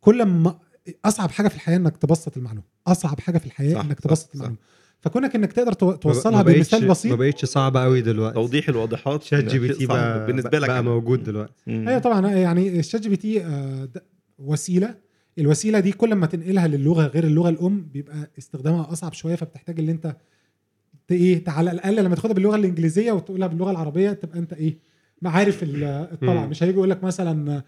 كل 0.00 0.22
ما 0.24 0.54
أصعب 1.04 1.30
حاجة 1.30 1.48
في 1.48 1.54
الحياة 1.54 1.76
إنك 1.76 1.96
تبسط 1.96 2.36
المعلومة 2.36 2.62
أصعب 2.86 3.20
حاجة 3.20 3.38
في 3.38 3.46
الحياة 3.46 3.74
صح، 3.74 3.80
إنك 3.84 3.98
صح، 4.00 4.04
تبسط 4.08 4.26
صح. 4.28 4.34
المعلومة 4.34 4.58
فكونك 5.02 5.34
إنك 5.36 5.52
تقدر 5.52 5.72
تو- 5.72 5.86
ما- 5.90 5.96
توصلها 5.96 6.36
ما 6.36 6.42
بمثال 6.52 6.82
ما 6.86 6.90
بسيط 6.90 7.12
بقتش 7.18 7.44
صعبة 7.44 7.82
قوي 7.82 8.00
دلوقتي 8.00 8.34
توضيح 8.34 8.68
الواضحات 8.68 9.22
ChatGPT 9.22 9.86
بقى 9.86 10.26
بالنسبة 10.26 10.58
لك 10.58 10.68
بقى. 10.68 10.84
موجود 10.84 11.22
دلوقتي. 11.22 11.52
أيوه 11.68 11.98
طبعا 11.98 12.28
يعني 12.30 12.78
ال 12.78 13.00
ChatGPT 13.00 13.44
آه، 13.44 13.88
وسيلة 14.38 14.94
الوسيلة 15.38 15.80
دي 15.80 15.92
كل 15.92 16.14
ما 16.14 16.26
تنقلها 16.26 16.68
للغة 16.68 17.06
غير 17.06 17.24
اللغة 17.24 17.48
الأم 17.48 17.88
بيبقى 17.92 18.30
استخدامها 18.38 18.92
أصعب 18.92 19.12
شوية 19.12 19.34
فبتحتاج 19.34 19.80
إن 19.80 19.88
أنت 19.88 20.16
إيه 21.10 21.44
على 21.46 21.70
الأقل 21.72 22.04
لما 22.04 22.14
تاخدها 22.14 22.34
باللغة 22.34 22.56
الإنجليزية 22.56 23.12
وتقولها 23.12 23.48
باللغة 23.48 23.70
العربية 23.70 24.10
تبقى 24.12 24.38
أنت 24.38 24.52
إيه 24.52 24.78
عارف 25.24 25.62
ال- 25.62 25.84
الطلعة 25.84 26.44
مم. 26.44 26.50
مش 26.50 26.62
هيجي 26.62 26.74
يقول 26.74 26.90
لك 26.90 27.04
مثلا 27.04 27.62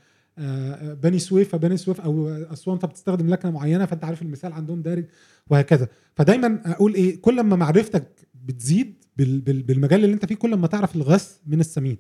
بني 1.03 1.19
سويف 1.19 1.49
فبني 1.53 1.77
سويف 1.77 2.01
أو 2.01 2.29
أسوان 2.29 2.75
أنت 2.75 2.85
بتستخدم 2.87 3.29
لكنة 3.31 3.51
معينة 3.51 3.85
فأنت 3.87 4.05
عارف 4.05 4.23
المثال 4.23 4.53
عندهم 4.53 4.83
دارج 4.83 5.05
وهكذا. 5.51 5.89
فدايما 6.15 6.61
أقول 6.67 6.95
إيه 6.95 7.21
كل 7.21 7.41
ما 7.41 7.57
معرفتك 7.57 8.07
بتزيد 8.45 8.95
بال- 9.17 9.41
بال- 9.41 9.63
بالمجال 9.63 10.05
اللي 10.05 10.15
أنت 10.15 10.27
فيه 10.27 10.35
كل 10.35 10.55
ما 10.55 10.67
تعرف 10.67 10.97
الغث 10.97 11.37
من 11.47 11.61
السمين. 11.61 11.97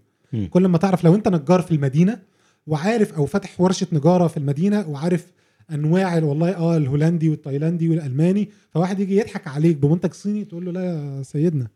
كل 0.50 0.66
ما 0.66 0.78
تعرف 0.78 1.04
لو 1.04 1.14
أنت 1.14 1.28
نجار 1.28 1.62
في 1.62 1.70
المدينة 1.70 2.18
وعارف 2.66 3.12
أو 3.14 3.26
فاتح 3.26 3.60
ورشة 3.60 3.86
نجارة 3.92 4.26
في 4.26 4.36
المدينة 4.36 4.88
وعارف 4.88 5.32
أنواع 5.70 6.18
ال- 6.18 6.24
والله 6.24 6.50
آه 6.56 6.76
الهولندي 6.76 7.28
والتايلاندي 7.28 7.88
والألماني 7.88 8.48
فواحد 8.70 9.00
يجي 9.00 9.16
يضحك 9.16 9.48
عليك 9.48 9.76
بمنتج 9.76 10.12
صيني 10.12 10.44
تقول 10.44 10.64
له 10.64 10.72
لا 10.72 10.84
يا 10.84 11.22
سيدنا 11.22 11.66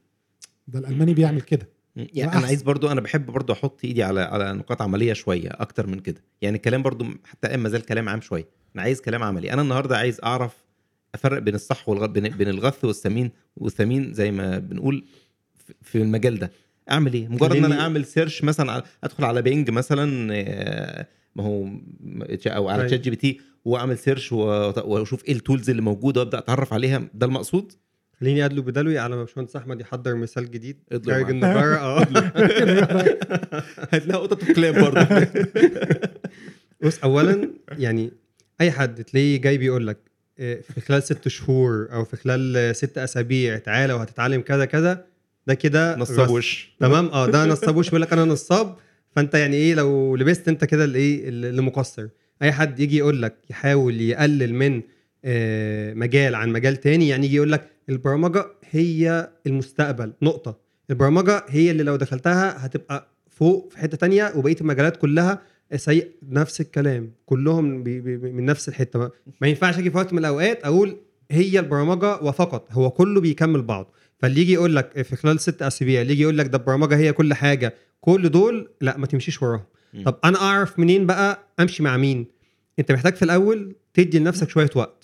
ده 0.69 0.79
الألماني 0.79 1.15
بيعمل 1.15 1.41
كده. 1.41 1.69
يعني. 1.97 2.32
أنا 2.36 2.47
عايز 2.47 2.62
برضو 2.62 2.89
أنا 2.89 3.01
بحب 3.01 3.26
برضو 3.26 3.53
أحط 3.53 3.80
إيدي 3.84 4.03
على 4.03 4.20
على 4.20 4.53
نقاط 4.53 4.82
عملية 4.82 5.12
شوية 5.12 5.49
أكتر 5.53 5.86
من 5.86 5.99
كده. 6.01 6.20
يعني 6.43 6.57
الكلام 6.57 6.82
برضو 6.82 7.07
حتى 7.24 7.57
ما 7.57 7.68
زال 7.68 7.82
كلام 7.82 8.09
عام 8.09 8.20
شوية. 8.20 8.49
أنا 8.74 8.82
عايز 8.82 9.01
كلام 9.01 9.22
عملي. 9.22 9.53
أنا 9.53 9.62
النهارده 9.62 9.97
عايز 9.97 10.20
أعرف 10.24 10.53
أفرق 11.14 11.39
بين 11.39 11.55
الصح 11.55 11.89
والغلط 11.89 12.11
بين, 12.11 12.28
بين 12.28 12.49
الغث 12.49 12.84
والسمين 12.84 13.30
والثمين 13.57 14.12
زي 14.14 14.30
ما 14.30 14.59
بنقول 14.59 15.05
في- 15.82 15.99
المجال 16.03 16.39
ده. 16.39 16.51
أعمل 16.91 17.12
إيه؟ 17.12 17.28
مجرد 17.28 17.57
إن 17.57 17.64
أنا 17.64 17.80
أعمل 17.80 18.05
search 18.05 18.45
مثلا 18.45 18.82
أدخل 19.05 19.24
على 19.24 19.43
Bing 19.43 19.71
مثلا 19.70 20.28
آه، 20.34 21.07
ما 21.36 21.45
هو 21.45 21.66
أو 22.47 22.68
على. 22.68 22.86
ChatGPT 22.87 23.41
واعمل 23.64 23.99
search 23.99 24.33
وأشوف 24.32 25.24
إيه 25.24 25.32
ال 25.33 25.39
tools 25.39 25.71
اللي 25.70 25.82
موجودة 25.82 26.20
وأبدأ 26.20 26.39
أتعرف 26.39 26.72
عليها. 26.72 27.03
ده 27.14 27.26
المقصود؟ 27.26 27.72
خليني 28.21 28.45
أدلو 28.45 28.62
بدلوي 28.62 28.99
على 28.99 29.16
ما 29.16 29.25
باشمهندس 29.25 29.57
أحمد 29.57 29.81
يحضر 29.81 30.14
مثال 30.14 30.51
جديد. 30.51 30.77
خارج. 31.07 31.31
النجارة. 31.31 31.77
آه. 31.87 32.01
هتلاقي 33.93 34.21
قطط 34.23 34.43
وكلاب 34.43 34.75
برضه. 34.75 35.27
بص 36.85 36.99
اولا 37.05 37.51
يعني 37.79 38.11
أي 38.61 38.71
حد 38.71 39.05
تلاقيه 39.05 39.41
جاي 39.41 39.59
بيقول 39.59 39.87
لك 39.87 39.99
آه، 40.39 40.61
في 40.61 40.81
خلال 40.81 41.03
ست 41.03 41.29
شهور 41.29 41.89
أو 41.93 42.05
في 42.05 42.16
خلال 42.16 42.77
ست 42.77 42.99
أسابيع 42.99 43.59
تعالى 43.59 43.93
وهتتعلم 43.93 44.41
كذا 44.41 44.64
كذا 44.64 45.05
ده 45.47 45.55
كده 45.55 45.97
نصاب 45.97 46.31
وش. 46.31 46.73
تمام؟ 46.81 47.07
آه 47.07 47.27
ده 47.27 47.45
نصاب 47.45 47.77
وش. 47.77 47.87
بيقول 47.87 48.03
لك 48.03 48.12
أنا 48.12 48.25
نصاب. 48.25 48.77
فأنت 49.16 49.35
يعني 49.35 49.57
إيه 49.57 49.75
لو 49.75 50.16
لبست 50.16 50.49
أنت 50.49 50.64
كده 50.64 50.85
الايه 50.85 51.29
اللي 51.29 51.62
مقصر 51.62 52.09
أي 52.43 52.53
حد 52.53 52.81
يجي 52.81 52.97
يقول 52.99 53.23
لك 53.23 53.35
يحاول 53.51 54.01
يقلل 54.01 54.55
من 54.55 54.83
آه، 55.25 55.95
مجال 55.95 56.35
عن 56.35 56.49
مجال 56.53 56.77
تاني 56.77 57.09
يعني 57.09 57.27
يجي 57.27 57.37
يقول 57.37 57.53
لك 57.53 57.71
البرمجة 57.89 58.47
هي 58.70 59.30
المستقبل 59.47 60.12
نقطة. 60.22 60.59
البرمجة 60.91 61.45
هي 61.49 61.70
اللي 61.70 61.82
لو 61.82 61.97
دخلتها 61.97 62.66
هتبقى 62.66 63.09
فوق 63.30 63.70
في 63.72 63.78
حتة 63.78 63.97
تانية 63.97 64.32
وبقية 64.36 64.57
المجالات 64.61 64.97
كلها 64.97 65.43
سيء 65.76 66.11
نفس 66.28 66.61
الكلام. 66.61 67.12
كلهم 67.26 67.82
بي 67.82 68.01
بي 68.01 68.16
من 68.32 68.45
نفس 68.45 68.68
الحتة 68.68 68.99
ما, 68.99 69.11
ما 69.41 69.49
ينفعش 69.49 69.78
أجي 69.78 69.91
في 69.91 69.97
وقت 69.97 70.12
من 70.12 70.18
الأوقات 70.18 70.64
أقول 70.64 70.97
هي 71.30 71.59
البرمجة 71.59 72.16
وفقط 72.22 72.72
هو 72.72 72.91
كله 72.91 73.20
بيكمل 73.20 73.62
بعض. 73.62 73.93
فاللي 74.18 74.41
يجي 74.41 74.53
يقول 74.53 74.76
لك 74.76 75.03
في 75.03 75.16
خلال 75.16 75.41
ست 75.41 75.62
أسابيع 75.62 76.01
اللي 76.03 76.12
يجي 76.12 76.22
يقول 76.22 76.39
لك 76.39 76.47
ده 76.47 76.59
البرمجة 76.59 76.97
هي 76.97 77.12
كل 77.12 77.34
حاجة 77.34 77.74
كل 78.01 78.28
دول 78.28 78.68
لا 78.80 78.97
ما 78.99 79.07
تمشيش 79.07 79.43
وراهم. 79.43 79.62
طب 80.05 80.18
أنا 80.24 80.39
أعرف 80.41 80.78
منين 80.78 81.07
بقى 81.07 81.39
أمشي 81.61 81.82
مع 81.82 81.97
مين؟ 81.97 82.26
أنت 82.78 82.93
محتاج 82.93 83.14
في 83.14 83.24
الأول 83.24 83.74
تدي 83.95 84.18
لنفسك 84.18 84.49
شوية 84.49 84.70
وقت. 84.76 84.98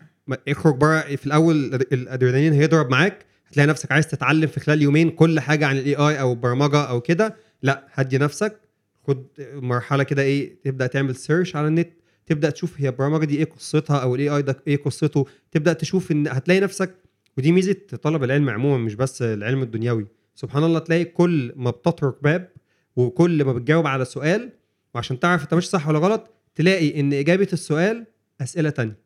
اخرج 0.48 0.74
بره. 0.74 1.00
في 1.00 1.26
الأول 1.26 1.74
الأدرينالين 1.74 2.52
هيضرب 2.52 2.90
معاك 2.90 3.26
هتلاقي 3.48 3.66
نفسك 3.66 3.92
عايز 3.92 4.06
تتعلم 4.08 4.46
في 4.46 4.60
خلال 4.60 4.82
يومين 4.82 5.10
كل 5.10 5.40
حاجة 5.40 5.66
عن 5.66 5.78
ال 5.78 5.94
AI 5.94 6.20
أو 6.20 6.32
البرمجة 6.32 6.82
أو 6.82 7.00
كده. 7.00 7.36
لا 7.62 7.86
هدي 7.92 8.18
نفسك. 8.18 8.60
خد 9.08 9.26
مرحلة 9.54 10.02
كده 10.02 10.22
إيه 10.22 10.60
تبدأ 10.62 10.86
تعمل 10.86 11.16
search 11.16 11.56
على 11.56 11.68
النت 11.68 11.88
تبدأ 12.26 12.50
تشوف 12.50 12.80
هي 12.80 12.88
البرمجة 12.88 13.24
دي 13.24 13.36
إيه 13.38 13.44
قصتها 13.44 13.96
أو 13.96 14.14
ال 14.14 14.28
AI 14.28 14.42
ده 14.42 14.56
إيه 14.66 14.82
قصته. 14.82 15.26
تبدأ 15.52 15.72
تشوف 15.72 16.12
إن 16.12 16.28
هتلاقي 16.28 16.60
نفسك 16.60 16.94
ودي 17.38 17.52
ميزة 17.52 17.76
طلب 18.02 18.24
العلم 18.24 18.50
عموما 18.50 18.84
مش 18.84 18.94
بس 18.94 19.22
العلم 19.22 19.62
الدنيوي. 19.62 20.06
سبحان 20.34 20.64
الله 20.64 20.78
تلاقي 20.78 21.04
كل 21.04 21.52
ما 21.56 21.70
بتطرق 21.70 22.18
باب 22.22 22.50
وكل 22.96 23.44
ما 23.44 23.52
بتجاوب 23.52 23.86
على 23.86 24.04
سؤال 24.04 24.50
وعشان 24.94 25.20
تعرف 25.20 25.42
انت 25.42 25.54
ماشي 25.54 25.68
صح 25.68 25.88
ولا 25.88 25.98
غلط 25.98 26.30
تلاقي 26.54 27.00
إن 27.00 27.12
إجابة 27.12 27.48
السؤال 27.52 28.06
أسئلة 28.40 28.70
تانية. 28.70 29.03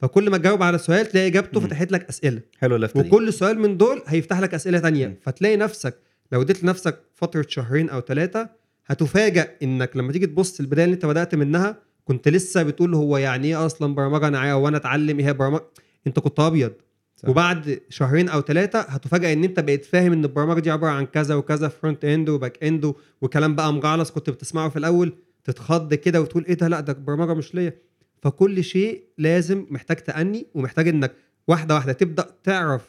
فكل 0.00 0.30
ما 0.30 0.38
تجاوب 0.38 0.62
على 0.62 0.78
سؤال 0.78 1.06
تلاقي 1.06 1.26
إجابته. 1.26 1.60
فتحت 1.60 1.92
لك 1.92 2.08
أسئلة. 2.08 2.40
حلو 2.58 2.76
اللفته 2.76 3.00
وكل 3.00 3.32
سؤال 3.32 3.58
من 3.58 3.76
دول 3.76 4.02
هيفتح 4.06 4.40
لك 4.40 4.54
أسئلة 4.54 4.78
مم. 4.78 4.82
تانية 4.82 5.18
فتلاقي 5.22 5.56
نفسك 5.56 5.96
لو 6.32 6.42
اديت 6.42 6.62
لنفسك 6.64 7.00
فترة 7.14 7.46
شهرين 7.48 7.88
أو 7.90 8.00
ثلاثة 8.00 8.48
هتفاجئ 8.86 9.50
إنك 9.62 9.96
لما 9.96 10.12
تيجي 10.12 10.26
تبص 10.26 10.60
البداية 10.60 10.84
اللي 10.84 10.94
أنت 10.94 11.06
بدأت 11.06 11.34
منها 11.34 11.76
كنت 12.04 12.28
لسه 12.28 12.62
بتقول 12.62 12.94
هو 12.94 13.16
يعني 13.16 13.46
إيه 13.46 13.66
أصلا 13.66 13.94
برمجة؟ 13.94 14.28
أنا 14.28 14.54
وأنا 14.54 14.76
أتعلم 14.76 15.18
إيه 15.18 15.32
برمجة؟ 15.32 15.62
أنت 16.06 16.18
كنت 16.18 16.40
أبيض. 16.40 16.72
صح. 17.16 17.28
وبعد 17.28 17.80
شهرين 17.88 18.28
أو 18.28 18.40
ثلاثة 18.40 18.80
هتفاجئ 18.80 19.32
إن 19.32 19.44
أنت 19.44 19.60
بقيت 19.60 19.84
فاهم 19.84 20.12
إن 20.12 20.24
البرمجة 20.24 20.60
دي 20.60 20.70
عبارة 20.70 20.90
عن 20.92 21.06
كذا 21.06 21.34
وكذا 21.34 21.68
front 21.68 22.04
end 22.04 22.28
و 22.28 22.35
back 22.35 22.64
end 22.64 22.94
وكلام 23.20 23.54
بقى 23.54 23.72
مجعلص 23.72 24.10
كنت 24.10 24.30
بتسمعه 24.30 24.68
في 24.68 24.78
الأول 24.78 25.12
تتخض 25.44 25.94
كده 25.94 26.20
وتقول 26.20 26.44
إيه 26.48 26.54
ده؟ 26.54 26.68
لأ 26.68 26.80
ده 26.80 26.92
برمجة 26.92 27.34
مش 27.34 27.54
ليا. 27.54 27.72
فكل 28.22 28.64
شيء 28.64 29.02
لازم 29.18 29.66
محتاج 29.70 29.96
تأني 29.96 30.46
ومحتاج 30.54 30.88
إنك 30.88 31.12
واحدة 31.48 31.74
واحدة 31.74 31.92
تبدأ 31.92 32.26
تعرف 32.44 32.82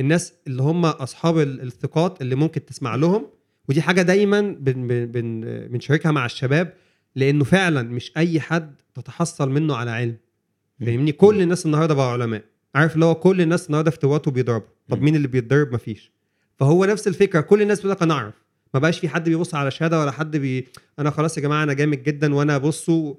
الناس 0.00 0.32
اللي 0.46 0.62
هم 0.62 0.86
أصحاب 0.86 1.38
ال- 1.38 1.60
الثقات 1.62 2.22
اللي 2.22 2.34
ممكن 2.34 2.64
تسمع 2.64 2.94
لهم. 2.94 3.26
ودي 3.68 3.82
حاجة 3.82 4.02
دايما 4.02 4.40
بن 4.40 4.86
بن 4.86 5.06
بن 5.06 5.40
بنشاركها 5.70 6.12
مع 6.12 6.26
الشباب 6.26 6.72
لأنه 7.16 7.44
فعلا 7.44 7.82
مش 7.82 8.12
أي 8.16 8.40
حد 8.40 8.74
تتحصل 8.94 9.50
منه 9.50 9.76
على 9.76 9.90
علم. 9.90 10.16
فاهمني؟ 10.80 11.12
كل 11.12 11.42
الناس 11.42 11.66
النهارده 11.66 11.94
بقوا 11.94 12.06
علماء. 12.10 12.44
عارف 12.74 12.94
اللي 12.94 13.04
هو 13.04 13.14
كل 13.14 13.40
الناس 13.40 13.66
النهارده 13.66 13.90
في 13.90 13.98
تواتو 13.98 14.30
بيضربوا. 14.30 14.66
طب. 14.88 15.02
مين 15.02 15.16
اللي 15.16 15.28
بيتضرب؟ 15.28 15.74
مفيش. 15.74 16.12
فهو 16.58 16.84
نفس 16.84 17.08
الفكرة. 17.08 17.40
كل 17.40 17.62
الناس 17.62 17.78
بتقول 17.78 17.92
لك 17.92 18.02
أنا 18.02 18.14
أعرف. 18.14 18.34
ما 18.74 18.80
بقاش 18.80 18.98
في 18.98 19.08
حد 19.08 19.28
بيبص 19.28 19.54
على 19.54 19.70
شهادة 19.70 20.00
ولا 20.00 20.10
حد 20.10 20.36
بي 20.36 20.66
أنا 20.98 21.10
خلاص 21.10 21.36
يا 21.38 21.42
جماعة 21.42 21.62
أنا 21.62 21.72
جامد 21.72 22.02
جدا 22.02 22.34
وأنا 22.34 22.58
بصوا 22.58 23.14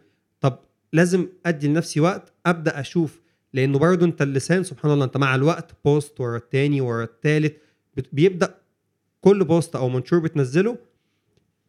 لازم 0.93 1.27
ادي 1.45 1.67
لنفسي 1.67 1.99
وقت 1.99 2.33
ابدا 2.45 2.79
أشوف 2.79 3.21
لأنه 3.53 3.79
برضه 3.79 4.05
انت 4.05 4.21
اللسان 4.21 4.63
سبحان 4.63 4.91
الله 4.91 5.05
انت 5.05 5.17
مع 5.17 5.35
الوقت 5.35 5.71
post 5.85 6.21
ورا 6.21 6.37
التاني 6.37 6.81
ورا 6.81 7.03
التالت 7.03 7.57
بت- 7.97 8.09
بيبدأ 8.13 8.55
كل 9.21 9.43
post 9.43 9.75
أو 9.75 9.89
منشور 9.89 10.19
بتنزله 10.19 10.77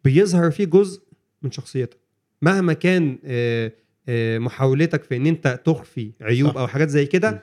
بيظهر 0.05 0.51
فيه 0.51 0.65
جزء 0.65 1.03
من 1.43 1.51
شخصيتك. 1.51 1.99
مهما 2.43 2.73
كان 2.73 3.19
آه، 3.25 3.73
آه، 4.09 4.39
محاولتك 4.39 5.03
في 5.05 5.17
إن 5.17 5.27
أنت 5.27 5.61
تخفي 5.65 6.11
عيوب 6.21 6.51
صح. 6.51 6.57
أو 6.57 6.67
حاجات 6.67 6.89
زي 6.89 7.07
كده 7.07 7.43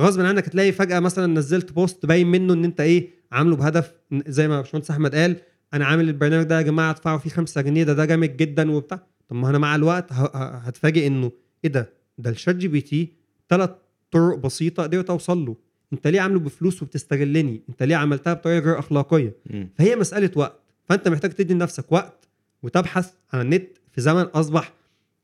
غصب 0.00 0.20
عنك 0.20 0.46
هتلاقي 0.48 0.72
فجأة 0.72 1.00
مثلا 1.00 1.26
نزلت 1.26 1.72
post 1.72 2.06
باين 2.06 2.26
منه 2.26 2.52
إن 2.54 2.64
أنت 2.64 2.80
إيه 2.80 3.08
عامله 3.32 3.56
بهدف. 3.56 3.92
زي 4.26 4.48
ما 4.48 4.60
باشمهندس 4.60 4.90
أحمد 4.90 5.14
قال 5.14 5.36
أنا 5.74 5.84
عامل 5.86 6.08
البرنامج 6.08 6.44
ده 6.46 6.56
يا 6.56 6.62
جماعة 6.62 6.90
ادفعوا 6.90 7.18
فيه 7.18 7.30
5 7.30 7.60
جنيه 7.60 7.84
ده 7.84 7.92
ده 7.92 8.04
جامد 8.04 8.36
جدا 8.36 8.70
وبتاع. 8.72 9.06
طب 9.30 9.36
ما 9.36 9.50
أنا 9.50 9.58
مع 9.58 9.74
الوقت 9.74 10.12
هتفاجئ 10.12 11.06
انه 11.06 11.32
إيه 11.64 11.70
ده؟ 11.70 11.92
ده 12.18 12.30
ال 12.30 12.56
ChatGPT 12.56 13.12
ثلاث 13.48 13.70
طرق 14.10 14.38
بسيطة 14.38 14.82
قدرت 14.82 15.10
اوصل 15.10 15.46
له. 15.46 15.56
انت 15.92 16.06
ليه 16.06 16.20
عامله 16.20 16.38
بفلوس 16.38 16.82
وبتستغلني؟ 16.82 17.62
انت 17.68 17.82
ليه 17.82 17.96
عملتها 17.96 18.34
بطريقة 18.34 18.64
غير 18.64 18.78
أخلاقية. 18.78 19.36
فهي 19.78 19.96
مسألة 19.96 20.30
وقت. 20.36 20.60
فانت 20.84 21.08
محتاج 21.08 21.30
تدي 21.30 21.54
لنفسك 21.54 21.92
وقت 21.92 22.28
وتبحث 22.62 23.12
عن 23.32 23.40
النت 23.40 23.78
في 23.92 24.00
زمن 24.00 24.22
أصبح 24.22 24.72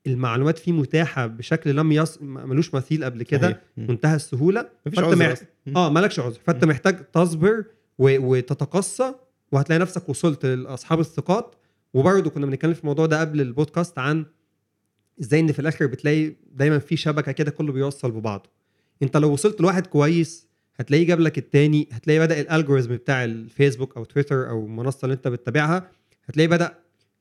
المعلومات 0.07 0.59
فيه 0.59 0.73
متاحة 0.73 1.27
بشكل 1.27 1.77
لم 1.77 1.93
يص... 1.93 2.19
ملوش 2.23 2.75
مثيل 2.75 3.05
قبل 3.05 3.23
كده. 3.23 3.61
منتهى 3.77 4.17
السهولة. 4.17 4.69
مفيش 4.87 5.01
فأنت 5.01 5.23
عذر. 5.23 5.37
آه 5.77 5.91
مالكش 5.91 6.21
عذر. 6.21 6.39
فانت. 6.47 6.65
محتاج 6.65 7.05
تصبر 7.13 7.65
و... 7.99 8.19
وتتقصى 8.19 9.15
وهتلاقي 9.53 9.79
نفسك 9.79 10.09
وصلت 10.09 10.47
لأصحاب 10.47 11.01
الثقات 11.01 11.55
وبرضه 11.97 12.31
كنا 12.31 12.47
بنتكلم 12.47 12.75
في 12.75 12.81
الموضوع 12.81 13.07
ده 13.07 13.21
قبل 13.21 13.41
البودكاست 13.41 13.99
عن 13.99 14.27
إزاي 15.21 15.41
إن 15.41 15.53
في 15.53 15.59
الآخر 15.59 15.87
بتلاقي 15.87 16.33
دايما 16.53 16.79
في 16.79 16.97
شبكة 16.97 17.33
كده 17.33 17.51
كله 17.51 17.73
بيوصل 17.73 18.11
ببعضه 18.11 18.51
أنت 19.03 19.17
لو 19.17 19.33
وصلت 19.33 19.61
لواحد 19.61 19.87
كويس 19.87 20.47
هتلاقيه 20.77 21.07
جاب 21.07 21.21
لك 21.21 21.39
التاني 21.39 21.89
هتلاقي 21.93 22.19
بدأ 22.19 22.41
ال 22.41 22.46
algorithm 22.46 22.97
بتاع 22.97 23.25
الفيسبوك 23.25 23.97
أو 23.97 24.05
تويتر 24.05 24.49
أو 24.51 24.67
المنصة 24.67 24.99
اللي 25.05 25.15
أنت 25.15 25.29
بتتابعها 25.29 25.91
هتلاقيه 26.25 26.49
بدأ 26.49 26.75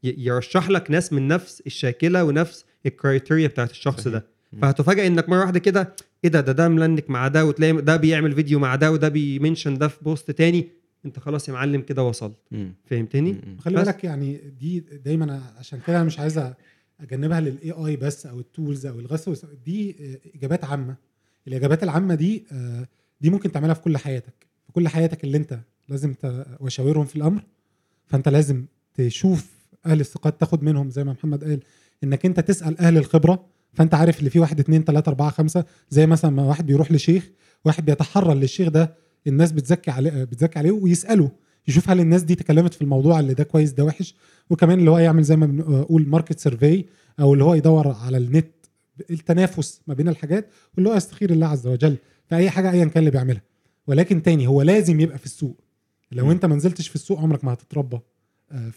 يرشح 0.03 0.69
لك 0.69 0.91
ناس 0.91 1.13
من 1.13 1.27
نفس 1.27 1.61
الشاكلة 1.67 2.23
ونفس 2.23 2.65
ال 2.85 2.92
criteria 2.92 3.47
بتاعت 3.47 3.71
الشخص 3.71 4.01
صحيح. 4.01 4.13
ده. 4.13 4.25
فهتفاجئ 4.61 5.07
إنك 5.07 5.29
مرة 5.29 5.39
واحدة 5.39 5.59
كده 5.59 5.95
إيه 6.23 6.29
ده 6.29 6.41
ده 6.41 6.51
ده 6.51 6.67
linked 6.69 7.09
مع 7.09 7.27
ده 7.27 7.45
وتلاقي 7.45 7.73
ده 7.73 7.95
بيعمل 7.95 8.31
فيديو 8.35 8.59
مع 8.59 8.75
ده 8.75 8.91
وده 8.91 9.09
بي 9.09 9.24
mention 9.24 9.77
ده 9.77 9.87
في 9.87 9.97
post 10.03 10.31
تاني 10.31 10.69
انت 11.05 11.19
خلاص 11.19 11.47
يا 11.49 11.53
معلم 11.53 11.81
كده 11.81 12.03
وصلت. 12.03 12.37
فهمتني؟ 12.85 13.41
خلي. 13.59 13.75
بالك 13.75 14.03
يعني 14.03 14.37
دي 14.59 14.79
دايما 14.79 15.41
عشان 15.57 15.79
كده 15.87 15.95
أنا 15.95 16.03
مش 16.05 16.19
عايز 16.19 16.41
أجنبها 17.01 17.41
للاي 17.41 17.71
اي 17.71 17.95
بس 17.95 18.25
أو 18.25 18.39
التولز 18.39 18.85
أو 18.85 18.99
الغسل 18.99 19.31
والس- 19.31 19.45
دي 19.65 19.95
إجابات 20.35 20.63
عامة 20.65 20.95
الإجابات 21.47 21.83
العامة 21.83 22.15
دي 22.15 22.45
آه، 22.51 22.87
دي 23.21 23.29
ممكن 23.29 23.51
تعملها 23.51 23.73
في 23.73 23.81
كل 23.81 23.97
حياتك 23.97 24.33
في 24.67 24.71
كل 24.73 24.87
حياتك 24.87 25.23
اللي 25.23 25.37
أنت 25.37 25.59
لازم 25.89 26.13
وشاورهم 26.59 27.05
في 27.05 27.15
الأمر 27.15 27.43
فأنت 28.07 28.29
لازم 28.29 28.65
تشوف 28.93 29.51
أهل 29.85 29.99
الثقات 29.99 30.39
تاخد 30.39 30.63
منهم 30.63 30.89
زي 30.89 31.03
ما 31.03 31.11
محمد 31.13 31.43
قال 31.43 31.59
إنك 32.03 32.25
أنت 32.25 32.39
تسأل 32.39 32.77
أهل 32.79 32.97
الخبرة 32.97 33.45
فأنت 33.73 33.93
عارف 33.93 34.19
اللي 34.19 34.29
فيه 34.29 34.39
واحد 34.39 34.59
اتنين 34.59 34.85
تلاتة 34.85 35.09
أربعة 35.09 35.29
خمسة 35.29 35.65
زي 35.89 36.05
مثلا 36.07 36.31
ما 36.31 36.43
واحد 36.43 36.65
بيروح 36.65 36.91
لشيخ 36.91 37.29
واحد 37.65 37.85
بيتحرى 37.85 38.35
للشيخ 38.35 38.69
ده 38.69 38.95
الناس 39.27 39.51
بتزكي 39.51 39.91
عليه 39.91 40.23
بتزكي 40.23 40.59
عليه 40.59 40.71
ويسأله 40.71 41.31
يشوف 41.67 41.89
هل 41.89 41.99
الناس 41.99 42.23
دي 42.23 42.35
تكلمت 42.35 42.73
في 42.73 42.81
الموضوع 42.81 43.19
اللي 43.19 43.33
ده 43.33 43.43
كويس 43.43 43.71
ده 43.71 43.83
وحش 43.85 44.15
وكمان 44.49 44.79
اللي 44.79 44.91
هو 44.91 44.97
يعمل 44.97 45.23
زي 45.23 45.35
ما 45.35 45.45
بنقول 45.45 46.07
market 46.07 46.39
survey 46.39 46.85
أو 47.19 47.33
اللي 47.33 47.43
هو 47.43 47.53
يدور 47.53 47.87
على 47.87 48.17
النت 48.17 48.47
التنافس 49.09 49.81
ما 49.87 49.93
بين 49.93 50.07
الحاجات 50.09 50.49
واللي 50.75 50.89
هو 50.89 50.93
يستخير 50.93 51.31
الله 51.31 51.47
عز 51.47 51.67
وجل 51.67 51.97
في 52.29 52.35
أي 52.35 52.49
حاجة 52.49 52.71
ايا 52.71 52.85
كان 52.85 52.99
اللي 52.99 53.11
بيعملها. 53.11 53.41
ولكن 53.87 54.23
تاني 54.23 54.47
هو 54.47 54.61
لازم 54.61 54.99
يبقى 54.99 55.17
في 55.17 55.25
السوق. 55.25 55.61
لو. 56.11 56.31
أنت 56.31 56.45
ما 56.45 56.55
نزلتش 56.55 56.87
في 56.87 56.95
السوق 56.95 57.19
عمرك 57.19 57.43
ما 57.43 57.53
هتتربى 57.53 57.99
آه، 58.51 58.69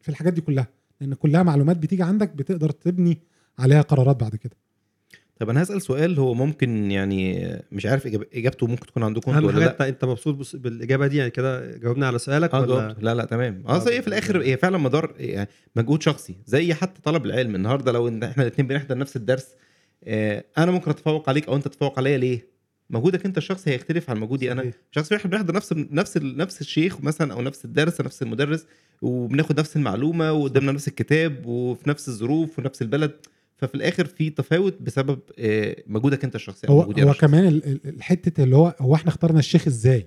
في 0.00 0.08
الحاجات 0.08 0.32
دي 0.32 0.40
كلها. 0.40 0.66
لأن 1.00 1.14
كلها 1.14 1.42
معلومات 1.42 1.76
بتيجي 1.76 2.02
عندك 2.02 2.30
بتقدر 2.32 2.70
تبني 2.70 3.18
عليها 3.58 3.82
قرارات 3.82 4.20
بعد 4.20 4.36
كده. 4.36 4.56
طب 5.38 5.50
أنا 5.50 5.62
هسأل 5.62 5.82
سؤال 5.82 6.18
هو 6.18 6.34
ممكن 6.34 6.90
يعني 6.90 7.48
مش 7.72 7.86
عارف 7.86 8.06
إجابته 8.34 8.66
ممكن 8.66 8.86
تكون 8.86 9.02
عندكم 9.02 9.30
أنتوا 9.32 9.48
ولا 9.48 9.58
لأ؟ 9.78 9.88
أنت 9.88 10.04
مبسوط 10.04 10.34
بس- 10.34 10.56
بالإجابة 10.56 11.06
دي؟ 11.06 11.16
يعني 11.16 11.30
كده 11.30 11.76
جاوبنا 11.76 12.06
على 12.06 12.18
سؤالك 12.18 12.54
آه 12.54 12.60
ولا؟ 12.60 12.96
لا 13.00 13.14
لا 13.14 13.24
تمام. 13.24 13.62
اصل 13.66 13.90
هي 13.90 14.02
في 14.02 14.08
الآخر 14.08 14.40
آه. 14.40 14.44
هي 14.44 14.56
فعلا 14.56 14.78
مدار 14.78 15.14
يعني 15.18 15.48
مجهود 15.76 16.02
شخصي. 16.02 16.34
زي 16.46 16.74
حتى 16.74 17.02
طلب 17.02 17.26
العلم 17.26 17.54
النهارده 17.54 17.92
لو 17.92 18.08
إن 18.08 18.22
إحنا 18.22 18.42
الاثنين 18.42 18.68
بنحضر 18.68 18.98
نفس 18.98 19.16
الدرس 19.16 19.48
آه، 20.04 20.44
أنا 20.58 20.70
ممكن 20.70 20.90
أتفوق 20.90 21.28
عليك 21.28 21.48
أو 21.48 21.56
أنت 21.56 21.68
تتفوق 21.68 21.98
عليا 21.98 22.18
ليه؟ 22.18 22.48
مجهودك 22.90 23.26
أنت 23.26 23.38
الشخصي 23.38 23.70
هيختلف 23.70 24.10
عن 24.10 24.16
مجهودي 24.18 24.52
أنا. 24.52 24.70
شخص 24.90 25.12
واحد 25.12 25.30
بنحضر 25.30 25.54
نفس 25.54 25.72
نفس 25.72 26.16
نفس 26.16 26.60
الشيخ 26.60 27.00
مثلا 27.00 27.32
أو 27.32 27.42
نفس 27.42 27.64
الدرس 27.64 28.00
نفس 28.00 28.22
المدرس 28.22 28.66
وبناخد 29.02 29.60
نفس 29.60 29.76
المعلومة 29.76 30.32
وقدامنا 30.32 30.72
نفس 30.72 30.88
الكتاب 30.88 31.46
وفي 31.46 31.90
نفس 31.90 32.08
الظروف 32.08 32.58
ونفس 32.58 32.82
البلد. 32.82 33.12
ففي 33.58 33.74
الآخر 33.74 34.06
في 34.06 34.30
تفاوت 34.30 34.76
بسبب 34.82 35.18
آه، 35.38 35.76
مجهودك 35.86 36.24
أنت 36.24 36.34
الشخصي 36.34 36.66
هو 36.70 36.82
هو. 36.82 37.12
كمان 37.14 37.46
ال- 37.46 37.66
ال- 37.66 37.80
الحته 37.88 38.42
اللي 38.44 38.56
هو 38.56 38.74
هو 38.80 38.94
إحنا 38.94 39.08
اخترنا 39.10 39.38
الشيخ 39.38 39.66
إزاي 39.66 40.06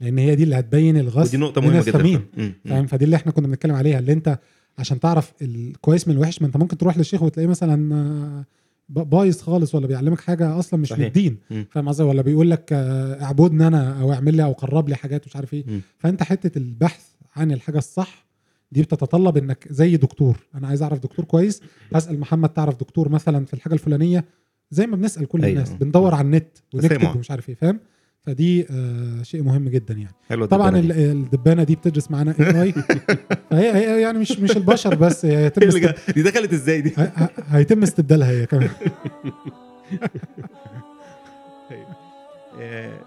لأن 0.00 0.18
هي 0.18 0.34
دي 0.34 0.42
اللي 0.42 0.54
هتبين 0.58 0.96
الغصب 0.96 1.28
ودي 1.28 1.36
نقطة 1.36 1.60
مهمة 1.60 1.82
جدا. 1.82 2.52
فاهم 2.64 2.86
فدي 2.86 3.04
اللي 3.04 3.16
إحنا 3.16 3.32
كنا 3.32 3.46
بنتكلم 3.46 3.74
عليها 3.74 3.98
اللي 3.98 4.12
أنت 4.12 4.38
عشان 4.78 5.00
تعرف 5.00 5.32
الكويس 5.42 6.08
من 6.08 6.14
الوحش 6.14 6.40
ما 6.42 6.46
أنت 6.46 6.56
ممكن 6.56 6.78
تروح 6.78 6.98
للشيخ 6.98 7.22
وتلاقيه 7.22 7.48
مثلا 7.50 7.94
آه، 7.94 8.44
بايظ 8.88 9.40
خالص 9.40 9.74
ولا 9.74 9.86
بيعلمك 9.86 10.20
حاجة 10.20 10.58
أصلا 10.58 10.80
مش 10.80 10.92
من. 10.92 11.04
الدين. 11.04 11.36
فاهم 11.70 11.88
قصدي 11.88 12.02
ولا 12.02 12.22
بيقول 12.22 12.50
لك 12.50 12.68
آه، 12.72 13.22
اعبدني 13.22 13.66
أنا 13.66 14.00
أو 14.00 14.12
اعمل 14.12 14.34
لي 14.36 14.44
أو 14.44 14.52
قرب 14.52 14.88
لي 14.88 14.94
حاجات 14.96 15.26
مش 15.26 15.36
عارف 15.36 15.54
إيه. 15.54 15.64
فأنت 15.98 16.22
حتة 16.22 16.58
البحث 16.58 17.04
عن 17.36 17.52
الحاجة 17.52 17.78
الصح 17.78 18.26
دي 18.72 18.82
بتتطلب 18.82 19.36
إنك 19.36 19.66
زي 19.70 19.96
دكتور. 19.96 20.36
أنا 20.54 20.68
عايز 20.68 20.82
أعرف 20.82 20.98
دكتور 20.98 21.24
كويس 21.24 21.60
هسأل 21.94 22.20
محمد 22.20 22.48
تعرف 22.48 22.80
دكتور 22.80 23.08
مثلا 23.08 23.44
في 23.44 23.54
الحاجة 23.54 23.74
الفلانية. 23.74 24.24
زي 24.70 24.86
ما 24.86 24.96
بنسأل 24.96 25.26
كل 25.26 25.44
أيوة. 25.44 25.52
الناس 25.62 25.72
بندور 25.72 26.14
على 26.14 26.24
النت 26.24 26.58
ونكتب. 26.74 27.16
ومش 27.16 27.30
عارف 27.30 27.48
إيه 27.48 27.54
فاهم؟ 27.54 27.80
فدي 28.20 28.66
آه 28.70 29.22
شيء 29.22 29.42
مهم 29.42 29.68
جدا 29.68 29.94
يعني. 29.94 30.14
حلوة 30.28 30.46
طبعا 30.46 30.70
دي. 30.70 30.78
ال- 30.80 30.92
الدبانة 30.92 31.62
دي 31.64 31.74
بتدرس 31.74 32.10
معانا 32.10 32.34
اي 32.40 32.62
اي 32.62 32.72
فهي 33.50 33.72
هي 33.72 34.00
يعني 34.02 34.18
مش 34.18 34.32
مش 34.40 34.56
البشر 34.56 34.94
بس 34.94 35.26
هي 35.26 35.36
هيتم 35.44 35.68
دي 36.14 36.22
دخلت 36.22 36.52
إزاي 36.52 36.80
دي؟ 36.80 36.92
هيتم 37.48 37.82
استبدالها 37.82 38.30
هي 38.30 38.46
كمان. 38.46 38.70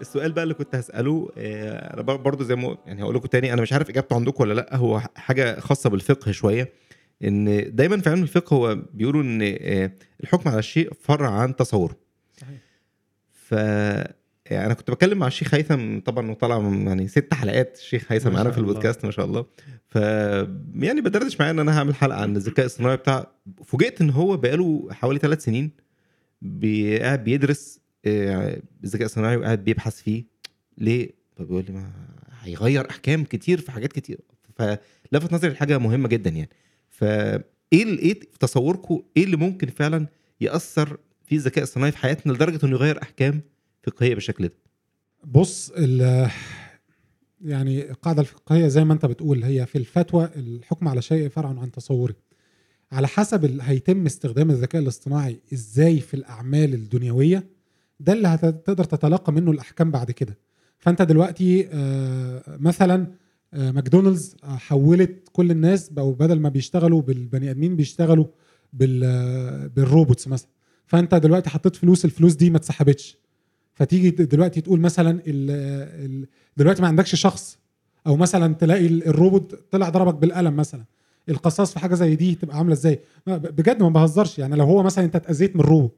السؤال 0.00 0.32
بقى 0.32 0.42
اللي 0.42 0.54
كنت 0.54 0.74
هسأله 0.74 1.28
آه، 1.38 1.94
أنا 1.94 2.02
بر- 2.02 2.16
برضو 2.16 2.44
زي 2.44 2.56
ما 2.56 2.76
يعني 2.86 3.02
هقول 3.02 3.14
لكم 3.14 3.26
تاني 3.26 3.52
أنا 3.52 3.62
مش 3.62 3.72
عارف 3.72 3.90
إجابته 3.90 4.16
عندكم 4.16 4.42
ولا 4.42 4.54
لأ 4.54 4.76
هو 4.76 5.00
حاجة 5.14 5.60
خاصة 5.60 5.90
بالفقه 5.90 6.32
شوية 6.32 6.72
إن 7.24 7.74
دايما 7.76 8.00
في 8.00 8.10
علم 8.10 8.22
الفقه 8.22 8.54
هو 8.54 8.74
بيقولوا 8.94 9.22
إن 9.22 9.38
آه، 9.60 9.90
الحكم 10.22 10.50
على 10.50 10.58
الشيء 10.58 10.92
فرع 11.00 11.30
عن 11.30 11.56
تصوره. 11.56 11.96
صحيح. 12.36 12.58
ف 13.32 13.52
يعني 14.50 14.66
أنا 14.66 14.74
كنت 14.74 14.90
بتكلم 14.90 15.18
مع 15.18 15.26
الشيخ 15.26 15.54
هيثم 15.54 15.98
طبعا 16.00 16.30
وطلع 16.30 16.56
يعني 16.58 17.08
ست 17.08 17.34
حلقات 17.34 17.76
الشيخ 17.78 18.12
هيثم 18.12 18.32
معانا 18.32 18.50
في. 18.50 18.58
البودكاست 18.58 19.04
ما 19.04 19.10
شاء 19.10 19.24
الله. 19.24 19.46
ف 19.86 19.94
يعني 20.74 21.00
بدردش 21.00 21.40
معاه 21.40 21.50
إن 21.50 21.58
أنا 21.58 21.78
هعمل 21.78 21.94
حلقة 21.94 22.20
عن 22.20 22.36
الذكاء 22.36 22.66
الصناعي 22.66 22.96
بتاع 22.96 23.26
فوجئت 23.64 24.00
إن 24.00 24.10
هو 24.10 24.36
بقاله 24.36 24.88
حوالي 24.90 25.18
ثلاث 25.18 25.44
سنين 25.44 25.70
بيدرس 26.42 27.78
آه، 27.78 27.85
الذكاء 28.06 29.04
الصناعي 29.06 29.36
وقاعد 29.36 29.64
بيبحث 29.64 30.02
فيه. 30.02 30.24
ليه؟ 30.78 31.10
فبيقول 31.36 31.64
لي 31.68 31.72
ما 31.72 31.90
هيغير 32.40 32.90
أحكام 32.90 33.24
كتير 33.24 33.60
في 33.60 33.70
حاجات 33.72 33.92
كتير. 33.92 34.20
فلفت 34.54 35.32
نظري 35.32 35.50
لحاجة 35.50 35.78
مهمة 35.78 36.08
جدا 36.08 36.30
يعني. 36.30 36.50
فايه 36.88 37.42
إيه 37.72 38.20
في 38.20 38.38
تصوركم 38.40 39.02
إيه 39.16 39.24
اللي 39.24 39.36
ممكن 39.36 39.66
فعلا 39.66 40.06
يأثر 40.40 40.98
في 41.24 41.34
الذكاء 41.34 41.64
الصناعي 41.64 41.92
في 41.92 41.98
حياتنا 41.98 42.32
لدرجة 42.32 42.66
إنه 42.66 42.72
يغير 42.72 43.02
أحكام 43.02 43.40
فقهية 43.82 44.14
بالشكل 44.14 44.48
ده؟ 44.48 44.54
بص 45.24 45.72
ال- 45.76 46.30
يعني 47.44 47.90
القاعدة 47.90 48.20
الفقهية 48.22 48.68
زي 48.68 48.84
ما 48.84 48.92
أنت 48.94 49.06
بتقول 49.06 49.44
هي 49.44 49.66
في 49.66 49.78
الفتوى 49.78 50.30
الحكم 50.36 50.88
على 50.88 51.02
شيء 51.02 51.28
فرع 51.28 51.48
عن 51.48 51.70
تصوري 51.70 52.14
على 52.92 53.08
حسب 53.08 53.60
هيتم 53.60 54.06
استخدام 54.06 54.50
الذكاء 54.50 54.82
الاصطناعي 54.82 55.40
إزاي 55.52 56.00
في 56.00 56.14
الأعمال 56.14 56.74
الدنيوية 56.74 57.46
ده 58.00 58.12
اللي 58.12 58.28
هتقدر 58.28 58.84
تتلقى 58.84 59.32
منه 59.32 59.50
الأحكام 59.50 59.90
بعد 59.90 60.10
كده. 60.10 60.38
فأنت 60.78 61.02
دلوقتي 61.02 61.68
آه، 61.72 62.42
مثلا 62.60 63.06
آه، 63.54 63.70
ماكدونالدز 63.70 64.36
آه، 64.44 64.56
حولت 64.56 65.28
كل 65.32 65.50
الناس 65.50 65.90
بقوا 65.90 66.14
بدل 66.14 66.40
ما 66.40 66.48
بيشتغلوا 66.48 67.02
بالبني 67.02 67.50
آدمين 67.50 67.76
بيشتغلوا 67.76 68.26
بال 68.72 69.68
بال 69.68 69.83
robots 69.83 70.28
مثلا. 70.28 70.48
فأنت 70.86 71.14
دلوقتي 71.14 71.50
حطيت 71.50 71.76
فلوس 71.76 72.04
الفلوس 72.04 72.34
دي 72.34 72.50
ما 72.50 72.56
اتسحبتش. 72.56 73.18
فتيجي 73.74 74.10
دلوقتي 74.10 74.60
تقول 74.60 74.80
مثلا 74.80 75.20
دلوقتي 76.56 76.82
ما 76.82 76.88
عندكش 76.88 77.14
شخص. 77.14 77.58
أو 78.06 78.16
مثلا 78.16 78.54
تلاقي 78.54 78.86
ال- 78.86 79.06
الروبوت 79.06 79.54
طلع 79.70 79.88
ضربك 79.88 80.14
بالقلم 80.14 80.56
مثلا. 80.56 80.84
القصاص 81.28 81.72
في 81.72 81.78
حاجة 81.78 81.94
زي 81.94 82.16
دي 82.16 82.34
تبقى 82.34 82.56
عاملة 82.58 82.72
إزاي؟ 82.72 83.00
بجد 83.26 83.82
ما 83.82 83.88
بهزرش. 83.88 84.38
يعني 84.38 84.56
لو 84.56 84.64
هو 84.64 84.82
مثلا 84.82 85.04
أنت 85.04 85.16
اتأذيت 85.16 85.56
من 85.56 85.60
الروبوت 85.60 85.94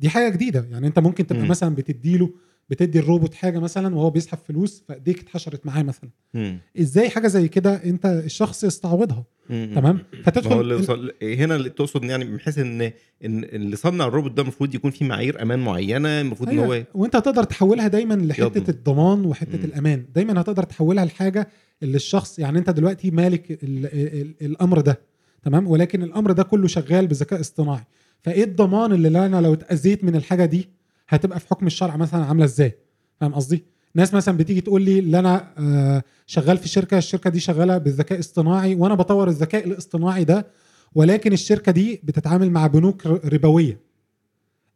دي 0.00 0.08
حاجة 0.08 0.28
جديدة 0.32 0.66
يعني 0.70 0.86
أنت 0.86 0.98
ممكن 0.98 1.26
تبقى 1.26 1.42
مم. 1.42 1.48
مثلا 1.48 1.74
بتديله 1.74 2.30
بتدي 2.70 2.98
الروبوت 2.98 3.34
حاجة 3.34 3.58
مثلا 3.58 3.94
وهو 3.96 4.10
بيسحب 4.10 4.38
فلوس 4.48 4.84
فايديك 4.88 5.20
اتحشرت 5.20 5.66
معاه 5.66 5.82
مثلا 5.82 6.10
مم. 6.34 6.58
إزاي 6.80 7.10
حاجة 7.10 7.28
زي 7.28 7.48
كده 7.48 7.74
أنت 7.84 8.06
الشخص 8.06 8.64
يستعوضها. 8.64 9.24
تمام 9.48 9.82
ما 9.82 9.90
هو 10.18 10.22
فتدخل 10.22 10.60
اللي 10.60 10.74
وصل 10.74 11.12
هنا 11.22 11.56
اللي 11.56 11.68
تقصد 11.70 12.04
يعني 12.04 12.24
من 12.24 12.40
حيث 12.40 12.58
ان 12.58 12.82
ان 13.24 13.44
اللي 13.44 13.76
صنع 13.76 14.06
الروبوت 14.06 14.32
ده 14.32 14.42
المفروض 14.42 14.74
يكون 14.74 14.90
فيه 14.90 15.06
معايير 15.06 15.42
أمان 15.42 15.58
معينة 15.58 16.20
المفروض 16.20 16.48
إن 16.50 16.58
هو 16.58 16.72
أيوة. 16.72 16.86
وأنت 16.94 17.16
هتقدر 17.16 17.44
تحولها 17.44 17.88
دايما 17.88 18.14
لحتة. 18.14 18.70
الضمان 18.70 19.24
وحتة 19.24 19.58
مم. 19.58 19.64
الأمان 19.64 20.04
دايما 20.14 20.40
هتقدر 20.40 20.62
تحولها 20.62 21.04
لحاجة 21.04 21.48
اللي 21.82 21.96
الشخص 21.96 22.38
يعني 22.38 22.58
أنت 22.58 22.70
دلوقتي 22.70 23.10
مالك 23.10 23.50
ال 23.50 23.58
ال 23.62 23.86
ال 24.20 24.34
الأمر 24.42 24.80
ده 24.80 25.00
تمام 25.42 25.66
ولكن 25.66 26.02
الأمر 26.02 26.32
ده 26.32 26.42
كله 26.42 26.66
شغال 26.68 27.06
بذكاء 27.06 27.40
اصطناعي 27.40 27.84
فإيه 28.22 28.44
الضمان 28.44 28.92
اللي 28.92 29.26
أنا 29.26 29.40
لو 29.40 29.54
اتأذيت 29.54 30.04
من 30.04 30.16
الحاجة 30.16 30.44
دي 30.44 30.68
هتبقى 31.08 31.40
في 31.40 31.48
حكم 31.48 31.66
الشرع 31.66 31.96
مثلا 31.96 32.24
عاملة 32.24 32.44
إزاي 32.44 32.78
فاهم 33.20 33.34
قصدي 33.34 33.64
ناس 33.94 34.14
مثلا 34.14 34.36
بتيجي 34.36 34.60
تقول 34.60 34.82
لي 34.82 34.98
اللي 34.98 35.18
أنا 35.18 35.54
آه، 35.58 36.02
شغال 36.26 36.58
في 36.58 36.68
شركة 36.68 36.98
الشركة 36.98 37.30
دي 37.30 37.40
شغالة 37.40 37.78
بالذكاء 37.78 38.14
الاصطناعي 38.18 38.74
وأنا 38.74 38.94
بطور 38.94 39.28
الذكاء 39.28 39.66
الاصطناعي 39.66 40.24
ده 40.24 40.46
ولكن 40.94 41.32
الشركة 41.32 41.72
دي 41.72 42.00
بتتعامل 42.04 42.50
مع 42.50 42.66
بنوك 42.66 43.06
ربوية 43.06 43.80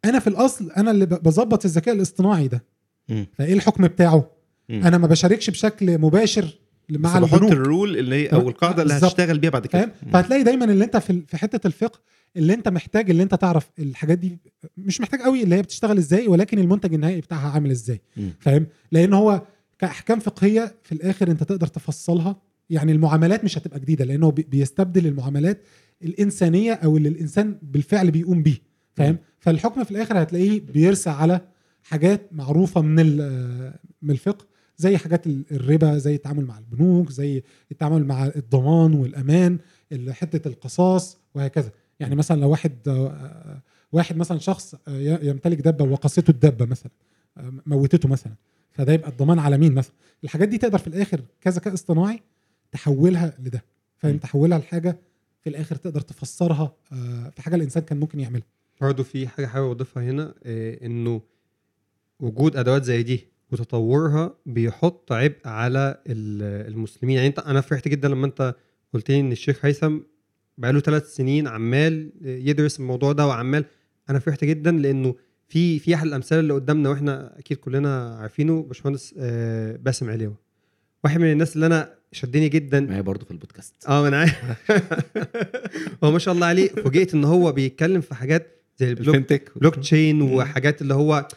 أنا 0.04 0.18
في 0.18 0.26
الأصل 0.26 0.70
أنا 0.70 0.90
اللي 0.90 1.06
بظبط 1.06 1.64
الذكاء 1.64 1.94
الاصطناعي 1.94 2.48
ده. 2.48 2.64
فإيه 3.32 3.52
الحكم 3.54 3.86
بتاعه. 3.86 4.30
أنا 4.70 4.98
ما 4.98 5.06
بشاركش 5.06 5.50
بشكل 5.50 5.98
مباشر 5.98 6.58
مع 6.90 7.18
البنوك 7.18 7.52
الرول 7.52 7.96
اللي 7.96 8.14
هي 8.14 8.26
أو 8.26 8.48
القاعدة 8.48 8.82
اللي. 8.82 8.94
هتشتغل 8.94 9.38
بيها 9.38 9.50
بعد 9.50 9.66
كده. 9.66 9.92
فهتلاقي 10.12 10.42
دايما 10.42 10.64
اللي 10.64 10.84
أنت 10.84 10.96
في 10.96 11.22
في 11.28 11.36
حتة 11.36 11.66
الفقه 11.66 12.00
اللي 12.36 12.54
انت 12.54 12.68
محتاج 12.68 13.10
اللي 13.10 13.22
انت 13.22 13.34
تعرف 13.34 13.70
الحاجات 13.78 14.18
دي 14.18 14.38
مش 14.76 15.00
محتاج 15.00 15.20
قوي 15.20 15.42
اللي 15.42 15.54
هي 15.56 15.62
بتشتغل 15.62 15.98
إزاي 15.98 16.28
ولكن 16.28 16.58
المنتج 16.58 16.94
النهائي 16.94 17.20
بتاعها 17.20 17.48
عامل 17.50 17.70
إزاي. 17.70 18.00
فاهم؟ 18.40 18.66
لأن 18.92 19.12
هو 19.12 19.42
كأحكام 19.78 20.18
فقهية 20.20 20.74
في 20.82 20.92
الآخر 20.92 21.30
انت 21.30 21.42
تقدر 21.42 21.66
تفصلها. 21.66 22.36
يعني 22.70 22.92
المعاملات 22.92 23.44
مش 23.44 23.58
هتبقى 23.58 23.80
جديدة 23.80 24.04
لأنه 24.04 24.30
بي- 24.30 24.42
بيستبدل 24.50 25.06
المعاملات 25.06 25.62
الإنسانية 26.02 26.72
أو 26.72 26.96
اللي 26.96 27.08
الإنسان 27.08 27.58
بالفعل 27.62 28.10
بيقوم 28.10 28.42
بيه 28.42 28.56
فاهم؟ 28.94 29.18
فالحكم 29.40 29.84
في 29.84 29.90
الآخر 29.90 30.22
هتلاقيه 30.22 30.60
بيرسى 30.60 31.10
على 31.10 31.40
حاجات 31.82 32.28
معروفة 32.32 32.80
من 32.80 33.16
من 34.02 34.10
الفقه 34.10 34.46
زي 34.76 34.96
حاجات 34.98 35.26
ال- 35.26 35.44
الربا 35.52 35.98
زي 35.98 36.14
التعامل 36.14 36.44
مع 36.46 36.58
البنوك 36.58 37.10
زي 37.10 37.42
التعامل 37.72 38.04
مع 38.06 38.26
الضمان 38.26 38.92
والأمان 38.94 39.58
ال- 39.92 40.12
حتة 40.14 40.48
القصاص 40.48 41.18
وهكذا. 41.34 41.70
يعني 42.04 42.16
مثلا 42.16 42.40
لو 42.40 42.50
واحد 42.50 42.88
آه، 42.88 43.60
واحد 43.92 44.16
مثلا 44.16 44.38
شخص 44.38 44.74
آه، 44.88 45.18
يمتلك 45.22 45.60
دبه 45.60 45.84
وقصته 45.84 46.30
الدبه 46.30 46.64
مثلا 46.66 46.92
آه، 47.38 47.52
موتته 47.66 48.08
مثلا 48.08 48.32
فده 48.72 48.92
يبقى 48.92 49.10
الضمان 49.10 49.38
على 49.38 49.58
مين 49.58 49.74
مثلا؟ 49.74 49.94
الحاجات 50.24 50.48
دي 50.48 50.58
تقدر 50.58 50.78
في 50.78 50.86
الآخر 50.86 51.20
كذكاء 51.40 51.74
اصطناعي 51.74 52.20
تحولها 52.72 53.34
لده. 53.38 53.64
فاهم. 53.98 54.18
تحولها 54.18 54.58
لحاجة 54.58 54.98
في 55.40 55.50
الآخر 55.50 55.76
تقدر 55.76 56.00
تفسرها 56.00 56.72
في 57.30 57.42
حاجة 57.42 57.54
الإنسان 57.54 57.82
كان 57.82 58.00
ممكن 58.00 58.20
يعملها. 58.20 58.46
برضه 58.80 59.02
في 59.02 59.28
حاجة 59.28 59.46
حابب 59.46 59.70
أضيفها 59.70 60.02
هنا 60.02 60.34
إنه 60.46 61.20
وجود 62.20 62.56
أدوات 62.56 62.84
زي 62.84 63.02
دي 63.02 63.26
وتطورها 63.52 64.34
بيحط 64.46 65.12
عبء 65.12 65.36
على 65.48 66.00
ال- 66.06 66.68
المسلمين. 66.72 67.16
يعني 67.16 67.28
أنت 67.28 67.38
أنا 67.38 67.60
فرحت 67.60 67.88
جدا 67.88 68.08
لما 68.08 68.26
أنت 68.26 68.54
قلت 68.94 69.10
لي 69.10 69.20
إن 69.20 69.32
الشيخ 69.32 69.64
هيثم 69.64 69.98
بقاله 70.58 70.80
ثلاث 70.80 71.14
سنين 71.14 71.48
عمال 71.48 72.12
يدرس 72.22 72.80
الموضوع 72.80 73.12
ده 73.12 73.26
وعمال 73.26 73.64
أنا 74.10 74.18
فرحت 74.18 74.44
جدا 74.44 74.72
لأنه 74.72 75.14
في 75.48 75.78
في 75.78 75.94
أحد 75.94 76.06
الأمثلة 76.06 76.40
اللي 76.40 76.54
قدامنا 76.54 76.88
وإحنا 76.88 77.38
أكيد 77.38 77.56
كلنا 77.56 78.16
عارفينه 78.20 78.62
باشمهندس 78.62 79.14
آه، 79.18 79.76
باسم 79.76 80.10
عليوة. 80.10 80.36
واحد 81.04 81.20
من 81.20 81.32
الناس 81.32 81.54
اللي 81.54 81.66
أنا 81.66 81.94
شدني 82.12 82.48
جدا. 82.48 82.80
معايا 82.80 83.00
برضه 83.00 83.24
في 83.24 83.30
البودكاست. 83.30 83.74
آه 83.88 84.08
أنا 84.08 84.26
هو 86.04 86.10
ما 86.10 86.18
شاء 86.18 86.34
الله 86.34 86.46
عليه. 86.46 86.68
فوجئت 86.68 87.14
إن 87.14 87.24
هو 87.24 87.52
بيتكلم 87.52 88.00
في 88.00 88.14
حاجات 88.14 88.62
زي 88.78 88.90
ال 88.90 89.56
block 89.56 89.74
blockchain. 89.76 90.22
وحاجات 90.22 90.82
اللي 90.82 90.94
هو 90.94 91.28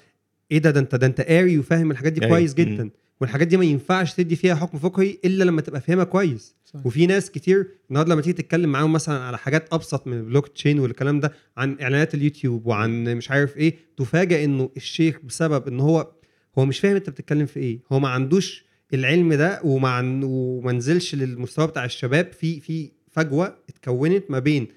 إيه 0.52 0.58
ده 0.58 0.72
ده 0.72 0.80
أنت 0.80 0.96
ده 0.96 1.08
أنت 1.08 1.22
قاري 1.22 1.60
وفاهم 1.60 1.92
الحاجات 1.92 2.14
دي. 2.14 2.28
كويس 2.28 2.54
جدا. 2.54 2.90
والحاجات 3.22 3.48
دي 3.48 3.58
ما 3.58 3.66
ينفعش 3.66 4.14
تدي 4.14 4.36
فيها 4.36 4.56
حكم 4.56 4.78
فقهي 4.78 5.18
إلا 5.26 5.44
لما 5.44 5.62
تبقى 5.62 5.82
فاهمها 5.82 6.04
كويس. 6.04 6.56
صحيح. 6.74 6.86
وفي 6.86 7.06
ناس 7.06 7.32
كتير 7.32 7.68
النهارده 7.90 8.14
لما 8.14 8.22
تيجي 8.22 8.34
تتكلم 8.34 8.72
معاهم 8.72 8.94
مثلا 8.94 9.20
على 9.20 9.38
حاجات 9.38 9.74
أبسط 9.74 10.08
من 10.08 10.18
البلوك 10.18 10.48
تشين 10.48 10.80
والكلام 10.80 11.20
ده 11.20 11.34
عن 11.58 11.78
إعلانات 11.82 12.14
اليوتيوب 12.14 12.68
وعن 12.68 13.04
مش 13.04 13.32
عارف 13.32 13.58
إيه 13.58 13.76
تفاجئ 13.98 14.44
إنه 14.46 14.70
الشيخ 14.78 15.20
بسبب 15.24 15.68
إن 15.68 15.80
هو 15.80 16.12
هو 16.58 16.66
مش 16.66 16.80
فاهم 16.80 16.96
أنت 16.96 17.10
بتتكلم 17.10 17.46
في 17.46 17.60
إيه. 17.60 17.80
هو 17.92 18.00
ما 18.00 18.10
عندوش 18.10 18.66
العلم 18.94 19.34
ده 19.34 19.62
وما 19.64 19.90
عن 19.90 20.22
وما 20.24 20.72
نزلش 20.72 21.16
للمستوى 21.16 21.68
بتاع 21.68 21.86
الشباب. 21.86 22.32
في 22.32 22.60
في 22.60 22.92
فجوة 23.12 23.56
اتكونت 23.70 24.32
ما 24.32 24.40
بين 24.40 24.68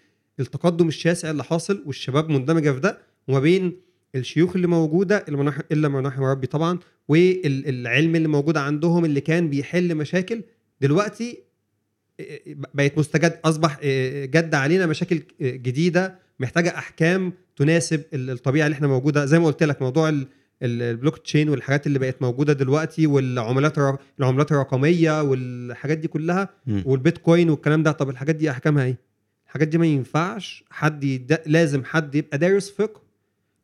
التقدم 0.40 0.88
الشاسع 0.88 1.30
اللي 1.30 1.44
حاصل 1.44 1.82
والشباب 1.86 2.30
مندمجة 2.30 2.70
في 2.72 2.80
ده 2.80 2.98
وما 3.28 3.40
بين 3.40 3.76
الشيوخ 4.14 4.56
اللي 4.56 4.66
موجودة 4.66 5.24
اللي 5.28 5.38
منح 5.38 5.58
إلا 5.72 5.88
من 5.88 6.06
رحم 6.06 6.22
ربي 6.22 6.46
طبعا 6.46 6.78
والعلم 7.08 8.16
اللي 8.16 8.28
موجود 8.28 8.56
عندهم 8.56 9.04
اللي 9.04 9.20
كان 9.20 9.50
بيحل 9.50 9.94
مشاكل. 9.94 10.42
دلوقتي 10.80 11.38
بقت 12.74 12.98
مستجد 12.98 13.38
أصبح 13.44 13.80
جد 14.24 14.54
علينا 14.54 14.86
مشاكل 14.86 15.22
جديدة 15.40 16.18
محتاجة 16.40 16.68
أحكام 16.78 17.32
تناسب 17.56 18.02
الطبيعة 18.14 18.66
اللي 18.66 18.74
إحنا 18.74 18.86
موجودة 18.88 19.24
زي 19.26 19.38
ما 19.38 19.46
قلت 19.46 19.62
لك 19.62 19.82
موضوع 19.82 20.12
البلوك 20.62 21.18
تشين 21.18 21.48
والحاجات 21.48 21.86
اللي 21.86 21.98
بقت 21.98 22.22
موجودة 22.22 22.52
دلوقتي 22.52 23.06
والعملات 23.06 23.74
العملات 24.20 24.52
الرقمية 24.52 25.22
والحاجات 25.22 25.98
دي 25.98 26.08
كلها 26.08 26.48
والبيتكوين 26.84 27.50
والكلام 27.50 27.82
ده 27.82 27.92
طب 27.92 28.08
الحاجات 28.10 28.34
دي 28.36 28.50
أحكامها 28.50 28.84
إيه؟ 28.84 28.96
الحاجات 29.46 29.68
دي 29.68 29.78
ما 29.78 29.86
ينفعش 29.86 30.64
حد 30.70 31.38
لازم 31.46 31.84
حد 31.84 32.14
يبقى 32.14 32.38
دارس 32.38 32.70
فقه 32.70 33.00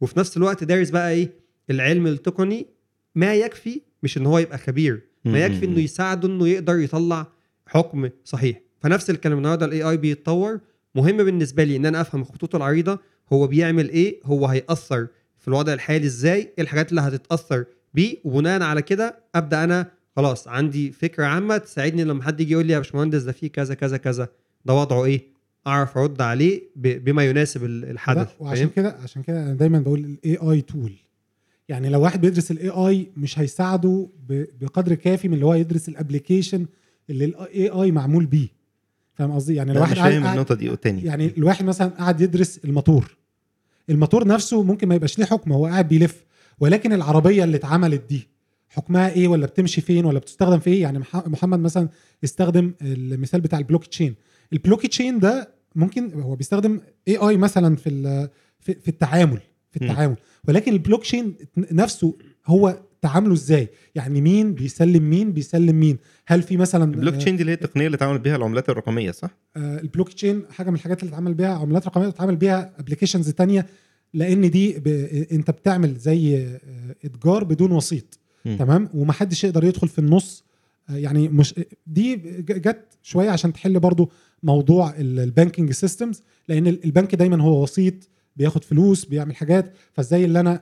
وفي 0.01 0.19
نفس 0.19 0.37
الوقت 0.37 0.65
دارس 0.65 0.91
بقى 0.91 1.11
إيه؟ 1.11 1.29
العلم 1.71 2.07
التقني 2.07 2.67
ما 3.15 3.35
يكفي 3.35 3.81
مش 4.03 4.19
إن 4.19 4.27
هو 4.27 4.39
يبقى 4.39 4.59
خبير 4.59 5.01
ما 5.25 5.45
يكفي 5.45 5.65
إنه 5.67 5.81
يساعده 5.81 6.29
إنه 6.29 6.49
يقدر 6.49 6.79
يطلع 6.79 7.27
حكم 7.67 8.09
صحيح. 8.25 8.61
فنفس 8.81 9.11
الكلام 9.11 9.39
النهارده 9.39 9.67
ال 9.67 9.83
AI 9.83 9.97
بيتطور. 9.97 10.61
مهم 10.95 11.17
بالنسبة 11.17 11.65
لي 11.65 11.77
إن 11.77 11.87
أنا 11.87 12.01
أفهم 12.01 12.21
الخطوط 12.21 12.55
العريضة 12.55 12.99
هو 13.33 13.47
بيعمل 13.47 13.89
إيه 13.89 14.21
هو 14.25 14.47
هيأثر 14.47 15.07
في 15.39 15.49
الوضع 15.49 15.73
الحالي 15.73 16.07
إزاي 16.07 16.39
إيه 16.39 16.55
الحاجات 16.59 16.91
اللي 16.91 17.01
هتتأثر 17.01 17.65
بيه. 17.95 18.17
وبناء 18.25 18.63
على 18.63 18.83
كده 18.83 19.19
أبدأ 19.35 19.65
أنا 19.65 19.91
خلاص 20.17 20.49
عندي 20.49 20.93
فكرة 20.93 21.25
عامة 21.25 21.57
تساعدني 21.59 22.05
لما 22.05 22.23
حد 22.23 22.41
يجي 22.41 22.53
يقول 22.53 22.67
لي 22.67 22.73
يا 22.73 22.79
باشمهندس 22.79 23.23
ده 23.23 23.33
فيه 23.33 23.49
كذا 23.49 23.75
كذا 23.75 23.97
كذا. 23.97 24.29
ده 24.65 24.75
وضعه 24.75 25.05
إيه؟ 25.05 25.37
أعرف 25.67 25.99
أرد 25.99 26.21
عليه 26.23 26.63
بما 26.77 27.25
يناسب 27.25 27.65
الحدث. 27.65 28.29
وعشان 28.41 28.69
كده 28.69 28.97
عشان 29.03 29.23
كده 29.23 29.43
أنا 29.43 29.55
دايما 29.55 29.79
بقول 29.79 29.99
ال 30.01 30.37
AI 30.37 30.61
tool 30.61 30.93
يعني 31.69 31.89
لو 31.89 32.01
واحد 32.03 32.21
بيدرس 32.21 32.51
ال 32.51 32.69
AI 32.69 33.07
مش 33.17 33.39
هيساعده 33.39 34.09
بقدر 34.61 34.95
كافي 34.95 35.29
من 35.29 35.35
اللي 35.35 35.47
هو 35.47 35.55
يدرس 35.55 35.89
ال 35.89 35.95
application 35.95 36.67
اللي 37.11 37.25
ال 37.25 37.69
AI 37.69 37.91
معمول 37.91 38.27
بيه. 38.27 38.49
فاهم 39.15 39.33
قصدي؟ 39.33 39.55
يعني 39.55 39.73
لو 39.73 39.81
واحد 39.81 39.97
فاهم 39.97 40.27
النقطة 40.27 40.55
دي 40.55 40.77
تاني. 40.77 41.03
يعني 41.03 41.33
الواحد 41.39 41.65
مثلا 41.65 41.89
قاعد 41.89 42.21
يدرس 42.21 42.61
الموتور 42.65 43.17
الموتور 43.91 44.27
نفسه 44.27 44.63
ممكن 44.63 44.89
ما 44.89 44.95
يبقاش 44.95 45.19
ليه 45.19 45.27
حكم 45.27 45.53
هو 45.53 45.67
قاعد 45.67 45.89
بيلف. 45.89 46.25
ولكن 46.61 46.93
العربية 46.93 47.45
اللي 47.45 47.57
اتعملت 47.57 48.03
دي 48.09 48.29
حكمها 48.69 49.11
إيه؟ 49.11 49.29
ولا 49.29 49.47
بتمشي 49.47 49.81
فين؟ 49.81 50.05
ولا 50.05 50.19
بتستخدم 50.19 50.59
في 50.59 50.71
إيه؟ 50.71 50.83
يعني 50.83 50.99
محمد 51.15 51.59
مثلا 51.59 51.89
استخدم 52.25 52.75
المثال 52.83 53.41
بتاع 53.41 53.59
ال 53.59 53.87
blockchain. 53.87 54.15
ال 54.53 54.87
blockchain 54.87 55.19
ده 55.19 55.55
ممكن 55.75 56.21
هو 56.21 56.35
بيستخدم 56.35 56.81
AI 57.09 57.37
مثلا 57.37 57.77
في 57.77 58.29
في 58.61 58.89
التعامل 58.89 59.41
في 59.71 59.83
التعامل. 59.83 60.17
ولكن 60.49 60.73
البلوك 60.73 61.03
تشين 61.03 61.37
نفسه 61.57 62.17
هو 62.47 62.83
تعامله 63.03 63.33
إزاي؟ 63.33 63.69
يعني 63.95 64.21
مين 64.21 64.55
بيسلم 64.55 65.11
مين؟ 65.11 65.33
بيسلم 65.33 65.81
مين؟ 65.81 65.99
هل 66.27 66.43
في 66.43 66.57
مثلا 66.57 66.85
البلوك 66.95 67.15
تشين 67.17 67.37
دي 67.37 67.41
اللي 67.43 67.51
هي 67.53 67.55
التقنية 67.55 67.87
اللي 67.87 67.97
اتعمل 67.97 68.19
بيها 68.19 68.37
العملات 68.37 68.69
الرقمية 68.69 69.11
صح؟ 69.11 69.31
آه 69.57 69.81
البلوك 69.81 70.13
تشين 70.13 70.43
حاجة 70.51 70.71
من 70.71 70.77
الحاجات 70.77 71.03
اللي 71.03 71.11
اتعمل 71.11 71.35
بيها 71.35 71.55
عملات 71.55 71.87
رقمية 71.87 72.09
اتعمل 72.09 72.37
بيها 72.37 72.73
applications 72.79 73.31
تانية 73.31 73.67
لأن 74.15 74.51
دي 74.51 74.79
ب... 74.79 74.89
أنت 75.33 75.51
بتعمل 75.51 75.95
زي 75.97 76.49
إتجار 77.05 77.45
بدون 77.45 77.73
وسيط 77.73 78.19
م. 78.45 78.57
تمام؟ 78.57 78.89
ومحدش 78.95 79.45
يقدر 79.45 79.65
يدخل 79.65 79.89
في 79.89 79.99
النص 79.99 80.45
يعني 80.89 81.29
مش 81.29 81.55
دي 81.87 82.17
جت 82.41 82.99
شوية 83.03 83.31
عشان 83.31 83.53
تحل 83.53 83.81
برضو 83.81 84.11
موضوع 84.43 84.95
ال 84.99 85.08
banking 85.08 85.73
systems 85.73 86.23
لأن 86.49 86.67
البنك 86.67 87.15
دايما 87.15 87.43
هو 87.43 87.63
وسيط 87.63 87.95
بياخد 88.37 88.65
فلوس 88.65 89.05
بيعمل 89.05 89.37
حاجات 89.37 89.73
فإزاي 89.93 90.25
اللي 90.25 90.41
أنا 90.41 90.61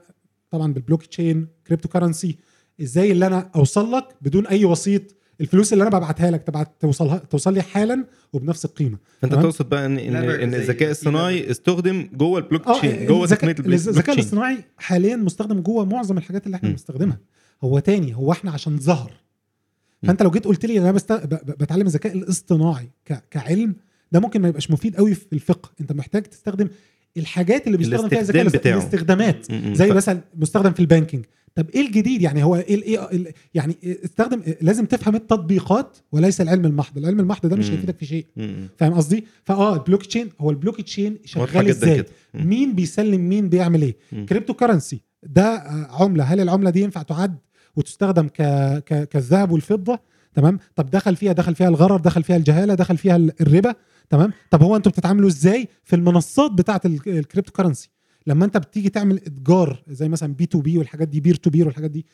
طبعا 0.55 0.73
بال 0.73 0.79
blockchain 0.79 1.07
cryptocurrency 1.07 2.37
إزاي 2.83 3.13
اللي 3.13 3.27
أنا 3.27 3.51
أوصل 3.57 3.93
لك 3.93 4.09
بدون 4.23 4.47
أي 4.47 4.65
وسيط؟ 4.65 5.03
الفلوس 5.41 5.73
اللي 5.73 5.83
أنا 5.87 5.99
ببعتها 5.99 6.31
لك 6.31 6.43
تبعت 6.43 6.73
توصلها 6.81 7.17
توصل 7.19 7.55
لي 7.55 7.63
حالا 7.63 8.05
وبنفس 8.33 8.65
القيمة. 8.65 8.99
فأنت 9.23 9.33
تقصد 9.33 9.69
بقى 9.69 9.87
ان 9.87 9.99
ان, 9.99 10.17
إن 10.17 10.55
الذكاء 10.55 10.91
الصناعي 10.91 11.51
استخدم 11.51 12.09
جوه 12.13 12.39
البلوك 12.39 12.65
تشين 12.65 13.07
جوه 13.07 13.27
تقنيه 13.27 13.57
الذكاء 13.59 14.15
الاصطناعي 14.15 14.65
حاليا 14.77 15.17
مستخدم 15.17 15.61
جوه 15.61 15.85
معظم 15.85 16.19
الحاجات 16.19 16.47
اللي 16.47 16.57
إحنا 16.57 16.69
بنستخدمها. 16.69 17.19
هو 17.65 17.79
تاني 17.79 18.17
هو 18.17 18.33
إحنا 18.33 18.51
عشان 18.51 18.79
ظهر. 18.79 19.13
فأنت 20.03 20.23
لو 20.23 20.31
جيت 20.31 20.45
قلت 20.45 20.67
لي 20.67 20.79
أنا 20.79 20.93
بست... 20.93 21.13
بتعلم 21.61 21.87
الذكاء 21.87 22.17
الاصطناعي 22.17 22.91
ك... 23.05 23.23
كعلم 23.31 23.77
ده 24.13 24.21
ممكن 24.21 24.43
ما 24.43 24.49
يبقاش 24.49 24.71
مفيد 24.71 24.97
قوي 24.97 25.15
في 25.15 25.33
الفقه. 25.33 25.71
أنت 25.81 25.93
محتاج 25.93 26.23
تستخدم 26.23 26.69
الحاجات 27.17 27.67
اللي 27.67 27.79
بيستخدم 27.79 28.09
فيها 28.09 28.21
الذكاء 28.21 28.49
بتاعه. 28.49 28.75
الاستخدامات. 28.75 29.53
زي 29.53 29.91
مثلا 29.93 30.21
مستخدم 30.37 30.73
في 30.73 30.81
ال 30.81 30.86
banking 30.86 31.25
طب 31.55 31.71
إيه 31.71 31.87
الجديد؟ 31.87 32.23
يعني 32.23 32.45
هو 32.45 32.57
إيه 32.57 32.75
ال 32.75 32.95
AI 32.95 33.35
يعني 33.55 33.77
استخدم 34.05 34.43
لازم 34.61 34.85
تفهم 34.85 35.15
التطبيقات 35.15 35.97
وليس 36.13 36.41
العلم 36.41 36.65
المحض. 36.65 36.99
العلم 36.99 37.21
المحض 37.21 37.47
ده 37.47 37.57
مش 37.57 37.71
هيفيدك 37.71 37.99
في 37.99 38.07
شيء. 38.07 38.27
فاهم 38.77 38.95
قصدي؟ 38.95 39.25
فآه 39.45 39.75
البلوك 39.75 40.07
تشين 40.07 40.29
هو 40.41 40.51
البلوك 40.51 40.81
تشين 40.81 41.19
شغال 41.25 41.69
إزاي؟ 41.69 42.05
مين 42.35 42.75
بيسلم 42.75 43.29
مين 43.29 43.49
بيعمل 43.49 43.83
إيه؟ 43.83 43.97
cryptocurrency 44.27 45.01
ده 45.23 45.63
عملة. 45.91 46.25
هل 46.25 46.41
العملة 46.41 46.71
دي 46.71 46.81
ينفع 46.81 47.03
تعد 47.03 47.37
وتستخدم 47.77 48.29
ك... 48.29 48.43
ك... 48.87 49.09
كالذهب 49.09 49.51
والفضة؟ 49.51 49.99
تمام؟ 50.35 50.59
طب 50.77 50.91
دخل 50.91 51.17
فيها 51.17 51.33
دخل 51.33 51.55
فيها 51.55 51.69
الغرر 51.69 51.97
دخل 51.97 52.23
فيها 52.23 52.37
الجهالة 52.37 52.75
دخل 52.75 52.97
فيها 52.97 53.17
الربا 53.17 53.75
تمام؟ 54.11 54.33
طب 54.51 54.63
هو 54.63 54.77
أنتوا 54.77 54.93
بتتعاملوا 54.93 55.29
إزاي 55.29 55.69
في 55.85 55.97
المنصات 55.97 56.51
بتاعة 56.53 56.81
ال 56.87 57.53
cryptocurrency 57.53 57.91
لما 58.27 58.45
انت 58.45 58.57
بتيجي 58.57 58.89
تعمل 58.89 59.17
إتجار 59.17 59.83
زي 59.89 60.09
مثلا 60.09 60.35
P2P 60.35 60.79
والحاجات 60.79 61.09
دي 61.09 61.21
peer 61.21 61.35
to 61.35 61.51
peer 61.51 61.67
والحاجات 61.67 61.91
دي 61.91 62.07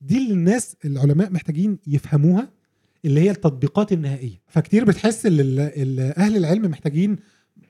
دي 0.00 0.18
اللي 0.18 0.32
الناس 0.32 0.76
العلماء 0.84 1.30
محتاجين 1.30 1.78
يفهموها 1.86 2.50
اللي 3.04 3.20
هي 3.20 3.30
التطبيقات 3.30 3.92
النهائية. 3.92 4.40
فكتير 4.48 4.84
بتحس 4.84 5.26
إن 5.26 6.12
أهل 6.16 6.36
العلم 6.36 6.70
محتاجين 6.70 7.16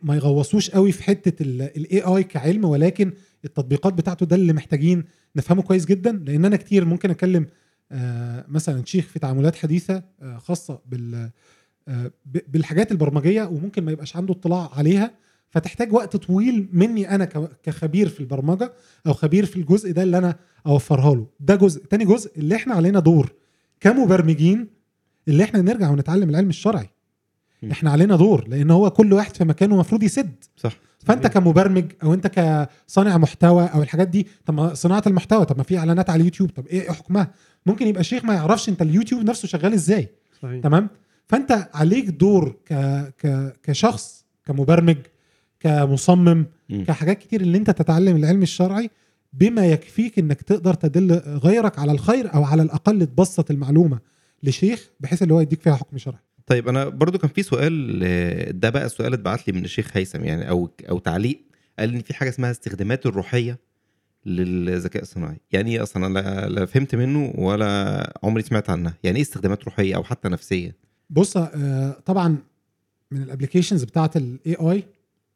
ما 0.03 0.17
يغوصوش 0.17 0.71
قوي 0.71 0.93
في 0.93 1.03
حتة 1.03 1.43
ال 1.43 2.01
AI 2.01 2.23
كعلم 2.23 2.65
ولكن 2.65 3.13
التطبيقات 3.45 3.93
بتاعته 3.95 4.27
ده 4.27 4.37
اللي 4.37 4.53
محتاجين 4.53 5.05
نفهمه 5.37 5.63
كويس 5.63 5.85
جدا 5.85 6.13
لأن 6.27 6.45
أنا 6.45 6.57
كتير 6.57 6.85
ممكن 6.85 7.11
اكلم 7.11 7.43
آه 7.43 7.49
مثلا 8.49 8.83
شيخ 8.85 9.05
في 9.07 9.19
تعاملات 9.19 9.57
حديثة 9.57 10.03
آه 10.23 10.39
خاصة 10.39 10.81
بال 10.87 11.31
آه 11.89 12.11
بالحاجات 12.25 12.93
البرمجية 12.93 13.43
وممكن 13.43 13.85
ما 13.85 13.93
يبقاش 13.93 14.17
عنده 14.17 14.35
اطلاع 14.35 14.71
عليها 14.75 15.11
فتحتاج 15.51 15.93
وقت 15.93 16.17
طويل 16.17 16.69
مني 16.73 17.15
أنا 17.15 17.25
كخبير 17.63 18.09
في 18.09 18.21
البرمجة 18.21 18.73
أو 19.07 19.13
خبير 19.13 19.47
في 19.47 19.57
الجزء 19.57 19.93
ده 19.93 20.03
اللي 20.03 20.19
أنا 20.19 20.37
أوفرها 20.67 21.15
له. 21.15 21.27
ده 21.41 21.55
جزء. 21.55 21.85
تاني 21.85 22.05
جزء 22.05 22.39
اللي 22.39 22.57
إحنا 22.57 22.75
علينا 22.75 23.01
دور 23.01 23.33
كمبرمجين 23.81 24.69
اللي 25.29 25.45
إحنا 25.45 25.61
نرجع 25.63 25.91
ونتعلم 25.91 26.31
العلم 26.31 26.49
الشرعي. 26.49 26.89
م. 27.63 27.71
إحنا 27.71 27.91
علينا 27.91 28.17
دور 28.17 28.49
لأن 28.49 28.71
هو 28.71 28.91
كل 28.91 29.13
واحد 29.13 29.37
في 29.37 29.45
مكانه 29.45 29.75
المفروض 29.75 30.03
يسد. 30.03 30.45
صح. 30.57 30.77
فأنت 30.99 31.27
كمبرمج 31.27 31.85
أو 32.03 32.15
أنت 32.15 32.27
كصانع 32.27 33.19
محتوى 33.19 33.65
أو 33.65 33.83
الحاجات 33.83 34.09
دي 34.09 34.27
طب 34.47 34.75
صناعة 34.75 35.03
المحتوى 35.07 35.45
طب 35.45 35.57
ما 35.57 35.63
في 35.63 35.79
إعلانات 35.79 36.11
على 36.11 36.21
اليوتيوب 36.21 36.51
طب 36.51 36.67
إيه 36.67 36.91
حكمها؟ 36.91 37.31
ممكن 37.69 37.87
يبقى 37.87 38.05
شيخ 38.05 38.25
ما 38.25 38.35
يعرفش 38.35 38.69
انت 38.69 38.83
اليوتيوب 38.83 39.23
نفسه 39.25 39.49
شغال 39.49 39.73
إزاي 39.73 40.09
صحيح. 40.43 40.63
تمام 40.63 40.89
فانت 41.27 41.69
عليك 41.75 42.05
دور 42.05 42.57
ك... 42.67 42.73
ك... 43.19 43.53
كشخص 43.63 44.25
كمبرمج 44.45 44.97
كمصمم 45.61 46.47
م. 46.69 46.85
كحاجات 46.85 47.19
كتير 47.19 47.41
اللي 47.41 47.59
انت 47.59 47.71
تتعلم 47.71 48.17
العلم 48.17 48.43
الشرعي 48.43 48.91
بما 49.33 49.67
يكفيك 49.67 50.19
انك 50.19 50.43
تقدر 50.43 50.75
تدل 50.75 51.13
غيرك 51.19 51.79
على 51.79 51.93
الخير 51.93 52.35
أو 52.35 52.45
على 52.45 52.63
الاقل 52.63 53.07
تبسط 53.07 53.51
المعلومة 53.51 53.99
لشيخ 54.43 54.91
بحيث 55.01 55.23
اللي 55.23 55.35
هو 55.35 55.41
يديك 55.41 55.61
فيها 55.63 55.75
حكم 55.75 55.99
شرعي 55.99 56.19
طيب 56.47 56.69
أنا 56.69 56.89
برضو 56.89 57.19
كان 57.19 57.31
في 57.31 57.43
سؤال 57.43 57.99
ده 58.61 58.71
بقى 58.71 58.87
السؤال 58.87 59.13
اتبعت 59.13 59.49
لي 59.49 59.53
من 59.53 59.65
الشيخ 59.65 59.91
هيثم 59.97 60.25
يعني 60.25 60.49
أو 60.51 60.71
أو 60.91 60.99
تعليق 60.99 61.41
قال 61.79 61.95
إن 61.95 62.01
في 62.01 62.15
حاجة 62.15 62.29
اسمها 62.29 62.51
استخدامات 62.51 63.07
الروحية 63.07 63.59
للذكاء 64.27 65.03
الصناعي. 65.03 65.37
يعني 65.53 65.71
إيه 65.77 65.83
أصلا؟ 65.83 66.07
أنا 66.07 66.49
لا 66.49 66.67
فهمت 66.67 66.95
منه 66.95 67.33
ولا 67.39 68.13
عمري 68.23 68.43
سمعت 68.43 68.71
عنها. 68.71 68.95
يعني 69.03 69.17
إيه 69.17 69.23
استخدامات 69.23 69.65
روحية 69.65 69.97
أو 69.97 70.05
حتى 70.05 70.29
نفسية؟ 70.29 70.77
بص 71.11 71.39
طبعا 72.07 72.37
من 73.11 73.23
ال 73.23 73.27
applications 73.27 73.85
بتاعه 73.85 74.11
ال 74.17 74.55
AI 74.55 74.85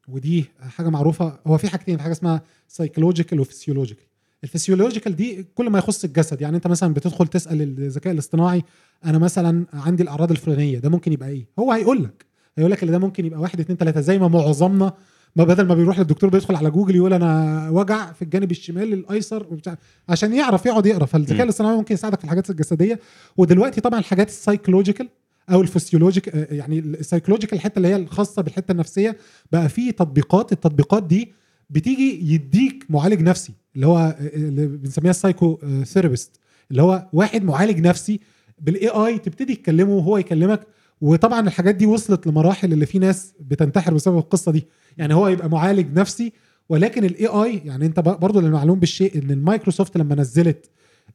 ودي 0.07 0.45
حاجة 0.59 0.89
معروفة. 0.89 1.39
هو 1.47 1.57
في 1.57 1.69
حاجتين 1.69 1.99
حاجة 1.99 2.11
اسمها 2.11 2.41
psychological 2.67 3.39
و 3.39 3.44
physiological 3.44 4.05
ال 4.43 4.48
physiological 4.48 5.15
دي 5.15 5.45
كل 5.55 5.69
ما 5.69 5.77
يخص 5.79 6.03
الجسد. 6.03 6.41
يعني 6.41 6.55
أنت 6.55 6.67
مثلا 6.67 6.93
بتدخل 6.93 7.27
تسأل 7.27 7.61
الذكاء 7.61 8.13
الاصطناعي 8.13 8.63
أنا 9.05 9.17
مثلا 9.17 9.65
عندي 9.73 10.03
الأعراض 10.03 10.31
الفلانية 10.31 10.79
ده 10.79 10.89
ممكن 10.89 11.13
يبقى 11.13 11.29
إيه؟ 11.29 11.45
هو 11.59 11.71
هيقول 11.71 12.03
لك 12.03 12.25
هيقول 12.57 12.71
لك 12.71 12.83
إن 12.83 12.91
ده 12.91 12.97
ممكن 12.99 13.25
يبقى 13.25 13.39
واحد 13.39 13.59
اتنين 13.59 13.77
تلاتة 13.77 14.01
زي 14.01 14.19
ما 14.19 14.27
معظمنا 14.27 14.93
ما 15.35 15.43
بدل 15.43 15.65
ما 15.67 15.75
بيروح 15.75 15.99
للدكتور 15.99 16.29
بيدخل 16.29 16.55
على 16.55 16.71
جوجل 16.71 16.95
يقول 16.95 17.13
أنا 17.13 17.69
وجع 17.69 18.11
في 18.11 18.21
الجانب 18.21 18.51
الشمال 18.51 18.93
الأيسر 18.93 19.47
وبتاع 19.51 19.77
عشان 20.09 20.33
يعرف 20.33 20.65
يقعد 20.65 20.85
يقرا. 20.85 21.05
فالذكاء 21.05 21.43
الاصطناعي 21.43 21.75
ممكن 21.75 21.93
يساعدك 21.93 22.17
في 22.17 22.23
الحاجات 22.25 22.49
الجسدية. 22.49 22.99
ودلوقتي 23.37 23.81
طبعا 23.81 23.99
الحاجات 23.99 24.27
ال 24.27 24.33
psychological 24.33 25.09
أو 25.51 25.61
ال 25.61 25.67
physiologic 25.67 26.29
آه، 26.29 26.53
يعني 26.53 26.79
ال 26.79 26.85
psychological 26.85 27.57
الحتة 27.57 27.77
اللي 27.77 27.87
هي 27.87 27.95
الخاصة 27.95 28.41
بالحتة 28.41 28.71
النفسية 28.71 29.17
بقى 29.51 29.69
في 29.69 29.91
تطبيقات. 29.91 30.51
التطبيقات 30.51 31.03
دي 31.03 31.31
بتيجي 31.69 32.33
يديك 32.33 32.85
معالج 32.89 33.21
نفسي 33.21 33.53
اللي 33.75 33.87
هو 33.87 33.97
آه، 33.97 34.15
اللي 34.35 34.67
بنسميها 34.67 35.11
ال 35.11 35.59
psychotherapist 35.83 36.39
اللي 36.71 36.81
هو 36.81 37.07
واحد 37.13 37.43
معالج 37.43 37.79
نفسي 37.79 38.19
بال 38.59 38.87
AI 38.87 39.17
تبتدي 39.17 39.55
تكلمه 39.55 39.91
وهو 39.91 40.17
يكلمك 40.17 40.67
وطبعا 41.01 41.39
الحاجات 41.47 41.75
دي 41.75 41.85
وصلت 41.85 42.27
لمراحل 42.27 42.73
اللي 42.73 42.85
في 42.85 42.99
ناس 42.99 43.33
بتنتحر 43.39 43.93
بسبب 43.93 44.17
القصة 44.17 44.51
دي. 44.51 44.67
يعني 44.97 45.13
هو 45.13 45.27
يبقى 45.27 45.49
معالج 45.49 45.99
نفسي 45.99 46.33
ولكن 46.69 47.05
ال 47.05 47.27
AI 47.27 47.61
يعني 47.65 47.85
انت 47.85 47.99
برضو 47.99 48.39
للمعلوم 48.39 48.79
بالشيء 48.79 49.23
إن 49.23 49.31
المايكروسوفت 49.31 49.97
لما 49.97 50.15
نزلت 50.15 50.69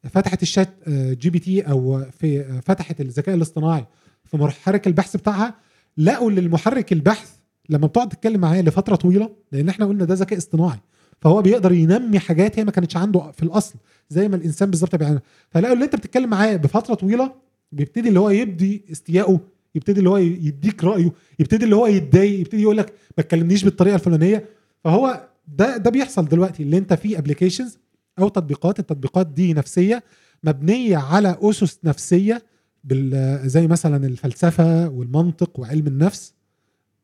فتحت 0.09 0.41
ال 0.41 0.69
ChatGPT 0.89 1.61
أو 1.61 2.05
في 2.19 2.61
فتحت 2.61 3.01
الذكاء 3.01 3.35
الاصطناعي 3.35 3.85
في 4.25 4.37
محرك 4.37 4.87
البحث 4.87 5.17
بتاعها 5.17 5.53
لقوا 5.97 6.31
إن 6.31 6.37
المحرك 6.37 6.93
البحث 6.93 7.31
لما 7.69 7.87
بتقعد 7.87 8.09
تتكلم 8.09 8.41
معاه 8.41 8.61
لفترة 8.61 8.95
طويلة 8.95 9.29
لأن 9.51 9.69
إحنا 9.69 9.85
قلنا 9.85 10.05
ده 10.05 10.15
ذكاء 10.15 10.39
اصطناعي 10.39 10.79
فهو 11.21 11.41
بيقدر 11.41 11.71
ينمي 11.71 12.19
حاجات 12.19 12.59
هي 12.59 12.65
ما 12.65 12.71
كانتش 12.71 12.97
عنده 12.97 13.31
في 13.31 13.43
الأصل 13.43 13.75
زي 14.09 14.27
ما 14.27 14.35
الإنسان 14.35 14.69
بالظبط 14.69 14.95
بيعمل. 14.95 15.19
فلقوا 15.49 15.73
اللي 15.73 15.85
أنت 15.85 15.95
بتتكلم 15.95 16.29
معاه 16.29 16.55
بفترة 16.55 16.93
طويلة 16.93 17.31
بيبتدي 17.71 18.09
اللي 18.09 18.19
هو 18.19 18.29
يبدي 18.29 18.85
استيائه 18.91 19.39
يبتدي 19.75 19.99
اللي 19.99 20.09
هو 20.09 20.17
يديك 20.17 20.83
رأيه 20.83 21.11
يبتدي 21.39 21.65
اللي 21.65 21.75
هو 21.75 21.87
يتضايق 21.87 22.39
يبتدي 22.39 22.61
يقول 22.61 22.77
لك 22.77 22.93
ما 23.17 23.23
تكلمنيش 23.23 23.63
بالطريقة 23.63 23.95
الفلانية. 23.95 24.45
فهو 24.83 25.27
ده 25.47 25.77
ده 25.77 25.91
بيحصل 25.91 26.27
دلوقتي 26.27 26.63
اللي 26.63 26.77
انت 26.77 26.93
في 26.93 27.17
applications 27.17 27.77
أو 28.19 28.27
تطبيقات. 28.29 28.79
التطبيقات 28.79 29.27
دي 29.27 29.53
نفسية 29.53 30.03
مبنية 30.43 30.97
على 30.97 31.37
أسس 31.41 31.79
نفسية 31.83 32.43
بال 32.83 33.39
زي 33.49 33.67
مثلا 33.67 34.07
الفلسفة 34.07 34.89
والمنطق 34.89 35.59
وعلم 35.59 35.87
النفس. 35.87 36.33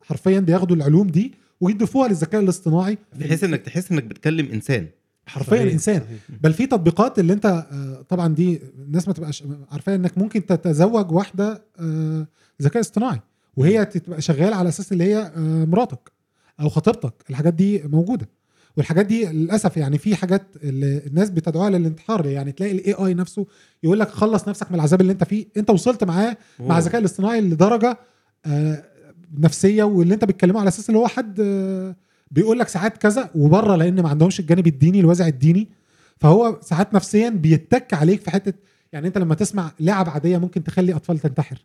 حرفيا 0.01 0.39
بياخدوا 0.39 0.75
العلوم 0.75 1.07
دي 1.07 1.33
ويضيفوها 1.61 2.07
للذكاء 2.07 2.41
الاصطناعي. 2.41 2.97
بحيث 3.19 3.43
إنك 3.43 3.61
تحس 3.61 3.91
إنك 3.91 4.03
بتكلم 4.03 4.51
إنسان. 4.53 4.87
حرفيا 5.27 5.57
صحيح، 5.57 5.73
إنسان. 5.73 6.01
صحيح. 6.01 6.19
بل 6.41 6.53
في 6.53 6.67
تطبيقات 6.67 7.19
اللي 7.19 7.33
انت 7.33 7.45
آه، 7.45 8.05
طبعا 8.09 8.33
دي 8.33 8.61
الناس 8.79 9.07
ما 9.07 9.13
تبقاش 9.13 9.43
عارفاها 9.71 9.95
إنك 9.95 10.17
ممكن 10.17 10.45
تتزوج 10.45 11.11
واحدة 11.11 11.63
آه، 11.79 12.27
ذكاء 12.61 12.81
اصطناعي 12.81 13.21
وهي 13.57 13.85
تبقى 13.85 14.21
شغالة 14.21 14.55
على 14.55 14.69
أساس 14.69 14.91
اللي 14.91 15.03
هي 15.03 15.17
آه، 15.17 15.65
مراتك 15.65 16.11
أو 16.59 16.69
خطيبتك. 16.69 17.13
الحاجات 17.29 17.53
دي 17.53 17.83
موجودة. 17.83 18.29
والحاجات 18.77 19.05
دي 19.05 19.25
للأسف 19.25 19.77
يعني 19.77 19.97
في 19.97 20.15
حاجات 20.15 20.41
اللي 20.63 20.97
الناس 21.07 21.29
بتدعوها 21.29 21.69
للانتحار. 21.69 22.25
يعني 22.25 22.51
تلاقي 22.51 22.71
الاي 22.71 22.93
اي 22.93 23.13
نفسه 23.13 23.45
يقول 23.83 23.99
لك 23.99 24.09
خلص 24.09 24.47
نفسك 24.47 24.71
من 24.71 24.75
العذاب 24.75 25.01
اللي 25.01 25.11
أنت 25.11 25.23
فيه. 25.23 25.45
أنت 25.57 25.69
وصلت 25.69 26.03
معاه 26.03 26.37
مع 26.59 26.77
الذكاء 26.77 27.01
الاصطناعي 27.01 27.41
لدرجة 27.41 27.97
آه، 28.45 28.83
نفسية 29.39 29.83
واللي 29.83 30.13
أنت 30.13 30.25
بتكلمه 30.25 30.59
على 30.59 30.67
أساس 30.67 30.89
اللي 30.89 30.99
هو 30.99 31.07
حد 31.07 31.39
آه، 31.39 31.95
بيقول 32.31 32.59
لك 32.59 32.67
ساعات 32.67 32.97
كذا 32.97 33.29
وبره 33.35 33.75
لأن 33.75 34.01
ما 34.01 34.09
عندهمش 34.09 34.39
الجانب 34.39 34.67
الديني 34.67 34.99
الوازع 34.99 35.27
الديني. 35.27 35.69
فهو 36.17 36.59
ساعات 36.61 36.93
نفسيا 36.93 37.29
بيتك 37.29 37.93
عليك 37.93 38.21
في 38.21 38.31
حتة 38.31 38.53
يعني 38.95 39.07
انت 39.07 39.17
لما 39.17 39.35
تسمع 39.35 39.71
لعب 39.79 40.09
عادية 40.09 40.37
ممكن 40.37 40.63
تخلي 40.63 40.95
أطفال 40.95 41.19
تنتحر. 41.19 41.57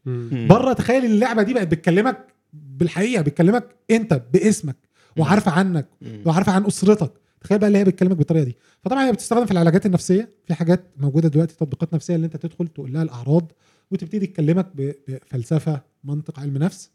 بره 0.49 0.73
تخيل 0.73 1.05
اللعبة 1.05 1.43
دي 1.43 1.55
بقت 1.55 1.69
بتكلمك 1.69 2.27
بالحقيقة 2.53 3.23
بتكلمك 3.23 3.65
أنت 3.91 4.23
باسمك 4.33 4.77
وعارفه 5.17 5.51
عنك. 5.51 5.87
وعارفه 6.27 6.53
عن 6.53 6.67
أسرتك. 6.67 7.13
تخيل 7.41 7.59
بقى 7.59 7.67
اللي 7.69 7.79
هي 7.79 7.85
بتكلمك 7.85 8.17
بالطريقة 8.17 8.45
دي. 8.45 8.57
فطبعا 8.85 9.07
هي 9.07 9.13
بتستخدم 9.13 9.45
في 9.47 9.51
العلاجات 9.53 9.87
النفسية. 9.87 10.29
في 10.47 10.55
حاجات 10.55 10.85
موجودة 10.97 11.29
دلوقتي 11.29 11.55
تطبيقات 11.57 11.95
نفسية 11.95 12.15
اللي 12.17 12.25
انت 12.27 12.37
تدخل 12.37 12.69
تقول 12.69 12.93
لها 12.93 13.03
الأعراض 13.03 13.53
وتبتدي 13.91 14.27
تكلمك 14.27 14.67
ب- 14.75 14.95
بفلسفة 15.09 15.81
منطق 16.05 16.41
علم 16.41 16.59
نفس. 16.59 16.91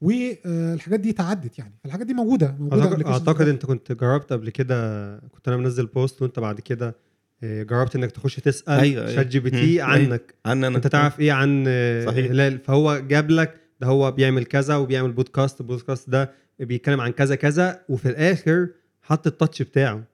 والحاجات 0.00 1.00
دي 1.00 1.12
تعدت 1.12 1.58
يعني. 1.58 1.74
فالحاجات 1.84 2.06
دي 2.06 2.14
موجودة 2.14 2.56
موجودة 2.60 2.82
اعتقد, 2.82 3.06
أعتقد. 3.06 3.48
أنت 3.48 3.66
كنت 3.66 3.92
جربت 3.92 4.32
قبل 4.32 4.50
كده 4.50 5.16
كنت 5.18 5.48
أنا 5.48 5.56
منزل 5.56 5.86
post 5.86 6.22
وأنت 6.22 6.38
بعد 6.38 6.60
كده 6.60 6.86
آه، 6.88 6.94
جربت 7.42 7.96
إنك 7.96 8.10
تخش 8.10 8.36
تسأل 8.36 8.80
أيوة،. 8.80 9.14
ChatGPT 9.14 9.56
أيوة. 9.58 9.84
عنك 9.84 10.34
عن 10.46 10.64
أنا 10.64 10.76
أنت 10.76 10.86
تعرف 10.86 11.20
إيه 11.20 11.32
عن 11.32 11.64
آه، 11.68 12.06
صحيح. 12.06 12.30
هلال 12.30 12.58
فهو 12.58 12.98
جاب 13.08 13.30
لك 13.30 13.54
ده 13.80 13.86
هو 13.86 14.10
بيعمل 14.10 14.44
كذا 14.44 14.76
وبيعمل 14.76 15.12
podcast 15.12 15.60
ال 15.60 15.66
podcast 15.66 16.10
ده 16.10 16.30
بيتكلم 16.60 17.00
عن 17.00 17.10
كذا 17.10 17.34
كذا 17.34 17.80
وفي 17.88 18.08
الآخر 18.08 18.68
حط 19.02 19.26
ال 19.26 19.32
touch 19.32 19.62
بتاعه 19.62 20.04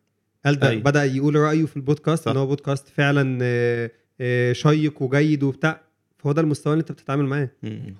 قال 0.44 0.58
ده 0.58 0.68
أيوة. 0.68 0.82
بدأ 0.82 1.04
يقول 1.04 1.34
رأيه 1.36 1.66
في 1.66 1.76
البودكاست 1.76 2.24
صح. 2.24 2.30
ان 2.30 2.36
هو 2.36 2.46
بودكاست 2.46 2.88
فعلا 2.88 3.38
آه، 3.42 3.90
آه، 4.20 4.52
شيق 4.52 5.02
وجيد 5.02 5.42
وبتاع 5.42 5.80
فهو 6.22 6.32
ده 6.32 6.40
المستوى 6.42 6.72
اللي 6.72 6.80
انت 6.80 6.92
بتتعامل 6.92 7.24
معاه. 7.24 7.48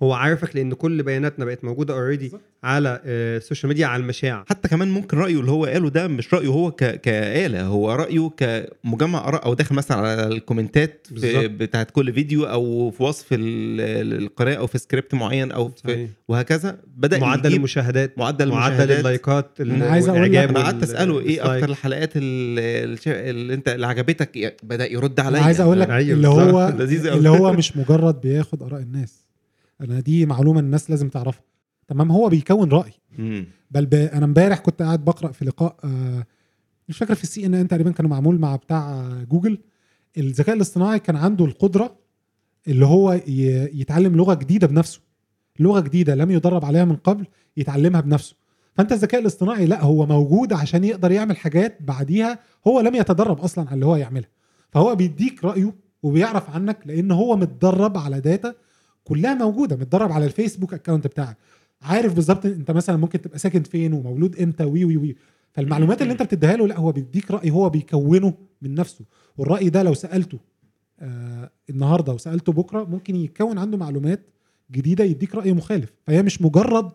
هو 0.03 0.13
عارفك 0.13 0.57
لأن 0.57 0.73
كل 0.73 1.03
بياناتنا 1.03 1.45
بقت 1.45 1.65
موجودة 1.65 1.95
already. 1.95 2.33
على 2.65 3.01
آه، 3.05 3.37
ال 3.37 3.41
social 3.41 3.69
media 3.69 3.87
على 3.87 4.03
المشاع 4.03 4.45
حتى 4.49 4.69
كمان 4.69 4.89
ممكن 4.91 5.19
رأيه 5.19 5.41
اللي 5.41 5.51
هو 5.51 5.65
قاله 5.65 5.91
ده 5.91 6.07
مش 6.09 6.35
رأيه 6.35 6.47
هو 6.49 6.71
ك... 6.71 7.01
كآلة 7.01 7.63
هو 7.67 7.93
رأيه 7.93 8.31
كمجمع 8.37 9.29
آراء 9.29 9.45
أو 9.45 9.55
داخل 9.55 9.75
مثلا 9.75 9.97
على 9.97 10.27
الكومنتات 10.27 11.07
في 11.09 11.15
بالظبط. 11.15 11.51
بتاعت 11.51 11.91
كل 11.91 12.13
فيديو 12.13 12.45
أو 12.45 12.91
في 12.91 13.03
وصف 13.03 13.27
ال- 13.33 14.23
القراءة 14.23 14.55
أو 14.57 14.67
في 14.67 14.79
سكريبت 14.79 15.15
معين 15.15 15.53
أو 15.53 15.69
في 15.69 15.75
صحيح. 15.85 16.09
وهكذا 16.29 16.79
بدأ 16.97 17.19
معدل 17.19 17.47
يجيب 17.47 17.59
المشاهدات 17.59 18.19
معدل 18.19 18.49
معدل 18.49 18.73
المشاهدات 18.75 18.99
اللايكات 18.99 19.61
أنا 19.61 19.87
عايز 19.87 20.09
أقول 20.09 20.23
لك- 20.23 20.35
أنا 20.37 20.61
قعدت 20.63 20.83
أسأله 20.83 21.21
إيه. 21.21 21.57
أكتر 21.57 21.71
الحلقات 21.71 22.11
ال- 22.17 22.93
الش- 22.93 23.09
اللي 23.09 23.55
أنت 23.55 23.69
اللي 23.69 23.87
عجبتك 23.87 24.57
بدأ 24.63 24.93
يرد 24.93 25.21
أنا 25.21 25.29
عليا 25.29 25.41
عايز 25.41 25.61
أقول 25.61 25.81
لك 25.81 25.91
أيوة، 25.91 26.17
اللي. 26.17 26.29
هو. 26.29 26.69
اللي 27.17 27.29
هو 27.29 27.53
مش 27.53 27.77
مجرد 27.77 28.12
بياخد 28.21 28.63
آراء 28.63 28.81
الناس. 28.81 29.29
أنا 29.81 30.01
دي 30.01 30.27
معلومة 30.27 30.61
الناس 30.61 30.91
لازم 30.91 31.09
تعرفها. 31.09 31.43
تمام؟ 31.89 32.13
هو 32.13 32.29
بيكون 32.29 32.69
رأي. 32.69 32.93
بل 33.71 33.87
ب... 33.87 33.95
أنا 33.95 34.25
امبارح 34.25 34.59
كنت 34.59 34.83
قاعد 34.83 35.05
بقرأ 35.05 35.33
في 35.33 35.45
لقاء 35.45 35.77
آه، 35.85 36.27
مش 36.89 36.99
فاكر 36.99 37.15
في 37.15 37.23
السي 37.23 37.47
إن 37.47 37.55
إن 37.55 37.69
تقريبا 37.69 37.91
كانوا 37.91 38.11
معمول 38.11 38.39
مع 38.39 38.57
بتاع 38.57 38.91
آه، 38.91 39.25
جوجل. 39.25 39.59
الذكاء 40.19 40.57
الاصطناعي 40.57 40.99
كان 40.99 41.17
عنده 41.17 41.45
القدرة 41.45 41.97
اللي 42.69 42.87
هو 42.87 43.13
ي... 43.13 43.21
يتعلم 43.81 44.17
لغة 44.17 44.35
جديدة 44.35 44.67
بنفسه. 44.67 45.01
لغة 45.61 45.81
جديدة 45.81 46.15
لم 46.15 46.31
يدرب 46.31 46.65
عليها 46.65 46.85
من 46.85 46.97
قبل 46.97 47.27
يتعلمها 47.57 48.01
بنفسه. 48.01 48.37
فأنت 48.75 48.93
الذكاء 48.93 49.21
الاصطناعي 49.21 49.67
لا 49.67 49.83
هو 49.83 50.07
موجود 50.07 50.53
عشان 50.53 50.85
يقدر 50.85 51.11
يعمل 51.11 51.37
حاجات 51.37 51.83
بعديها 51.83 52.39
هو 52.67 52.81
لم 52.81 52.95
يتدرب 52.95 53.41
أصلا 53.41 53.67
على 53.67 53.75
اللي 53.75 53.87
هو 53.87 53.97
يعملها. 53.97 54.29
فهو 54.71 54.95
بيديك 54.95 55.45
رأيه 55.45 55.75
وبيعرف 56.03 56.51
عنك 56.51 56.79
لأن 56.87 57.11
هو 57.11 57.37
متدرب 57.37 57.99
على 57.99 58.21
data 58.21 58.55
كلها 59.05 59.35
موجودة 59.35 59.77
متدرب 59.77 60.13
على 60.13 60.25
ال 60.25 60.30
Facebook 60.30 60.75
account 60.75 61.07
بتاعك. 61.07 61.37
عارف 61.83 62.15
بالظبط 62.15 62.47
أنت 62.47 62.71
مثلا 62.71 62.97
ممكن 62.97 63.21
تبقى 63.21 63.39
ساكن 63.39 63.63
فين 63.63 63.93
ومولود 63.93 64.41
إمتى 64.41 64.65
وي 64.65 64.85
وي 64.85 64.97
وي. 64.97 65.17
فالمعلومات 65.53 66.03
اللي 66.03 66.13
أنت 66.13 66.23
بتديها 66.23 66.57
له 66.57 66.67
لا 66.69 66.79
هو 66.79 66.93
بيديك 66.93 67.31
رأي 67.31 67.51
هو 67.51 67.71
بيكونه 67.71 68.35
من 68.63 68.75
نفسه. 68.75 69.05
والرأي 69.39 69.69
ده 69.69 69.83
لو 69.83 69.95
سألته 69.95 70.39
آه 71.01 71.51
النهارده 71.71 72.13
وسالته 72.13 72.53
بكرة 72.53 72.85
ممكن 72.85 73.17
يكون 73.17 73.59
عنده 73.59 73.79
معلومات 73.79 74.21
جديدة 74.73 75.05
يديك 75.05 75.35
رأي 75.35 75.53
مخالف. 75.53 75.93
فهي 76.07 76.23
مش 76.23 76.43
مجرد 76.43 76.91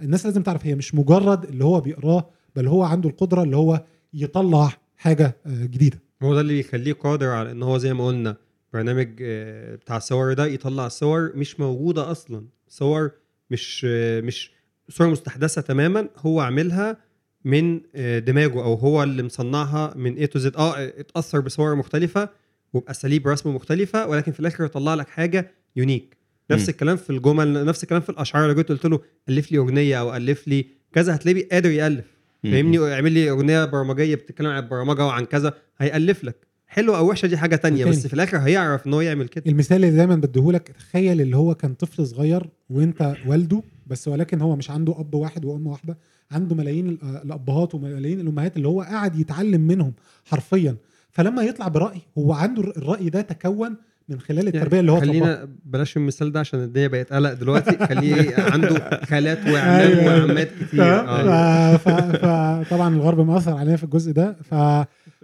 الناس 0.00 0.26
لازم 0.26 0.42
تعرف 0.42 0.66
هي 0.66 0.74
مش 0.74 0.94
مجرد 0.94 1.44
اللي 1.44 1.64
هو 1.64 1.80
بيقراه 1.80 2.28
بل 2.56 2.68
هو 2.68 2.82
عنده 2.82 3.08
القدرة 3.08 3.42
اللي 3.42 3.56
هو 3.56 3.84
يطلع 4.14 4.72
حاجة 4.96 5.36
آه 5.46 5.64
جديدة. 5.66 5.98
هو 6.22 6.34
ده 6.34 6.40
اللي 6.40 6.52
بيخليه 6.52 6.92
قادر 6.92 7.26
على 7.28 7.50
إن 7.50 7.62
هو 7.62 7.78
زي 7.78 7.94
ما 7.94 8.06
قلنا 8.06 8.36
برنامج 8.72 9.08
آه، 9.22 9.74
بتاع 9.74 9.96
الصور 9.96 10.32
ده 10.32 10.46
يطلع 10.46 10.88
صور 10.88 11.32
مش 11.34 11.60
موجودة 11.60 12.10
أصلا. 12.10 12.46
صور 12.68 13.10
مش 13.50 13.86
آه، 13.88 14.20
مش 14.20 14.50
صور 14.88 15.08
مستحدثة 15.08 15.60
تماما 15.60 16.08
هو 16.18 16.40
عاملها 16.40 16.96
من 17.44 17.80
آه، 17.94 18.18
دماغه 18.18 18.64
أو 18.64 18.74
هو 18.74 19.02
اللي 19.02 19.22
مصنعها 19.22 19.94
من 19.96 20.14
A 20.14 20.26
to 20.26 20.38
Z 20.38 20.56
آه 20.56 20.86
اتأثر 20.86 21.40
بصور 21.40 21.74
مختلفة 21.74 22.28
وباساليب 22.72 23.28
رسم 23.28 23.54
مختلفة 23.54 24.06
ولكن 24.06 24.32
في 24.32 24.40
الآخر 24.40 24.64
يطلع 24.64 24.94
لك 24.94 25.08
حاجة 25.08 25.50
unique 25.76 26.16
نفس. 26.50 26.68
الكلام 26.68 26.96
في 26.96 27.10
الجمل 27.10 27.64
نفس 27.64 27.82
الكلام 27.82 28.00
في 28.00 28.10
الأشعار. 28.10 28.48
لو 28.48 28.54
جيت 28.54 28.68
قلت 28.68 28.86
له 28.86 29.00
ألف 29.28 29.52
لي 29.52 29.58
أغنية 29.58 30.00
أو 30.00 30.16
ألف 30.16 30.48
لي 30.48 30.66
كذا 30.92 31.14
هتلاقيه 31.14 31.48
قادر 31.48 31.70
يألف. 31.70 32.04
فاهمني؟ 32.42 32.94
اعمل 32.94 33.12
لي 33.12 33.30
أغنية 33.30 33.64
برمجية 33.64 34.14
بتتكلم 34.14 34.46
عن 34.46 34.62
البرمجة 34.62 35.06
وعن 35.06 35.24
كذا 35.24 35.54
هيألف 35.78 36.24
لك. 36.24 36.46
حلوة 36.68 36.98
أو 36.98 37.08
وحشة 37.10 37.26
دي 37.26 37.36
حاجة 37.36 37.56
تانية 37.56 37.84
تاني. 37.84 37.96
بس 37.96 38.06
في 38.06 38.14
الآخر 38.14 38.38
هيعرف 38.38 38.86
إن 38.86 38.94
هو 38.94 39.00
يعمل 39.00 39.28
كده 39.28 39.44
المثال 39.46 39.76
اللي 39.84 39.96
دايما 39.96 40.16
بديهولك 40.16 40.68
تخيل 40.78 41.20
اللي 41.20 41.36
هو 41.36 41.54
كان 41.54 41.74
طفل 41.74 42.06
صغير 42.06 42.48
وأنت 42.70 43.14
والده 43.26 43.62
بس 43.86 44.08
ولكن 44.08 44.40
هو 44.40 44.56
مش 44.56 44.70
عنده 44.70 45.00
أب 45.00 45.14
واحد 45.14 45.44
وأم 45.44 45.66
واحدة 45.66 45.98
عنده 46.30 46.54
ملايين 46.56 46.88
ال- 46.88 46.98
الأبهات 47.24 47.74
وملايين 47.74 48.20
الأمهات 48.20 48.56
اللي 48.56 48.68
هو 48.68 48.82
قاعد 48.82 49.18
يتعلم 49.18 49.60
منهم 49.60 49.92
حرفيا 50.24 50.76
فلما 51.10 51.42
يطلع 51.42 51.68
برأي 51.68 52.00
هو 52.18 52.32
عنده 52.32 52.62
الرأي 52.62 53.08
ده 53.10 53.20
تكون 53.20 53.74
من 54.08 54.20
خلال 54.20 54.46
التربية 54.48 54.80
اللي 54.80 54.92
هو. 54.92 55.00
خلينا 55.00 55.48
بلاش 55.64 55.96
المثال 55.96 56.32
ده 56.32 56.40
عشان 56.40 56.60
الدنيا 56.62 56.88
بقت 56.88 57.12
قلق 57.12 57.32
دلوقتي 57.32 57.86
خليه 57.86 58.34
عنده 58.52 59.00
خالات 59.04 59.38
وعمام 59.38 59.98
أيوة. 59.98 60.26
وعمات 60.26 60.48
كتير 60.60 60.84
آه. 60.84 61.76
فطبعا 61.76 62.94
الغرب 62.96 63.20
مأثر 63.26 63.52
علينا 63.56 63.76
في 63.76 63.84
الجزء 63.84 64.12
ده 64.12 64.36
ف... 64.42 64.54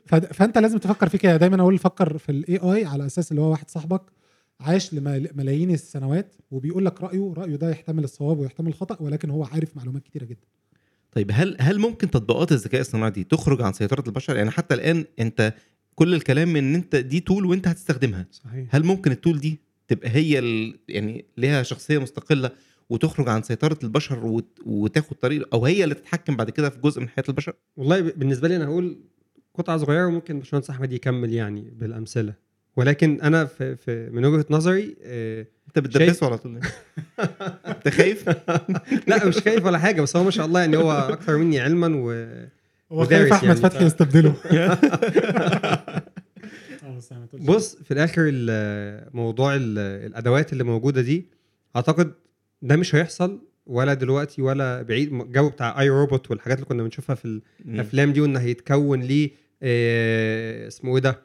فانت 0.06 0.58
لازم 0.58 0.78
تفكر 0.78 1.08
في 1.08 1.18
كده. 1.18 1.36
دايما 1.36 1.60
أقول 1.62 1.78
فكر 1.78 2.18
في 2.18 2.32
الاي 2.32 2.56
اي 2.56 2.84
على 2.84 3.06
أساس 3.06 3.30
اللي 3.30 3.42
هو 3.42 3.50
واحد 3.50 3.70
صاحبك 3.70 4.02
عاش 4.60 4.94
لملايين 4.94 5.70
السنوات 5.70 6.34
وبيقول 6.50 6.84
لك 6.86 7.02
رأيه 7.02 7.32
رأيه 7.36 7.56
ده 7.56 7.70
يحتمل 7.70 8.04
الصواب 8.04 8.38
ويحتمل 8.38 8.68
الخطأ 8.68 8.96
ولكن 9.02 9.30
هو 9.30 9.44
عارف 9.44 9.76
معلومات 9.76 10.02
كتيرة 10.02 10.24
جدا. 10.24 10.46
طيب 11.12 11.30
هل 11.34 11.56
هل 11.60 11.78
ممكن 11.78 12.10
تطبيقات 12.10 12.52
الذكاء 12.52 12.80
الصناعي 12.80 13.10
دي 13.10 13.24
تخرج 13.24 13.62
عن 13.62 13.72
سيطرة 13.72 14.04
البشر؟ 14.06 14.36
يعني 14.36 14.50
حتى 14.50 14.74
الآن 14.74 15.04
أنت 15.20 15.54
كل 15.94 16.14
الكلام 16.14 16.56
إن 16.56 16.74
أنت 16.74 16.96
دي 16.96 17.20
تول 17.20 17.46
وأنت 17.46 17.68
هتستخدمها. 17.68 18.26
صحيح. 18.30 18.74
هل 18.74 18.84
ممكن 18.84 19.10
التول 19.12 19.40
دي 19.40 19.58
تبقى 19.88 20.10
هي 20.10 20.38
ال... 20.38 20.78
يعني 20.88 21.24
ليها 21.36 21.62
شخصية 21.62 21.98
مستقلة 21.98 22.50
وتخرج 22.90 23.28
عن 23.28 23.42
سيطرة 23.42 23.78
البشر 23.84 24.26
وت... 24.26 24.58
وتاخد 24.66 25.16
طريق 25.16 25.48
أو 25.54 25.66
هي 25.66 25.84
اللي 25.84 25.94
تتحكم 25.94 26.36
بعد 26.36 26.50
كده 26.50 26.70
في 26.70 26.78
جزء 26.80 27.00
من 27.00 27.08
حياة 27.08 27.24
البشر؟ 27.28 27.54
والله 27.76 28.00
بالنسبة 28.00 28.48
لي 28.48 28.56
أنا 28.56 28.64
هقول 28.64 28.98
قطعة 29.54 29.76
صغيرة 29.78 30.06
وممكن 30.06 30.38
باشمهندس 30.38 30.70
أحمد 30.70 30.92
يكمل 30.92 31.32
يعني 31.32 31.72
بالأمثلة. 31.76 32.34
ولكن 32.76 33.20
أنا 33.20 33.44
في, 33.44 33.76
في 33.76 34.10
من 34.10 34.24
وجهة 34.24 34.46
نظري 34.50 34.96
آه، 35.02 35.46
أنت 35.68 35.78
بتدبسه 35.78 36.26
على 36.26 36.38
طول. 36.38 36.60
أنت 37.66 37.88
خايف؟ 37.88 38.28
لا 39.08 39.26
مش 39.26 39.38
خايف 39.38 39.64
ولا 39.66 39.78
حاجة 39.78 40.00
بس 40.02 40.16
هو 40.16 40.24
ما 40.24 40.30
شاء 40.30 40.46
الله 40.46 40.60
يعني 40.60 40.76
هو 40.76 40.92
أكثر 40.92 41.36
مني 41.36 41.60
علما 41.60 41.86
و 41.96 42.10
هو 42.92 43.04
خايف 43.06 43.32
أحمد 43.32 43.48
يعني، 43.48 43.60
فتحي 43.60 43.84
يستبدله. 43.84 44.34
بص 47.40 47.76
في 47.76 47.90
الآخر 47.94 48.22
ال- 48.32 49.08
موضوع 49.16 49.54
ال- 49.54 49.78
الأدوات 49.78 50.52
اللي 50.52 50.64
موجودة 50.64 51.00
دي 51.00 51.26
أعتقد 51.76 52.12
ده 52.62 52.76
مش 52.76 52.94
هيحصل 52.94 53.40
ولا 53.66 53.94
دلوقتي 53.94 54.42
ولا 54.42 54.82
بعيد. 54.82 55.12
الجو 55.12 55.48
بتاع 55.50 55.80
اي 55.80 55.88
روبوت 55.88 56.30
والحاجات 56.30 56.56
اللي 56.58 56.66
كنا 56.68 56.82
بنشوفها 56.82 57.14
في 57.16 57.40
الأفلام 57.66 58.12
دي 58.12 58.20
وإن 58.20 58.36
هيتكون 58.36 59.00
ليه 59.00 59.30
آه، 59.62 60.68
اسمه 60.68 60.94
إيه 60.96 61.02
ده؟ 61.02 61.20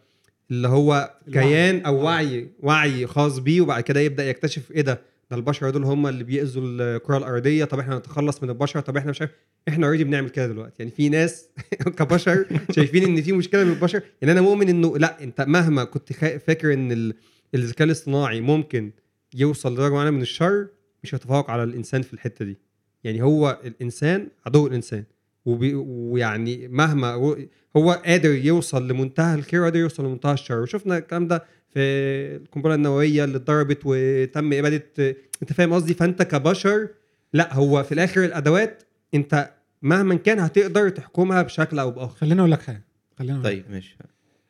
اللي 0.51 0.67
هو 0.67 1.13
الوعي. 1.27 1.47
كيان 1.47 1.81
أو 1.85 1.99
آه. 2.01 2.03
وعي 2.03 2.49
وعي 2.59 3.07
خاص 3.07 3.37
بيه 3.39 3.61
وبعد 3.61 3.83
كده 3.83 3.99
يبدأ 3.99 4.29
يكتشف 4.29 4.71
إيه 4.71 4.81
ده؟ 4.81 5.01
ده 5.31 5.37
البشر 5.37 5.69
دول 5.69 5.83
هم 5.83 6.07
اللي 6.07 6.23
بيأذوا 6.23 6.63
الكرة 6.65 7.17
الأرضية. 7.17 7.65
طب 7.65 7.79
إحنا 7.79 7.97
نتخلص 7.97 8.43
من 8.43 8.49
البشر؟ 8.49 8.79
طب 8.79 8.97
إحنا 8.97 9.11
مش 9.11 9.21
عارف 9.21 9.31
إحنا 9.67 9.85
اوريدي 9.85 10.03
بنعمل 10.03 10.29
كده 10.29 10.47
دلوقتي. 10.47 10.75
يعني 10.79 10.91
في 10.91 11.09
ناس 11.09 11.49
كبشر 11.97 12.45
شايفين 12.71 13.03
إن 13.03 13.21
في 13.21 13.31
مشكلة 13.31 13.63
من 13.63 13.71
البشر. 13.71 14.01
يعني 14.21 14.31
أنا 14.31 14.41
مؤمن 14.41 14.69
إنه 14.69 14.97
لأ 14.97 15.23
أنت 15.23 15.41
مهما 15.41 15.83
كنت 15.83 16.13
فاكر 16.13 16.73
إن 16.73 16.91
ال- 16.91 17.13
الذكاء 17.55 17.85
الاصطناعي 17.85 18.41
ممكن 18.41 18.91
يوصل 19.35 19.73
لدرجة 19.73 19.93
معينة 19.93 20.11
من 20.11 20.21
الشر 20.21 20.67
مش 21.03 21.15
هيتفوق 21.15 21.51
على 21.51 21.63
الإنسان 21.63 22.01
في 22.01 22.13
الحتة 22.13 22.45
دي. 22.45 22.57
يعني 23.03 23.21
هو 23.23 23.59
الإنسان 23.65 24.27
عدو 24.45 24.67
الإنسان. 24.67 25.03
ويعني 25.47 26.67
مهما 26.67 27.13
هو- 27.13 27.91
قادر 27.91 28.31
يوصل 28.31 28.87
لمنتهى 28.87 29.35
الخير 29.35 29.61
وقادر 29.61 29.79
يوصل 29.79 30.05
لمنتهى 30.05 30.33
الشر. 30.33 30.61
وشفنا 30.61 30.97
الكلام 30.97 31.27
ده 31.27 31.43
في 31.69 31.79
القنبلة 32.35 32.75
النووية 32.75 33.23
اللي 33.23 33.37
اتضربت 33.37 33.79
وتم 33.85 34.53
إبادة 34.53 35.15
أنت 35.41 35.53
فاهم 35.53 35.73
قصدي؟ 35.73 35.93
فأنت 35.93 36.21
كبشر 36.23 36.87
لا 37.33 37.53
هو 37.53 37.83
في 37.83 37.91
الآخر 37.91 38.25
الأدوات 38.25 38.83
أنت 39.13 39.51
مهما 39.81 40.15
كان 40.15 40.39
هتقدر 40.39 40.89
تحكمها 40.89 41.41
بشكل 41.41 41.79
أو 41.79 41.91
بآخر. 41.91 42.15
خليني 42.15 42.39
أقول 42.39 42.51
لك 42.51 42.61
حاجة 42.61 42.83
لك 43.19 43.43
طيب 43.43 43.65
ماشي. 43.71 43.97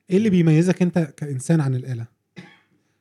إيه 0.09 0.17
اللي 0.17 0.29
بيميزك 0.29 0.81
أنت 0.81 0.99
كإنسان 1.17 1.61
عن 1.61 1.75
الآلة؟ 1.75 2.05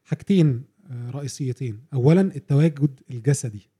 حاجتين 0.05 0.62
آه، 0.90 1.10
رئيسيتين. 1.10 1.78
اولا 1.94 2.20
التواجد 2.20 3.01
الجسدي 3.10 3.70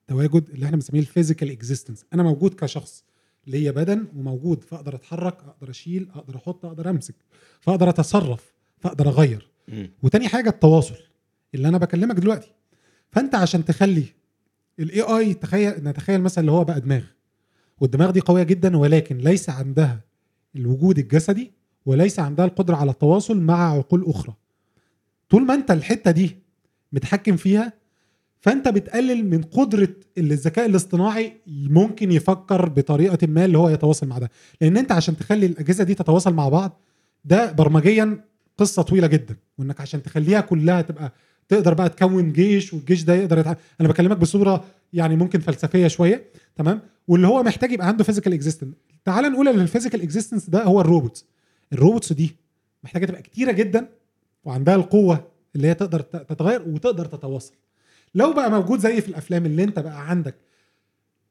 التواجد 0.00 0.50
اللي 0.50 0.66
إحنا 0.66 0.76
بنسميه 0.76 1.00
ال 1.00 1.06
physical 1.06 1.50
existence 1.50 2.04
أنا 2.14 2.22
موجود 2.22 2.54
كشخص. 2.54 3.04
ليا 3.46 3.70
بدن 3.70 4.06
وموجود 4.16 4.64
فأقدر 4.64 4.94
أتحرك 4.94 5.38
أقدر 5.44 5.70
أشيل 5.70 6.08
أقدر 6.14 6.36
أحط 6.36 6.64
أقدر 6.64 6.90
أمسك 6.90 7.14
فأقدر 7.60 7.88
أتصرف 7.88 8.52
فأقدر 8.78 9.08
أغير. 9.08 9.50
وتاني 10.02 10.28
حاجة 10.28 10.48
التواصل 10.48 10.94
اللي 11.54 11.68
أنا 11.68 11.78
بكلمك 11.78 12.16
دلوقتي. 12.16 12.52
فأنت 13.10 13.34
عشان 13.34 13.64
تخلي 13.64 14.04
الاي 14.78 15.00
اي 15.00 15.34
تخيل 15.34 15.84
نتخيل 15.84 16.20
مثلا 16.20 16.40
اللي 16.40 16.52
هو 16.52 16.64
بقى 16.64 16.80
دماغ. 16.80 17.02
والدماغ 17.80 18.10
دي 18.10 18.20
قوية 18.20 18.42
جدا 18.42 18.76
ولكن 18.76 19.18
ليس 19.18 19.50
عندها 19.50 20.00
الوجود 20.56 20.98
الجسدي 20.98 21.52
وليس 21.86 22.18
عندها 22.18 22.44
القدرة 22.44 22.76
على 22.76 22.90
التواصل 22.90 23.40
مع 23.40 23.72
عقول 23.72 24.04
أخرى. 24.06 24.34
طول 25.30 25.42
ما 25.42 25.54
أنت 25.54 25.70
الحتة 25.70 26.10
دي 26.10 26.36
متحكم 26.92 27.36
فيها 27.36 27.72
فانت 28.40 28.68
بتقلل 28.68 29.30
من 29.30 29.42
قدرة 29.42 29.88
اللي 30.18 30.34
الذكاء 30.34 30.66
الاصطناعي 30.66 31.32
ممكن 31.46 32.12
يفكر 32.12 32.68
بطريقة 32.68 33.26
ما 33.26 33.44
اللي 33.44 33.58
هو 33.58 33.68
يتواصل 33.68 34.06
مع 34.06 34.18
ده. 34.18 34.30
لأن 34.60 34.76
أنت 34.76 34.92
عشان 34.92 35.16
تخلي 35.16 35.46
الأجهزة 35.46 35.84
دي 35.84 35.94
تتواصل 35.94 36.34
مع 36.34 36.48
بعض 36.48 36.80
ده 37.24 37.52
برمجيا 37.52 38.24
قصة 38.58 38.82
طويلة 38.82 39.06
جدا. 39.06 39.36
وإنك 39.58 39.80
عشان 39.80 40.02
تخليها 40.02 40.40
كلها 40.40 40.82
تبقى 40.82 41.12
تقدر 41.48 41.74
بقى 41.74 41.88
تكون 41.88 42.32
جيش 42.32 42.74
والجيش 42.74 43.02
ده 43.02 43.14
يقدر 43.14 43.38
يتع... 43.38 43.54
أنا 43.80 43.88
بكلمك 43.88 44.16
بصورة 44.16 44.64
يعني 44.92 45.16
ممكن 45.16 45.40
فلسفية 45.40 45.86
شوية 45.88 46.24
تمام؟ 46.56 46.80
واللي 47.08 47.26
هو 47.26 47.42
محتاج 47.42 47.72
يبقى 47.72 47.86
عنده 47.88 48.04
physical 48.04 48.32
existence 48.32 48.74
تعال 49.04 49.32
نقول 49.32 49.48
إن 49.48 49.60
ال 49.60 49.65
physical 49.65 50.02
existence 50.02 50.50
ده 50.50 50.62
هو 50.64 50.80
ال 50.80 50.85
robots. 50.85 51.24
ال 51.72 51.78
robots 51.78 52.12
دي 52.12 52.36
محتاجة 52.84 53.06
تبقى 53.06 53.22
كتيرة 53.22 53.52
جدا 53.52 53.88
وعندها 54.44 54.74
القوة 54.74 55.24
اللي 55.56 55.68
هي 55.68 55.74
تقدر 55.74 56.00
تتغير 56.00 56.62
وتقدر 56.68 57.04
تتواصل. 57.04 57.52
لو 58.14 58.32
بقى 58.32 58.50
موجود 58.50 58.78
زي 58.78 59.00
في 59.00 59.08
الأفلام 59.08 59.46
اللي 59.46 59.64
أنت 59.64 59.78
بقى 59.78 60.10
عندك 60.10 60.34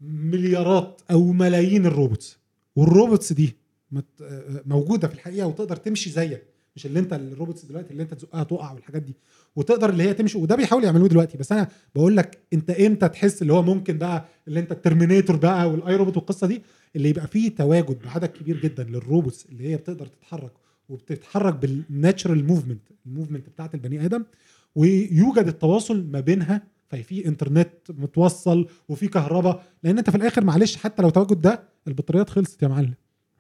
مليارات 0.01 1.01
أو 1.11 1.31
ملايين 1.31 1.85
ال 1.86 1.93
robots 1.93 2.38
وال 2.76 2.90
robots 2.90 3.34
دي 3.34 3.56
موجودة 4.65 5.07
في 5.07 5.14
الحقيقة 5.14 5.47
وتقدر 5.47 5.76
تمشي 5.76 6.10
زيك 6.10 6.43
مش 6.76 6.85
اللي 6.85 6.99
أنت 6.99 7.14
ال 7.14 7.21
robots 7.21 7.66
دلوقتي 7.65 7.91
اللي 7.91 8.03
أنت 8.03 8.14
تزقها 8.14 8.43
تقع 8.43 8.72
والحاجات 8.72 9.01
دي 9.01 9.14
وتقدر 9.56 9.89
اللي 9.89 10.03
هي 10.03 10.14
تمشي 10.14 10.38
وده 10.38 10.56
بيحاولوا 10.56 10.85
يعملوه 10.88 11.07
دلوقتي. 11.07 11.38
بس 11.38 11.51
أنا 11.51 11.68
بقول 11.95 12.18
لك 12.18 12.38
أنت 12.53 12.69
إمتى 12.69 13.10
تحس 13.10 13.41
اللي 13.41 13.53
هو 13.53 13.61
ممكن 13.61 13.97
بقى 13.97 14.26
اللي 14.47 14.60
أنت 14.60 14.72
ال 14.72 14.77
Terminator 14.77 15.36
بقى 15.35 15.69
وال 15.72 15.95
I, 15.95 16.02
Robot 16.02 16.18
والقصة 16.18 16.47
دي؟ 16.47 16.61
اللي 16.95 17.10
يبقى 17.10 17.27
فيه 17.27 17.56
تواجد 17.56 17.99
بعدد 18.06 18.26
كبير 18.26 18.61
جدا 18.61 18.84
لل 18.84 18.99
robots 18.99 19.45
اللي 19.45 19.69
هي 19.72 19.77
بتقدر 19.77 20.06
تتحرك 20.07 20.51
وبتتحرك 20.89 21.53
بال 21.56 21.76
natural 21.76 22.45
movement 22.48 22.82
ال 23.06 23.10
movement 23.10 23.49
بتاعت 23.49 23.73
البني 23.76 24.06
آدم. 24.06 24.23
ويوجد 24.76 25.48
التواصل 25.48 26.06
ما 26.12 26.20
بينها 26.20 26.62
ففي 26.90 27.26
انترنت 27.28 27.70
متوصل 27.90 28.68
وفي 28.90 29.08
كهرباء 29.08 29.64
لأن 29.84 29.98
أنت 29.98 30.10
في 30.10 30.18
الآخر 30.18 30.44
معلش 30.44 30.76
حتى 30.76 31.02
لو 31.02 31.10
تواجد 31.10 31.41
ده 31.41 31.64
البطاريات 31.88 32.30
خلصت 32.30 32.64
يا 32.64 32.68
معلم. 32.68 32.94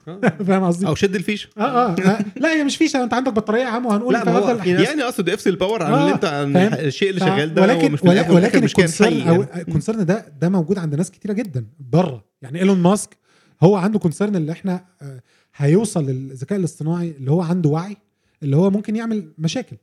فاهم 0.47 0.63
قصدي؟ 0.63 0.87
أو 0.87 0.95
شد 0.95 1.15
الفيشة. 1.15 1.49
آه, 1.57 1.61
آه 1.61 1.91
آه. 1.91 2.25
لا 2.35 2.53
هي 2.53 2.63
مش 2.63 2.77
فيشة 2.77 3.03
أنت 3.03 3.13
عندك 3.13 3.33
بطارية 3.33 3.61
يا 3.61 3.67
عم 3.67 3.85
وهنقول 3.85 4.13
لا، 4.13 4.29
هو 4.29 4.59
يعني 4.65 5.03
أقصد 5.03 5.29
إفصل 5.29 5.49
ال 5.49 5.55
power 5.55 5.83
عن 5.83 5.93
آه، 5.93 6.01
اللي 6.01 6.13
أنت 6.13 6.25
عن؟ 6.25 6.57
الشيء 6.57 7.09
اللي 7.09 7.19
شغال 7.19 7.53
ده 7.53 7.61
هو 7.61 7.67
ولكن 7.67 7.91
مش 7.91 8.03
ولكن, 8.03 8.33
ولكن 8.33 8.63
ال 8.63 8.70
concern 8.70 9.21
أو 9.21 9.41
يعني. 9.41 9.61
ال 9.67 9.72
concern 9.72 10.05
ده 10.05 10.33
ده 10.41 10.49
موجود 10.49 10.77
عند 10.77 10.95
ناس 10.95 11.11
كتيرة 11.11 11.33
جدا 11.33 11.65
بره 11.79 12.25
يعني 12.41 12.59
إيلون 12.59 12.79
ماسك 12.79 13.17
هو 13.63 13.75
عنده 13.75 13.99
concern 13.99 14.35
اللي 14.35 14.51
إحنا 14.51 14.85
آه، 15.01 15.21
هيوصل 15.55 16.05
للذكاء 16.05 16.59
الاصطناعي 16.59 17.09
اللي 17.19 17.31
هو 17.31 17.41
عنده 17.41 17.69
وعي 17.69 17.97
اللي 18.43 18.55
هو 18.55 18.69
ممكن 18.69 18.95
يعمل 18.95 19.31
مشاكل. 19.37 19.77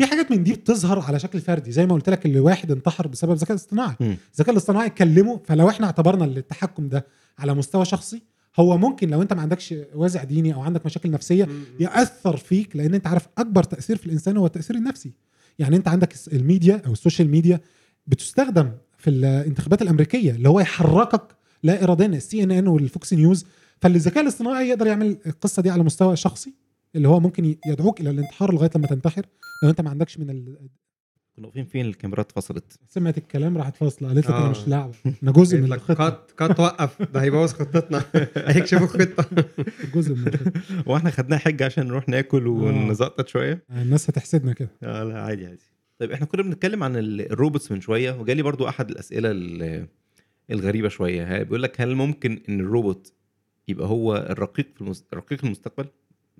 في 0.00 0.06
حاجات 0.06 0.30
من 0.30 0.42
دي 0.42 0.52
بتظهر 0.52 1.00
على 1.00 1.18
شكل 1.18 1.40
فردي 1.40 1.72
زي 1.72 1.86
ما 1.86 1.94
قلت 1.94 2.10
لك 2.10 2.26
اللي 2.26 2.40
واحد 2.40 2.70
انتحر 2.70 3.06
بسبب 3.08 3.32
الذكاء 3.32 3.50
الاصطناعي. 3.50 3.94
الذكاء 4.34 4.50
الاصطناعي 4.52 4.86
اتكلمه 4.86 5.40
فلو 5.44 5.68
إحنا 5.68 5.86
اعتبرنا 5.86 6.24
التحكم 6.24 6.88
ده 6.88 7.06
على 7.38 7.54
مستوى 7.54 7.84
شخصي 7.84 8.22
هو 8.60 8.78
ممكن 8.78 9.10
لو 9.10 9.22
انت 9.22 9.32
ما 9.32 9.42
عندكش 9.42 9.74
وازع 9.94 10.24
ديني 10.24 10.54
أو 10.54 10.60
عندك 10.62 10.86
مشاكل 10.86 11.10
نفسية 11.10 11.48
يأثر 11.80 12.36
فيك 12.36 12.76
لأن 12.76 12.94
انت 12.94 13.06
عارف 13.06 13.28
أكبر 13.38 13.62
تأثير 13.62 13.96
في 13.96 14.06
الإنسان 14.06 14.36
هو 14.36 14.46
التأثير 14.46 14.76
النفسي. 14.76 15.12
يعني 15.58 15.76
انت 15.76 15.88
عندك 15.88 16.12
الس- 16.12 16.28
الميديا 16.28 16.82
أو 16.86 16.92
ال 16.92 16.97
social 16.97 17.30
media 17.30 17.60
بتستخدم 18.06 18.70
في 18.98 19.10
الانتخابات 19.10 19.82
الأمريكية 19.82 20.30
اللي 20.30 20.48
هو 20.48 20.60
يحركك 20.60 21.22
لا 21.62 21.84
اراديا 21.84 22.06
ال 22.06 22.42
CNN 22.42 22.50
وال 22.50 22.68
Fox 22.68 23.12
News 23.14 23.46
فالذكاء 23.80 24.22
الاصطناعي 24.22 24.68
يقدر 24.68 24.86
يعمل 24.86 25.16
القصة 25.26 25.62
دي 25.62 25.70
على 25.70 25.82
مستوى 25.82 26.16
شخصي 26.16 26.52
اللي 26.96 27.08
هو 27.08 27.20
ممكن 27.20 27.54
يدعوك 27.66 28.00
إلى 28.00 28.10
الانتحار 28.10 28.54
لغاية 28.54 28.70
لما 28.76 28.86
تنتحر 28.86 29.26
لو 29.64 29.70
أنت 29.70 29.80
ما 29.80 29.90
عندكش 29.90 30.18
من 30.18 30.30
ال... 30.30 30.58
كنا 31.36 31.46
واقفين 31.46 31.64
فين؟ 31.64 31.86
الكاميرات 31.86 32.32
فصلت. 32.32 32.78
سمعت 32.88 33.18
الكلام 33.18 33.58
راحت 33.58 33.76
فاصلة 33.76 34.08
قالت 34.08 34.24
لك 34.26 34.30
أنا 34.30 34.46
آه. 34.46 34.50
مش 34.50 34.68
لعبه 34.68 34.92
أنا 35.22 35.32
جزء 35.32 35.58
من 35.58 35.72
الخطة. 35.72 35.94
cut 35.94 36.30
cut 36.38 36.60
وقف 36.60 37.02
ده 37.02 37.22
هيبوظ 37.22 37.52
خطتنا. 37.52 38.04
هيكشفوا 38.36 38.86
الخطة. 38.86 39.26
جزء 39.94 40.14
من 40.14 40.26
الخطة. 40.28 40.52
وإحنا 40.86 41.10
خدناها 41.10 41.38
حجة 41.38 41.64
عشان 41.64 41.86
نروح 41.86 42.08
ناكل 42.08 42.46
ونزقطط 42.46 43.28
شوية. 43.28 43.64
الناس 43.70 44.10
هتحسدنا 44.10 44.52
كده. 44.52 44.68
آه 44.82 45.04
لا 45.04 45.20
عادي 45.22 45.46
عادي. 45.46 45.62
طيب 45.98 46.12
إحنا 46.12 46.26
كنا 46.26 46.42
بنتكلم 46.42 46.82
عن 46.82 46.96
ال- 46.96 47.32
robots 47.32 47.72
من 47.72 47.80
شوية 47.80 48.12
وجالي 48.20 48.42
برضو 48.42 48.68
أحد 48.68 48.90
الأسئلة 48.90 49.30
ال- 49.30 49.86
الغريبة 50.50 50.88
شوية. 50.88 51.42
بيقول 51.42 51.62
لك 51.62 51.80
هل 51.80 51.94
ممكن 51.94 52.40
إن 52.48 52.60
الروبوت 52.60 53.12
يبقى 53.68 53.86
هو 53.88 54.16
الرقيق 54.16 54.68
في 54.74 54.80
المست... 54.80 55.14
رقيق 55.14 55.44
المستقبل؟ 55.44 55.86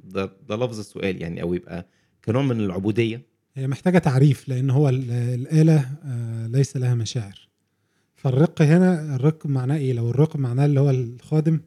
ده 0.05 0.33
ده 0.49 0.57
لفظ 0.57 0.79
السؤال 0.79 1.23
يعني 1.23 1.43
أو 1.43 1.55
يبقى 1.55 1.87
كنوع 2.25 2.43
من 2.43 2.61
العبودية. 2.61 3.23
هي 3.55 3.67
محتاجة 3.67 3.99
تعريف 3.99 4.49
لأن 4.49 4.71
هو 4.71 4.89
ال- 4.89 5.11
الآلة 5.11 5.89
آه، 6.05 6.47
ليس 6.47 6.77
لها 6.77 6.95
مشاعر. 6.95 7.49
فالرق 8.15 8.63
هنا 8.63 9.15
الرق 9.17 9.47
معناه 9.47 9.77
إيه؟ 9.77 9.93
لو 9.93 10.11
الرق 10.11 10.37
معناه 10.37 10.65
اللي 10.67 10.81
هو 10.81 10.91
الخادم 10.91 11.61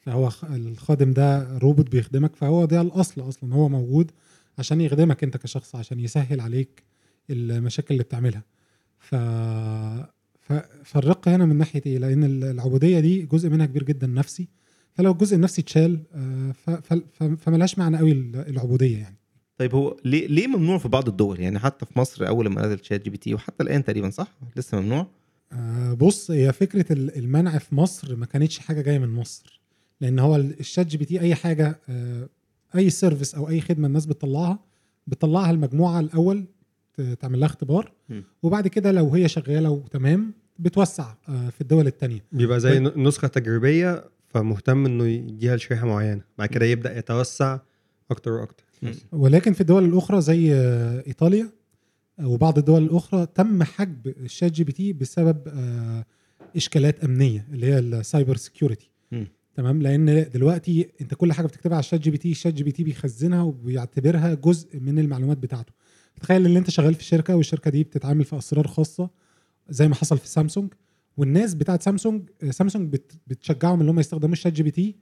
فهو 0.00 0.30
الخادم 0.50 1.12
ده 1.12 1.58
روبوت 1.58 1.90
بيخدمك 1.90 2.36
فهو 2.36 2.64
ده 2.64 2.80
الأصل 2.80 3.28
أصلا 3.28 3.54
هو 3.54 3.68
موجود 3.68 4.10
عشان 4.58 4.80
يخدمك 4.80 5.24
أنت 5.24 5.36
كشخص 5.36 5.74
عشان 5.74 6.00
يسهل 6.00 6.40
عليك 6.40 6.82
المشاكل 7.30 7.94
اللي 7.94 8.04
بتعملها. 8.04 8.42
ف... 8.98 9.14
فالرق 10.84 11.28
هنا 11.28 11.46
من 11.46 11.56
ناحية 11.58 11.82
إيه؟ 11.86 11.98
لأن 11.98 12.24
ال- 12.24 12.44
العبودية 12.44 13.00
دي 13.00 13.22
جزء 13.22 13.48
منها 13.48 13.66
كبير 13.66 13.82
جدا 13.82 14.06
نفسي 14.06 14.48
فلو 14.94 15.12
الجزء 15.12 15.36
النفسي 15.36 15.60
اتشال 15.62 16.00
آه،. 16.14 16.52
فملهاش 17.36 17.78
معنى 17.78 17.98
قوي 17.98 18.12
ال- 18.12 18.36
العبودية 18.48 18.98
يعني. 18.98 19.16
طيب 19.58 19.74
هو 19.74 19.96
ليه 20.04 20.26
ليه 20.26 20.46
ممنوع 20.46 20.78
في 20.78 20.88
بعض 20.88 21.08
الدول؟ 21.08 21.40
يعني 21.40 21.58
حتى 21.58 21.86
في 21.86 21.98
مصر 21.98 22.28
أول 22.28 22.48
ما 22.48 22.66
نزل 22.66 22.78
ChatGPT 22.84 23.34
وحتى 23.34 23.62
الآن 23.62 23.84
تقريبا 23.84 24.10
صح؟ 24.10 24.28
لسه 24.56 24.80
ممنوع؟ 24.80 25.06
آه، 25.52 25.92
بص 25.92 26.30
هي 26.30 26.52
فكرة 26.52 26.92
ال- 26.92 27.16
المنع 27.18 27.58
في 27.58 27.74
مصر 27.74 28.16
ما 28.16 28.26
كانتش 28.26 28.58
حاجة 28.58 28.80
جاية 28.82 28.98
من 28.98 29.08
مصر. 29.08 29.60
لأن 30.00 30.18
هو 30.18 30.36
ال- 30.36 30.60
ال 30.60 30.86
ChatGPT 30.86 31.20
أي 31.20 31.34
حاجة 31.34 31.80
آه، 31.88 32.28
أي 32.76 32.90
service 32.90 33.34
أو 33.34 33.48
أي 33.48 33.60
خدمة 33.60 33.86
الناس 33.86 34.06
بتطلعها 34.06 34.58
بتطلعها 35.06 35.50
المجموعة 35.50 36.00
الأول 36.00 36.44
تعمل 37.20 37.40
لها 37.40 37.46
اختبار. 37.46 37.92
م. 38.08 38.20
وبعد 38.42 38.68
كده 38.68 38.92
لو 38.92 39.08
هي 39.08 39.28
شغالة 39.28 39.70
وتمام 39.70 40.32
بتوسع 40.58 41.14
في 41.26 41.60
الدول 41.60 41.86
التانية. 41.86 42.24
بيبقى 42.32 42.60
زي 42.60 42.78
ن- 42.78 43.02
نسخة 43.08 43.28
تجريبية 43.28 44.04
فمهتم 44.34 44.86
إنه 44.86 45.06
يديها 45.06 45.56
لشريحة 45.56 45.86
معينة. 45.86 46.20
بعد 46.38 46.48
كده 46.48 46.66
يبدأ 46.66 46.98
يتوسع 46.98 47.58
أكتر 48.10 48.32
وأكتر. 48.32 48.64
ولكن 49.12 49.52
في 49.52 49.60
الدول 49.60 49.84
الاخرى 49.84 50.20
زي 50.20 50.54
آه، 50.54 51.04
إيطاليا 51.06 51.50
آه، 52.18 52.26
وبعض 52.28 52.58
الدول 52.58 52.82
الأخرى 52.82 53.26
تم 53.34 53.62
حجب 53.62 54.06
ال 54.06 54.52
ChatGPT 54.52 54.92
بسبب 54.92 55.42
آه، 55.48 56.04
إشكالات 56.56 57.04
أمنية 57.04 57.46
اللي 57.52 57.66
هي 57.66 57.78
ال 57.78 57.88
cyber 57.88 58.36
security. 58.36 58.90
تمام؟ 59.54 59.82
لأن 59.82 60.30
دلوقتي 60.34 60.90
أنت 61.00 61.14
كل 61.14 61.32
حاجة 61.32 61.46
بتكتبها 61.46 61.76
على 61.76 61.80
الشات 61.84 62.00
جي 62.00 62.10
بي 62.10 62.18
تي 62.18 62.30
الشات 62.30 62.54
جي 62.54 62.62
بي 62.64 62.72
تي 62.72 62.84
بيخزنها 62.84 63.42
وبيعتبرها 63.42 64.34
جزء 64.34 64.80
من 64.80 64.98
المعلومات 64.98 65.38
بتاعته. 65.38 65.72
تخيل 66.20 66.46
إن 66.46 66.56
أنت 66.56 66.70
شغال 66.70 66.94
في 66.94 67.04
شركة 67.04 67.36
والشركة 67.36 67.70
دي 67.70 67.84
بتتعامل 67.84 68.24
في 68.24 68.38
أسرار 68.38 68.66
خاصة 68.66 69.10
زي 69.68 69.88
ما 69.88 69.94
حصل 69.94 70.18
في 70.18 70.28
سامسونج. 70.28 70.72
والناس 71.16 71.54
بتاعت 71.54 71.82
سامسونج 71.82 72.30
سامسونج 72.50 72.92
بت- 72.92 73.12
بتشجعهم 73.26 73.80
إن 73.80 73.88
هم 73.88 74.00
يستخدموا 74.00 74.32
ال 74.32 74.52
ChatGPT 74.52 74.96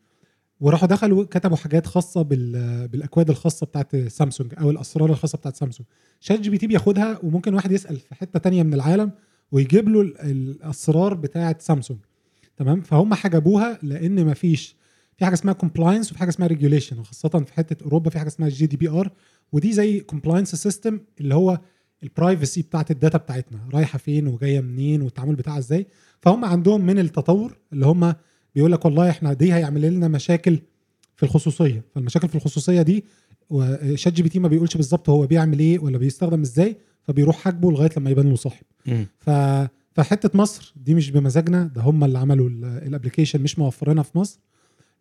وراحوا 0.61 0.89
دخلوا 0.89 1.25
كتبوا 1.25 1.57
حاجات 1.57 1.87
خاصة 1.87 2.23
بال 2.23 2.89
بالأكواد 2.89 3.31
الخاصة 3.31 3.67
بتاعت 3.67 3.97
سامسونج 3.97 4.55
أو 4.61 4.71
الأسرار 4.71 5.11
الخاصة 5.11 5.39
بتاعت 5.39 5.57
سامسونج. 5.57 5.89
ChatGPT 6.21 6.67
بياخدها 6.67 7.19
وممكن 7.23 7.55
واحد 7.55 7.73
يسأل 7.73 7.97
في 7.97 8.15
حتة 8.15 8.39
تانية 8.39 8.63
من 8.63 8.75
العالم 8.75 9.11
ويجيب 9.53 9.89
له 9.89 10.01
ال- 10.01 10.21
الأسرار 10.21 11.15
بتاعت 11.15 11.63
سامسونج. 11.63 11.99
تمام؟ 12.57 12.81
فهم 12.81 13.15
حجبوها 13.15 13.79
لأن 13.83 14.25
ما 14.25 14.35
فيش 14.35 14.77
في 15.17 15.25
حاجة 15.25 15.35
اسمها 15.35 15.55
compliance 15.55 16.11
وفي 16.11 16.19
حاجة 16.19 16.29
اسمها 16.29 16.49
regulation 16.49 16.99
وخاصة 16.99 17.29
في 17.29 17.53
حتة 17.55 17.85
أوروبا 17.85 18.11
في 18.11 18.19
حاجة 18.19 18.29
اسمها 18.29 18.49
ال 18.49 18.67
GDPR 18.67 19.11
ودي 19.53 19.73
زي 19.73 20.01
compliance 20.01 20.55
system 20.55 21.01
اللي 21.21 21.35
هو 21.35 21.61
ال 22.03 22.10
privacy 22.10 22.63
بتاعت 22.63 22.91
ال 22.91 22.96
data 22.96 23.19
بتاعتنا 23.19 23.59
رايحة 23.75 23.99
فين 23.99 24.27
وجاية 24.27 24.61
منين 24.61 25.03
والتعامل 25.03 25.35
بتاعها 25.35 25.59
إزاي. 25.59 25.87
فهم 26.21 26.45
عندهم 26.45 26.81
من 26.87 26.99
التطور 26.99 27.57
اللي 27.73 27.87
هم 27.87 28.15
بيقول 28.55 28.73
لك 28.73 28.85
والله 28.85 29.11
إحنا 29.11 29.33
دي 29.33 29.55
هيعمل 29.55 29.83
لنا 29.83 30.09
مشاكل 30.09 30.59
في 31.17 31.23
الخصوصية. 31.23 31.83
فالمشاكل 31.95 32.29
في 32.29 32.35
الخصوصية 32.35 32.83
دي 32.83 33.05
و 33.51 34.13
ChatGPT 34.13 34.39
ما 34.39 34.49
بيقولش 34.49 34.77
بالظبط 34.77 35.09
هو 35.09 35.27
بيعمل 35.27 35.59
إيه 35.59 35.79
ولا 35.79 35.99
بيستخدم 35.99 36.41
إزاي 36.41 36.77
فبيروح 37.03 37.37
حاجبه 37.37 37.71
لغاية 37.73 37.91
لما 37.97 38.11
يبان 38.11 38.29
له 38.31 38.37
صاحب. 38.37 38.65
ف 39.19 39.31
فحتة 39.95 40.31
مصر 40.39 40.75
دي 40.77 40.95
مش 40.95 41.11
بمزاجنا 41.11 41.65
ده 41.75 41.83
هم 41.83 42.05
اللي 42.05 42.19
عملوا 42.19 42.49
ال- 42.49 42.65
application 42.65 43.41
مش 43.43 43.59
موفرينها 43.59 44.03
في 44.03 44.19
مصر. 44.19 44.39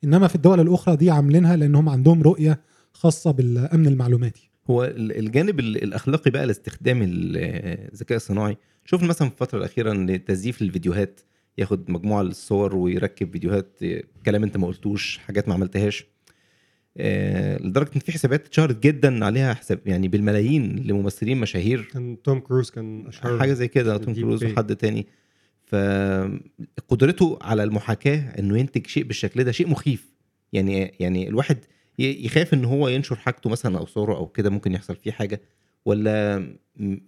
إنما 0.04 0.28
في 0.28 0.36
الدول 0.36 0.60
الأخرى 0.60 0.96
دي 0.96 1.12
عاملينها 1.12 1.56
لأن 1.56 1.76
هم 1.76 1.90
عندهم 1.90 2.24
رؤية 2.24 2.60
خاصة 2.94 3.32
بالأمن 3.32 3.88
المعلوماتي. 3.88 4.51
هو 4.70 4.84
ال- 4.84 5.18
الجانب 5.18 5.60
ال- 5.60 5.84
الأخلاقي 5.84 6.32
بقى 6.32 6.46
لاستخدام 6.46 7.02
ال- 7.02 7.38
الذكاء 7.94 8.16
الصناعي. 8.16 8.58
شفنا 8.86 9.08
مثلا 9.08 9.28
في 9.30 9.34
الفترة 9.34 9.58
الأخيرة 9.60 9.92
إن 9.92 10.26
تزييف 10.26 10.62
للفيديوهات 10.62 11.22
ياخد 11.58 11.92
مجموعة 11.92 12.22
للصور 12.24 12.76
ويركب 12.76 13.32
فيديوهات 13.32 13.80
كلام 14.26 14.44
أنت 14.44 14.58
ما 14.58 14.68
قلتوش 14.68 15.18
حاجات 15.18 15.48
ما 15.48 15.54
عملتهاش. 15.54 16.06
آه، 16.98 17.58
لدرجة 17.58 17.90
إن 17.96 18.00
في 18.00 18.12
حسابات 18.12 18.46
اتشهرت 18.46 18.84
جدا 18.84 19.26
عليها 19.26 19.54
حساب 19.54 19.80
يعني 19.86 20.08
بالملايين 20.08 20.76
لممثلين 20.76 21.38
مشاهير. 21.38 21.82
كان 21.94 22.18
توم 22.24 22.40
كروز 22.40 22.70
كان 22.70 23.08
أشهر 23.08 23.40
حاجة 23.40 23.54
زي 23.54 23.68
كده 23.68 23.98
توم 23.98 24.14
كروز. 24.14 24.44
وحد 24.44 24.76
تاني. 24.76 25.08
فقدرته 25.66 27.38
على 27.42 27.64
المحاكاة 27.64 28.40
إنه 28.40 28.58
ينتج 28.58 28.88
شيء 28.88 29.04
بالشكل 29.04 29.44
ده 29.44 29.52
شيء 29.52 29.68
مخيف. 29.68 30.12
يعني 30.54 30.94
يعني 31.00 31.30
الواحد 31.30 31.58
يخاف 32.02 32.54
إن 32.54 32.66
هو 32.66 32.88
ينشر 32.88 33.16
حاجته 33.16 33.50
مثلا 33.50 33.78
أو 33.78 33.86
صوره 33.86 34.16
أو 34.18 34.28
كده 34.28 34.50
ممكن 34.50 34.74
يحصل 34.74 34.96
فيه 34.96 35.12
حاجة 35.12 35.42
ولا 35.86 36.48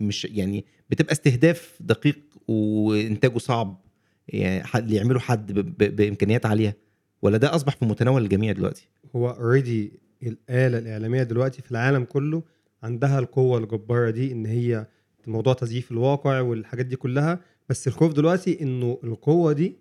مش 0.02 0.26
يعني 0.26 0.66
بتبقى 0.90 1.12
استهداف 1.12 1.78
دقيق 1.82 2.20
وإنتاجه 2.48 3.38
صعب 3.38 3.82
يعني 4.28 4.64
حد 4.64 4.92
يعمله 4.92 5.20
حد 5.20 5.52
بإمكانيات 5.78 6.46
عالية 6.46 6.78
ولا 7.22 7.38
ده 7.38 7.56
أصبح 7.56 7.76
في 7.76 7.86
متناول 7.86 8.24
الجميع 8.24 8.52
دلوقتي؟ 8.52 8.88
هو 9.16 9.30
اوريدي 9.30 10.00
الآلة 10.24 10.78
الإعلامية 10.78 11.24
دلوقتي 11.24 11.62
في 11.62 11.72
العالم 11.72 12.04
كله 12.04 12.44
عندها 12.84 13.20
القوة 13.20 13.58
الجبارة 13.58 14.10
دي 14.10 14.32
إن 14.32 14.46
هي 14.46 14.88
موضوع 15.28 15.54
تزييف 15.54 15.92
الواقع 15.92 16.40
والحاجات 16.42 16.86
دي 16.86 16.96
كلها 16.96 17.40
بس 17.70 17.88
الخوف 17.88 18.14
دلوقتي 18.14 18.62
إنه 18.62 19.00
القوة 19.04 19.54
دي 19.54 19.76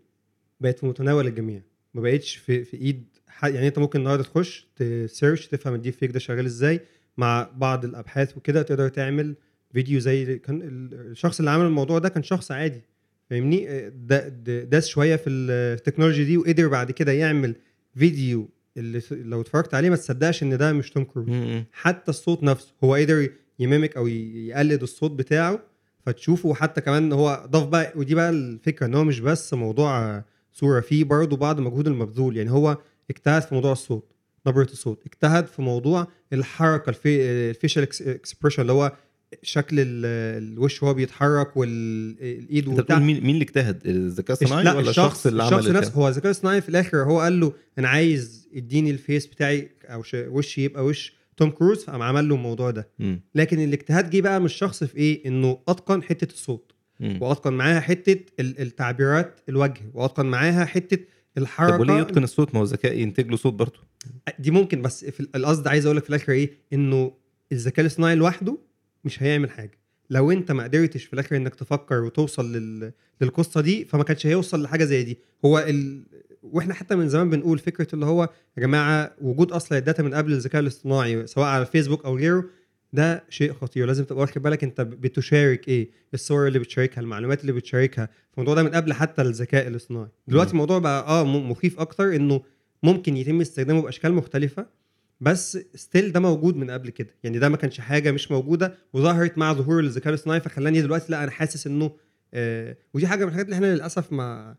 بقت 0.60 0.78
في 0.78 0.86
متناول 0.86 1.26
الجميع 1.26 1.62
ما 1.94 2.00
بقتش 2.02 2.36
في 2.36 2.64
في 2.64 2.76
إيد 2.76 3.04
يعني 3.48 3.68
انت 3.68 3.78
ممكن 3.78 3.98
النهارده 3.98 4.22
تخش 4.24 4.66
تسيرش 4.76 5.46
تفهم 5.46 5.74
ال 5.74 5.78
deep 5.78 5.92
fake 5.92 6.10
ده 6.10 6.18
شغال 6.18 6.44
إزاي 6.46 6.80
مع 7.16 7.50
بعض 7.56 7.84
الابحاث 7.84 8.36
وكده 8.36 8.62
تقدر 8.62 8.88
تعمل 8.88 9.34
فيديو 9.72 10.00
زي 10.00 10.38
كان 10.38 10.62
ال- 10.62 11.10
الشخص 11.10 11.38
اللي 11.38 11.50
عمل 11.50 11.64
الموضوع 11.66 11.98
ده 11.98 12.08
كان 12.08 12.22
شخص 12.22 12.52
عادي 12.52 12.80
فاهمني؟ 13.30 13.90
ده- 13.90 14.28
داس 14.64 14.86
شوية 14.88 15.16
في 15.16 15.30
ال 15.30 15.39
technology 15.39 16.24
دي 16.24 16.36
وقدر 16.38 16.68
بعد 16.68 16.90
كده 16.90 17.12
يعمل 17.12 17.54
فيديو 17.94 18.48
اللي 18.76 19.00
لو 19.10 19.40
اتفرجت 19.40 19.74
عليه 19.74 19.90
ما 19.90 19.96
تصدقش 19.96 20.42
ان 20.42 20.58
ده 20.58 20.72
مش 20.72 20.90
توم 20.90 21.04
كروز. 21.04 21.28
حتى 21.72 22.10
الصوت 22.10 22.42
نفسه 22.42 22.72
هو 22.84 22.94
قدر 22.94 23.28
يـ 23.58 23.65
mimic 23.65 23.96
أو 23.96 24.06
يقلد 24.06 24.82
الصوت 24.82 25.10
بتاعه 25.10 25.60
فتشوفه 26.06 26.48
وحتى 26.48 26.80
كمان 26.80 27.12
هو 27.12 27.44
ضاف 27.50 27.68
بقى 27.68 27.92
ودي 27.96 28.14
بقى 28.14 28.30
الفكرة 28.30 28.86
إن 28.86 28.94
هو 28.94 29.04
مش 29.04 29.20
بس 29.20 29.54
موضوع 29.54 30.24
صورة 30.52 30.80
فيه 30.80 31.04
برضه 31.04 31.36
بعض 31.36 31.58
المجهود 31.58 31.86
المبذول. 31.86 32.36
يعني 32.36 32.50
هو 32.50 32.78
اجتهد 33.10 33.42
في 33.42 33.54
موضوع 33.54 33.72
الصوت 33.72 34.12
نبرة 34.46 34.68
الصوت 34.72 35.02
اجتهد 35.06 35.46
في 35.46 35.62
موضوع 35.62 36.06
الحركة 36.32 36.90
الفي 36.90 37.22
ال 37.50 37.55
facial 37.55 37.82
expression 37.82 38.62
اللي 38.62 38.72
هو 38.72 38.92
شكل 39.42 39.76
ال- 39.80 40.42
الوش 40.52 40.82
وهو 40.82 40.94
بيتحرك 40.94 41.56
والإيد 41.56 42.68
أنت 42.68 42.80
بتقول 42.80 43.00
مين 43.00 43.20
مين 43.24 43.30
اللي 43.34 43.42
اجتهد؟ 43.44 43.86
الذكاء 43.86 44.42
الصناعي 44.42 44.64
لا 44.64 44.72
ولا 44.72 44.90
الشخص 44.90 45.26
اللي 45.26 45.42
عمل 45.42 45.54
الشخص؟ 45.58 45.70
نفسه 45.76 45.92
هو 45.92 46.08
الذكاء 46.08 46.30
الصناعي 46.30 46.60
في 46.60 46.68
الآخر 46.68 46.98
هو 47.02 47.20
قال 47.20 47.40
له 47.40 47.52
أنا 47.78 47.88
عايز 47.88 48.48
اديني 48.54 48.90
الفيس 48.90 49.26
بتاعي 49.26 49.70
أو 49.84 50.02
وشي 50.14 50.64
يبقى 50.64 50.84
وش 50.84 51.12
توم 51.36 51.50
كروز 51.50 51.84
فقام 51.84 52.02
عمل 52.02 52.28
له 52.28 52.34
الموضوع 52.34 52.70
ده. 52.70 52.88
م- 52.98 53.16
لكن 53.34 53.64
الاجتهاد 53.64 54.10
جه 54.10 54.20
بقى 54.20 54.40
من 54.40 54.46
الشخص 54.46 54.84
في 54.84 54.96
إيه؟ 54.96 55.26
إنه 55.28 55.58
أتقن 55.68 56.02
حتة 56.02 56.32
الصوت. 56.32 56.72
م. 57.00 57.22
وأتقن 57.22 57.52
معاها 57.52 57.80
حتة 57.80 58.20
ال- 58.40 58.60
التعبيرات 58.60 59.40
الوجه 59.48 59.80
وأتقن 59.94 60.26
معاها 60.26 60.64
حتة 60.64 60.98
الحركه 61.38 61.74
طب 61.74 61.80
وليه 61.80 61.94
يتقن 61.94 62.24
الصوت؟ 62.24 62.54
ما 62.54 62.60
هو 62.60 62.64
الذكاء 62.64 62.98
ينتج 62.98 63.28
له 63.30 63.36
صوت 63.36 63.52
برضه. 63.54 63.80
دي 64.38 64.50
ممكن 64.50 64.82
بس 64.82 65.04
في 65.04 65.20
ال- 65.20 65.36
القصد 65.36 65.68
عايز 65.68 65.84
أقول 65.86 65.96
لك 65.96 66.02
في 66.04 66.10
الآخر 66.10 66.32
إيه؟ 66.32 66.50
إنه 66.72 67.12
الذكاء 67.52 67.80
الاصطناعي 67.80 68.14
لوحده 68.14 68.58
مش 69.04 69.22
هيعمل 69.22 69.50
حاجة. 69.50 69.78
لو 70.10 70.30
أنت 70.32 70.52
ما 70.52 70.62
قدرتش 70.64 71.04
في 71.04 71.12
الآخر 71.12 71.36
إنك 71.36 71.54
تفكر 71.54 72.00
وتوصل 72.02 72.52
لل... 72.52 72.92
للقصة 73.20 73.60
دي 73.60 73.84
فما 73.84 74.04
كانش 74.04 74.26
هيوصل 74.26 74.62
لحاجة 74.62 74.84
زي 74.84 75.02
دي. 75.02 75.18
هو 75.44 75.58
ال... 75.58 76.02
وإحنا 76.42 76.74
حتى 76.74 76.96
من 76.96 77.08
زمان 77.08 77.30
بنقول 77.30 77.58
فكرة 77.58 77.86
اللي 77.94 78.06
هو 78.06 78.28
يا 78.56 78.62
جماعة 78.62 79.12
وجود 79.20 79.52
أصلا 79.52 79.78
ال 79.78 79.83
data 79.83 80.02
من 80.02 80.14
قبل 80.14 80.32
الذكاء 80.32 80.60
الاصطناعي 80.62 81.26
سواء 81.26 81.46
على 81.46 81.66
فيسبوك 81.66 82.04
أو 82.04 82.16
غيره 82.16 82.44
ده 82.92 83.24
شيء 83.28 83.52
خطير. 83.52 83.86
لازم 83.86 84.04
تبقى 84.04 84.20
واخد 84.20 84.42
بالك 84.42 84.64
انت 84.64 84.80
بتشارك 84.80 85.68
إيه؟ 85.68 85.90
الصور 86.14 86.46
اللي 86.46 86.58
بتشاركها 86.58 87.00
المعلومات 87.00 87.40
اللي 87.40 87.52
بتشاركها. 87.52 88.08
الموضوع 88.34 88.54
ده 88.54 88.62
من 88.62 88.68
قبل 88.70 88.92
حتى 88.92 89.22
الذكاء 89.22 89.68
الاصطناعي. 89.68 90.08
دلوقتي 90.28 90.48
مم. 90.50 90.54
الموضوع 90.54 90.78
بقى 90.78 91.06
آه 91.08 91.24
مخيف 91.24 91.80
أكتر 91.80 92.16
إنه 92.16 92.42
ممكن 92.82 93.16
يتم 93.16 93.40
استخدامه 93.40 93.82
بأشكال 93.82 94.12
مختلفة 94.14 94.66
بس 95.20 95.58
still 95.74 96.12
ده 96.12 96.20
موجود 96.20 96.56
من 96.56 96.70
قبل 96.70 96.90
كده. 96.90 97.14
يعني 97.24 97.38
ده 97.38 97.48
ما 97.48 97.56
كانش 97.56 97.80
حاجة 97.80 98.10
مش 98.12 98.30
موجودة 98.30 98.74
وظهرت 98.92 99.38
مع 99.38 99.52
ظهور 99.52 99.80
الذكاء 99.80 100.08
الاصطناعي 100.08 100.40
فخلاني 100.40 100.82
دلوقتي 100.82 101.12
لأ 101.12 101.22
أنا 101.22 101.30
حاسس 101.30 101.66
إنه 101.66 101.90
آه 102.34 102.76
ودي 102.94 103.06
حاجة 103.06 103.22
من 103.24 103.28
الحاجات 103.28 103.44
اللي 103.46 103.54
إحنا 103.56 103.66
للأسف 103.74 104.12
ما 104.12 104.56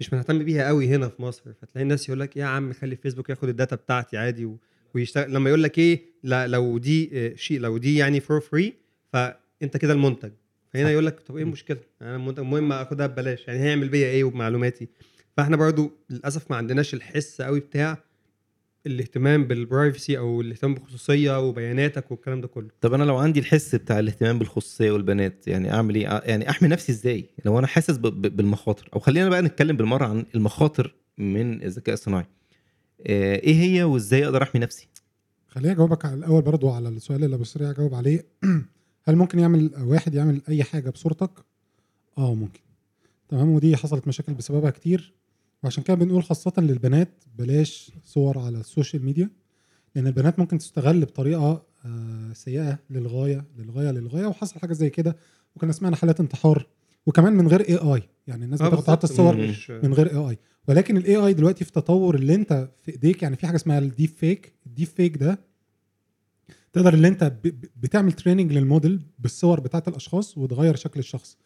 مش 0.00 0.10
بنهتم 0.10 0.38
بيها 0.44 0.66
قوي 0.66 0.88
هنا 0.88 1.08
في 1.08 1.22
مصر. 1.22 1.42
فتلاقي 1.62 1.82
الناس 1.82 2.08
يقول 2.08 2.20
لك 2.20 2.36
يا 2.36 2.44
عم 2.44 2.72
خلي 2.72 2.96
فيسبوك 2.96 3.30
ياخد 3.30 3.48
ال 3.48 3.54
data 3.54 3.76
بتاعتي 3.76 4.16
عادي 4.16 4.44
و... 4.44 4.58
ويشتغل 4.96 5.34
لما 5.34 5.48
يقول 5.50 5.62
لك 5.62 5.78
إيه 5.78 6.00
لا 6.22 6.46
لو 6.46 6.78
دي 6.78 7.10
آه، 7.12 7.34
شيء 7.34 7.60
لو 7.60 7.78
دي 7.78 7.96
يعني 7.96 8.20
for 8.20 8.40
free 8.40 8.74
فأنت 9.12 9.76
كده 9.76 9.92
المنتج. 9.92 10.30
فهنا. 10.74 10.90
يقول 10.90 11.06
لك 11.06 11.20
طب 11.20 11.36
إيه 11.36 11.42
المشكلة؟ 11.42 11.78
أنا 12.02 12.16
المنتج 12.16 12.38
المهم 12.40 12.72
آخدها 12.72 13.06
ببلاش. 13.06 13.48
يعني 13.48 13.60
هيعمل 13.60 13.88
بيا 13.88 14.06
إيه 14.06 14.24
وبمعلوماتي 14.24 14.88
فإحنا 15.36 15.56
برضو 15.56 15.92
للأسف 16.10 16.50
ما 16.50 16.56
عندناش 16.56 16.94
الحس 16.94 17.42
قوي 17.42 17.60
بتاع 17.60 17.98
الاهتمام 18.86 19.44
بال 19.44 19.60
privacy 19.60 20.18
أو 20.18 20.40
الاهتمام 20.40 20.74
بالخصوصيه 20.74 21.40
وبياناتك 21.48 22.10
والكلام 22.10 22.40
ده 22.40 22.48
كله. 22.48 22.68
طب 22.80 22.94
أنا 22.94 23.04
لو 23.04 23.16
عندي 23.16 23.40
الحس 23.40 23.74
بتاع 23.74 23.98
الاهتمام 23.98 24.38
بالخصوصية 24.38 24.90
والبنات 24.90 25.48
يعني 25.48 25.72
أعمل 25.72 25.94
إيه؟ 25.94 26.22
يعني 26.24 26.50
أحمي 26.50 26.68
نفسي 26.68 26.92
إزاي؟ 26.92 27.30
لو 27.44 27.58
أنا 27.58 27.66
حاسس 27.66 27.96
بالمخاطر. 27.96 28.88
أو 28.94 28.98
خلينا 29.00 29.28
بقى 29.28 29.42
نتكلم 29.42 29.76
بالمرة 29.76 30.04
عن 30.04 30.24
المخاطر 30.34 30.94
من 31.18 31.62
الذكاء 31.62 31.92
الصناعي. 31.94 32.26
إيه 33.00 33.54
هي 33.54 33.82
وإزاي 33.84 34.24
أقدر 34.24 34.42
أحمي 34.42 34.60
نفسي؟ 34.60 34.88
خليني 35.48 35.72
اجاوبك 35.72 36.04
على 36.04 36.14
الأول 36.14 36.42
برضو 36.42 36.70
على 36.70 36.88
السؤال 36.88 37.24
اللي 37.24 37.36
أبو 37.36 37.44
سريع 37.44 37.70
اجاوب 37.70 37.94
عليه. 37.94 38.26
هل 39.04 39.16
ممكن 39.16 39.38
يعمل 39.38 39.70
واحد 39.78 40.14
يعمل 40.14 40.42
أي 40.48 40.64
حاجة 40.64 40.90
بصورتك؟ 40.90 41.30
آه 42.18 42.34
ممكن. 42.34 42.60
تمام 43.28 43.50
ودي 43.50 43.76
حصلت 43.76 44.08
مشاكل 44.08 44.34
بسببها 44.34 44.70
كتير. 44.70 45.14
وعشان 45.62 45.82
كده 45.82 45.96
بنقول 45.96 46.22
خاصة 46.24 46.52
للبنات 46.58 47.24
بلاش 47.38 47.92
صور 48.04 48.38
على 48.38 48.58
ال 48.58 48.65
social 48.65 49.04
media 49.04 49.30
لأن 49.94 50.06
البنات 50.06 50.38
ممكن 50.38 50.58
تستغل 50.58 51.04
بطريقة 51.04 51.62
آه، 51.84 52.32
سيئة 52.32 52.78
للغاية 52.90 53.44
للغاية 53.58 53.90
للغاية 53.90 54.26
وحصل 54.26 54.60
حاجة 54.60 54.72
زي 54.72 54.90
كده. 54.90 55.16
وكنا 55.56 55.72
سمعنا 55.72 55.96
حالات 55.96 56.20
انتحار. 56.20 56.66
وكمان 57.06 57.32
من 57.32 57.48
غير 57.48 57.60
AI 57.60 58.02
يعني 58.26 58.44
الناس 58.44 58.62
آه، 58.62 58.68
بتاخد. 58.68 58.98
الصور 59.04 59.54
من 59.70 59.94
غير 59.94 60.10
AI 60.10 60.38
ولكن 60.68 60.96
ال 60.96 61.16
AI 61.16 61.32
دلوقتي 61.34 61.64
في 61.64 61.72
تطور 61.72 62.14
اللي 62.14 62.34
انت 62.34 62.68
في 62.82 62.90
ايديك 62.92 63.22
يعني 63.22 63.36
في 63.36 63.46
حاجة 63.46 63.56
اسمها 63.56 63.78
ال 63.78 63.84
deep 63.84 64.08
fake 64.08 64.52
ال 64.66 64.70
deep 64.70 64.86
fake 64.88 65.16
ده 65.16 65.38
تقدر 66.72 66.94
اللي 66.94 67.08
انت 67.08 67.32
بتعمل 67.76 68.12
training 68.12 68.52
لل 68.52 68.66
model 68.66 69.00
بالصور 69.18 69.60
بتاعت 69.60 69.88
الأشخاص 69.88 70.38
وتغير 70.38 70.76
شكل 70.76 71.00
الشخص. 71.00 71.36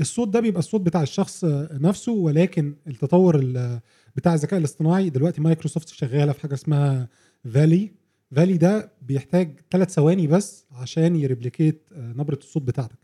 الصوت 0.00 0.28
ده 0.28 0.40
بيبقى 0.40 0.58
الصوت 0.58 0.80
بتاع 0.80 1.02
الشخص 1.02 1.44
نفسه 1.72 2.12
ولكن 2.12 2.74
التطور 2.86 3.38
ال- 3.38 3.80
بتاع 4.16 4.34
الذكاء 4.34 4.58
الاصطناعي 4.60 5.10
دلوقتي 5.10 5.40
مايكروسوفت 5.40 5.88
شغالة 5.88 6.32
في 6.32 6.40
حاجة 6.40 6.54
اسمها 6.54 7.08
VALL-E 7.54 7.90
VALL-E 8.36 8.56
ده 8.56 8.92
بيحتاج 9.02 9.60
ثلاث 9.70 9.90
ثواني 9.90 10.26
بس 10.26 10.64
عشان 10.72 11.16
يـ 11.16 11.23
replicate 11.23 11.88
آه، 11.92 12.12
نبرة 12.12 12.38
الصوت 12.42 12.62
بتاعتك. 12.62 12.98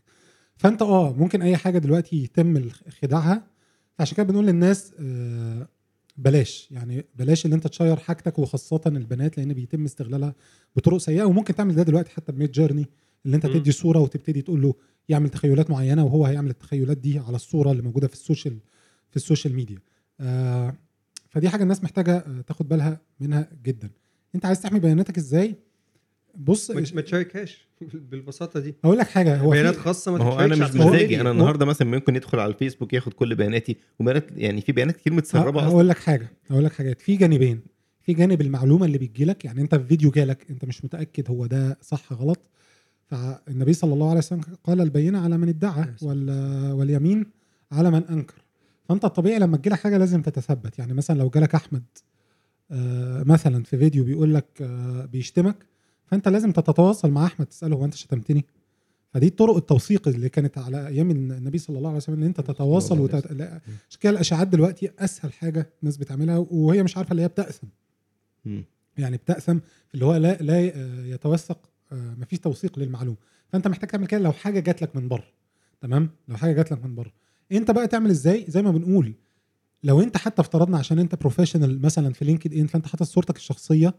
فانت 0.57 0.81
آه 0.81 1.13
ممكن 1.13 1.41
أي 1.41 1.57
حاجة 1.57 1.77
دلوقتي 1.77 2.23
يتم 2.23 2.69
خداعها. 3.01 3.43
عشان 3.99 4.17
كده 4.17 4.25
بنقول 4.25 4.45
للناس 4.47 4.93
آه، 4.99 5.67
بلاش. 6.17 6.67
يعني 6.71 7.05
بلاش 7.15 7.45
إن 7.45 7.53
أنت 7.53 7.67
تشير 7.67 7.95
حاجتك 7.95 8.39
وخاصة 8.39 8.81
البنات 8.87 9.37
لأن 9.37 9.53
بيتم 9.53 9.85
استغلالها 9.85 10.35
بطرق 10.75 10.97
سيئة. 10.97 11.23
وممكن 11.23 11.55
تعمل 11.55 11.75
ده 11.75 11.83
دلوقتي 11.83 12.09
حتى 12.11 12.31
ب 12.31 12.51
Midjourney 12.51 12.85
اللي 13.25 13.35
أنت. 13.37 13.45
تدي 13.45 13.71
صورة 13.71 13.99
وتبتدي 13.99 14.41
تقول 14.41 14.61
له 14.61 14.73
يعمل 15.09 15.29
تخيلات 15.29 15.69
معينة 15.69 16.05
وهو 16.05 16.25
هيعمل 16.25 16.49
التخيلات 16.49 16.97
دي 16.97 17.19
على 17.19 17.35
الصورة 17.35 17.71
اللي 17.71 17.83
موجودة 17.83 18.07
في 18.07 18.13
ال 18.13 18.19
social 18.19 18.57
في 19.09 19.15
ال 19.15 19.20
social 19.20 19.53
media. 19.55 19.79
آه 20.19 20.73
فدي 21.29 21.49
حاجة 21.49 21.63
الناس 21.63 21.83
محتاجة 21.83 22.17
آه، 22.17 22.41
تاخد 22.47 22.67
بالها 22.67 22.99
منها 23.19 23.49
جدا. 23.63 23.89
أنت 24.35 24.45
عايز 24.45 24.61
تحمي 24.61 24.79
بياناتك 24.79 25.17
إزاي؟ 25.17 25.55
بص 26.37 26.71
ما 26.71 27.01
تشاركهاش 27.01 27.67
بالبساطة 28.11 28.59
دي. 28.59 28.75
أقول 28.83 28.97
لك 28.97 29.07
حاجة 29.07 29.37
هو 29.37 29.49
بيانات 29.49 29.75
خاصة 29.75 30.11
ما 30.17 30.23
هو 30.23 30.39
أنا 30.39 30.55
مش 30.55 30.75
مزاجي. 30.75 31.21
أنا 31.21 31.31
النهارده 31.31 31.65
مثلا 31.65 31.87
ممكن 31.87 32.15
يدخل 32.15 32.39
على 32.39 32.51
الفيسبوك 32.53 32.93
ياخد 32.93 33.13
كل 33.13 33.35
بياناتي 33.35 33.75
وبيانات 33.99 34.25
يعني 34.37 34.61
في 34.61 34.71
بيانات 34.71 34.95
كتير 34.97 35.13
متسربة 35.13 35.59
أصلا. 35.59 35.69
هقول 35.69 35.89
لك 35.89 35.97
حاجة 35.97 36.31
هقول 36.49 36.65
لك 36.65 36.73
حاجات. 36.73 37.01
في 37.01 37.15
جانبين. 37.15 37.61
في 38.01 38.13
جانب 38.13 38.41
المعلومة 38.41 38.85
اللي 38.85 38.97
بتجي 38.97 39.25
لك 39.25 39.45
يعني 39.45 39.61
أنت 39.61 39.75
في 39.75 39.83
فيديو 39.83 40.11
جالك 40.11 40.45
أنت 40.49 40.65
مش 40.65 40.85
متأكد 40.85 41.29
هو 41.29 41.45
ده 41.45 41.77
صح 41.81 42.13
غلط. 42.13 42.39
فالنبي 43.07 43.73
صلى 43.73 43.93
الله 43.93 44.07
عليه 44.09 44.17
وسلم 44.17 44.41
قال 44.63 44.81
البينة 44.81 45.19
على 45.23 45.37
من 45.37 45.49
ادعى 45.49 45.85
وال- 46.01 46.71
واليمين 46.73 47.25
على 47.71 47.91
من 47.91 48.03
أنكر. 48.09 48.35
فأنت 48.89 49.05
الطبيعي 49.05 49.39
لما 49.39 49.57
تجيلك 49.57 49.79
حاجة 49.79 49.97
لازم 49.97 50.21
تتثبت. 50.21 50.79
يعني 50.79 50.93
مثلا 50.93 51.19
لو 51.19 51.29
جالك 51.29 51.55
أحمد 51.55 51.83
آه، 52.71 53.23
مثلا 53.23 53.63
في 53.63 53.77
فيديو 53.77 54.03
بيقول 54.03 54.33
لك 54.33 54.45
آه، 54.61 55.05
بيشتمك 55.05 55.55
فانت 56.05 56.27
لازم 56.27 56.51
تتواصل 56.51 57.11
مع 57.11 57.25
احمد 57.25 57.45
تساله 57.45 57.75
هو 57.75 57.85
انت 57.85 57.93
شتمتني؟ 57.93 58.45
فدي 59.13 59.29
طرق 59.29 59.55
التوثيق 59.55 60.07
اللي 60.07 60.29
كانت 60.29 60.57
على 60.57 60.87
أيام 60.87 61.11
النبي 61.11 61.57
صلى 61.57 61.77
الله 61.77 61.89
عليه 61.89 61.97
وسلم 61.97 62.15
إن 62.15 62.23
انت 62.23 62.41
تتواصل 62.41 62.99
وتت... 62.99 63.31
لا، 63.31 63.61
عشان 63.89 63.99
كده 64.01 64.11
الاشاعات 64.11 64.47
دلوقتي 64.47 64.91
أسهل 64.99 65.33
حاجة 65.33 65.69
الناس 65.81 65.97
بتعملها 65.97 66.37
وهي 66.51 66.83
مش 66.83 66.97
عارفة 66.97 67.11
اللي 67.11 67.21
هي 67.21 67.27
بتأثم. 67.27 67.67
يعني 68.97 69.17
بتأثم 69.17 69.59
في 69.59 69.93
اللي 69.93 70.05
هو 70.05 70.15
لا 70.15 70.37
لا 70.41 70.71
آه، 70.75 71.05
يتوثق 71.05 71.69
آه، 71.91 72.15
مفيش 72.17 72.39
توثيق 72.39 72.79
للمعلومه 72.79 73.17
فانت 73.49 73.67
محتاج 73.67 73.89
تعمل 73.89 74.07
كده 74.07 74.19
لو 74.19 74.31
حاجة 74.31 74.59
جات 74.59 74.81
لك 74.81 74.95
من 74.95 75.07
بره 75.07 75.27
تمام؟ 75.81 76.09
لو 76.27 76.37
حاجة 76.37 76.51
جات 76.53 76.71
لك 76.71 76.85
من 76.85 76.95
بره. 76.95 77.11
انت 77.51 77.71
بقى 77.71 77.87
تعمل 77.87 78.09
إزاي؟ 78.09 78.45
زي 78.47 78.61
ما 78.61 78.71
بنقول 78.71 79.13
لو 79.83 80.01
انت 80.01 80.17
حتى 80.17 80.41
افترضنا 80.41 80.77
عشان 80.77 80.99
انت 80.99 81.15
professional 81.15 81.81
مثلا 81.81 82.13
في 82.13 82.25
LinkedIn 82.25 82.67
فانت 82.67 82.87
حاطط 82.87 83.03
صورتك 83.03 83.35
الشخصية 83.35 83.93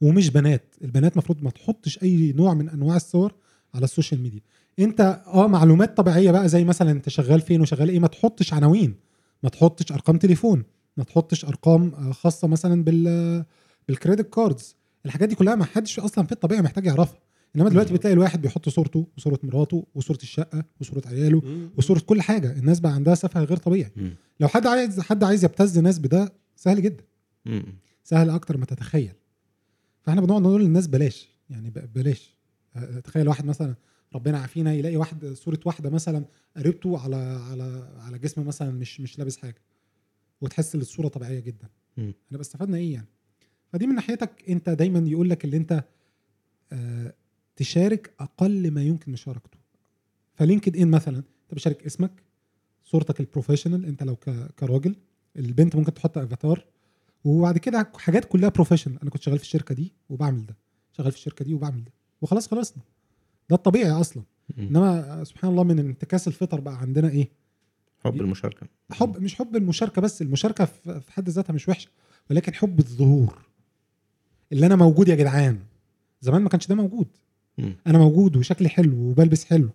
ومش 0.00 0.30
بنات. 0.30 0.74
البنات 0.82 1.16
مفروض 1.16 1.42
ما 1.42 1.50
تحطش 1.50 2.02
أي 2.02 2.32
نوع 2.32 2.54
من 2.54 2.68
أنواع 2.68 2.96
الصور 2.96 3.34
على 3.74 3.84
ال 3.84 3.89
social 3.89 4.20
media. 4.20 4.40
أنت 4.78 5.22
آه 5.26 5.46
معلومات 5.46 5.96
طبيعية 5.96 6.30
بقى 6.30 6.48
زي 6.48 6.64
مثلا 6.64 6.90
أنت 6.90 7.08
شغال 7.08 7.40
فين 7.40 7.60
وشغال 7.60 7.88
إيه 7.88 7.98
ما 7.98 8.06
تحطش 8.08 8.52
عناوين. 8.54 8.94
ما 9.42 9.48
تحطش 9.48 9.92
أرقام 9.92 10.18
تليفون. 10.18 10.64
ما 10.96 11.04
تحطش 11.04 11.44
أرقام 11.44 11.94
آه، 11.94 12.12
خاصة 12.12 12.48
مثلا 12.48 12.84
بال 12.84 13.44
بال 13.88 13.99
credit 13.99 14.34
cards 14.34 14.76
الحاجات 15.06 15.28
دي 15.28 15.34
كلها 15.34 15.54
ما 15.54 15.64
حدش 15.64 15.98
أصلا 15.98 16.26
في 16.26 16.32
الطبيعه 16.32 16.60
محتاج 16.60 16.86
يعرفها. 16.86 17.18
إنما 17.56 17.68
دلوقتي 17.68 17.94
بتلاقي 17.94 18.14
الواحد 18.14 18.42
بيحط 18.42 18.68
صورته 18.68 19.06
وصورة 19.18 19.38
مراته 19.42 19.86
وصورة 19.94 20.18
الشقة 20.22 20.64
وصورة 20.80 21.02
عياله. 21.06 21.42
وصورة 21.78 22.00
كل 22.00 22.22
حاجة. 22.22 22.52
الناس 22.52 22.80
بقى 22.80 22.92
عندها 22.92 23.14
سفه 23.14 23.44
غير 23.44 23.56
طبيعي. 23.56 23.92
لو 24.40 24.48
حد 24.48 24.66
عايز 24.66 25.00
حد 25.00 25.24
عايز 25.24 25.44
يبتز 25.44 25.78
ناس 25.78 25.98
بده 25.98 26.32
سهل 26.56 26.82
جدا. 26.82 27.04
سهل 28.04 28.30
أكتر 28.30 28.56
ما 28.56 28.64
تتخيل. 28.66 29.12
فاحنا 30.06 30.20
بنقعد 30.20 30.42
نقول 30.42 30.62
للناس 30.62 30.86
بلاش 30.86 31.28
يعني 31.50 31.70
بلاش. 31.70 32.34
أه، 32.76 33.00
تخيل 33.00 33.28
واحد 33.28 33.44
مثلا 33.44 33.74
ربنا 34.14 34.38
عافينا 34.38 34.72
يلاقي 34.74 34.96
واحد 34.96 35.26
صورة 35.26 35.60
واحدة 35.64 35.90
مثلا 35.90 36.24
قريبته 36.56 36.98
على 36.98 37.16
على 37.16 37.88
على 37.98 38.18
جسم 38.18 38.46
مثلا 38.46 38.70
مش 38.70 39.00
مش 39.00 39.18
لابس 39.18 39.36
حاجة 39.36 39.62
وتحس 40.40 40.74
إن 40.74 40.80
الصورة 40.80 41.08
طبيعية 41.08 41.40
جدا. 41.40 41.68
إحنا 42.26 42.40
استفدنا 42.40 42.76
إيه 42.76 42.92
يعني؟ 42.92 43.06
فدي 43.72 43.86
من 43.86 43.94
ناحيتك 43.94 44.30
أنت 44.48 44.70
دايما 44.70 44.98
يقول 45.08 45.30
لك 45.30 45.44
اللي 45.44 45.56
أنت 45.56 45.84
آه 46.72 47.14
تشارك 47.56 48.14
أقل 48.20 48.70
ما 48.70 48.82
يمكن 48.82 49.12
مشاركته. 49.12 49.58
ف 50.34 50.76
LinkedIn 50.76 50.90
مثلا 50.90 51.16
أنت 51.16 51.52
بتشارك 51.52 51.86
اسمك 51.86 52.22
صورتك 52.84 53.20
ال 53.20 53.25
professional 53.25 53.84
أنت 53.86 54.02
لو 54.02 54.16
كراجل 54.58 54.96
البنت 55.36 55.76
ممكن 55.76 55.94
تحط 55.94 56.18
افاتار 56.18 56.64
وبعد 57.26 57.58
كده 57.58 57.90
حاجات 57.96 58.24
كلها 58.24 58.48
professional 58.48 59.00
أنا 59.02 59.10
كنت 59.10 59.22
شغال 59.22 59.38
في 59.38 59.44
الشركة 59.44 59.74
دي 59.74 59.92
وبعمل 60.08 60.46
ده. 60.46 60.56
شغال 60.92 61.12
في 61.12 61.18
الشركة 61.18 61.44
دي 61.44 61.54
وبعمل 61.54 61.84
ده. 61.84 61.92
وخلاص 62.22 62.48
خلصنا. 62.48 62.82
ده 63.50 63.56
الطبيعي 63.56 63.90
أصلا. 63.90 64.22
إنما 64.58 65.24
سبحان 65.24 65.50
الله 65.50 65.62
من 65.62 65.78
انتكاس 65.78 66.28
الفطر 66.28 66.60
بقى 66.60 66.78
عندنا 66.78 67.08
إيه؟ 67.08 67.28
حب 68.04 68.20
المشاركة. 68.20 68.66
حب 68.92 69.22
مش 69.22 69.34
حب 69.34 69.56
المشاركة 69.56 70.02
بس 70.02 70.22
المشاركة 70.22 70.64
في 70.64 71.12
حد 71.12 71.28
ذاتها 71.28 71.52
مش 71.52 71.68
وحشة 71.68 71.88
ولكن 72.30 72.54
حب 72.54 72.78
الظهور. 72.78 73.38
اللي 74.52 74.66
أنا 74.66 74.76
موجود 74.76 75.08
يا 75.08 75.14
جدعان. 75.14 75.58
زمان 76.20 76.42
ما 76.42 76.48
كانش 76.48 76.66
ده 76.66 76.74
موجود. 76.74 77.08
أنا 77.86 77.98
موجود 77.98 78.36
وشكلي 78.36 78.68
حلو 78.68 78.96
وبلبس 78.96 79.44
حلو 79.44 79.70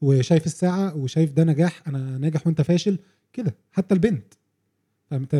وشايف 0.00 0.46
الساعة 0.46 0.96
وشايف 0.96 1.32
ده 1.32 1.44
نجاح 1.44 1.82
أنا 1.88 2.18
ناجح 2.18 2.46
وأنت 2.46 2.60
فاشل 2.62 2.98
كده. 3.32 3.54
حتى 3.72 3.94
البنت. 3.94 4.34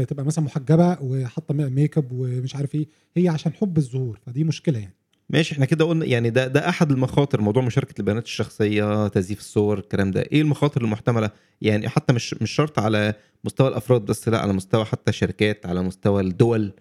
تبقى 0.09 0.25
مثلا 0.25 0.45
محجبة 0.45 0.99
وحاطة 1.01 1.55
ميك 1.55 1.99
اب 1.99 2.13
ومش 2.13 2.57
عارف 2.57 2.75
إيه 2.75 2.89
هي 3.17 3.29
عشان 3.29 3.53
حب 3.53 3.79
الظهور 3.79 4.19
فدي 4.27 4.45
مشكلة 4.45 4.79
يعني. 4.79 4.95
ماشي 5.31 5.55
إحنا 5.55 5.65
كده 5.65 5.85
قلنا 5.85 6.05
يعني 6.05 6.31
ده 6.31 6.47
ده 6.49 6.69
أحد 6.69 6.91
المخاطر 6.93 7.41
موضوع 7.41 7.63
مشاركة 7.63 7.95
البيانات 7.99 8.25
الشخصية 8.25 9.09
تزييف 9.09 9.39
الصور 9.41 9.79
الكلام 9.79 10.11
ده. 10.11 10.21
إيه 10.23 10.41
المخاطر 10.43 10.85
المحتملة؟ 10.85 11.31
يعني 11.63 11.89
حتى 11.89 12.13
مش 12.13 12.35
مش 12.35 12.51
شرط 12.51 12.79
على 12.79 13.15
مستوى 13.45 13.69
الأفراد 13.69 14.01
بس 14.05 14.29
لا 14.29 14.39
على 14.39 14.53
مستوى 14.53 14.85
حتى 14.85 15.11
الشركات 15.11 15.67
على 15.67 15.83
مستوى 15.83 16.23
الدول. 16.23 16.73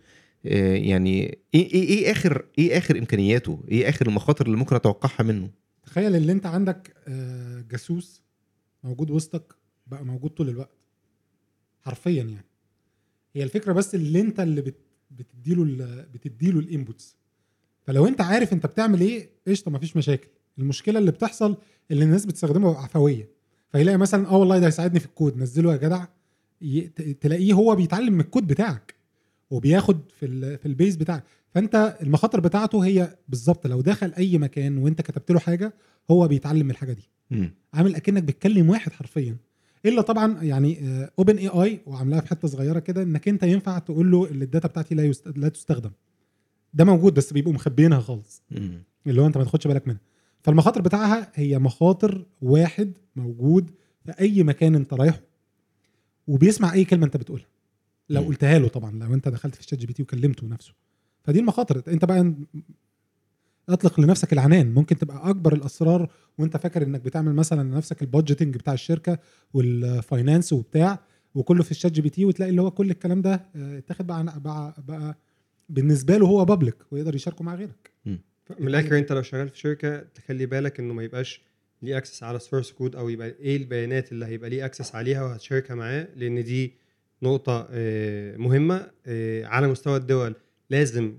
إيه 0.45 0.90
يعني 0.90 1.22
إيه 1.53 1.74
إيه 1.74 1.84
إيه 1.84 2.12
اخر 2.12 2.45
إيه 2.57 2.78
آخر 2.78 2.98
إمكانياته؟ 2.98 3.64
إيه 3.72 3.90
آخر 3.90 4.07
المخاطر 4.07 4.45
اللي 4.45 4.57
ممكن 4.57 4.76
أتوقعها 4.76 5.24
منه؟ 5.24 5.49
تخيل 5.84 6.16
اللي 6.16 6.32
أنت 6.32 6.45
عندك 6.45 6.94
آه، 7.07 7.62
جاسوس 7.72 8.22
موجود 8.84 9.12
وسطك 9.12 9.53
بقى 9.88 10.06
موجود 10.06 10.30
طول 10.32 10.49
الوقت. 10.49 10.78
حرفيا 11.82 12.24
يعني. 12.24 12.45
هي 13.36 13.44
الفكرة 13.44 13.74
بس 13.74 13.95
اللي 13.95 14.22
انت 14.22 14.40
اللي 14.40 14.62
بت 14.62 14.76
بتديله 15.12 15.64
ال- 15.64 16.06
بتديله 16.14 16.60
ال 16.60 16.68
inputs 16.68 17.18
فلو 17.84 18.07
انت 18.07 18.22
عارف 18.22 18.53
انت 18.53 18.66
بتعمل 18.66 19.02
إيه 19.02 19.30
قشطة 19.48 19.72
مفيش 19.72 19.98
مشاكل. 19.98 20.28
المشكلة 20.60 20.99
اللي 20.99 21.12
بتحصل 21.12 21.57
اللي 21.91 22.06
الناس 22.06 22.26
بتستخدمه 22.26 22.78
عفوية. 22.78 23.30
فيلاقي 23.72 23.98
مثلا 23.98 24.28
آه 24.30 24.38
والله 24.38 24.60
ده 24.60 24.68
هيساعدني 24.68 24.99
في 24.99 25.06
الكود 25.06 25.38
نزله 25.38 25.72
يا 25.72 25.78
جدع 25.78 26.06
تلاقيه 27.22 27.53
هو 27.53 27.76
بيتعلم 27.76 28.14
من 28.14 28.20
الكود 28.20 28.48
بتاعك 28.48 28.95
وبياخد 29.49 29.99
في 30.20 30.26
ال 30.26 30.57
في 30.57 30.66
ال 30.65 30.72
base 30.72 30.95
بتاعك. 30.95 31.24
فانت 31.53 31.98
المخاطر 32.02 32.40
بتاعته 32.40 32.86
هي 32.86 33.18
بالظبط 33.30 33.68
لو 33.68 33.82
دخل 33.82 34.14
أي 34.18 34.38
مكان 34.38 34.78
وانت 34.78 35.02
كتبت 35.02 35.32
له 35.32 35.40
حاجة 35.40 35.74
هو 36.12 36.28
بيتعلم 36.28 36.66
من 36.66 36.72
الحاجة 36.72 36.94
دي. 36.94 37.10
عامل 37.74 37.95
أكنك 37.95 38.24
بتكلم 38.24 38.70
واحد 38.70 38.91
حرفيا. 38.94 39.38
إلا 39.86 40.02
طبعا 40.02 40.44
يعني 40.44 40.78
OpenAI 41.19 41.80
وعاملاها 41.86 42.22
في 42.22 42.28
حتة 42.28 42.48
صغيرة 42.48 42.80
كده 42.80 43.03
إنك 43.03 43.28
أنت 43.28 43.44
ينفع 43.44 43.80
تقول 43.80 44.12
له 44.12 44.26
اللي 44.26 44.45
ال 44.45 44.50
data 44.50 44.68
بتاعتي 44.68 44.95
لا 44.95 45.03
يست... 45.06 45.38
لا 45.38 45.49
تستخدم. 45.49 45.91
ده 46.74 46.84
موجود 46.86 47.14
بس 47.14 47.34
بيبقوا 47.34 47.53
مخبيينها 47.53 47.99
خالص. 47.99 48.44
اللي 49.07 49.22
هو 49.22 49.28
أنت 49.28 49.38
ما 49.38 49.44
تاخدش 49.44 49.68
بالك 49.68 49.88
منها. 49.88 49.99
فالمخاطر 50.41 50.82
بتاعها 50.82 51.32
هي 51.36 51.60
مخاطر 51.60 52.26
واحد 52.41 52.94
موجود 53.16 53.72
في 54.06 54.12
أي 54.20 54.44
مكان 54.44 54.76
أنت 54.76 54.94
رايحه 54.94 55.22
وبيسمع 56.28 56.74
أي 56.74 56.86
كلمة 56.86 57.06
أنت 57.06 57.18
بتقولها. 57.18 57.48
لو. 58.10 58.22
قلتها 58.22 58.60
له 58.60 58.68
طبعا 58.68 58.91
لو 58.99 59.14
أنت 59.14 59.28
دخلت 59.28 59.56
في 59.56 59.62
ال 59.61 59.80
ChatGPT 59.80 60.03
وكلمته 60.03 60.48
نفسه. 60.48 60.74
فدي 61.24 61.40
المخاطر. 61.40 61.82
أنت 61.88 62.06
بقى 62.06 62.34
أطلق 63.70 64.00
لنفسك 64.00 64.34
العنان. 64.34 64.74
ممكن 64.74 64.98
تبقى 64.98 65.30
أكبر 65.30 65.54
الأسرار 65.54 66.10
وأنت 66.38 66.58
فاكر 66.58 66.84
إنك 66.84 67.02
بتعمل 67.02 67.34
مثلا 67.36 67.62
لنفسك 67.70 68.02
ال 68.02 68.07
budgeting 68.07 68.57
بتاع 68.58 68.74
الشركة 68.74 69.20
وال 69.53 69.76
finance 69.76 70.53
وبتاع 70.54 71.00
وكله 71.36 71.64
في 71.64 71.72
ال 71.72 71.91
ChatGPT 71.91 72.26
وتلاقي 72.26 72.50
اللي 72.50 72.62
هو 72.62 72.72
كل 72.72 72.92
الكلام 72.92 73.22
ده 73.22 73.34
آه، 73.56 73.78
اتاخد 73.78 74.08
بقى 74.08 74.40
بقى, 74.40 74.76
بقى 74.88 75.18
بالنسبة 75.70 76.18
له 76.18 76.28
هو 76.28 76.46
public 76.45 76.76
ويقدر 76.92 77.16
يشاركه 77.16 77.44
مع 77.44 77.56
غيرك. 77.56 77.92
من 78.60 78.68
الآخر 78.68 78.98
أنت 78.98 79.12
لو 79.12 79.22
شغال 79.22 79.50
في 79.50 79.58
شركة 79.60 80.00
تخلي 80.00 80.46
بالك 80.46 80.80
إنه 80.80 80.94
ما 80.94 81.04
يبقاش 81.04 81.42
ليه 81.82 81.98
access 81.98 82.23
على 82.24 82.36
ال 82.36 82.41
source 82.41 82.72
code 82.72 82.95
أو 82.96 83.10
يبقى 83.10 83.28
إيه 83.28 83.58
البيانات 83.58 84.12
اللي 84.12 84.26
هيبقى 84.26 84.50
ليه 84.50 84.66
access 84.65 84.95
عليها 84.96 85.24
وهتشاركها 85.24 85.76
معاه 85.76 86.08
لأن 86.16 86.44
دي 86.44 86.74
نقطة 87.24 87.68
آه، 87.72 88.38
مهمة 88.38 88.92
آه، 89.06 89.46
على 89.46 89.68
مستوى 89.68 89.98
الدول 89.98 90.36
لازم 90.70 91.14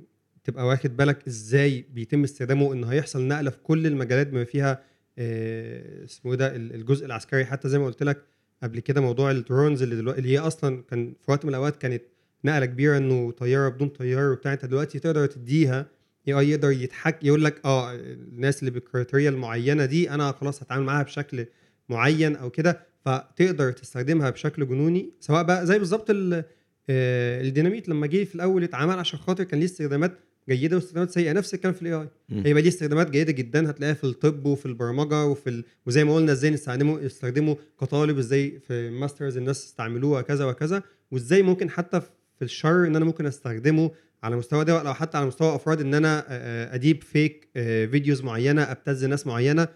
تبقى 0.46 0.66
واخد 0.66 0.96
بالك 0.96 1.26
إزاي 1.28 1.84
بيتم 1.94 2.22
استخدامه 2.24 2.72
إن 2.72 2.84
هيحصل 2.84 3.22
نقلة 3.28 3.50
في 3.50 3.58
كل 3.62 3.86
المجالات 3.86 4.26
بما 4.26 4.44
فيها 4.44 4.82
آه، 5.18 6.04
اسمه 6.04 6.32
إيه 6.32 6.38
ده 6.38 6.56
ال- 6.56 6.74
الجزء 6.74 7.06
العسكري. 7.06 7.44
حتى 7.44 7.68
زي 7.68 7.78
ما 7.78 7.86
قلت 7.86 8.02
لك 8.02 8.22
قبل 8.62 8.80
كده 8.80 9.00
موضوع 9.00 9.30
ال 9.30 9.38
drones 9.38 9.82
اللي 9.82 9.96
دلوقتي 9.96 10.18
اللي 10.20 10.32
هي 10.32 10.38
أصلا 10.38 10.82
كان 10.90 11.14
في 11.24 11.30
وقت 11.30 11.44
من 11.44 11.50
الأوقات 11.50 11.76
كانت 11.76 12.02
نقلة 12.44 12.66
كبيرة 12.66 12.96
إنه 12.98 13.30
طيارة 13.30 13.68
بدون 13.68 13.88
طيار 13.88 14.32
وبتاع 14.32 14.52
أنت 14.52 14.64
دلوقتي 14.64 14.98
تقدر 14.98 15.26
تديها 15.26 15.86
اي 16.28 16.50
يقدر 16.50 16.70
يتحك 16.70 17.24
يقول 17.24 17.44
لك 17.44 17.60
آه 17.64 17.94
الناس 17.94 18.58
اللي 18.60 18.70
بال 18.70 18.82
criteria 18.82 19.30
المعينة 19.30 19.84
دي 19.84 20.10
أنا 20.10 20.32
خلاص 20.32 20.62
هتعامل 20.62 20.84
معاها 20.84 21.02
بشكل 21.02 21.46
معين 21.88 22.36
أو 22.36 22.50
كده 22.50 22.80
فتقدر 23.04 23.72
تستخدمها 23.72 24.30
بشكل 24.30 24.68
جنوني. 24.68 25.10
سواء 25.20 25.42
بقى 25.42 25.66
زي 25.66 25.78
بالظبط 25.78 26.10
ال- 26.10 26.44
آه، 26.90 27.40
الديناميت 27.42 27.88
لما 27.88 28.06
جه 28.06 28.24
في 28.24 28.34
الأول 28.34 28.64
اتعمل 28.64 28.98
عشان 28.98 29.18
خاطر 29.18 29.44
كان 29.44 29.58
ليه 29.60 29.66
استخدامات 29.66 30.12
جيدة 30.54 30.76
واستخدامات 30.76 31.10
سيئة 31.10 31.32
نفس 31.32 31.54
الكلام 31.54 31.74
في 31.74 31.82
ال 31.82 31.94
AI. 31.94 32.08
هيبقى 32.30 32.62
ليه 32.62 32.68
استخدامات 32.68 33.10
جيدة 33.10 33.32
جدا 33.32 33.70
هتلاقيها 33.70 33.94
في 33.94 34.04
الطب 34.04 34.46
وفي 34.46 34.66
البرمجة 34.66 35.24
وفي 35.24 35.50
ال... 35.50 35.64
وزي 35.86 36.04
ما 36.04 36.14
قلنا 36.14 36.32
إزاي 36.32 36.50
نستخدمه 36.50 37.00
يستخدمه 37.00 37.56
كطالب 37.80 38.18
إزاي 38.18 38.60
في 38.68 38.90
masters 38.90 39.36
الناس 39.36 39.64
استعملوه 39.64 40.18
وكذا 40.18 40.44
وكذا 40.44 40.82
وإزاي 41.10 41.42
ممكن 41.42 41.70
حتى 41.70 42.00
في 42.38 42.42
الشر 42.42 42.86
إن 42.86 42.96
أنا 42.96 43.04
ممكن 43.04 43.26
أستخدمه 43.26 43.90
على 44.22 44.36
مستوى 44.36 44.64
دول 44.64 44.86
أو 44.86 44.94
حتى 44.94 45.18
على 45.18 45.26
مستوى 45.26 45.54
أفراد 45.54 45.80
إن 45.80 45.94
أنا 45.94 46.24
آه، 46.28 46.74
أديب 46.74 47.02
فيك 47.02 47.48
آه، 47.56 47.86
فيديوز 47.86 48.22
معينة 48.22 48.62
أبتز 48.62 49.04
ناس 49.04 49.26
معينة. 49.26 49.68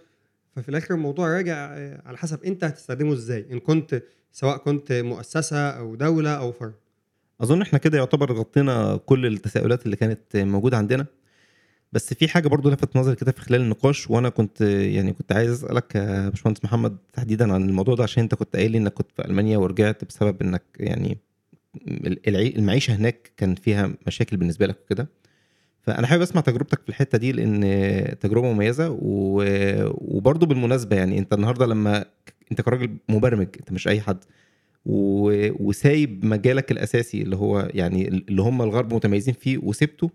ففي 0.57 0.69
الآخر 0.69 0.95
الموضوع 0.95 1.37
راجع 1.37 1.55
آه، 1.75 2.03
على 2.07 2.19
حسب 2.19 2.45
أنت 2.45 2.65
هتستخدمه 2.65 3.13
إزاي 3.13 3.47
إن 3.53 3.59
كنت 3.61 4.03
سواء 4.33 4.57
كنت 4.57 4.93
مؤسسة 4.93 5.71
أو 5.71 5.95
دولة 5.95 6.31
أو 6.31 6.53
فرد. 6.53 6.75
أظن 7.41 7.62
إحنا 7.62 7.79
كده 7.79 7.99
يعتبر 7.99 8.33
غطينا 8.33 8.97
كل 9.07 9.27
التساؤلات 9.27 9.85
اللي 9.87 9.97
كانت 9.97 10.37
موجودة 10.37 10.77
عندنا 10.77 11.07
بس 11.93 12.15
في 12.15 12.29
حاجة 12.29 12.49
برضو 12.49 12.71
لفت 12.71 12.97
نظري 12.97 13.17
كده 13.17 13.33
في 13.33 13.41
خلال 13.41 13.61
النقاش 13.61 14.11
وأنا 14.11 14.29
كنت 14.29 14.61
يعني 14.61 15.12
كنت 15.12 15.33
عايز 15.33 15.51
أسألك 15.53 15.95
يا 15.95 16.29
باشمهندس 16.29 16.65
محمد 16.65 16.97
تحديدا 17.12 17.53
عن 17.53 17.69
الموضوع 17.69 17.95
ده 17.95 18.03
عشان 18.03 18.23
أنت 18.23 18.35
كنت 18.35 18.57
قايل 18.57 18.71
لي 18.73 18.79
إنك 18.79 18.93
كنت 18.93 19.11
في 19.17 19.25
ألمانيا 19.25 19.59
ورجعت 19.59 20.05
بسبب 20.05 20.43
إنك 20.43 20.62
يعني 20.77 21.19
المعيشة 22.57 22.95
هناك 22.95 23.33
كان 23.37 23.55
فيها 23.55 23.91
مشاكل 24.07 24.37
بالنسبة 24.37 24.67
لك 24.67 24.79
وكده 24.85 25.09
فأنا 25.83 26.07
حابب 26.07 26.23
أسمع 26.23 26.41
تجربتك 26.41 26.83
في 26.83 26.89
الحتة 26.89 27.19
دي 27.19 27.33
لأن 27.33 28.19
تجربة 28.21 28.53
مميزة. 28.53 28.99
وبرضو 29.01 30.47
بالمناسبة 30.47 30.97
يعني 30.97 31.19
أنت 31.19 31.33
النهارده 31.35 31.67
لما 31.67 32.05
أنت 32.53 32.61
كراجل 32.61 32.97
مبرمج 33.09 33.49
أنت 33.61 33.73
مش 33.73 33.89
أي 33.89 34.01
حد. 34.01 34.25
وسايب 34.86 36.24
مجالك 36.24 36.70
الأساسي 36.73 37.23
اللي 37.23 37.36
هو 37.36 37.70
يعني 37.74 38.09
اللي 38.09 38.43
هم 38.43 38.62
الغرب 38.62 38.94
متميزين 38.94 39.35
فيه 39.35 39.59
وسبته 39.59 40.11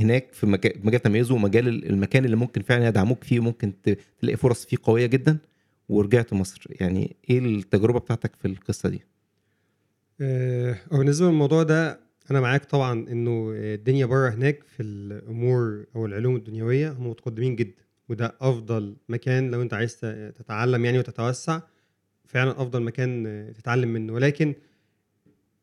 هناك 0.00 0.32
في 0.32 0.46
مجال, 0.46 1.02
تميزه 1.02 1.34
ومجال 1.34 1.68
ال- 1.68 1.88
المكان 1.90 2.24
اللي 2.24 2.36
ممكن 2.36 2.62
فعلا 2.62 2.88
يدعموك 2.88 3.24
فيه 3.24 3.40
وممكن 3.40 3.72
تلاقي 4.20 4.36
فرص 4.36 4.66
فيه 4.66 4.76
قوية 4.82 5.06
جدا. 5.06 5.38
ورجعت 5.88 6.32
مصر. 6.32 6.66
يعني 6.80 7.16
إيه 7.30 7.38
التجربة 7.38 7.98
بتاعتك 7.98 8.36
في 8.36 8.48
القصة 8.48 8.88
دي؟ 8.88 9.00
آه، 10.20 10.76
هو 10.92 10.98
بالنسبة 10.98 11.26
للموضوع 11.26 11.62
ده 11.62 12.00
أنا 12.30 12.40
معاك 12.40 12.64
طبعا 12.64 12.92
إنه 13.10 13.50
الدنيا 13.54 14.06
بره 14.06 14.28
هناك 14.28 14.62
في 14.76 14.82
الأمور 14.82 15.84
أو 15.96 16.06
العلوم 16.06 16.36
الدنيوية 16.36 16.90
هم 16.92 17.10
متقدمين 17.10 17.56
جدا. 17.56 17.82
وده 18.08 18.34
أفضل 18.40 18.96
مكان 19.08 19.50
لو 19.50 19.62
أنت 19.62 19.74
عايز 19.74 19.96
تتعلم 20.38 20.84
يعني 20.84 20.98
وتتوسع. 20.98 21.60
فعلا 22.28 22.50
أفضل 22.62 22.82
مكان 22.82 23.52
تتعلم 23.58 23.88
منه. 23.88 24.12
ولكن 24.12 24.54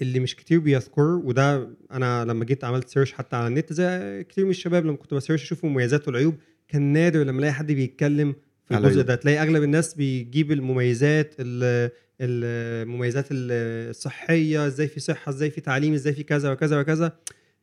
اللي 0.02 0.20
مش 0.20 0.36
كتير 0.36 0.60
بيذكر 0.60 1.02
وده 1.02 1.70
أنا 1.92 2.26
لما 2.26 2.46
جيت 2.46 2.64
عملت 2.64 2.90
سيرش 2.90 3.14
حتى 3.14 3.36
على 3.36 3.48
النت 3.48 3.74
زي 3.74 4.24
كتير 4.30 4.44
من 4.46 4.50
الشباب 4.52 4.86
لما 4.86 4.96
كنت 4.96 5.14
بسيرش 5.14 5.44
أشوف 5.44 5.66
المميزات 5.66 6.08
والعيوب 6.08 6.36
كان 6.68 6.82
نادر 6.82 7.24
لما 7.24 7.40
ألاقي 7.40 7.54
حد 7.54 7.72
بيتكلم 7.72 8.36
في 8.66 8.78
الجزء. 8.78 9.02
ده. 9.02 9.16
تلاقي 9.16 9.42
أغلب 9.42 9.64
الناس 9.64 9.94
بيجيب 9.94 10.52
المميزات 10.52 11.36
ال- 11.40 11.92
المميزات 12.22 13.26
ال- 13.32 13.90
الصحية 13.90 14.68
إزاي 14.68 14.88
في 14.88 15.00
صحة 15.00 15.30
إزاي 15.30 15.50
في 15.52 15.62
تعليم 15.62 15.94
إزاي 15.94 16.14
في 16.14 16.24
كذا 16.24 16.52
وكذا 16.52 16.80
وكذا. 16.80 17.12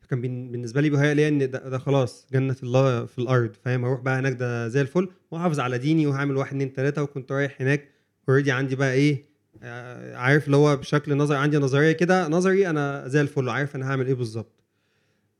كان 0.09 0.21
بالنسبة 0.21 0.81
لي 0.81 0.89
بيهيأ 0.89 1.13
لي 1.13 1.27
إن 1.27 1.37
ده, 1.51 1.69
ده 1.69 1.77
خلاص 1.77 2.27
جنة 2.33 2.55
الله 2.63 3.05
في 3.05 3.19
الأرض 3.19 3.51
فاهم؟ 3.65 3.85
هروح 3.85 4.01
بقى 4.01 4.19
هناك 4.19 4.33
ده 4.33 4.67
زي 4.67 4.81
الفل 4.81 5.09
وأحافظ 5.31 5.59
على 5.59 5.77
ديني 5.77 6.07
وهعمل 6.07 6.35
واحد 6.37 6.49
اتنين 6.55 6.73
تلاتة 6.73 7.03
وكنت 7.03 7.31
رايح 7.31 7.61
هناك 7.61 7.87
already 8.29 8.51
عندي 8.51 8.75
بقى 8.75 8.93
إيه 8.93 9.25
آه، 9.63 10.15
عارف 10.15 10.45
اللي 10.45 10.57
هو 10.57 10.75
بشكل 10.77 11.17
نظري 11.17 11.37
عندي 11.37 11.57
نظرية 11.57 11.91
كده 11.91 12.27
نظري 12.27 12.69
أنا 12.69 13.07
زي 13.07 13.21
الفل 13.21 13.49
عارف 13.49 13.75
أنا 13.75 13.89
هعمل 13.91 14.07
إيه 14.07 14.13
بالظبط. 14.13 14.63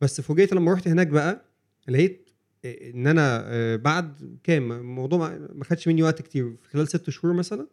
بس 0.02 0.22
فوجئت 0.22 0.54
لما 0.54 0.74
رحت 0.74 0.88
هناك 0.88 1.08
بقى 1.08 1.46
لقيت 1.88 2.30
إن 2.66 3.08
أنا 3.08 3.44
آه، 3.46 3.76
بعد 3.76 4.38
كام 4.44 4.72
الموضوع 4.72 5.30
ما- 5.54 5.64
خدش 5.64 5.88
مني 5.88 6.04
وقت 6.04 6.22
كتير 6.22 6.56
في 6.62 6.70
خلال 6.70 6.88
ست 6.88 7.10
شهور 7.10 7.34
مثلا 7.34 7.68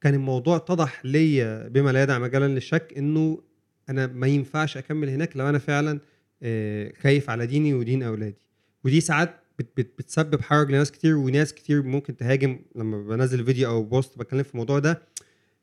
كان 0.00 0.14
الموضوع 0.14 0.56
اتضح 0.56 1.04
ليا 1.06 1.68
بما 1.68 1.90
لا 1.90 2.02
يدع 2.02 2.18
مجالا 2.18 2.48
للشك 2.48 2.94
إنه 2.96 3.42
أنا 3.88 4.06
ما 4.06 4.26
ينفعش 4.26 4.76
أكمل 4.76 5.08
هناك 5.08 5.36
لو 5.36 5.48
أنا 5.48 5.58
فعلا 5.58 6.00
آه، 6.42 6.92
خايف 7.02 7.30
على 7.30 7.46
ديني 7.46 7.74
ودين 7.74 8.02
أولادي. 8.02 8.36
ودي 8.84 9.00
ساعات 9.00 9.34
بت 9.58 9.66
بت 9.76 9.90
بتسبب 9.98 10.40
حرج 10.40 10.68
لناس 10.68 10.92
كتير 10.92 11.16
وناس 11.16 11.54
كتير 11.54 11.82
ممكن 11.82 12.16
تهاجم. 12.16 12.58
لما 12.76 13.02
بنزل 13.02 13.44
فيديو 13.44 13.68
أو 13.70 13.82
بوست 13.82 14.18
بتكلم 14.18 14.42
في 14.42 14.50
الموضوع 14.52 14.78
ده 14.78 15.02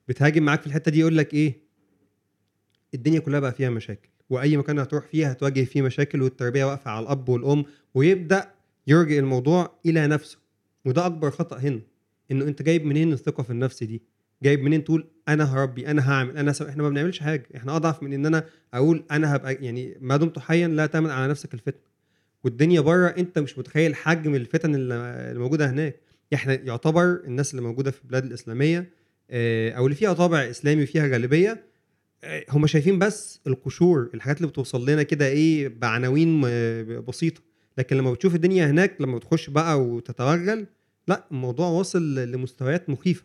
بتهاجم 0.08 0.44
معاك 0.44 0.62
في 0.62 0.68
الحتة 0.68 0.92
دي 0.92 1.00
يقول 1.00 1.18
لك 1.18 1.34
إيه 1.34 1.54
الدنيا 2.94 3.20
كلها 3.20 3.40
بقى 3.40 3.52
فيها 3.52 3.70
مشاكل 3.70 4.10
وأي 4.30 4.58
مكان 4.58 4.80
هتروح 4.80 5.06
فيه 5.08 5.28
هتواجه 5.30 5.64
فيه 5.64 5.82
مشاكل 5.82 6.22
والتربية 6.22 6.66
واقفة 6.66 6.92
على 6.92 7.04
الأب 7.04 7.30
والأم 7.30 7.66
ويبدأ 7.94 8.52
يرجع 8.88 9.18
الموضوع 9.18 9.80
إلى 9.86 10.08
نفسه. 10.08 10.38
وده 10.86 11.06
أكبر 11.06 11.32
خطأ 11.32 11.58
هنا 11.58 11.80
إنه 12.32 12.46
أنت 12.46 12.62
جايب 12.62 12.86
منين 12.86 13.14
الثقة 13.14 13.44
في 13.44 13.50
النفس 13.50 13.84
دي؟ 13.84 14.02
جايب 14.44 14.62
منين 14.64 14.84
تقول 14.84 15.08
أنا 15.28 15.44
هربي 15.44 15.88
أنا 15.88 16.12
هعمل 16.12 16.38
أنا 16.38 16.52
سو... 16.52 16.66
إحنا 16.66 16.84
ما 16.84 16.90
بنعملش 16.90 17.20
حاجة 17.20 17.48
إحنا 17.56 17.76
أضعف 17.76 18.04
من 18.04 18.14
إن 18.14 18.26
أنا 18.26 18.46
أقول 18.74 19.04
أنا 19.12 19.36
هبقى 19.36 19.54
يعني 19.54 19.98
ما 20.02 20.18
دمت 20.18 20.40
حيا 20.40 20.68
لا 20.68 20.86
تامن 20.86 21.10
على 21.10 21.28
نفسك 21.32 21.54
الفتنة. 21.54 21.91
والدنيا 22.44 22.82
بره 22.82 23.08
انت 23.08 23.40
مش 23.40 23.58
متخيل 23.58 23.96
حجم 23.96 24.36
الفتن 24.36 24.76
اللي 24.76 25.40
موجودة 25.40 25.70
هناك. 25.70 25.96
إحنا 26.34 26.54
يعتبر 26.54 27.22
الناس 27.26 27.52
اللي 27.52 27.62
موجودة 27.62 27.92
في 27.92 28.02
البلاد 28.02 28.26
الإسلامية 28.26 28.90
آه، 29.32 29.72
أو 29.72 29.86
اللي 29.86 29.96
فيها 29.96 30.14
طابع 30.14 30.50
إسلامي 30.50 30.84
وفيها 30.84 31.08
غالبية 31.08 31.64
آه، 32.24 32.46
هم 32.50 32.68
شايفين 32.68 33.00
بس 33.00 33.40
القشور 33.48 34.10
الحاجات 34.14 34.38
اللي 34.38 34.48
بتوصل 34.48 34.90
لنا 34.90 35.04
كده 35.04 35.28
إيه 35.28 35.68
بعناوين 35.68 36.42
آه، 36.46 36.84
بسيطة. 36.84 37.42
لكن 37.78 37.98
لما 37.98 38.12
بتشوف 38.12 38.36
الدنيا 38.36 38.66
هناك 38.70 39.02
لما 39.02 39.18
بتخش 39.18 39.50
بقى 39.50 39.82
وتتوغل 39.82 40.66
لا 41.08 41.28
الموضوع 41.32 41.68
واصل 41.68 42.16
لمستويات 42.16 42.90
مخيفة. 42.90 43.24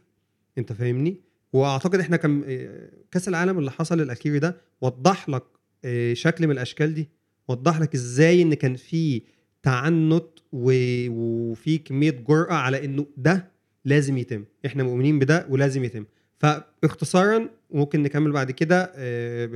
انت 0.58 0.72
فاهمني؟ 0.72 1.20
وأعتقد 1.52 2.00
إحنا 2.00 2.18
آه، 2.24 2.90
كأس 3.10 3.28
العالم 3.28 3.58
اللي 3.58 3.70
حصل 3.70 4.00
الأخير 4.00 4.38
ده 4.38 4.56
وضح 4.80 5.28
لك 5.28 5.42
شكل 6.12 6.46
من 6.46 6.52
الأشكال 6.52 6.94
دي. 6.94 7.08
وضح 7.48 7.80
لك 7.80 7.94
إزاي 7.94 8.42
إن 8.42 8.54
كان 8.54 8.76
في 8.76 9.22
تعنت 9.62 10.24
وفي 10.52 11.78
كمية 11.78 12.10
جرأة 12.10 12.54
على 12.54 12.84
إنه 12.84 13.06
ده 13.16 13.50
لازم 13.84 14.18
يتم 14.18 14.44
إحنا 14.66 14.82
مؤمنين 14.82 15.18
بده 15.18 15.46
ولازم 15.50 15.84
يتم. 15.84 16.04
فاختصارا 16.38 17.48
ممكن 17.70 18.02
نكمل 18.02 18.32
بعد 18.32 18.50
كده 18.50 18.92
آه، 18.96 19.48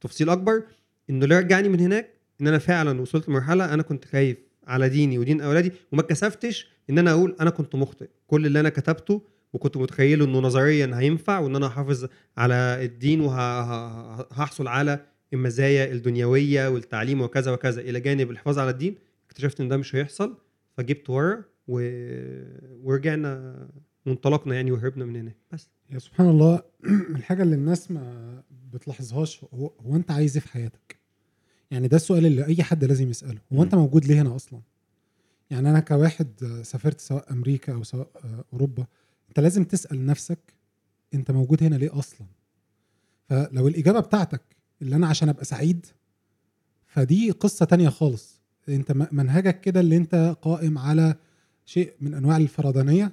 بتفصيل 0.00 0.30
أكبر. 0.30 0.62
إنه 1.10 1.24
اللي 1.24 1.38
رجعني 1.38 1.68
من 1.68 1.80
هناك 1.80 2.10
إن 2.40 2.46
أنا 2.46 2.58
فعلا 2.58 3.00
وصلت 3.00 3.28
لمرحله 3.28 3.74
أنا 3.74 3.82
كنت 3.82 4.04
خايف 4.04 4.36
على 4.66 4.88
ديني 4.88 5.18
ودين 5.18 5.40
أولادي 5.40 5.72
وما 5.92 6.02
اتكسفتش 6.02 6.68
إن 6.90 6.98
أنا 6.98 7.10
أقول 7.10 7.36
أنا 7.40 7.50
كنت 7.50 7.74
مخطئ. 7.74 8.08
كل 8.26 8.46
اللي 8.46 8.60
أنا 8.60 8.68
كتبته 8.68 9.22
وكنت 9.52 9.76
متخيله 9.76 10.24
إنه 10.24 10.38
نظريا 10.38 10.90
هينفع 10.94 11.38
وإن 11.38 11.56
أنا 11.56 11.66
هحافظ 11.66 12.06
على 12.38 12.54
الدين 12.84 13.20
وهحصل 13.20 14.68
على 14.68 15.00
المزايا 15.34 15.92
الدنيوية 15.92 16.68
والتعليم 16.68 17.20
وكذا 17.20 17.52
وكذا 17.52 17.80
إلى 17.80 18.00
جانب 18.00 18.30
الحفاظ 18.30 18.58
على 18.58 18.70
الدين 18.70 18.94
اكتشفت 19.26 19.60
إن 19.60 19.68
ده 19.68 19.76
مش 19.76 19.94
هيحصل 19.96 20.36
فجبت 20.76 21.10
ورا 21.10 21.44
و... 21.68 21.80
ورجعنا 22.82 23.68
وانطلقنا 24.06 24.54
يعني 24.54 24.72
وهربنا 24.72 25.04
من 25.04 25.16
هناك 25.16 25.36
بس 25.52 25.68
يا 25.90 25.98
سبحان 25.98 26.28
الله 26.28 26.62
الحاجة 27.16 27.42
اللي 27.42 27.54
الناس 27.54 27.90
ما 27.90 28.42
بتلاحظهاش 28.72 29.44
هو, 29.54 29.72
هو 29.86 29.96
أنت 29.96 30.10
عايز 30.10 30.36
إيه 30.36 30.44
في 30.44 30.48
حياتك؟ 30.52 30.96
يعني 31.70 31.88
ده 31.88 31.96
السؤال 31.96 32.26
اللي 32.26 32.46
أي 32.46 32.62
حد 32.62 32.84
لازم 32.84 33.10
يسأله 33.10 33.40
هو 33.52 33.62
أنت 33.62 33.74
موجود 33.74 34.04
ليه 34.04 34.22
هنا 34.22 34.36
أصلا؟ 34.36 34.60
يعني 35.50 35.70
أنا 35.70 35.80
كواحد 35.80 36.60
سافرت 36.62 37.00
سواء 37.00 37.32
أمريكا 37.32 37.74
أو 37.74 37.82
سواء 37.82 38.10
أوروبا 38.52 38.86
أنت 39.28 39.40
لازم 39.40 39.64
تسأل 39.64 40.06
نفسك 40.06 40.38
أنت 41.14 41.30
موجود 41.30 41.62
هنا 41.62 41.74
ليه 41.74 41.98
أصلا؟ 41.98 42.26
فلو 43.28 43.68
الإجابة 43.68 44.00
بتاعتك 44.00 44.53
اللي 44.82 44.96
أنا 44.96 45.06
عشان 45.06 45.28
أبقى 45.28 45.44
سعيد. 45.44 45.86
فدي 46.86 47.30
قصة 47.30 47.64
تانية 47.66 47.88
خالص. 47.88 48.40
أنت 48.68 48.92
منهجك 49.12 49.60
كده 49.60 49.80
اللي 49.80 49.96
أنت 49.96 50.36
قائم 50.42 50.78
على 50.78 51.14
شيء 51.66 51.92
من 52.00 52.14
أنواع 52.14 52.36
الفردانية 52.36 53.12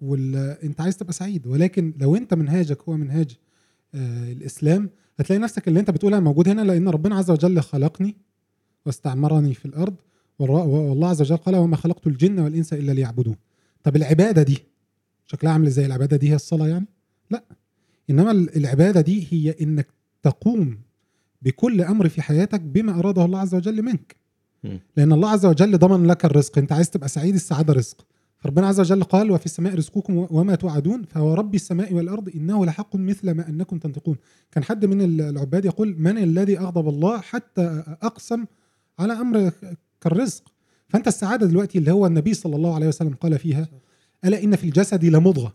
وانت 0.00 0.80
عايز 0.80 0.96
تبقى 0.96 1.12
سعيد. 1.12 1.46
ولكن 1.46 1.94
لو 1.98 2.16
أنت 2.16 2.34
منهاجك 2.34 2.82
هو 2.82 2.96
منهاج 2.96 3.36
آه 3.94 4.32
الإسلام 4.32 4.90
هتلاقي 5.18 5.40
نفسك 5.40 5.68
اللي 5.68 5.80
أنت 5.80 5.90
بتقول 5.90 6.14
أنا 6.14 6.22
موجود 6.24 6.48
هنا 6.48 6.60
لأن 6.62 6.88
ربنا 6.88 7.16
عز 7.16 7.30
وجل 7.30 7.60
خلقني 7.60 8.16
واستعمرني 8.86 9.54
في 9.54 9.64
الأرض 9.66 9.94
والله 10.38 11.08
عز 11.08 11.20
وجل 11.20 11.36
قال 11.36 11.56
وما 11.56 11.76
خلقت 11.76 12.06
الجن 12.06 12.38
والإنس 12.38 12.72
إلا 12.72 12.92
ليعبدون. 12.92 13.36
طب 13.82 13.96
العبادة 13.96 14.42
دي 14.42 14.58
شكلها 15.26 15.52
عامل 15.52 15.66
إزاي؟ 15.66 15.86
العبادة 15.86 16.16
دي 16.16 16.30
هي 16.30 16.34
الصلاة 16.34 16.68
يعني؟ 16.68 16.86
لا. 17.30 17.44
إنما 18.10 18.30
ال- 18.30 18.56
العبادة 18.56 19.00
دي 19.00 19.26
هي 19.30 19.54
إنك 19.60 19.86
تقوم 20.26 20.78
بكل 21.42 21.80
أمر 21.80 22.08
في 22.08 22.22
حياتك 22.22 22.60
بما 22.60 22.98
أراده 22.98 23.24
الله 23.24 23.38
عز 23.38 23.54
وجل 23.54 23.82
منك. 23.82 24.16
لأن 24.96 25.12
الله 25.12 25.30
عز 25.30 25.46
وجل 25.46 25.78
ضمن 25.78 26.06
لك 26.06 26.24
الرزق. 26.24 26.58
أنت 26.58 26.72
عايز 26.72 26.90
تبقى 26.90 27.08
سعيد 27.08 27.34
السعادة 27.34 27.72
رزق. 27.72 28.06
فربنا 28.38 28.66
عز 28.66 28.80
وجل 28.80 29.02
قال 29.02 29.30
وفي 29.30 29.46
السماء 29.46 29.74
رزقكم 29.74 30.26
وما 30.30 30.54
توعدون. 30.54 31.02
فهو 31.04 31.34
رب 31.34 31.54
السماء 31.54 31.94
والأرض 31.94 32.28
إنه 32.34 32.66
لحق 32.66 32.96
مثل 32.96 33.30
ما 33.30 33.48
أنكم 33.48 33.78
تنطقون. 33.78 34.16
كان 34.52 34.64
حد 34.64 34.84
من 34.84 35.20
العباد 35.20 35.64
يقول 35.64 35.96
من 35.98 36.18
الذي 36.18 36.58
أغضب 36.58 36.88
الله 36.88 37.20
حتى 37.20 37.82
أقسم 38.02 38.44
على 38.98 39.12
أمر 39.12 39.52
كالرزق؟ 40.00 40.52
فأنت 40.88 41.08
السعادة 41.08 41.46
دلوقتي 41.46 41.78
اللي 41.78 41.92
هو 41.92 42.06
النبي 42.06 42.34
صلى 42.34 42.56
الله 42.56 42.74
عليه 42.74 42.88
وسلم 42.88 43.14
قال 43.14 43.38
فيها 43.38 43.68
ألا 44.24 44.44
إن 44.44 44.56
في 44.56 44.64
الجسد 44.64 45.04
لمضغة. 45.04 45.54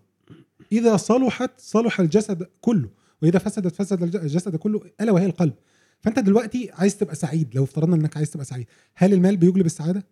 إذا 0.72 0.98
صلحت 0.98 1.52
صلح 1.58 2.00
الجسد 2.00 2.48
كله. 2.62 2.90
وإذا 3.22 3.40
فسدت 3.40 3.76
فسد 3.76 4.04
الج- 4.04 4.16
الجسد 4.16 4.56
كله 4.56 4.82
ألا 5.02 5.12
وهي 5.12 5.26
القلب. 5.26 5.54
فأنت 6.00 6.20
دلوقتي 6.20 6.70
عايز 6.74 6.98
تبقى 6.98 7.16
سعيد. 7.16 7.56
لو 7.56 7.64
افترضنا 7.64 7.96
إنك 7.96 8.18
عايز 8.18 8.32
تبقى 8.32 8.46
سعيد. 8.46 8.66
هل 8.96 9.14
المال 9.14 9.38
بيجلب 9.38 9.66
السعادة؟ 9.66 10.06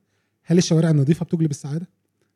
هل 0.44 0.58
الشوارع 0.58 0.90
النظيفة 0.90 1.26
بتجلب 1.26 1.52
السعادة؟ 1.52 1.88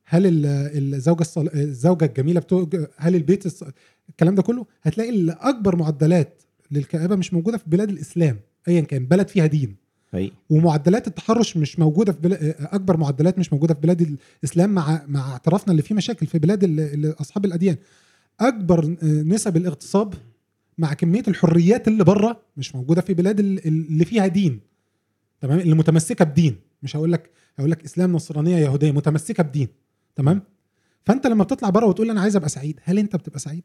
هل 0.05 0.25
ال- 0.27 0.93
الزوجة 0.95 1.21
الصل... 1.21 1.49
الزوجة 1.53 2.05
الجميلة 2.05 2.39
بتوج... 2.39 2.75
هل 2.97 3.15
البيت 3.15 3.45
الص... 3.45 3.63
الكلام 4.09 4.35
ده 4.35 4.41
كله؟ 4.41 4.65
هتلاقي 4.81 5.29
أكبر 5.29 5.75
معدلات 5.75 6.41
للكآبة 6.71 7.15
مش 7.15 7.33
موجودة 7.33 7.57
في 7.57 7.63
بلاد 7.67 7.89
الإسلام 7.89 8.39
ايا 8.67 8.81
كان 8.81 9.05
بلد 9.05 9.27
فيها 9.27 9.45
دين. 9.45 9.75
حقيقي 10.13 10.31
ومعدلات 10.49 11.07
التحرش 11.07 11.57
مش 11.57 11.79
موجودة 11.79 12.11
في 12.11 12.19
بلاد 12.19 12.55
أكبر 12.59 12.97
معدلات 12.97 13.39
مش 13.39 13.53
موجودة 13.53 13.73
في 13.73 13.79
بلاد 13.79 14.17
الإسلام 14.43 14.69
مع 14.69 15.01
مع 15.07 15.31
اعترافنا 15.31 15.71
اللي 15.71 15.81
فيه 15.81 15.95
مشاكل 15.95 16.25
في 16.27 16.39
بلاد 16.39 16.63
ال- 16.63 17.21
أصحاب 17.21 17.45
الأديان. 17.45 17.75
أكبر 18.39 18.95
نسب 19.03 19.57
الاغتصاب 19.57 20.13
مع 20.77 20.93
كمية 20.93 21.23
الحريات 21.27 21.87
اللي 21.87 22.03
بره 22.03 22.41
مش 22.57 22.75
موجودة 22.75 23.01
في 23.01 23.13
بلاد 23.13 23.39
ال- 23.39 23.67
اللي 23.67 24.05
فيها 24.05 24.27
دين. 24.27 24.59
تمام؟ 25.41 25.59
اللي 25.59 25.75
متمسكة 25.75 26.25
بدين. 26.25 26.55
مش 26.83 26.95
هقول 26.95 27.11
لك 27.11 27.29
هقول 27.57 27.71
لك 27.71 27.83
إسلام 27.83 28.11
نصرانية 28.13 28.57
يهودية 28.57 28.91
متمسكة 28.91 29.43
بدين. 29.43 29.67
تمام؟ 30.15 30.41
فأنت 31.05 31.27
لما 31.27 31.43
بتطلع 31.43 31.69
بره 31.69 31.85
وتقول 31.85 32.09
أنا 32.09 32.21
عايز 32.21 32.35
أبقى 32.35 32.49
سعيد 32.49 32.79
هل 32.83 32.99
أنت 32.99 33.15
بتبقى 33.15 33.39
سعيد؟ 33.39 33.63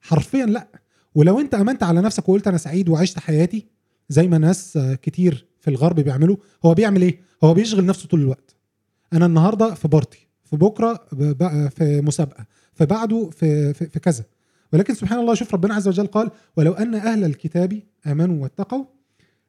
حرفيا 0.00 0.46
لأ. 0.46 0.68
ولو 1.14 1.40
أنت 1.40 1.54
أمنت 1.54 1.82
على 1.82 2.00
نفسك 2.00 2.28
وقلت 2.28 2.46
أنا 2.48 2.56
سعيد 2.58 2.88
وعشت 2.88 3.18
حياتي 3.18 3.66
زي 4.08 4.28
ما 4.28 4.38
ناس 4.38 4.78
كتير 5.02 5.46
في 5.60 5.70
الغرب 5.70 6.00
بيعملوا 6.00 6.36
هو 6.64 6.74
بيعمل 6.74 7.02
إيه؟ 7.02 7.20
هو 7.44 7.54
بيشغل 7.54 7.86
نفسه 7.86 8.08
طول 8.08 8.20
الوقت. 8.20 8.56
أنا 9.12 9.26
النهارده 9.26 9.74
في 9.74 9.88
بارتي 9.88 10.26
في 10.44 10.56
بكرة 10.56 11.06
في 11.68 12.00
مسابقة 12.04 12.46
في 12.74 12.86
بعده 12.86 13.30
في, 13.30 13.74
في, 13.74 13.86
في 13.88 14.00
كذا. 14.00 14.24
ولكن 14.74 14.94
سبحان 14.94 15.18
الله 15.18 15.34
شوف 15.34 15.54
ربنا 15.54 15.74
عز 15.74 15.88
وجل 15.88 16.06
قال 16.06 16.30
ولو 16.56 16.72
أن 16.72 16.94
أهل 16.94 17.24
الكتاب 17.24 17.82
آمنوا 18.06 18.42
واتقوا 18.42 18.84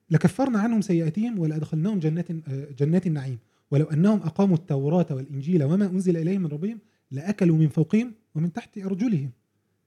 لكفرنا 0.10 0.60
عنهم 0.60 0.82
سيئاتهم 0.82 1.40
ولأدخلناهم 1.40 2.00
جنات 2.00 2.32
جنات 2.80 3.08
النعيم. 3.08 3.40
ولو 3.72 3.86
أنهم 3.86 4.20
أقاموا 4.20 4.56
التوراة 4.58 5.06
والإنجيل 5.12 5.64
وما 5.64 5.86
أنزل 5.86 6.18
إليهم 6.18 6.42
من 6.42 6.48
ربهم 6.48 6.80
لأكلوا 7.12 7.58
من 7.58 7.68
فوقهم 7.68 8.14
ومن 8.36 8.54
تحت 8.54 8.78
أرجلهم. 8.78 9.32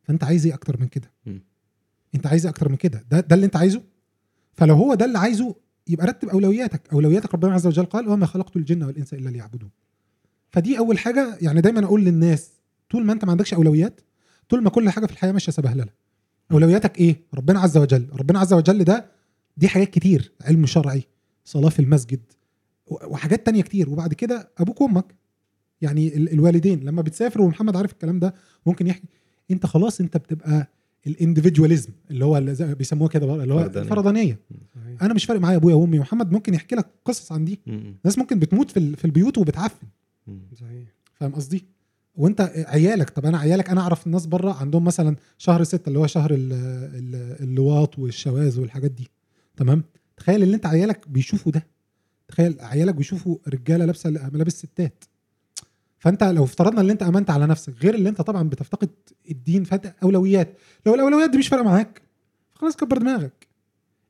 فأنت 0.02 0.24
عايز 0.24 0.46
إيه 0.46 0.54
أكتر 0.54 0.80
من 0.80 0.86
كده. 0.86 1.10
أنت 2.14 2.26
عايز 2.26 2.46
إيه 2.46 2.52
أكتر 2.52 2.68
من 2.68 2.76
كده؟ 2.76 3.04
ده 3.10 3.20
ده 3.20 3.34
اللي 3.34 3.46
أنت 3.46 3.56
عايزه؟ 3.56 3.82
فلو 4.52 4.74
هو 4.74 4.94
ده 4.94 5.04
اللي 5.04 5.18
عايزه 5.18 5.54
يبقى 5.88 6.06
رتب 6.06 6.28
أولوياتك. 6.28 6.92
أولوياتك 6.92 7.34
ربنا 7.34 7.52
عز 7.54 7.66
وجل 7.66 7.84
قال 7.84 8.08
وما 8.08 8.26
خلقت 8.26 8.56
الجن 8.56 8.82
والإنس 8.82 9.14
إلا 9.14 9.30
ليعبدون. 9.30 9.70
فدي 10.50 10.78
أول 10.78 10.98
حاجة 10.98 11.38
يعني 11.40 11.60
دايما 11.60 11.84
أقول 11.84 12.04
للناس 12.04 12.50
طول 12.90 13.04
ما 13.04 13.12
أنت 13.12 13.24
ما 13.24 13.30
عندكش 13.30 13.54
أولويات 13.54 14.00
طول 14.48 14.62
ما 14.62 14.70
كل 14.70 14.90
حاجة 14.90 15.06
في 15.06 15.12
الحياة 15.12 15.32
ماشية 15.32 15.52
سبهللة. 15.52 15.92
أولوياتك 16.52 16.98
إيه؟ 16.98 17.16
ربنا 17.34 17.60
عز 17.60 17.76
وجل. 17.76 18.06
ربنا 18.12 18.38
عز 18.38 18.52
وجل 18.52 18.84
ده 18.84 19.06
دي 19.56 19.68
حاجات 19.68 19.90
كتير 19.90 20.32
علم 20.40 20.66
شرعي 20.66 21.02
صلاة 21.44 21.68
في 21.68 21.80
المسجد 21.80 22.20
وحاجات 22.86 23.46
تانية 23.46 23.62
كتير. 23.62 23.90
وبعد 23.90 24.14
كده 24.14 24.50
أبوك 24.58 24.80
وأمك. 24.80 25.14
يعني 25.80 26.16
ال- 26.16 26.32
الوالدين. 26.32 26.80
لما 26.84 27.02
بتسافر 27.02 27.40
ومحمد 27.40 27.76
عارف 27.76 27.92
الكلام 27.92 28.18
ده 28.18 28.34
ممكن 28.66 28.86
يحكي. 28.86 29.06
أنت 29.50 29.66
خلاص 29.66 30.00
أنت 30.00 30.16
بتبقى 30.16 30.68
الانديفيدواليزم 31.06 31.90
اللي 32.10 32.24
هو 32.24 32.38
اللي 32.38 32.74
بيسموه 32.74 33.08
كده 33.08 33.34
اللي 33.42 33.54
هو 33.54 33.58
فردانية. 33.58 33.82
الفردانيه 33.82 34.38
أنا 35.02 35.14
مش 35.14 35.24
فارق 35.24 35.40
معايا 35.40 35.56
أبويا 35.56 35.74
وأمي. 35.74 35.98
محمد 35.98 36.32
ممكن 36.32 36.54
يحكي 36.54 36.76
لك 36.76 36.86
قصص 37.04 37.32
عن 37.32 37.44
دي. 37.44 37.60
ناس 38.04 38.18
ممكن 38.18 38.38
بتموت 38.38 38.70
في 38.70 38.76
ال- 38.76 38.96
في 38.96 39.04
البيوت 39.04 39.38
وبتعفن. 39.38 39.86
صحيح 40.60 40.88
فاهم 41.14 41.34
قصدي؟ 41.34 41.64
وانت 42.18 42.52
عيالك 42.56 43.10
طب 43.10 43.26
أنا 43.26 43.38
عيالك 43.38 43.70
أنا 43.70 43.80
اعرف 43.80 44.06
الناس 44.06 44.26
بره 44.26 44.52
عندهم 44.52 44.84
مثلا 44.84 45.16
شهر 45.38 45.64
ستة 45.64 45.88
اللي 45.88 45.98
هو 45.98 46.06
شهر 46.06 46.30
ال- 46.34 46.52
ال- 46.52 47.42
اللواط 47.42 47.98
والشواذ 47.98 48.60
والحاجات 48.60 48.90
دي 48.90 49.08
تمام؟ 49.56 49.84
تخيل 50.16 50.42
ان 50.42 50.54
انت 50.54 50.66
عيالك 50.66 51.08
بيشوفوا 51.08 51.52
ده 51.52 51.66
تخيل 52.28 52.56
عيالك 52.60 52.94
بيشوفوا 52.94 53.36
رجالة 53.48 53.84
لابسة 53.84 54.10
ملابس 54.10 54.58
ستات. 54.58 55.04
فانت 55.98 56.24
لو 56.24 56.44
افترضنا 56.44 56.80
ان 56.80 56.90
انت 56.90 57.02
امنت 57.02 57.30
على 57.30 57.46
نفسك 57.46 57.74
غير 57.82 57.94
اللي 57.94 58.08
انت 58.08 58.20
طبعا 58.22 58.48
بتفتقد 58.48 58.90
الدين 59.30 59.64
فانت 59.64 59.94
أولويات. 60.02 60.58
لو 60.86 60.94
الأولويات 60.94 61.30
دي 61.30 61.38
مش 61.38 61.48
فارقة 61.48 61.64
معاك 61.64 62.02
خلاص 62.52 62.76
كبر 62.76 62.98
دماغك. 62.98 63.46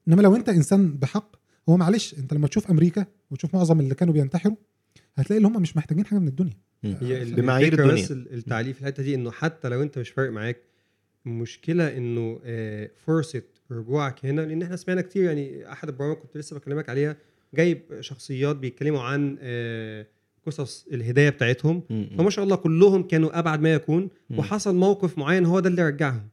إنما 0.08 0.22
لو 0.22 0.36
انت 0.36 0.48
إنسان 0.48 0.92
بحق 0.92 1.36
هو 1.68 1.76
معلش 1.76 2.14
انت 2.18 2.34
لما 2.34 2.46
تشوف 2.48 2.70
أمريكا 2.70 3.06
وتشوف 3.30 3.54
معظم 3.54 3.80
اللي 3.80 3.94
كانوا 3.94 4.14
بينتحروا 4.14 4.56
هتلاقي 5.16 5.36
اللي 5.38 5.48
هم 5.48 5.62
مش 5.62 5.76
محتاجين 5.76 6.06
حاجة 6.06 6.18
من 6.18 6.28
الدنيا. 6.28 6.56
هي 6.84 7.24
بمعايير 7.24 7.72
الدنيا. 7.72 7.92
بس 8.02 8.12
ال- 8.12 8.34
التعليق 8.34 8.74
في 8.74 8.80
الحتة 8.80 9.02
دي 9.02 9.14
إنه 9.14 9.30
حتى 9.30 9.68
لو 9.68 9.82
أنت 9.82 9.98
مش 9.98 10.10
فارق 10.10 10.30
معاك 10.30 10.56
المشكلة 11.26 11.96
إنه 11.96 12.40
آه، 12.44 12.90
فرصة 13.06 13.42
رجوعك 13.70 14.26
هنا 14.26 14.40
لأن 14.40 14.62
إحنا 14.62 14.76
سمعنا 14.76 15.00
كتير 15.02 15.24
يعني 15.24 15.72
أحد 15.72 15.88
البرامج 15.88 16.16
كنت 16.16 16.36
لسه 16.36 16.56
بكلمك 16.56 16.88
عليها 16.88 17.16
جايب 17.54 17.82
شخصيات 18.00 18.56
بيتكلموا 18.56 19.00
عن 19.02 19.36
آه، 19.40 20.06
قصص 20.46 20.86
الهداية 20.92 21.30
بتاعتهم. 21.30 21.82
فما 22.18 22.30
شاء 22.30 22.44
الله 22.44 22.56
كلهم 22.56 23.02
كانوا 23.02 23.38
أبعد 23.38 23.60
ما 23.60 23.72
يكون. 23.74 24.08
وحصل 24.30 24.74
موقف 24.76 25.18
معين 25.18 25.44
هو 25.46 25.60
ده 25.60 25.68
اللي 25.68 25.88
رجعهم. 25.88 26.28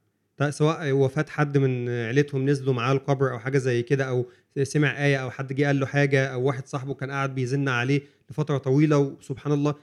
سواء 0.50 0.92
وفاه 0.92 1.26
حد 1.30 1.58
من 1.58 1.90
عيلتهم 1.90 2.50
نزلوا 2.50 2.74
معاه 2.74 2.94
القبر 2.94 3.32
أو 3.32 3.40
حاجة 3.40 3.58
زي 3.58 3.84
كده 3.84 4.04
أو 4.10 4.26
سمع 4.64 5.06
آية 5.06 5.18
أو 5.18 5.32
حد 5.32 5.54
جه 5.54 5.66
قال 5.66 5.80
له 5.80 5.86
حاجة 5.86 6.26
أو 6.26 6.44
واحد 6.44 6.68
صاحبه 6.68 6.94
كان 6.94 7.12
قاعد 7.12 7.36
بيزن 7.36 7.68
عليه 7.68 8.02
لفترة 8.30 8.58
طويلة 8.58 8.98
وسبحان 8.98 9.54
الله 9.54 9.76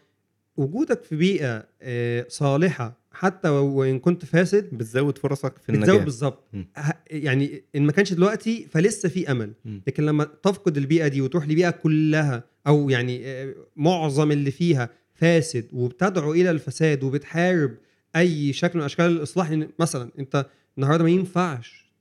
وجودك 0.56 1.02
في 1.02 1.16
بيئة 1.16 1.66
آه، 1.82 2.26
صالحة 2.28 3.02
حتى 3.12 3.48
وإن 3.48 3.98
كنت 3.98 4.24
فاسد 4.24 4.68
بتزود 4.74 5.18
فرصك 5.18 5.52
في 5.58 5.72
بتزود 5.72 5.88
النجاح 5.88 6.04
بالظبط 6.04 6.44
مم. 6.52 6.66
ه- 6.76 6.92
يعني 7.10 7.64
إن 7.76 7.82
ما 7.82 7.92
كانش 7.92 8.12
دلوقتي 8.12 8.66
فلسه 8.70 9.08
في 9.08 9.30
أمل 9.30 9.52
مم. 9.64 9.82
لكن 9.86 10.06
لما 10.06 10.24
تفقد 10.24 10.76
البيئة 10.76 11.08
دي 11.08 11.20
وتروح 11.20 11.48
لبيئة 11.48 11.70
كلها 11.70 12.44
أو 12.66 12.90
يعني 12.90 13.26
آه، 13.26 13.54
معظم 13.76 14.30
اللي 14.32 14.50
فيها 14.50 14.88
فاسد 15.14 15.66
وبتدعو 15.72 16.32
إلى 16.32 16.50
الفساد 16.50 17.04
وبتحارب 17.04 17.74
أي 18.16 18.52
شكل 18.52 18.78
من 18.78 18.84
أشكال 18.84 19.04
الإصلاح 19.06 19.58
مثلا 19.80 20.10
أنت 20.18 20.46
النهارده 20.78 21.04
ما 21.04 21.10
ينفعش 21.10 21.92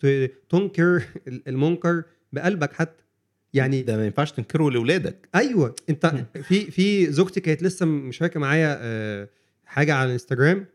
تنكر 0.50 1.04
المنكر 1.48 2.04
بقلبك 2.34 2.74
حتى 2.74 3.04
يعني 3.54 3.82
ده 3.82 3.98
ما 3.98 4.06
ينفعش 4.06 4.32
تنكره 4.32 4.70
لاولادك 4.72 5.30
أيوه. 5.36 5.76
أنت 5.90 6.26
في 6.44 6.72
في 6.72 7.12
زوجتي 7.12 7.40
كانت 7.40 7.64
لسه 7.64 7.86
مشاركه 7.86 8.40
معايا 8.40 8.78
آه، 8.82 9.30
حاجة 9.66 9.94
على 9.94 10.06
الإنستجرام. 10.08 10.66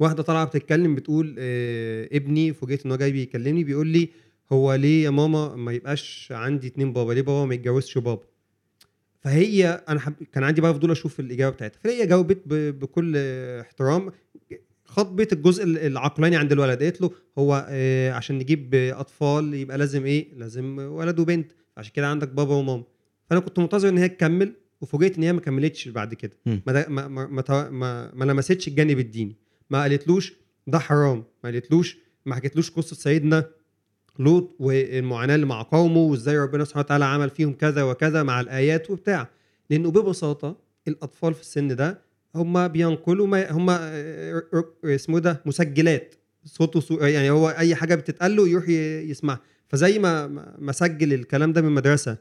واحدة 0.00 0.22
طالعة 0.22 0.44
بتتكلم 0.44 0.94
بتقول 0.94 1.36
آه، 1.38 2.08
ابني 2.12 2.52
فوجئت 2.52 2.84
ان 2.86 2.90
هو 2.90 2.96
جاي 2.96 3.12
بيكلمني 3.12 3.64
بيقول 3.64 3.86
لي 3.86 4.08
هو 4.52 4.74
ليه 4.74 5.04
يا 5.04 5.10
ماما 5.10 5.56
ما 5.56 5.72
يبقاش 5.72 6.28
عندي 6.30 6.66
اتنين 6.66 6.92
بابا؟ 6.92 7.12
ليه 7.12 7.22
بابا 7.22 7.44
ما 7.46 7.54
يتجوزش 7.54 7.98
بابا؟ 7.98 8.22
فهي 9.20 9.82
أنا 9.88 10.00
حب... 10.00 10.12
كان 10.32 10.44
عندي 10.44 10.60
بقى 10.60 10.74
فضول 10.74 10.90
أشوف 10.90 11.20
الإجابة 11.20 11.54
بتاعتها. 11.54 11.78
فهي 11.84 12.06
جاوبت 12.06 12.42
ب... 12.46 12.78
بكل 12.78 13.16
احترام. 13.60 14.12
خطبت 14.84 15.32
الجزء 15.32 15.64
العقلاني 15.64 16.36
عند 16.36 16.52
الولد. 16.52 16.82
قالت 16.82 17.00
له 17.00 17.10
هو 17.38 17.66
آه، 17.70 18.12
عشان 18.12 18.38
نجيب 18.38 18.74
أطفال 18.74 19.54
يبقى 19.54 19.78
لازم 19.78 20.04
إيه؟ 20.06 20.34
لازم 20.36 20.78
ولد 20.78 21.18
وبنت. 21.20 21.52
عشان 21.78 21.92
كده 21.92 22.06
عندك 22.06 22.28
بابا 22.28 22.54
وماما. 22.54 22.84
فأنا 23.30 23.40
كنت 23.40 23.58
منتظر 23.58 23.88
إن 23.88 23.98
هي 23.98 24.08
تكمل 24.08 24.52
وفوجئت 24.80 25.16
إن 25.16 25.22
هي 25.22 25.32
ما 25.32 25.40
كملتش 25.40 25.88
بعد 25.88 26.14
كده. 26.14 26.36
ما 26.66 26.88
ما 26.88 27.08
ما 27.08 27.70
ما, 27.70 28.10
ما, 28.14 28.24
لمستش 28.24 28.68
الجانب 28.68 28.98
الديني. 28.98 29.36
ما 29.70 29.82
قالتلوش 29.82 30.34
ده 30.66 30.78
حرام 30.78 31.24
ما 31.44 31.50
قالتلوش 31.50 31.98
ما 32.26 32.34
حكيتلوش 32.34 32.70
قصة 32.70 32.96
سيدنا 32.96 33.50
لوط 34.18 34.56
والمعاناة 34.58 35.34
اللي 35.34 35.46
مع 35.46 35.62
قومه 35.62 36.00
وإزاي 36.00 36.38
ربنا 36.38 36.64
سبحانه 36.64 36.84
وتعالى 36.84 37.04
عمل 37.04 37.30
فيهم 37.30 37.52
كذا 37.52 37.82
وكذا 37.82 38.22
مع 38.22 38.40
الآيات 38.40 38.90
وبتاع. 38.90 39.28
لأنه 39.70 39.90
ببساطة 39.90 40.56
الأطفال 40.88 41.34
في 41.34 41.40
السن 41.40 41.76
ده 41.76 42.02
هم 42.34 42.68
بينقلوا 42.68 43.26
ما 43.26 43.50
هم 43.50 43.70
آه، 43.70 44.42
آه، 44.54 44.64
اسمه 44.84 45.18
ده 45.18 45.42
مسجلات. 45.46 46.14
صوت 46.44 46.76
وصو... 46.76 46.94
يعني 46.94 47.30
هو 47.30 47.48
أي 47.48 47.74
حاجة 47.74 47.94
بتتقال 47.94 48.36
له 48.36 48.48
يروح 48.48 48.68
يسمعها. 48.68 49.40
فزي 49.68 49.98
ما 49.98 50.26
ما 50.58 50.72
سجل 50.72 51.12
الكلام 51.12 51.52
ده 51.52 51.62
من 51.62 51.72
مدرسة 51.72 52.16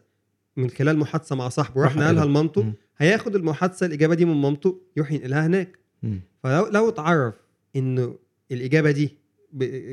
من 0.57 0.69
خلال 0.69 0.98
محادثة 0.98 1.36
مع 1.36 1.49
صاحبه 1.49 1.82
راح 1.84 1.95
نقلها. 1.95 2.26
لمامته. 2.26 2.74
هياخد 2.98 3.36
المحادثة 3.36 3.86
الإجابة 3.86 4.15
دي 4.15 4.26
من 4.26 4.34
مامته 4.41 4.82
يروح 4.98 5.11
ينقلها 5.11 5.45
هناك 5.45 5.80
مم. 6.03 6.19
فلو 6.44 6.68
لو 6.68 6.90
اتعرف 6.90 7.34
إنه 7.76 8.15
الإجابة 8.52 8.91
دي 8.91 9.18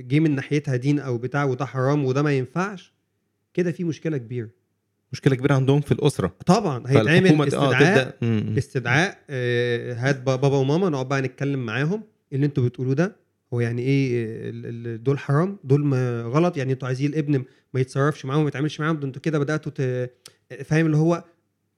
جه 0.08 0.20
من 0.20 0.34
ناحيتها 0.34 0.76
دين 0.76 0.98
أو 0.98 1.18
بتاع 1.18 1.44
وده 1.44 1.64
حرام 1.66 2.04
وده 2.04 2.22
ما 2.22 2.32
ينفعش 2.32 2.92
كده 3.54 3.72
في 3.72 3.84
مشكلة 3.84 4.16
كبيرة 4.18 4.48
مشكلة 5.12 5.34
كبيرة 5.36 5.54
عندهم 5.54 5.80
في 5.80 5.92
الأسرة 5.92 6.34
طبعا 6.46 6.82
هيتعمل 6.86 7.28
فالحكومة- 7.28 7.40
استدعاء 7.40 8.16
مم. 8.22 8.54
استدعاء 8.58 9.18
آه، 9.30 9.94
هات 9.94 10.20
با- 10.22 10.36
بابا 10.36 10.56
وماما 10.56 10.88
نقعد 10.88 11.08
بقى 11.08 11.22
نتكلم 11.22 11.66
معاهم 11.66 12.02
اللي 12.32 12.46
أنتوا 12.46 12.64
بتقولوه 12.68 12.94
ده 12.94 13.16
هو 13.54 13.60
يعني 13.60 13.82
إيه 13.82 14.96
دول 14.96 15.18
حرام 15.18 15.58
دول 15.64 15.84
ما 15.84 16.22
غلط. 16.22 16.56
يعني 16.56 16.72
أنتوا 16.72 16.88
عايزين 16.88 17.10
الابن 17.10 17.44
ما 17.74 17.80
يتصرفش 17.80 18.24
معاهم 18.24 18.40
وما 18.40 18.48
يتعاملش 18.48 18.80
معاهم 18.80 19.00
ده 19.00 19.06
أنتوا 19.06 19.22
كده 19.22 19.38
بدأتوا 19.38 19.72
ت... 19.74 20.10
فاهم 20.64 20.86
اللي 20.86 20.96
هو؟ 20.96 21.24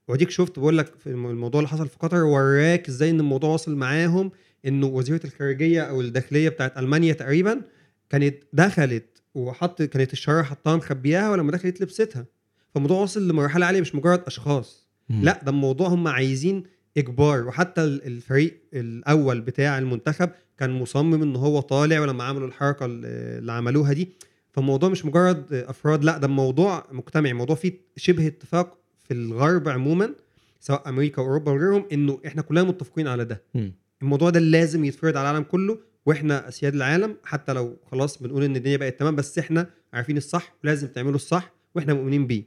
واديك 0.07 0.29
شفت 0.29 0.59
بقول 0.59 0.77
لك 0.77 0.93
الموضوع 1.07 1.59
اللي 1.59 1.69
حصل 1.69 1.87
في 1.87 1.97
قطر 1.99 2.23
وراك 2.23 2.87
إزاي 2.87 3.09
إن 3.09 3.19
الموضوع 3.19 3.49
وصل 3.53 3.75
معاهم 3.75 4.31
انه 4.65 4.87
وزيرة 4.87 5.21
الخارجية 5.25 5.81
أو 5.81 6.01
الداخلية 6.01 6.49
بتاعت 6.49 6.77
ألمانيا 6.77 7.13
تقريبا 7.13 7.61
كانت 8.09 8.35
دخلت 8.53 9.21
وحط 9.35 9.81
كانت 9.81 10.13
الشرارة 10.13 10.43
حطها 10.43 10.75
مخبياها 10.75 11.29
ولما 11.31 11.51
دخلت 11.51 11.81
لبستها. 11.81 12.25
فالموضوع 12.73 13.01
وصل 13.01 13.27
لمرحلة 13.27 13.65
عالية 13.65 13.81
مش 13.81 13.95
مجرد 13.95 14.23
أشخاص. 14.27 14.87
لا 15.09 15.39
ده 15.43 15.51
الموضوع 15.51 15.87
هم 15.87 16.07
عايزين 16.07 16.63
إجبار. 16.97 17.47
وحتى 17.47 17.83
ال- 17.83 18.05
الفريق 18.07 18.61
الأول 18.73 19.41
بتاع 19.41 19.77
المنتخب 19.77 20.29
كان 20.57 20.69
مصمم 20.69 21.21
إن 21.21 21.35
هو 21.35 21.59
طالع 21.59 21.99
ولما 21.99 22.23
عملوا 22.23 22.47
الحركة 22.47 22.85
ال- 22.85 23.05
اللي 23.39 23.51
عملوها 23.51 23.93
دي. 23.93 24.09
فالموضوع 24.51 24.89
مش 24.89 25.05
مجرد 25.05 25.53
أفراد 25.53 26.03
لأ 26.03 26.17
ده 26.17 26.27
الموضوع 26.27 26.85
مجتمعي. 26.91 27.31
الموضوع 27.31 27.55
فيه 27.55 27.73
شبه 27.97 28.27
اتفاق 28.27 28.77
في 29.07 29.13
الغرب 29.13 29.69
عموما 29.69 30.13
سواء 30.59 30.89
أمريكا 30.89 31.21
واوروبا 31.21 31.51
وغيرهم 31.51 31.85
إنه 31.91 32.19
إحنا 32.27 32.41
كلنا 32.41 32.63
متفقين 32.63 33.07
على 33.07 33.25
ده. 33.25 33.41
مم. 33.55 33.73
الموضوع 34.01 34.29
ده 34.29 34.39
لازم 34.39 34.85
يتفرض 34.85 35.17
على 35.17 35.29
العالم 35.29 35.43
كله 35.43 35.77
وإحنا 36.05 36.47
أسياد 36.47 36.75
العالم 36.75 37.15
حتى 37.23 37.53
لو 37.53 37.77
خلاص 37.91 38.21
بنقول 38.23 38.43
إن 38.43 38.55
الدنيا 38.55 38.77
بقت 38.77 38.99
تمام 38.99 39.15
بس 39.15 39.39
إحنا 39.39 39.69
عارفين 39.93 40.17
الصح 40.17 40.55
ولازم 40.63 40.87
تعملوا 40.87 41.15
الصح 41.15 41.51
وإحنا 41.75 41.93
مؤمنين 41.93 42.27
بيه. 42.27 42.43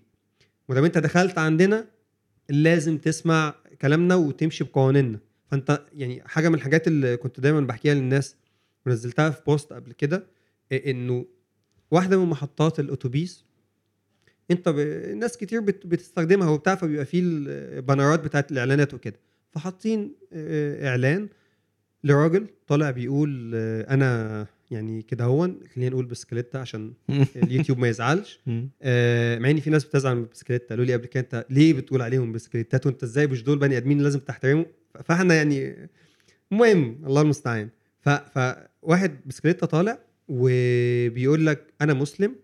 ودام 0.68 0.85
أنت 0.85 0.98
دخلت 0.98 1.39
عندنا 1.39 1.86
لازم 2.48 2.98
تسمع 2.98 3.55
كلامنا 3.82 4.15
وتمشي 4.15 4.65
بقوانيننا. 4.65 5.19
فأنت 5.51 5.82
يعني 5.94 6.23
حاجة 6.27 6.48
من 6.48 6.55
الحاجات 6.55 6.89
اللي 6.89 7.16
كنت 7.16 7.40
دايما 7.40 7.61
بحكيها 7.61 7.94
للناس 7.94 8.36
ونزلتها 8.86 9.31
في 9.31 9.43
post 9.47 9.73
قبل 9.73 9.93
كده 9.93 10.27
إيه 10.73 10.90
إنه 10.90 11.27
واحدة 11.90 12.19
من 12.24 12.31
محطات 12.31 12.81
الأتوبيس 12.81 13.44
أنت 14.51 14.69
ب... 14.69 14.78
ناس 15.16 15.36
كتير 15.36 15.61
بت... 15.61 15.86
بتستخدمها 15.86 16.48
وبتاع 16.51 16.74
فبيبقى 16.74 17.05
فيه 17.05 17.20
ال 17.24 17.37
banner 17.37 18.09
ات 18.09 18.20
بتاعت 18.24 18.52
الإعلانات 18.52 18.94
وكده. 18.94 19.16
فحاطين 19.51 20.15
آه، 20.32 20.89
إعلان 20.89 21.28
لراجل 22.05 22.47
طالع 22.66 22.90
بيقول 22.90 23.52
آه، 23.55 23.94
أنا 23.94 24.47
يعني 24.71 25.03
كده 25.03 25.25
هون 25.25 25.61
خلينا 25.75 25.91
نقول 25.91 26.07
بسكليتة 26.07 26.59
عشان 26.59 26.93
اليوتيوب 27.37 27.79
ما 27.79 27.89
يزعلش. 27.89 28.41
آه، 28.83 29.39
مع 29.39 29.51
إن 29.51 29.61
في 29.61 29.71
ناس 29.71 29.85
بتزعل 29.85 30.15
من 30.17 30.23
البسكليتة 30.23 30.67
قالوا 30.69 30.85
لي 30.85 30.93
قبل 30.93 31.07
كده 31.07 31.21
أنت 31.23 31.47
ليه 31.51 31.73
بتقول 31.73 32.03
عليهم 32.03 32.33
بسكليتات 32.33 32.87
وأنت 32.87 33.03
إزاي 33.03 33.27
مش 33.27 33.43
دول 33.43 33.59
بني 33.59 33.77
آدمين 33.77 34.01
لازم 34.03 34.19
تحترمهم 34.21 34.67
ف- 34.95 34.99
فإحنا 35.03 35.35
يعني 35.35 35.89
المهم 36.53 37.01
الله 37.07 37.23
المستعان. 37.23 37.69
فواحد 38.01 39.17
بسكليتة 39.27 39.67
طالع 39.67 39.99
وبيقول 40.29 41.47
لك 41.47 41.67
أنا 41.81 41.95
مسلم 41.95 42.35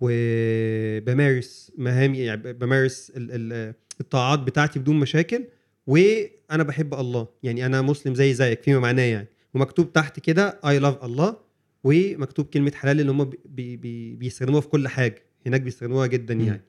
وبمارس 0.00 1.72
مهامي 1.78 2.18
يعني 2.18 2.52
بمارس 2.52 3.12
ال... 3.16 3.28
ال... 3.52 3.74
الطاعات 4.00 4.38
بتاعتي 4.38 4.78
بدون 4.78 4.96
مشاكل 5.00 5.44
وأنا 5.86 6.62
بحب 6.62 6.94
الله. 6.94 7.28
يعني 7.42 7.66
أنا 7.66 7.82
مسلم 7.82 8.14
زي 8.14 8.34
زيك 8.34 8.62
فيما 8.62 8.78
معناه 8.80 9.02
يعني. 9.02 9.26
ومكتوب 9.54 9.92
تحت 9.92 10.20
كده 10.20 10.60
I 10.66 10.78
love 10.78 11.04
الله. 11.04 11.36
ومكتوب 11.84 12.46
كلمة 12.46 12.72
حلال 12.74 13.00
اللي 13.00 13.12
هم 13.12 13.24
بي 13.44 13.76
بي 13.76 14.16
بيستخدموها 14.16 14.60
في 14.60 14.68
كل 14.68 14.88
حاجة. 14.88 15.22
هناك 15.46 15.60
بيستخدموها 15.60 16.06
جدا 16.06 16.34
يعني. 16.34 16.62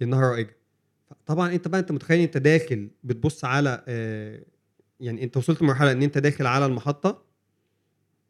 لأنها 0.00 0.20
رائجة. 0.30 0.56
طبعا 1.26 1.52
أنت 1.54 1.68
بقى 1.68 1.80
أنت 1.80 1.92
متخيل 1.92 2.20
أنت 2.20 2.36
داخل 2.36 2.88
بتبص 3.04 3.44
على 3.44 3.84
آه، 3.88 4.42
يعني 5.00 5.24
أنت 5.24 5.36
وصلت 5.36 5.62
لمرحلة 5.62 5.92
إن 5.92 6.02
أنت 6.02 6.18
داخل 6.18 6.46
على 6.46 6.66
المحطة 6.66 7.22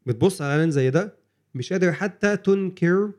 بتبص 0.07 0.43
على 0.43 0.53
اعلان 0.53 0.71
زي 0.71 0.91
ده 0.91 1.17
مش 1.55 1.73
قادر 1.73 1.93
حتى 1.93 2.37
تنكر 2.37 3.13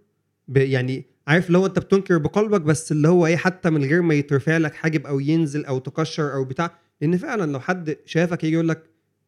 يعني 0.55 1.05
عارف 1.27 1.49
لو 1.49 1.65
أنت 1.65 1.79
بتنكر 1.79 2.17
بقلبك 2.17 2.61
بس 2.61 2.91
اللي 2.91 3.07
هو 3.07 3.25
إيه 3.25 3.35
حتى 3.37 3.69
من 3.69 3.83
غير 3.85 4.01
ما 4.01 4.13
يترفع 4.13 4.57
لك 4.57 4.73
حاجب 4.73 5.05
أو 5.07 5.19
ينزل 5.19 5.65
أو 5.65 5.79
تكشر 5.79 6.33
أو 6.33 6.45
بتاع. 6.45 6.77
لأن 7.01 7.17
فعلا 7.17 7.51
لو 7.51 7.59
حد 7.59 7.97
شافك 8.05 8.43
يجي 8.43 8.53
يقول 8.53 8.69
لك 8.69 8.83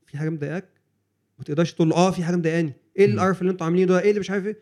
في 0.08 0.18
حاجة 0.18 0.30
مضايقاك؟ 0.30 0.66
ما 1.38 1.44
تقدرش 1.44 1.74
تقول 1.74 1.90
له 1.90 1.96
آه 1.96 2.12
في 2.12 2.24
حاجة 2.24 2.36
مضايقاني. 2.36 2.74
إيه. 2.98 3.06
القرف 3.06 3.42
اللي 3.42 3.52
أنتوا 3.52 3.66
عاملينه 3.66 3.88
ده؟ 3.88 4.02
إيه 4.02 4.10
اللي 4.10 4.20
مش 4.20 4.32
عارف 4.32 4.46
إيه؟ 4.46 4.58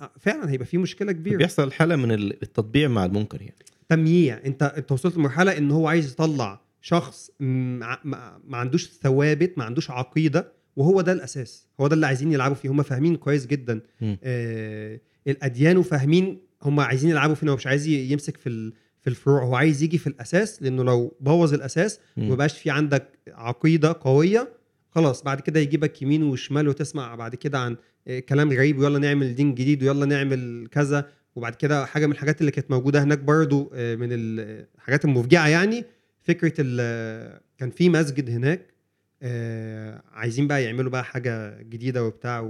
آه، 0.00 0.10
فعلا 0.20 0.50
هيبقى 0.50 0.66
في 0.66 0.78
مشكلة 0.78 1.12
كبيرة. 1.12 1.36
بيحصل 1.36 1.72
حالة 1.72 1.96
من 1.96 2.12
ال- 2.12 2.42
التطبيع 2.42 2.88
مع 2.88 3.04
المنكر 3.04 3.40
يعني. 3.42 3.54
تمييع. 3.88 4.40
انت 4.46 4.62
انت 4.62 4.92
وصلت 4.92 5.16
لمرحلة 5.16 5.58
إن 5.58 5.70
هو 5.70 5.88
عايز 5.88 6.12
يطلع 6.12 6.60
شخص 6.80 7.30
ما, 7.40 8.38
عندوش 8.52 8.88
ثوابت 8.88 9.58
ما 9.58 9.64
عندوش 9.64 9.90
عقيدة 9.90 10.52
وهو 10.76 11.00
ده 11.00 11.12
الأساس. 11.12 11.66
هو 11.80 11.86
ده 11.86 11.94
اللي 11.94 12.06
عايزين 12.06 12.32
يلعبوا 12.32 12.56
فيه. 12.56 12.68
هم 12.68 12.82
فاهمين 12.82 13.16
كويس 13.16 13.46
جدا. 13.46 13.80
آه 14.22 15.00
الأديان 15.26 15.76
وفاهمين 15.76 16.40
هم 16.62 16.80
عايزين 16.80 17.10
يلعبوا 17.10 17.34
فين. 17.34 17.48
هو 17.48 17.56
مش 17.56 17.66
عايز 17.66 17.86
يمسك 17.88 18.36
في 18.36 18.48
ال- 18.48 18.72
في 19.00 19.10
الفروع. 19.10 19.42
هو 19.44 19.54
عايز 19.54 19.82
يجي 19.82 19.98
في 19.98 20.06
الأساس 20.06 20.62
لأنه 20.62 20.84
لو 20.84 21.16
بوظ 21.20 21.54
الأساس 21.54 22.00
مم. 22.16 22.26
وما 22.26 22.34
بقاش 22.36 22.58
في 22.58 22.70
عندك 22.70 23.18
عقيدة 23.28 23.96
قوية 24.00 24.48
خلاص 24.90 25.22
بعد 25.22 25.40
كده 25.40 25.60
يجيبك 25.60 26.02
يمين 26.02 26.22
وشمال 26.22 26.68
وتسمع 26.68 27.14
بعد 27.14 27.34
كده 27.34 27.58
عن 27.58 27.76
آه، 28.08 28.18
كلام 28.18 28.52
غريب 28.52 28.78
ويلا 28.78 28.98
نعمل 28.98 29.34
دين 29.34 29.54
جديد 29.54 29.82
ويلا 29.82 30.06
نعمل 30.06 30.68
كذا 30.70 31.08
وبعد 31.36 31.54
كده 31.54 31.86
حاجة 31.86 32.06
من 32.06 32.12
الحاجات 32.12 32.40
اللي 32.40 32.50
كانت 32.52 32.70
موجودة 32.70 33.02
هناك 33.02 33.18
برضو 33.18 33.70
آه، 33.74 33.94
من 33.96 34.08
الحاجات 34.12 35.04
المفجعة 35.04 35.48
يعني 35.48 35.84
فكرة 36.22 36.48
كان 37.58 37.70
في 37.70 37.88
مسجد 37.88 38.30
هناك 38.30 38.66
آه، 39.22 40.02
عايزين 40.12 40.46
بقى 40.46 40.64
يعملوا 40.64 40.90
بقى 40.90 41.04
حاجة 41.04 41.62
جديدة 41.62 42.04
وبتاع 42.04 42.40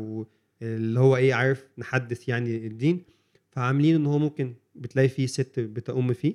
اللي 0.63 1.01
هو 1.01 1.17
إيه 1.17 1.35
عارف 1.35 1.65
نحدث 1.79 2.29
يعني 2.29 2.57
الدين. 2.67 3.03
فعاملين 3.51 3.95
إن 3.95 4.07
هو 4.07 4.19
ممكن 4.19 4.55
بتلاقي 4.75 5.09
فيه 5.09 5.27
ست 5.27 5.61
بتأم 5.61 6.13
فيه 6.13 6.35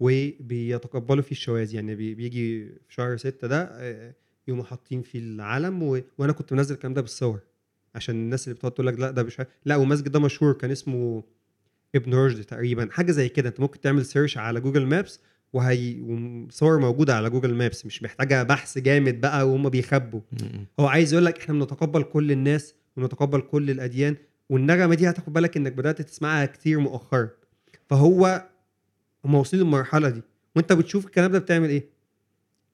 وبيتقبلوا 0.00 1.22
فيه 1.22 1.30
الشواذ 1.30 1.74
يعني 1.74 1.94
بي- 1.94 2.14
بيجي 2.14 2.66
في 2.66 2.94
شهر 2.94 3.16
ستة 3.16 3.48
ده 3.48 3.62
آه، 3.72 4.14
يقوموا 4.48 4.64
حاطين 4.64 5.02
فيه 5.02 5.18
العلم 5.18 5.82
و... 5.82 6.00
وأنا 6.18 6.32
كنت 6.32 6.52
منزل 6.52 6.74
الكلام 6.74 6.94
ده 6.94 7.00
بالصور 7.00 7.40
عشان 7.94 8.14
الناس 8.14 8.44
اللي 8.48 8.54
بتقعد 8.54 8.72
تقول 8.72 8.86
لك 8.86 8.98
لأ 9.00 9.10
ده 9.10 9.22
مش 9.22 9.42
لأ 9.64 9.76
والمسجد 9.76 10.12
ده 10.12 10.20
مشهور 10.20 10.52
كان 10.52 10.70
اسمه 10.70 11.22
ابن 11.94 12.14
رشد 12.14 12.44
تقريبا 12.44 12.88
حاجة 12.92 13.10
زي 13.12 13.28
كده. 13.28 13.48
أنت 13.48 13.60
ممكن 13.60 13.80
تعمل 13.80 14.04
search 14.06 14.38
على 14.38 14.60
Google 14.60 14.86
Maps 14.86 15.20
وهي 15.52 16.00
وصور 16.00 16.78
موجودة 16.78 17.16
على 17.16 17.30
Google 17.30 17.54
Maps 17.54 17.86
مش 17.86 18.02
محتاجة 18.02 18.42
بحث 18.42 18.78
جامد 18.78 19.20
بقى 19.20 19.48
وهم 19.48 19.68
بيخبوا. 19.68 20.20
هو 20.80 20.86
عايز 20.86 21.12
يقول 21.12 21.24
لك 21.24 21.38
إحنا 21.38 21.54
بنتقبل 21.54 22.02
كل 22.02 22.32
الناس 22.32 22.74
ونتقبل 22.96 23.40
كل 23.40 23.70
الأديان 23.70 24.16
والنغمة 24.50 24.94
دي 24.94 25.10
هتاخد 25.10 25.32
بالك 25.32 25.56
إنك 25.56 25.72
بدأت 25.72 26.02
تسمعها 26.02 26.46
كتير 26.46 26.78
مؤخرا. 26.80 27.28
فهو 27.90 28.48
هم 29.24 29.34
واصلين 29.34 29.62
للمرحلة 29.62 30.08
دي. 30.08 30.22
وأنت 30.56 30.72
بتشوف 30.72 31.06
الكلام 31.06 31.32
ده 31.32 31.38
بتعمل 31.38 31.68
إيه؟ 31.68 31.88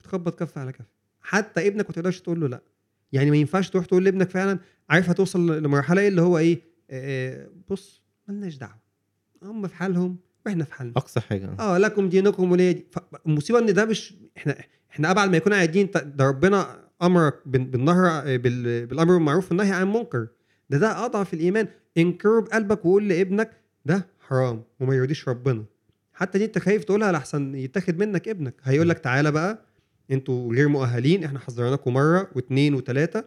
بتخبط 0.00 0.38
كف 0.38 0.58
على 0.58 0.72
كف. 0.72 0.84
حتى 1.22 1.66
ابنك 1.66 1.86
ما 1.86 1.92
تقدرش 1.94 2.20
تقول 2.20 2.40
له 2.40 2.46
لا. 2.48 2.62
يعني 3.12 3.30
ما 3.30 3.36
ينفعش 3.36 3.70
تروح 3.70 3.86
تقول 3.86 4.04
لابنك 4.04 4.30
فعلا 4.30 4.58
عارف 4.90 5.10
هتوصل 5.10 5.62
لمرحلة 5.62 6.00
إيه 6.02 6.08
اللي 6.08 6.22
هو 6.22 6.38
إيه 6.38 6.62
آه، 6.90 7.48
بص 7.70 8.02
ملناش 8.28 8.56
دعوة. 8.56 8.78
هم 9.42 9.66
في 9.68 9.74
حالهم 9.74 10.16
وإحنا 10.46 10.64
في 10.64 10.74
حالنا. 10.74 10.92
أقصى 10.96 11.20
حاجة. 11.20 11.50
آه 11.60 11.78
لكم 11.78 12.08
دينكم 12.08 12.52
ولي 12.52 12.72
دين 12.72 12.84
فالمصيبه 12.90 13.58
إن 13.58 13.74
ده 13.74 13.84
مش 13.84 14.14
إحنا 14.36 14.56
إحنا 14.90 15.10
أبعد 15.10 15.30
ما 15.30 15.36
يكون 15.36 15.52
قاعدين 15.52 15.90
ده 16.04 16.28
ربنا 16.28 16.78
أمرك 17.02 17.34
بال- 17.46 17.64
بالنهر 17.64 18.22
بال- 18.36 18.86
بالأمر 18.86 19.14
بالمعروف 19.14 19.48
والنهي 19.48 19.70
عن 19.72 19.82
المنكر. 19.82 20.26
ده 20.70 20.78
ده 20.78 21.04
أضعف 21.04 21.34
الإيمان. 21.34 21.68
انكره 21.98 22.40
بقلبك 22.40 22.84
وقول 22.84 23.08
لابنك 23.08 23.50
ده 23.86 24.06
حرام 24.20 24.62
وما 24.80 24.94
يرضيش 24.94 25.28
ربنا. 25.28 25.64
حتى 26.14 26.38
دي 26.38 26.44
أنت 26.44 26.58
خايف 26.58 26.84
تقولها 26.84 27.12
لحسن 27.12 27.54
يتاخد 27.54 27.98
منك 27.98 28.28
ابنك. 28.28 28.54
هيقول 28.62 28.88
لك 28.88 28.98
تعالى 28.98 29.30
بقى 29.32 29.64
أنتوا 30.12 30.54
غير 30.54 30.68
مؤهلين 30.68 31.24
إحنا 31.24 31.38
حذرناكم 31.38 31.92
مرة 31.94 32.30
واثنين 32.34 32.74
وثلاثة 32.74 33.24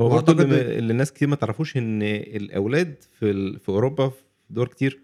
هو 0.00 0.08
برضه 0.08 0.42
اللي, 0.42 0.78
اللي 0.78 0.92
الناس 0.92 1.12
كتير 1.12 1.28
ما 1.28 1.36
تعرفوش 1.36 1.76
إن 1.76 2.02
الأولاد 2.02 2.94
في. 3.18 3.58
في 3.58 3.68
أوروبا 3.68 4.08
في 4.08 4.16
دول 4.50 4.66
كتير 4.66 5.00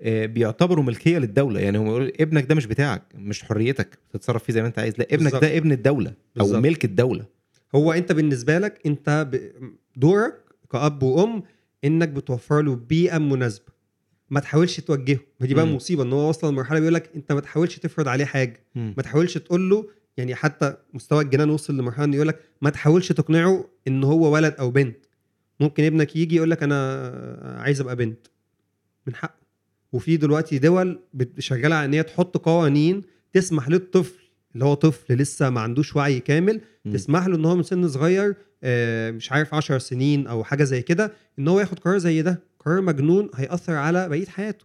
آه، 0.00 0.26
بيعتبروا 0.26 0.84
ملكية 0.84 1.18
للدولة 1.18 1.60
يعني 1.60 1.78
هم 1.78 1.86
يقولوا 1.86 2.10
ابنك 2.20 2.44
ده 2.46 2.54
مش 2.54 2.66
بتاعك 2.66 3.02
مش 3.14 3.42
حريتك 3.44 3.98
تتصرف 4.12 4.44
فيه 4.44 4.52
زي 4.52 4.62
ما 4.62 4.68
انت 4.68 4.78
عايز 4.78 4.94
لا 4.98 5.04
ابنك 5.04 5.22
بالظبط. 5.22 5.42
ده 5.42 5.56
ابن 5.56 5.72
الدولة 5.72 6.08
أو 6.10 6.14
بالظبط. 6.36 6.62
ملك 6.62 6.84
الدولة 6.84 7.24
هو 7.74 7.92
أنت 7.92 8.12
بالنسبة 8.12 8.58
لك 8.58 8.80
أنت 8.86 9.28
دورك 9.96 10.34
كأب 10.72 11.02
وأم 11.02 11.42
إنك 11.84 12.08
بتوفر 12.08 12.62
له 12.62 12.74
بيئة 12.76 13.18
مناسبة 13.18 13.72
ما 14.30 14.40
تحاولش 14.40 14.80
توجهه 14.80 15.18
ما 15.40 15.46
دي 15.46 15.54
بقى. 15.54 15.66
مصيبة 15.66 16.02
إن 16.02 16.12
هو 16.12 16.28
وصل 16.28 16.52
لمرحلة 16.52 16.78
بيقول 16.78 16.94
لك 16.94 17.10
أنت 17.16 17.32
ما 17.32 17.40
تحاولش 17.40 17.78
تفرض 17.78 18.08
عليه 18.08 18.24
حاجة. 18.24 18.60
ما 18.74 19.02
تحاولش 19.02 19.38
تقول 19.38 19.70
له 19.70 19.88
يعني 20.16 20.34
حتى 20.34 20.74
مستوى 20.94 21.24
الجنان 21.24 21.50
وصل 21.50 21.76
لمرحلة 21.76 22.04
إنه 22.04 22.14
يقول 22.16 22.28
لك 22.28 22.40
ما 22.62 22.70
تحاولش 22.70 23.12
تقنعه 23.12 23.64
إن 23.88 24.04
هو 24.04 24.32
ولد 24.34 24.54
أو 24.58 24.70
بنت. 24.70 24.96
ممكن 25.60 25.84
ابنك 25.84 26.16
يجي 26.16 26.36
يقول 26.36 26.50
لك 26.50 26.62
أنا 26.62 27.56
عايز 27.58 27.80
أبقى 27.80 27.96
بنت. 27.96 28.26
من 29.06 29.14
حقه. 29.14 29.42
وفي 29.92 30.16
دلوقتي 30.16 30.58
دول 30.58 30.98
شغالة 31.38 31.76
على 31.76 31.84
إن 31.84 31.94
هي 31.94 32.02
تحط 32.02 32.36
قوانين 32.36 33.02
تسمح 33.32 33.68
للطفل 33.68 34.22
اللي 34.54 34.64
هو 34.64 34.74
طفل 34.74 35.14
لسه 35.14 35.50
ما 35.50 35.60
عندوش 35.60 35.96
وعي 35.96 36.20
كامل 36.20 36.60
مم. 36.84 36.92
تسمح 36.92 37.26
له 37.26 37.36
إن 37.36 37.44
هو 37.44 37.56
من 37.56 37.62
سن 37.62 37.88
صغير 37.88 38.34
آه، 38.64 39.10
مش 39.10 39.32
عارف 39.32 39.54
10 39.54 39.78
سنين 39.78 40.26
أو 40.26 40.44
حاجة 40.44 40.64
زي 40.64 40.82
كده 40.82 41.12
إن 41.38 41.48
هو 41.48 41.60
ياخد 41.60 41.78
قرار 41.78 41.98
زي 41.98 42.22
ده. 42.22 42.42
قرار 42.60 42.80
مجنون 42.80 43.30
هيأثر 43.34 43.72
على 43.74 44.08
بقية 44.08 44.26
حياته. 44.26 44.64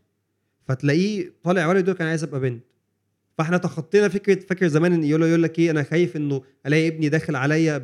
فتلاقيه 0.68 1.34
طالع 1.44 1.68
ولد 1.68 1.88
يقول 1.88 2.00
أنا 2.00 2.10
عايز 2.10 2.24
أبقى 2.24 2.40
بنت. 2.40 2.64
فاحنا 3.38 3.58
تخطينا 3.58 4.08
فكره 4.08 4.40
فاكر 4.40 4.68
زمان 4.68 4.94
إن 4.94 5.04
يقول 5.04 5.24
يقول 5.24 5.44
لك 5.44 5.60
إيه 5.60 5.72
أنا 5.72 5.84
خايف 5.84 6.16
إنه 6.16 6.42
ألاقي 6.66 6.88
ابني 6.88 7.10
داخل 7.10 7.36
عليا 7.36 7.78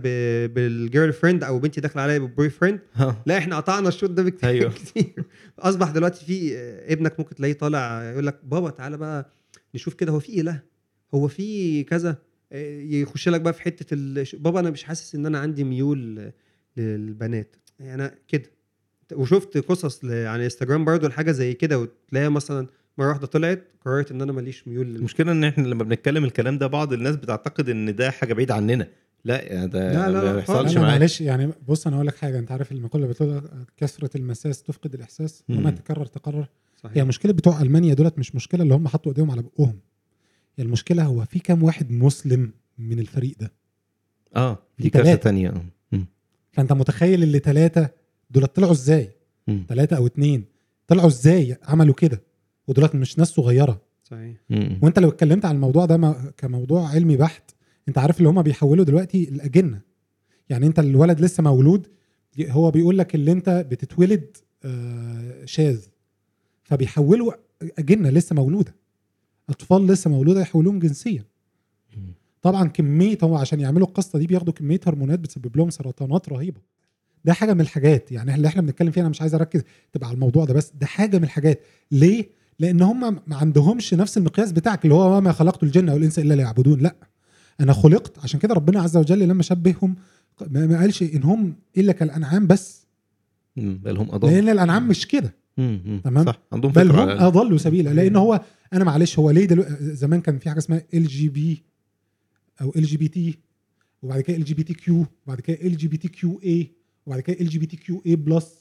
بال 0.47 1.13
girlfriend 1.13 1.43
أو 1.43 1.59
بنتي 1.59 1.81
داخله 1.81 2.01
عليا 2.01 2.17
بال 2.17 2.49
boyfriend. 2.49 2.79
لا 3.25 3.37
إحنا 3.37 3.57
قطعنا 3.57 3.87
الشوط 3.87 4.09
ده 4.09 4.23
بكتير 4.23 4.49
أيوه. 4.49 4.71
كتير 4.71 5.25
أصبح 5.59 5.91
دلوقتي 5.91 6.25
في 6.25 6.57
ابنك 6.93 7.19
ممكن 7.19 7.35
تلاقيه 7.35 7.53
طالع 7.53 8.03
يقول 8.11 8.27
لك 8.27 8.39
بابا 8.43 8.69
تعالى 8.69 8.97
بقى 8.97 9.29
نشوف 9.75 9.93
كده 9.93 10.11
هو 10.11 10.19
في 10.19 10.41
إله؟ 10.41 10.61
هو 11.13 11.27
في 11.27 11.83
كذا؟ 11.83 12.17
آه، 12.51 12.81
يخش 12.81 13.29
لك 13.29 13.41
بقى 13.41 13.53
في 13.53 13.61
حتة 13.61 13.93
ال... 13.93 14.25
بابا 14.33 14.59
أنا 14.59 14.69
مش 14.69 14.83
حاسس 14.83 15.15
إن 15.15 15.25
أنا 15.25 15.39
عندي 15.39 15.63
ميول 15.63 16.31
للبنات. 16.77 17.55
يعني 17.79 17.93
أنا 17.93 18.15
كده. 18.27 18.51
وشفت 19.13 19.57
قصص 19.57 20.05
على 20.05 20.43
انستجرام 20.43 20.85
برضو 20.85 21.07
لحاجة 21.07 21.31
زي 21.31 21.53
كده 21.53 21.79
وتلاقيها 21.79 22.29
مثلا 22.29 22.67
مرة 22.97 23.07
واحدة 23.09 23.27
طلعت 23.27 23.67
قررت 23.85 24.11
إن 24.11 24.21
أنا 24.21 24.31
ماليش 24.31 24.67
ميول 24.67 24.87
لل... 24.87 24.95
المشكلة 24.95 25.31
إن 25.31 25.43
إحنا 25.43 25.67
لما 25.67 25.83
بنتكلم 25.83 26.23
الكلام 26.23 26.57
ده 26.57 26.67
بعض 26.67 26.93
الناس 26.93 27.15
بتعتقد 27.15 27.69
إن 27.69 27.95
ده 27.95 28.11
حاجة 28.11 28.33
بعيدة 28.33 28.55
عننا. 28.55 28.87
لا 29.25 29.41
يعني 29.41 29.67
ده 29.67 29.93
لا، 29.93 30.11
لا، 30.11 30.17
لا، 30.17 30.23
ما 30.23 30.35
بيحصلش 30.35 30.77
معلش 30.77 31.21
يعني 31.21 31.51
بص 31.67 31.87
أنا 31.87 31.95
أقول 31.95 32.07
لك 32.07 32.15
حاجة. 32.15 32.39
أنت 32.39 32.51
عارف 32.51 32.71
المقولة 32.71 33.07
بتقول 33.07 33.41
كثرة 33.77 34.09
المساس 34.15 34.63
تفقد 34.63 34.93
الإحساس. 34.93 35.43
وما 35.49 35.71
تكرر 35.71 36.05
تقرر 36.05 36.47
صحيح. 36.75 36.97
هي 36.97 37.03
مشكلة 37.03 37.33
بتوع 37.33 37.61
ألمانيا 37.61 37.93
دولت 37.93 38.19
مش 38.19 38.35
مشكلة 38.35 38.63
اللي 38.63 38.73
هم 38.73 38.87
حطوا 38.87 39.11
إيديهم 39.11 39.31
على 39.31 39.41
بقهم. 39.41 39.79
هي 40.55 40.63
المشكلة 40.63 41.03
هو 41.03 41.25
في 41.25 41.39
كام 41.39 41.63
واحد 41.63 41.91
مسلم 41.91 42.51
من 42.77 42.99
الفريق 42.99 43.35
ده؟ 43.39 43.51
آه 44.35 44.59
دي 44.79 44.89
كارثه. 44.89 45.15
تانية. 45.15 45.49
آه. 45.49 46.05
فأنت 46.51 46.73
متخيل 46.73 47.23
اللي 47.23 47.39
ثلاثة 47.39 47.89
دول 48.29 48.47
طلعوا 48.47 48.71
إزاي. 48.71 49.09
ثلاثة 49.69 49.97
أو 49.97 50.05
اتنين. 50.05 50.45
طلعوا 50.87 51.07
إزاي؟ 51.07 51.57
عملوا 51.63 51.93
كده. 51.93 52.21
ودولت 52.67 52.95
مش 52.95 53.19
ناس 53.19 53.27
صغيرة. 53.27 53.81
صحيح. 54.03 54.37
وانت 54.81 54.99
لو 54.99 55.09
اتكلمت 55.09 55.45
عن 55.45 55.55
الموضوع 55.55 55.85
ده 55.85 56.15
كموضوع 56.37 56.87
علمي 56.89 57.17
بحت 57.17 57.51
انت 57.87 57.97
عارف 57.97 58.17
اللي 58.17 58.29
هم 58.29 58.41
بيحولوا 58.41 58.85
دلوقتي 58.85 59.23
الاجنه 59.29 59.81
يعني 60.49 60.67
انت 60.67 60.79
الولد 60.79 61.21
لسه 61.21 61.43
مولود 61.43 61.87
هو 62.49 62.71
بيقول 62.71 62.97
لك 62.97 63.15
اللي 63.15 63.31
انت 63.31 63.49
بتتولد 63.71 64.37
آه، 64.65 65.45
شاذ. 65.45 65.79
فبيحولوا 66.63 67.33
أجنة 67.79 68.09
لسه 68.09 68.35
مولودة. 68.35 68.75
أطفال 69.49 69.87
لسه 69.87 70.09
مولودة 70.09 70.41
يحولوهم 70.41 70.79
جنسيا. 70.79 71.23
طبعا 72.41 72.67
كمية 72.67 73.17
هو 73.23 73.35
عشان 73.35 73.59
يعملوا 73.59 73.87
القصة 73.87 74.19
دي 74.19 74.27
بياخدوا 74.27 74.53
كمية 74.53 74.79
هرمونات 74.87 75.19
بتسبب 75.19 75.57
لهم 75.57 75.69
سرطانات 75.69 76.29
رهيبة. 76.29 76.61
ده 77.25 77.33
حاجة 77.33 77.53
من 77.53 77.61
الحاجات 77.61 78.11
يعني 78.11 78.35
اللي 78.35 78.47
إحنا 78.47 78.61
بنتكلم 78.61 78.91
فيها 78.91 79.01
أنا 79.01 79.09
مش 79.09 79.21
عايز 79.21 79.35
أركز 79.35 79.63
تبقى 79.91 80.07
على 80.07 80.15
الموضوع 80.15 80.45
ده 80.45 80.53
بس 80.53 80.71
ده 80.75 80.85
حاجة 80.85 81.17
من 81.17 81.23
الحاجات. 81.23 81.61
ليه؟ 81.91 82.29
لأن 82.59 82.81
هم 82.81 83.19
ما 83.27 83.35
عندهمش 83.35 83.93
نفس 83.93 84.17
المقياس 84.17 84.51
بتاعك 84.51 84.83
اللي 84.83 84.95
هو 84.95 85.21
ما 85.21 85.31
خلقت 85.31 85.63
الجن 85.63 85.89
والانس 85.89 86.19
إلا 86.19 86.33
ليعبدون 86.33 86.79
لا 86.79 86.95
أنا 87.59 87.73
خلقت 87.73 88.19
عشان 88.19 88.39
كده 88.39 88.53
ربنا 88.53 88.81
عز 88.81 88.97
وجل 88.97 89.19
لما 89.19 89.43
شبههم 89.43 89.95
ما 90.49 90.79
قالش 90.79 91.03
إن 91.03 91.23
هم 91.23 91.55
إلا 91.77 91.93
كالأنعام 91.93 92.47
بس. 92.47 92.87
بل 93.57 93.97
هم 93.97 94.11
أضل 94.11 94.31
لأن 94.31 94.49
الأنعام 94.49 94.87
مش 94.87 95.07
كده. 95.07 95.35
تمام. 96.03 96.25
صح 96.25 96.39
عندهم 96.51 96.71
بل 96.71 96.91
هم. 96.91 97.09
اضلوا 97.09 97.57
سبيلا 97.57 97.89
لأن 97.89 98.15
هو 98.15 98.41
أنا 98.73 98.83
معلش 98.83 99.19
هو 99.19 99.31
ليه 99.31 99.45
دلو... 99.45 99.65
زمان 99.79 100.21
كان 100.21 100.39
في 100.39 100.49
حاجة 100.49 100.57
اسمها 100.59 100.83
إل 100.93 101.07
جي 101.07 101.29
بي 101.29 101.63
أو 102.61 102.73
إل 102.75 102.83
جي 102.83 102.97
بي 102.97 103.07
تي 103.07 103.39
وبعد 104.01 104.21
كده 104.21 104.37
إل 104.37 104.43
جي 104.43 104.53
بي 104.53 104.63
تي 104.63 104.73
كيو 104.73 105.05
وبعد 105.25 105.39
كده 105.41 105.57
إل 105.61 105.77
جي 105.77 105.87
بي 105.87 105.97
تي 105.97 106.07
كيو 106.07 106.39
اي 106.43 106.71
وبعد 107.05 107.19
كده 107.19 107.39
إل 107.41 107.49
جي 107.49 107.59
بي 107.59 107.65
تي 107.65 107.77
كيو 107.77 108.01
اي 108.05 108.15
بلس 108.15 108.53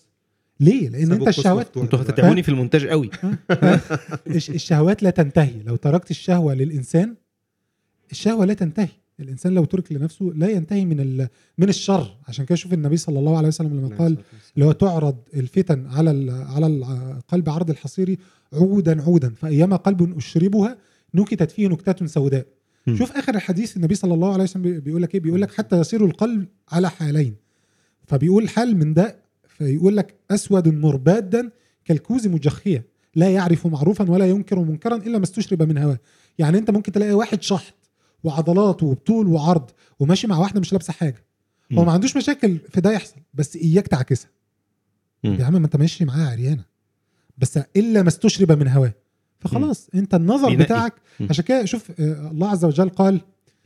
ليه؟ 0.62 0.88
لأن 0.88 1.12
أنت 1.12 1.28
الشهوات 1.28 1.76
أنتوا. 1.76 1.98
هتتعبوني 2.02 2.42
في 2.42 2.48
المونتاج 2.48 2.86
قوي. 2.86 3.10
الش- 4.36 4.50
الشهوات 4.50 5.02
لا 5.02 5.10
تنتهي. 5.10 5.62
لو 5.66 5.76
تركت 5.76 6.10
الشهوة 6.10 6.54
للإنسان 6.54 7.14
الشهوة 8.10 8.44
لا 8.44 8.54
تنتهي. 8.54 8.88
الإنسان 9.20 9.54
لو 9.54 9.64
ترك 9.64 9.92
لنفسه 9.92 10.32
لا 10.34 10.48
ينتهي 10.48 10.84
من 10.84 11.00
ال... 11.00 11.28
من 11.58 11.68
الشر. 11.68 12.16
عشان 12.28 12.44
كده 12.44 12.56
شوف 12.56 12.72
النبي 12.72 12.96
صلى 12.96 13.18
الله 13.18 13.36
عليه 13.36 13.48
وسلم 13.48 13.78
لما 13.80 13.96
قال 13.96 14.16
اللي 14.54 14.66
هو 14.66 14.72
تعرض 14.72 15.16
الفتن 15.34 15.86
على 15.86 16.10
ال- 16.10 16.30
على 16.30 16.66
القلب 16.66 17.48
عرض 17.50 17.70
الحصير 17.70 18.18
عودا 18.52 19.02
عودا. 19.02 19.34
فايما 19.34 19.76
قلب 19.76 20.16
أشربها 20.16 20.76
نكتت 21.14 21.50
فيه 21.50 21.68
نكتة 21.68 22.06
سوداء. 22.06 22.46
مم. 22.86 22.96
شوف 22.96 23.12
آخر 23.12 23.34
الحديث 23.34 23.76
النبي 23.76 23.94
صلى 23.94 24.14
الله 24.14 24.32
عليه 24.32 24.44
وسلم 24.44 24.62
بي- 24.62 24.80
بيقول 24.80 25.02
لك 25.02 25.14
إيه؟ 25.14 25.20
بيقول 25.20 25.40
لك 25.42 25.52
حتى 25.54 25.78
يصير 25.80 26.04
القلب 26.04 26.46
على 26.72 26.90
حالين. 26.90 27.34
فبيقول 28.06 28.48
حال 28.48 28.76
من 28.76 28.94
ده 28.94 29.21
فيقول 29.64 29.96
لك 29.96 30.14
أسود 30.30 30.68
مربادا 30.68 31.50
كالكوز 31.84 32.26
مجخية 32.26 32.86
لا 33.14 33.30
يعرف 33.30 33.66
معروفا 33.66 34.10
ولا 34.10 34.26
ينكر 34.26 34.58
منكرا 34.58 34.96
إلا 34.96 35.18
ما 35.18 35.24
استشرب 35.24 35.62
من 35.62 35.78
هواه 35.78 35.98
يعني 36.38 36.58
أنت 36.58 36.70
ممكن 36.70 36.92
تلاقي 36.92 37.12
واحد 37.12 37.42
شحط 37.42 37.74
وعضلات 38.24 38.82
وبطول 38.82 39.26
وعرض 39.26 39.70
وماشي 40.00 40.26
مع 40.26 40.38
واحدة 40.38 40.60
مش 40.60 40.72
لابسة 40.72 40.92
حاجة 40.92 41.24
هو. 41.72 41.84
ما 41.84 41.92
عندوش 41.92 42.16
مشاكل 42.16 42.58
في 42.58 42.80
ده 42.80 42.92
يحصل 42.92 43.16
بس 43.34 43.56
إياك 43.56 43.86
تعكسها. 43.88 44.30
يا 45.24 45.44
عم 45.44 45.52
ما 45.52 45.58
أنت 45.58 45.76
ماشي 45.76 46.04
معاها 46.04 46.30
عريانة 46.30 46.64
بس 47.38 47.58
إلا 47.76 48.02
ما 48.02 48.08
استشرب 48.08 48.52
من 48.52 48.68
هواه 48.68 48.94
فخلاص 49.40 49.88
أنت 49.94 50.14
النظر. 50.14 50.56
بتاعك. 50.56 50.94
عشان 51.30 51.44
كده 51.44 51.64
شوف 51.64 51.90
آه، 52.00 52.30
الله 52.30 52.48
عز 52.50 52.64
وجل 52.64 52.88
قال 52.88 53.20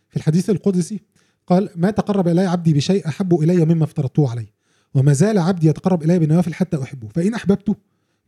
في 0.09 0.16
الحديث 0.16 0.51
القدسي 0.51 1.01
قال 1.47 1.68
ما 1.77 1.90
تقرب 1.90 2.28
إلي 2.28 2.40
عبدي 2.47 2.73
بشيء 2.73 3.09
أحب 3.09 3.35
إلي 3.43 3.64
مما 3.64 3.85
افترضته 3.85 4.31
عليه 4.31 4.56
وما 4.95 5.13
زال 5.13 5.39
عبدي 5.39 5.69
يتقرب 5.69 6.03
إلي 6.03 6.19
بنوافل 6.19 6.55
حتى 6.55 6.83
أحبه 6.83 7.09
فإن 7.09 7.35
أحببته 7.35 7.77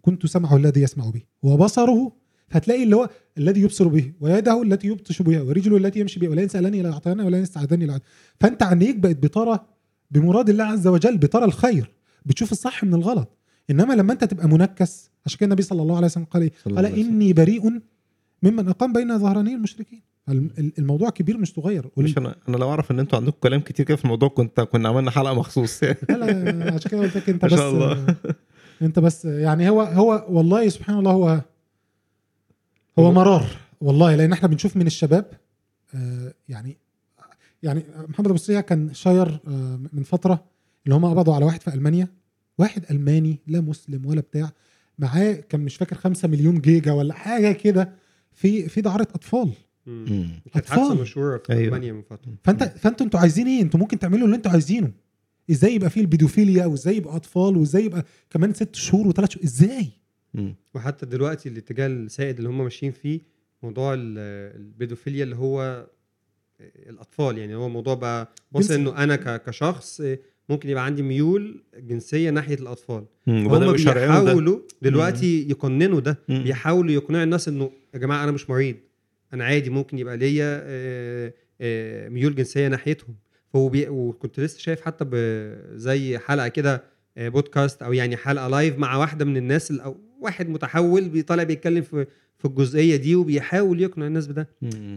كنت 0.02 0.26
سمعه 0.26 0.56
الذي 0.56 0.80
يسمع 0.82 1.10
به 1.10 1.22
وبصره 1.42 2.12
هتلاقي 2.50 2.82
اللي 2.82 2.96
هو 2.96 3.08
الذي 3.38 3.60
يبصر 3.60 3.88
به 3.88 4.12
ويده 4.20 4.62
التي 4.62 4.86
يبطش 4.86 5.22
بها 5.22 5.42
ورجله 5.42 5.76
التي 5.76 6.00
يمشي 6.00 6.20
بها 6.20 6.28
ولئن 6.30 6.48
سالني 6.48 6.82
لاعطينه 6.82 7.26
ولئن 7.26 7.42
استعاذني 7.42 7.86
لاعطينه 7.86 8.10
فأنت 8.40 8.62
عينيك 8.62 8.96
بقت 8.96 9.16
بترى 9.16 9.58
بمراد 10.10 10.48
الله 10.48 10.64
عز 10.64 10.86
وجل 10.86 11.18
بترى 11.18 11.44
الخير 11.44 11.90
بتشوف 12.26 12.52
الصح 12.52 12.84
من 12.84 12.94
الغلط. 12.94 13.38
إنما 13.70 13.92
لما 13.94 14.12
أنت 14.12 14.24
تبقى 14.24 14.48
منكس 14.48 15.10
عشان 15.26 15.38
كده 15.38 15.46
النبي 15.46 15.62
صلى 15.62 15.82
الله 15.82 15.96
عليه 15.96 16.06
وسلم 16.06 16.24
قال 16.24 16.42
إيه؟ 16.42 16.52
قال. 16.76 16.86
إني 17.06 17.32
بريء 17.32 17.80
ممن 18.42 18.68
أقام 18.68 18.92
بين 18.92 19.18
ظهراني 19.18 19.54
المشركين. 19.54 19.98
الم- 19.98 19.98
ال- 19.98 20.07
الموضوع 20.78 21.10
كبير 21.10 21.38
مش 21.38 21.52
صغير 21.52 21.90
مش 21.96 22.18
أنا 22.18 22.36
أنا 22.48 22.56
لو 22.56 22.70
أعرف 22.70 22.90
إن 22.90 22.98
أنتوا 22.98 23.18
عندكم 23.18 23.36
كلام 23.42 23.60
كتير 23.60 23.86
كده 23.86 23.96
في 23.96 24.04
الموضوع 24.04 24.28
كنت 24.28 24.60
كنا 24.60 24.88
عملنا 24.88 25.10
حلقة 25.10 25.34
مخصوص 25.34 25.82
لا 25.84 25.96
لا 26.08 26.74
عشان 26.74 26.90
كده 26.90 27.00
قلت 27.00 27.16
لك 27.16 27.28
أنت 27.28 27.42
ما 27.44 27.50
بس 27.50 27.58
شاء 27.58 27.70
الله. 27.70 28.16
أنت 28.82 28.98
بس 28.98 29.24
يعني 29.24 29.68
هو 29.70 29.80
هو 29.82 30.26
والله 30.28 30.68
سبحان 30.68 30.98
الله 30.98 31.10
هو 31.10 31.40
هو 32.98 33.12
مرار 33.12 33.46
والله 33.80 34.14
لأن 34.14 34.32
إحنا 34.32 34.48
بنشوف 34.48 34.76
من 34.76 34.86
الشباب 34.86 35.24
آه، 35.94 36.34
يعني 36.48 36.76
يعني 37.62 37.84
محمد 38.08 38.26
أبو 38.26 38.34
السيع 38.34 38.60
كان 38.60 38.94
شاير 38.94 39.40
آه، 39.48 39.80
من 39.92 40.02
فترة 40.02 40.44
اللي 40.84 40.94
هم 40.96 41.04
قبضوا 41.04 41.34
على 41.34 41.44
واحد 41.44 41.62
في 41.62 41.74
ألمانيا 41.74 42.08
واحد 42.58 42.84
ألماني 42.90 43.38
لا 43.46 43.60
مسلم 43.60 44.06
ولا 44.06 44.20
بتاع 44.20 44.50
معاه 44.98 45.32
كان 45.32 45.60
مش 45.60 45.76
فاكر 45.76 45.96
5 45.96 46.28
مليون 46.28 46.60
جيجا 46.60 46.92
ولا 46.92 47.14
حاجة 47.14 47.52
كده 47.52 47.92
في 48.32 48.68
في 48.68 48.80
دعاره 48.80 49.08
أطفال. 49.14 49.52
كانت 49.88 50.66
حادثه 50.66 50.82
أطفال. 50.86 51.02
مشهوره 51.02 51.38
في 51.38 51.52
أيوة. 51.52 51.64
ألمانيا 51.64 51.92
من 51.92 52.02
فترة. 52.02 52.32
فانت 52.44 52.62
فأنتوا 52.64 53.06
أنتوا 53.06 53.20
عايزين 53.20 53.46
إيه؟ 53.46 53.62
أنتوا 53.62 53.80
ممكن 53.80 53.98
تعملوا 53.98 54.24
اللي 54.26 54.36
أنتوا 54.36 54.50
عايزينه. 54.52 54.92
إزاي 55.50 55.74
يبقى 55.74 55.90
فيه 55.90 56.00
البيدوفيليا؟ 56.00 56.66
وإزاي 56.66 56.96
يبقى 56.96 57.16
أطفال؟ 57.16 57.56
وإزاي 57.56 57.84
يبقى 57.84 58.04
كمان 58.30 58.54
ست 58.54 58.74
شهور 58.76 59.06
وثلاث 59.08 59.30
شهور؟ 59.30 59.44
إزاي؟ 59.44 59.86
مم. 60.34 60.54
وحتى 60.74 61.06
دلوقتي 61.06 61.48
الاتجاه 61.48 61.86
السائد 61.86 62.36
اللي 62.36 62.48
هم 62.48 62.58
ماشيين 62.64 62.92
فيه 62.92 63.20
موضوع 63.62 63.94
ال- 63.94 64.18
البيدوفيليا 64.60 65.24
اللي 65.24 65.36
هو 65.36 65.86
الأطفال. 66.60 67.38
يعني 67.38 67.54
هو 67.54 67.68
موضوع 67.68 67.94
بقى 67.94 68.32
بص. 68.52 68.70
إنه 68.70 68.96
أنا 69.02 69.16
ك- 69.16 69.42
كشخص 69.42 70.02
ممكن 70.48 70.68
يبقى 70.68 70.84
عندي 70.84 71.02
ميول 71.02 71.62
جنسية 71.78 72.30
ناحية 72.30 72.54
الأطفال. 72.54 73.04
هم 73.28 73.72
بيحاولوا 73.72 74.60
دلوقتي 74.82 75.48
يقننوا 75.48 76.00
ده. 76.00 76.18
مم. 76.28 76.42
بيحاولوا 76.42 76.92
يقنعوا 76.92 77.24
الناس 77.24 77.48
إنه 77.48 77.70
يا 77.94 77.98
جماعة 77.98 78.24
أنا 78.24 78.32
مش 78.32 78.50
مريض. 78.50 78.76
أنا 79.34 79.44
عادي 79.44 79.70
ممكن 79.70 79.98
يبقى 79.98 80.16
ليا 80.16 80.60
آه، 80.64 81.32
آه، 81.60 82.08
ميول 82.08 82.34
جنسية 82.34 82.68
ناحيتهم 82.68 83.14
فهو 83.52 83.68
بي... 83.68 83.88
وكنت 83.88 84.40
لسه 84.40 84.58
شايف 84.58 84.80
حتى 84.80 85.04
ب... 85.10 85.14
زي 85.78 86.18
حلقة 86.18 86.48
كده 86.48 86.82
آه، 87.18 87.28
بودكاست 87.28 87.82
أو 87.82 87.92
يعني 87.92 88.16
حلقة 88.16 88.48
live 88.48 88.78
مع 88.78 88.96
واحدة 88.96 89.24
من 89.24 89.36
الناس 89.36 89.70
ال- 89.70 89.80
أو 89.80 89.96
واحد 90.20 90.48
متحول 90.48 91.08
بيطالع 91.08 91.42
بيتكلم 91.42 91.82
في 91.82 92.06
في 92.38 92.44
الجزئية 92.44 92.96
دي 92.96 93.14
وبيحاول 93.16 93.80
يقنع 93.80 94.06
الناس 94.06 94.26
بده. 94.26 94.48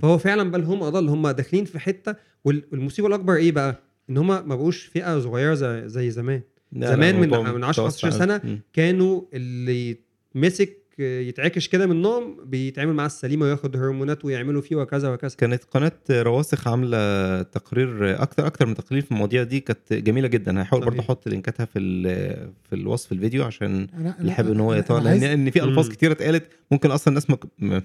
فهو 0.02 0.18
فعلا 0.18 0.52
بل 0.52 0.64
هم 0.64 0.84
أضل 0.84 1.10
هم 1.10 1.28
داخلين 1.30 1.66
في 1.66 1.80
حتة 1.80 2.16
وال- 2.46 2.64
والمصيبة 2.72 3.08
الأكبر 3.08 3.36
إيه 3.36 3.52
بقى 3.52 3.80
إن 4.10 4.18
هم 4.18 4.28
ما 4.28 4.56
بقوش 4.56 4.86
فئة 4.86 5.20
صغيرة 5.20 5.54
زي, 5.54 5.84
زي 5.90 6.10
زمان 6.12 6.42
زمان 6.78 7.16
من- 7.20 7.30
من 7.30 7.64
10 7.64 7.84
15 7.84 8.08
متوسع. 8.08 8.10
سنة 8.26 8.42
مم. 8.44 8.60
كانوا 8.74 9.22
اللي 9.34 9.98
يتمسك 10.36 10.78
يتعكش 11.02 11.68
كده 11.68 11.86
من 11.86 11.92
النوم 11.92 12.38
بيتعمل 12.46 12.94
معاه 12.94 13.06
السليمة 13.08 13.46
وياخد 13.46 13.78
هرمونات 13.78 14.26
ويعملوا 14.26 14.62
فيه 14.62 14.76
وكذا 14.76 15.10
وكذا. 15.10 15.36
كانت 15.38 15.64
قناة 15.64 15.92
رواسخ 16.12 16.68
عاملة 16.68 17.42
تقرير 17.42 18.22
أكتر 18.22 18.48
أكتر 18.48 18.66
من 18.66 18.76
تقرير 18.76 19.02
في 19.02 19.12
المواضيع 19.12 19.44
دي 19.44 19.60
كانت 19.60 19.94
جميلة 19.94 20.28
جدا. 20.28 20.62
هحاول 20.62 20.86
برضه. 20.86 21.00
أحط 21.00 21.28
لينكاتها 21.28 21.66
في 21.66 21.80
ال- 21.80 22.52
في 22.70 22.76
الوصف 22.76 23.12
الفيديو 23.12 23.44
عشان 23.44 23.88
أنا 23.94 24.16
اللي 24.20 24.32
حابب 24.32 24.52
إن 24.52 24.60
هو 24.60 24.74
لأن 24.74 25.08
عايز- 25.08 25.24
إن 25.24 25.50
في 25.50 25.64
ألفاظ 25.64 25.86
مم. 25.86 25.92
كتيرة 25.92 26.12
اتقالت 26.12 26.44
ممكن 26.72 26.92
أصلا 26.92 27.08
الناس 27.08 27.30
ما 27.60 27.82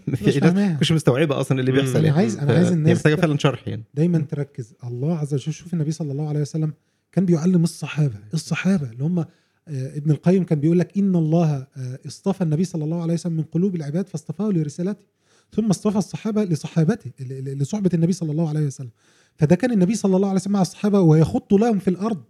مش 0.80 0.92
مستوعبة 0.92 1.40
أصلا 1.40 1.60
اللي. 1.60 1.72
بيحصل 1.72 1.96
أنا 1.98 2.06
يعني. 2.06 2.18
عايز 2.18 2.38
أنا 2.38 2.52
عايز 2.52 2.72
الناس 2.72 2.88
هي 2.88 2.94
محتاجة 2.94 3.14
فعلا 3.14 3.38
شرح 3.38 3.68
يعني. 3.68 3.82
دايما 3.94 4.18
تركز. 4.18 4.74
الله 4.84 5.18
عز 5.18 5.34
وجل 5.34 5.52
شوف 5.52 5.74
النبي 5.74 5.92
صلى 5.92 6.12
الله 6.12 6.28
عليه 6.28 6.40
وسلم 6.40 6.72
كان 7.12 7.26
بيعلم 7.26 7.62
الصحابة. 7.64 8.14
الصحابة 8.34 8.90
اللي 8.92 9.04
هم 9.04 9.24
ابن 9.68 10.10
القيم 10.10 10.44
كان 10.44 10.60
بيقول 10.60 10.78
لك 10.78 10.98
إن 10.98 11.16
الله 11.16 11.66
آه، 11.76 11.98
اصطفى 12.06 12.40
النبي 12.44 12.64
صلى 12.64 12.84
الله 12.84 13.02
عليه 13.02 13.14
وسلم 13.14 13.32
من 13.32 13.42
قلوب 13.42 13.76
العباد 13.76 14.08
فاصطفاه 14.08 14.48
لرسالته 14.50 15.06
ثم 15.52 15.70
اصطفى 15.70 15.98
الصحابة 15.98 16.44
لصحابته 16.44 17.10
لصحبة 17.30 17.90
النبي 17.94 18.12
صلى 18.12 18.32
الله 18.32 18.48
عليه 18.48 18.66
وسلم. 18.66 18.90
فده 19.36 19.56
كان 19.56 19.72
النبي 19.72 19.94
صلى 19.94 20.16
الله 20.16 20.28
عليه 20.28 20.40
وسلم 20.40 20.52
مع 20.52 20.62
الصحابة 20.62 21.00
ويخط 21.00 21.52
لهم 21.54 21.78
في 21.78 21.88
الأرض 21.90 22.22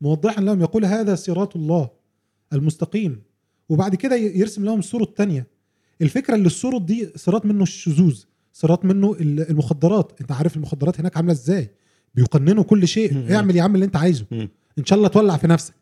موضحا 0.00 0.40
لهم 0.42 0.60
يقول 0.60 0.84
هذا 0.84 1.14
صراط 1.14 1.56
الله 1.56 1.90
المستقيم. 2.52 3.22
وبعد 3.68 3.94
كده 3.94 4.16
يرسم 4.16 4.64
لهم 4.64 4.78
الصورة 4.78 5.02
الثانية 5.02 5.46
الفكرة 6.02 6.34
اللي 6.34 6.46
الصورة 6.46 6.78
دي 6.78 7.08
صراط 7.16 7.46
منه 7.46 7.62
الشذوذ 7.62 8.22
صراط 8.52 8.84
منه 8.84 9.12
ال- 9.20 9.50
المخدرات. 9.50 10.12
أنت 10.20 10.32
عارف 10.32 10.56
المخدرات 10.56 11.00
هناك 11.00 11.16
عاملة 11.16 11.32
إزاي؟ 11.32 11.70
بيقننوا 12.14 12.62
كل 12.64 12.88
شيء. 12.88 13.12
اعمل 13.36 13.56
يا 13.56 13.62
عم 13.62 13.74
اللي 13.74 13.86
أنت 13.86 13.96
عايزه. 13.96 14.24
إن 14.78 14.84
شاء 14.84 14.96
الله 14.96 15.08
تولع 15.08 15.36
في 15.36 15.46
نفسك. 15.46 15.74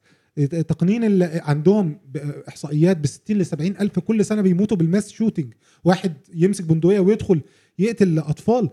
تقنين 0.68 1.04
اللي 1.04 1.40
عندهم 1.44 1.98
احصائيات 2.48 2.96
ب 2.96 3.06
60 3.06 3.36
ل 3.38 3.46
70 3.46 3.70
ألف 3.80 3.98
كل 3.98 4.24
سنة 4.24 4.42
بيموتوا 4.42 4.76
بالماس 4.76 5.10
شوتنج 5.10 5.52
واحد 5.84 6.12
يمسك 6.34 6.64
بندقية 6.64 7.00
ويدخل 7.00 7.40
يقتل 7.78 8.18
اطفال 8.18 8.70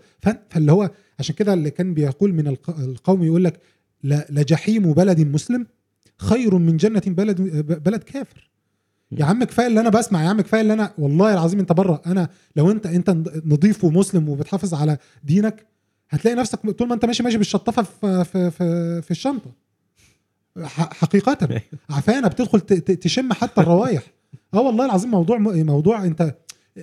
فاللي 0.50 0.72
هو 0.72 0.90
عشان 1.18 1.34
كده 1.34 1.54
اللي 1.54 1.70
كان 1.70 1.94
بيقول 1.94 2.32
من 2.34 2.46
الق- 2.48 2.78
القوم 2.80 3.22
يقول 3.24 3.44
لك 3.44 3.60
لجحيم 4.30 4.92
بلد 4.92 5.20
مسلم 5.20 5.66
خير 6.18 6.58
من 6.58 6.76
جنة 6.76 7.02
بلد 7.06 7.40
بلد 7.84 8.02
كافر. 8.02 8.50
يا 9.12 9.24
عم 9.24 9.44
كفاية 9.44 9.66
اللي 9.66 9.80
أنا 9.80 9.88
بسمع 9.88 10.22
يا 10.24 10.28
عم 10.28 10.40
كفاية 10.40 10.60
اللي 10.60 10.72
أنا 10.72 10.92
والله 10.98 11.32
العظيم 11.32 11.58
أنت 11.60 11.72
بره. 11.72 12.02
أنا 12.06 12.28
لو 12.56 12.70
أنت 12.70 12.86
أنت 12.86 13.10
نظيف 13.46 13.84
ومسلم 13.84 14.28
وبتحافظ 14.28 14.74
على 14.74 14.98
دينك 15.24 15.66
هتلاقي 16.10 16.34
نفسك 16.36 16.70
طول 16.70 16.88
ما 16.88 16.94
أنت 16.94 17.04
ماشي 17.04 17.22
ماشي 17.22 17.38
بالشطافة 17.38 17.82
في 17.82 18.24
في 18.24 18.50
في, 18.50 19.02
في 19.02 19.10
الشنطة. 19.10 19.50
حقيقة. 20.62 21.62
عفانه 21.90 22.28
بتدخل 22.28 22.60
تشم 22.60 23.32
حتى 23.32 23.60
الروايح 23.60 24.02
آه 24.54 24.60
والله 24.60 24.84
العظيم 24.84 25.10
موضوع 25.10 25.38
موضوع 25.38 26.04
انت 26.04 26.36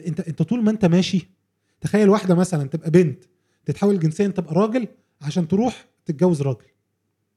انت 0.08 0.20
انت 0.20 0.42
طول 0.42 0.64
ما 0.64 0.72
انت 0.72 0.86
ماشي 0.86 1.28
تخيل 1.82 2.10
واحدة 2.10 2.36
مثلا 2.36 2.68
تبقى 2.70 2.92
بنت 2.92 3.24
تتحول 3.66 4.00
جنسيا 4.00 4.28
تبقى 4.28 4.56
راجل 4.56 4.88
عشان 5.22 5.48
تروح 5.48 5.86
تتجوز 6.06 6.42
راجل. 6.42 6.66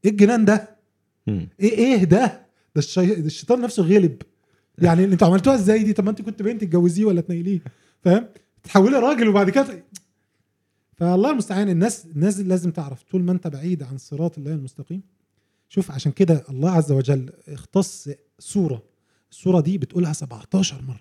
إيه 0.05 0.11
الجنان 0.11 0.45
ده. 0.45 0.77
إيه 1.29 1.73
إيه 1.79 2.05
ده. 2.05 2.47
ده 2.77 2.83
الشيطان 2.99 3.61
نفسه 3.61 3.83
غلب. 3.83 4.23
يعني 4.79 5.05
أنتوا 5.05 5.29
عملتوها 5.29 5.55
إزاي 5.55 5.83
دي؟ 5.83 5.93
طب 5.93 6.05
ما 6.05 6.11
انت 6.11 6.23
كنت 6.23 6.43
بنت 6.43 6.61
تتجوزيه 6.61 7.05
ولا 7.05 7.21
تنيليه؟ 7.21 7.61
فاهم؟ 8.01 8.29
تحولي 8.63 8.99
راجل 8.99 9.29
وبعد 9.29 9.51
كده 9.51 9.85
فالله 10.97 11.31
المستعان 11.31 11.69
الناس 11.69 12.07
الناس 12.07 12.41
لازم 12.41 12.71
تعرف 12.71 13.03
طول 13.03 13.23
ما 13.23 13.33
انت 13.33 13.47
بعيد 13.47 13.83
عن 13.83 13.99
صراط 13.99 14.39
الله 14.39 14.53
المستقيم. 14.53 15.03
شوف 15.75 15.91
عشان 15.91 16.13
كده 16.13 16.45
الله 16.51 16.71
عز 16.71 16.93
وجل 16.93 17.31
اختص 17.49 18.09
سورة. 18.39 18.83
السورة 19.31 19.61
دي 19.61 19.79
بتقولها 19.79 20.13
17 20.13 20.83
مرة 20.83 21.01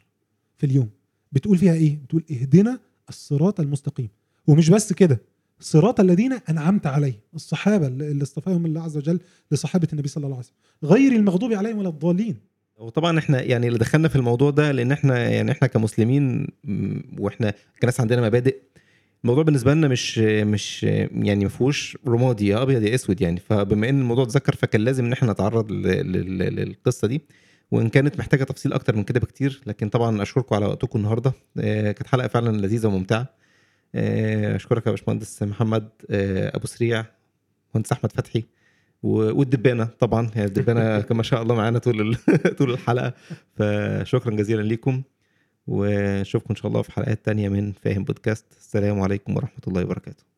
في 0.57 0.65
اليوم. 0.65 0.89
بتقول 1.31 1.57
فيها 1.57 1.73
إيه؟ 1.73 1.97
بتقول 2.03 2.23
اهدنا 2.31 2.79
الصراط 3.09 3.59
المستقيم. 3.59 4.09
ومش 4.47 4.69
بس 4.69 4.93
كده 4.93 5.21
صراط 5.59 5.99
الذين 5.99 6.33
أنعمت 6.33 6.87
عليهم 6.87 7.19
الصحابة 7.35 7.87
اللي 7.87 8.23
اصطفاهم 8.23 8.65
الله 8.65 8.81
عز 8.81 8.97
وجل 8.97 9.19
لصحابة 9.51 9.87
النبي 9.93 10.07
صلى 10.07 10.25
الله 10.25 10.37
عليه 10.37 10.45
وسلم. 10.45 10.91
غير 10.93 11.11
المغضوب 11.11 11.53
عليهم 11.53 11.77
ولا 11.77 11.89
الضالين. 11.89 12.35
وطبعا 12.77 13.19
إحنا 13.19 13.41
يعني 13.41 13.67
اللي 13.67 13.79
دخلنا 13.79 14.07
في 14.07 14.15
الموضوع 14.15 14.49
ده 14.49 14.71
لأن 14.71 14.91
إحنا 14.91 15.29
يعني 15.29 15.51
إحنا 15.51 15.67
كمسلمين 15.67 16.47
وإحنا 17.19 17.53
كناس 17.81 17.99
عندنا 17.99 18.21
مبادئ 18.21 18.57
الموضوع 19.23 19.43
بالنسبة 19.43 19.73
لنا 19.73 19.87
مش 19.87 20.17
مش 20.19 20.83
يعني 20.83 21.43
ما 21.43 21.49
فيهوش 21.49 21.97
رمادي 22.07 22.47
يا 22.47 22.61
أبيض 22.61 22.83
يا 22.83 22.95
أسود 22.95 23.21
يعني. 23.21 23.39
فبما 23.39 23.89
إن 23.89 23.99
الموضوع 23.99 24.23
اتذكر 24.23 24.55
فكان 24.55 24.81
لازم 24.81 25.05
إن 25.05 25.13
إحنا 25.13 25.31
نتعرض 25.31 25.71
للقصة 25.71 27.07
دي. 27.07 27.21
وإن 27.71 27.89
كانت 27.89 28.19
محتاجة 28.19 28.43
تفصيل 28.43 28.73
أكتر 28.73 28.95
من 28.95 29.03
كده 29.03 29.19
بكتير 29.19 29.61
لكن 29.65 29.89
طبعا 29.89 30.21
أشكركم 30.21 30.55
على 30.55 30.65
وقتكم 30.65 30.99
النهارده. 30.99 31.33
آه، 31.57 31.91
كانت 31.91 32.07
حلقة 32.07 32.27
فعلا 32.27 32.57
لذيذة 32.57 32.87
وممتعة. 32.87 33.27
آه، 33.95 34.55
أشكرك 34.55 34.85
يا 34.87 34.91
باشمهندس 34.91 35.43
محمد 35.43 35.89
آه، 36.09 36.55
أبو 36.57 36.67
سريع 36.67 37.05
مهندس 37.75 37.91
أحمد 37.91 38.11
فتحي 38.11 38.43
والدبانة 39.03 39.85
طبعا. 39.99 40.29
يعني 40.35 40.47
الدبانة 40.47 41.01
كان 41.01 41.17
ما 41.17 41.23
شاء 41.23 41.41
الله 41.41 41.55
معانا 41.55 41.79
طول 41.79 42.15
طول 42.57 42.71
الحلقة. 42.71 43.13
فشكرا 43.57 44.35
جزيلا 44.35 44.61
ليكم. 44.61 45.01
ونشوفكم 45.67 46.47
إن 46.49 46.55
شاء 46.55 46.67
الله 46.67 46.81
في 46.81 46.91
حلقات 46.91 47.25
تانية 47.25 47.49
من 47.49 47.71
فاهم 47.71 48.03
بودكاست. 48.03 48.45
السلام 48.57 49.01
عليكم 49.01 49.35
ورحمة 49.35 49.61
الله 49.67 49.83
وبركاته. 49.83 50.32